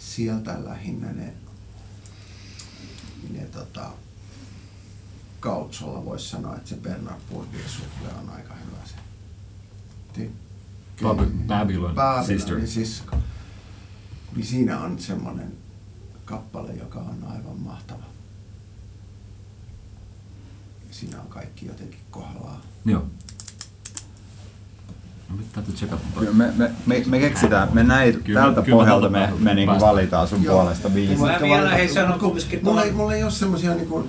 sieltä 0.02 0.66
lähinnä 0.66 1.12
ne, 1.14 1.34
ne 3.30 3.46
tota, 3.46 3.90
Kautsolla 5.40 6.06
voisi 6.06 6.30
sanoa, 6.30 6.56
että 6.56 6.70
se 6.70 6.76
Bernard 6.76 7.20
Purdy 7.30 7.58
Souffle 7.68 8.20
on 8.20 8.30
aika 8.30 8.54
hyvä 8.56 8.78
se. 8.86 8.96
Ti- 10.14 10.32
Babylon 11.48 11.96
Sister. 12.26 12.38
Babylonin 12.38 12.68
sisko. 12.68 13.18
Niin 14.36 14.46
siinä 14.46 14.80
on 14.80 15.00
semmoinen 15.00 15.58
kappale, 16.26 16.74
joka 16.74 17.00
on 17.00 17.24
aivan 17.28 17.60
mahtava. 17.60 18.04
Siinä 20.92 21.22
on 21.22 21.28
kaikki 21.28 21.66
jotenkin 21.66 22.00
kohdallaan. 22.12 22.62
Joo. 22.86 23.06
No 25.32 25.38
nyt 25.38 25.54
täytyy 25.54 25.74
tsekata. 25.74 26.02
Kyllä 26.20 26.32
me, 26.34 26.52
me, 26.58 26.72
me, 26.86 27.04
me 27.08 27.20
keksitään, 27.20 27.70
me 27.74 27.84
näin, 27.84 28.24
Kyllä- 28.24 28.42
tältä 28.42 28.62
kyllä 28.62 28.78
pohjalta 28.78 29.10
me, 29.10 29.30
me 29.40 29.54
niinku 29.54 29.80
valitaan 29.80 30.28
sun 30.28 30.44
Joo. 30.44 30.56
puolesta 30.62 30.90
biisi. 30.90 31.16
Mä 31.16 31.38
vielä, 31.42 31.58
valita- 31.58 31.76
hei, 31.76 31.88
sanon 31.90 32.20
kun- 32.20 32.20
kumminkin 32.20 32.62
ei, 32.84 32.92
mulla 32.92 33.14
ei 33.14 33.24
ole 33.24 33.32
semmosia 33.32 33.74
niinku, 33.74 34.08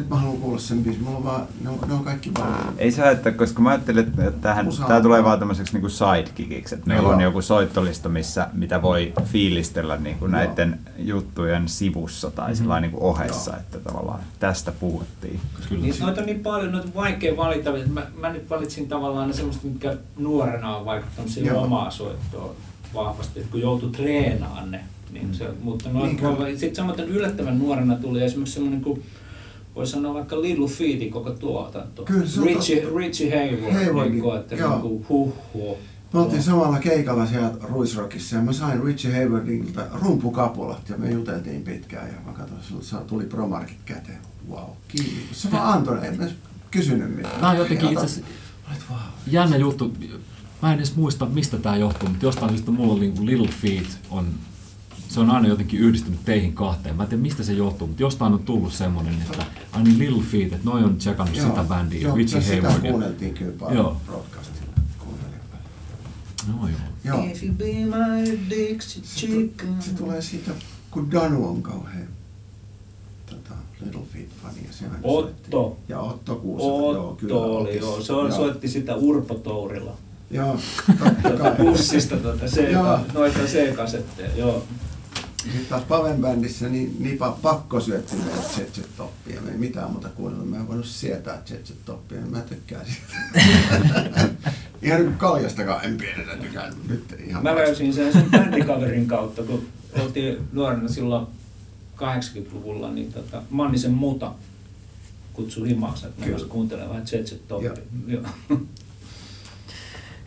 nyt 0.00 0.08
mä 0.10 0.16
haluan 0.16 0.40
kuulla 0.40 0.58
sen 0.58 0.84
biisin. 0.84 1.02
Mulla 1.02 1.18
on 1.18 1.24
vaan, 1.24 1.46
ne 1.64 1.70
on, 1.70 1.78
ne 1.88 1.94
on 1.94 2.04
kaikki 2.04 2.30
vaan... 2.38 2.74
Ei 2.78 2.92
se 2.92 3.02
haittaa, 3.02 3.32
koska 3.32 3.62
mä 3.62 3.70
ajattelin, 3.70 4.08
että 4.08 4.30
tähän, 4.30 4.68
tää 4.88 5.00
tulee 5.00 5.24
vaan 5.24 5.38
tämmöiseksi 5.38 5.72
niinku 5.72 5.88
sidekickiksi, 5.88 6.74
että 6.74 6.86
meillä 6.86 7.08
on 7.08 7.20
joku 7.20 7.42
soittolista, 7.42 8.08
missä, 8.08 8.48
mitä 8.52 8.82
voi 8.82 9.12
fiilistellä 9.24 9.96
niinku 9.96 10.26
näiden 10.26 10.80
juttujen 10.98 11.68
sivussa 11.68 12.30
tai 12.30 12.52
mm-hmm. 12.52 12.80
niinku 12.80 13.06
ohessa, 13.06 13.50
Joo. 13.50 13.60
että 13.60 13.78
tavallaan 13.78 14.20
tästä 14.38 14.72
puhuttiin. 14.72 15.40
Kyllä. 15.68 15.82
Niin, 15.82 15.94
noita 16.00 16.20
on 16.20 16.26
niin 16.26 16.40
paljon, 16.40 16.72
noita 16.72 16.88
on 16.88 16.94
vaikea 16.94 17.36
valita. 17.36 17.76
että 17.76 17.90
Mä, 17.90 18.06
mä 18.20 18.32
nyt 18.32 18.50
valitsin 18.50 18.88
tavallaan 18.88 19.28
ne 19.28 19.34
semmoista, 19.34 19.66
mitkä 19.66 19.96
nuorena 20.16 20.76
on 20.76 20.84
vaikuttanut 20.84 21.30
siihen 21.30 21.54
Joo. 21.54 21.62
omaa 21.62 21.90
soittoon 21.90 22.54
vahvasti, 22.94 23.40
että 23.40 23.52
kun 23.52 23.60
joutui 23.60 23.90
treenaamaan 23.90 24.70
ne. 24.70 24.80
Niin 25.12 25.34
se, 25.34 25.48
mutta 25.62 25.88
noin, 25.88 26.20
niin 26.44 26.58
sitten 26.58 26.76
samoin 26.76 27.00
yllättävän 27.00 27.58
nuorena 27.58 27.96
tuli 27.96 28.22
esimerkiksi 28.22 28.54
semmoinen 28.54 28.80
kuin 28.80 29.02
voisi 29.78 29.92
sanoa 29.92 30.14
vaikka 30.14 30.40
Little 30.40 30.68
Feetin 30.68 31.10
koko 31.10 31.30
tuotanto. 31.30 32.02
Kyllä, 32.04 32.26
se 32.26 32.40
on 32.40 32.46
Richie, 32.46 32.80
totta. 32.80 32.98
Richie 32.98 33.36
Hayward, 33.36 33.72
Haywardin, 33.72 34.12
niin 34.12 34.22
kuin, 34.22 34.38
että 34.38 34.54
joo. 34.54 34.70
niin 34.70 34.80
kuin, 34.80 35.06
huh, 35.08 35.34
huh. 35.54 35.76
Me 36.12 36.20
oltiin 36.20 36.42
samalla 36.42 36.78
keikalla 36.78 37.26
siellä 37.26 37.50
Ruisrockissa 37.62 38.36
ja 38.36 38.42
mä 38.42 38.52
sain 38.52 38.82
Richie 38.84 39.12
Haywardilta 39.12 39.86
rumpukapulat 39.92 40.88
ja 40.88 40.96
me 40.98 41.10
juteltiin 41.10 41.62
pitkään 41.62 42.08
ja 42.08 42.14
mä 42.26 42.32
katsoin, 42.32 42.60
että 42.60 42.84
sillä 42.84 43.02
tuli 43.02 43.24
promarkit 43.24 43.78
käteen. 43.84 44.18
Wow, 44.50 44.70
kiitos. 44.88 45.42
Se 45.42 45.50
vaan 45.50 45.72
antoi, 45.72 46.06
en 46.06 46.18
mä 46.18 46.26
kysynyt 46.70 47.16
mitään. 47.16 47.40
Tää 47.40 47.50
on 47.50 47.56
jotenkin 47.56 47.92
itse 47.92 48.04
asiassa 48.04 48.30
Olet 48.68 48.82
wow. 48.90 48.98
jännä 49.26 49.56
juttu. 49.56 49.92
Mä 50.62 50.72
en 50.72 50.78
edes 50.78 50.96
muista, 50.96 51.26
mistä 51.26 51.58
tää 51.58 51.76
johtuu, 51.76 52.08
mutta 52.08 52.26
jostain 52.26 52.50
syystä 52.50 52.70
mulla 52.70 52.92
on 52.92 53.00
niinku 53.00 53.26
Little 53.26 53.48
Feet 53.48 53.98
on 54.10 54.26
se 55.08 55.20
on 55.20 55.30
aina 55.30 55.48
jotenkin 55.48 55.80
yhdistynyt 55.80 56.24
teihin 56.24 56.52
kahteen. 56.52 56.96
Mä 56.96 57.02
en 57.02 57.08
tiedä 57.08 57.22
mistä 57.22 57.42
se 57.42 57.52
johtuu, 57.52 57.86
mutta 57.86 58.02
jostain 58.02 58.32
on 58.32 58.38
tullut 58.42 58.72
semmonen, 58.72 59.14
että 59.30 59.46
ai 59.72 59.82
niin 59.82 59.98
Little 59.98 60.22
Feet, 60.22 60.52
että 60.52 60.70
noi 60.70 60.84
on 60.84 60.96
tsekannut 60.96 61.36
sitä 61.36 61.64
bändiä, 61.68 62.00
joo, 62.00 62.16
Richie 62.16 62.40
sitä 62.40 62.56
Hayward. 62.62 62.84
ja- 62.84 62.90
kuunneltiin 62.90 63.34
kyllä 63.34 63.52
paljon 63.58 63.76
Joo. 63.76 63.96
broadcastilla. 64.06 64.58
No 66.48 66.68
joo. 66.68 66.78
Joo. 67.04 67.24
If 67.24 67.42
you 67.42 67.54
be 67.54 67.64
my 67.72 68.38
Dixie 68.50 69.02
Se, 69.04 69.26
chicken. 69.26 69.82
se 69.82 69.90
tulee 69.94 70.22
siitä, 70.22 70.50
kun 70.90 71.10
Danu 71.10 71.48
on 71.48 71.62
kauhean 71.62 72.06
tota, 73.26 73.54
Little 73.84 74.00
se 74.70 74.84
aina 74.84 74.98
Otto. 75.02 75.62
soitti. 75.62 75.82
Ja 75.88 76.00
Otto 76.00 76.36
Kuusela, 76.36 76.92
joo, 76.94 77.14
kyllä. 77.14 77.34
Otto 77.34 77.56
oli, 77.56 77.68
Otis. 77.68 77.80
joo. 77.80 78.00
Se 78.00 78.12
on, 78.12 78.32
soitti 78.32 78.68
sitä 78.68 78.96
Urpotourilla. 78.96 79.96
Joo, 80.30 80.58
totta 80.98 81.10
Tuota, 81.22 81.38
kai. 81.38 81.54
bussista 81.66 82.16
tuota 82.16 82.46
C, 82.46 82.70
Joo. 82.72 82.98
noita 83.14 83.38
C-kasetteja, 83.38 84.36
joo. 84.36 84.64
Sitten 85.52 85.66
taas 85.68 85.82
Paven 85.82 86.20
bändissä 86.20 86.68
niin 86.68 86.96
Nipa 86.98 87.38
pakko 87.42 87.80
syötti 87.80 88.16
meille 88.16 88.42
Jet 88.58 88.88
Toppia. 88.96 89.40
Me 89.40 89.50
ei 89.50 89.58
mitään 89.58 89.90
muuta 89.90 90.08
kuunnella. 90.08 90.44
Mä 90.44 90.56
en 90.56 90.68
voinut 90.68 90.86
sietää 90.86 91.42
Jet 91.50 91.72
Toppia, 91.84 92.20
niin 92.20 92.30
mä 92.30 92.40
tykkään 92.40 92.86
siitä. 92.86 93.14
ihan 94.82 95.00
niin 95.00 95.14
kaljastakaan 95.14 95.84
en 95.84 95.96
pienenä 95.96 96.36
tykännyt. 96.36 96.88
Nyt 96.88 97.14
ihan 97.26 97.42
Mä 97.42 97.54
löysin 97.54 97.94
sen 97.94 98.12
sen 98.12 98.30
bändikaverin 98.30 99.08
kautta, 99.08 99.42
kun 99.42 99.68
oltiin 100.00 100.38
nuorena 100.52 100.88
silloin 100.88 101.26
80-luvulla, 101.96 102.92
niin 102.92 103.12
tota, 103.12 103.42
Mannisen 103.50 103.92
Muta 103.92 104.32
kutsui 105.32 105.68
himaksi, 105.68 106.06
että 106.06 106.26
mä 106.26 106.36
kuuntelemaan 106.48 107.02
Jet 107.12 107.26
Set 107.26 107.48
Toppia. 107.48 107.72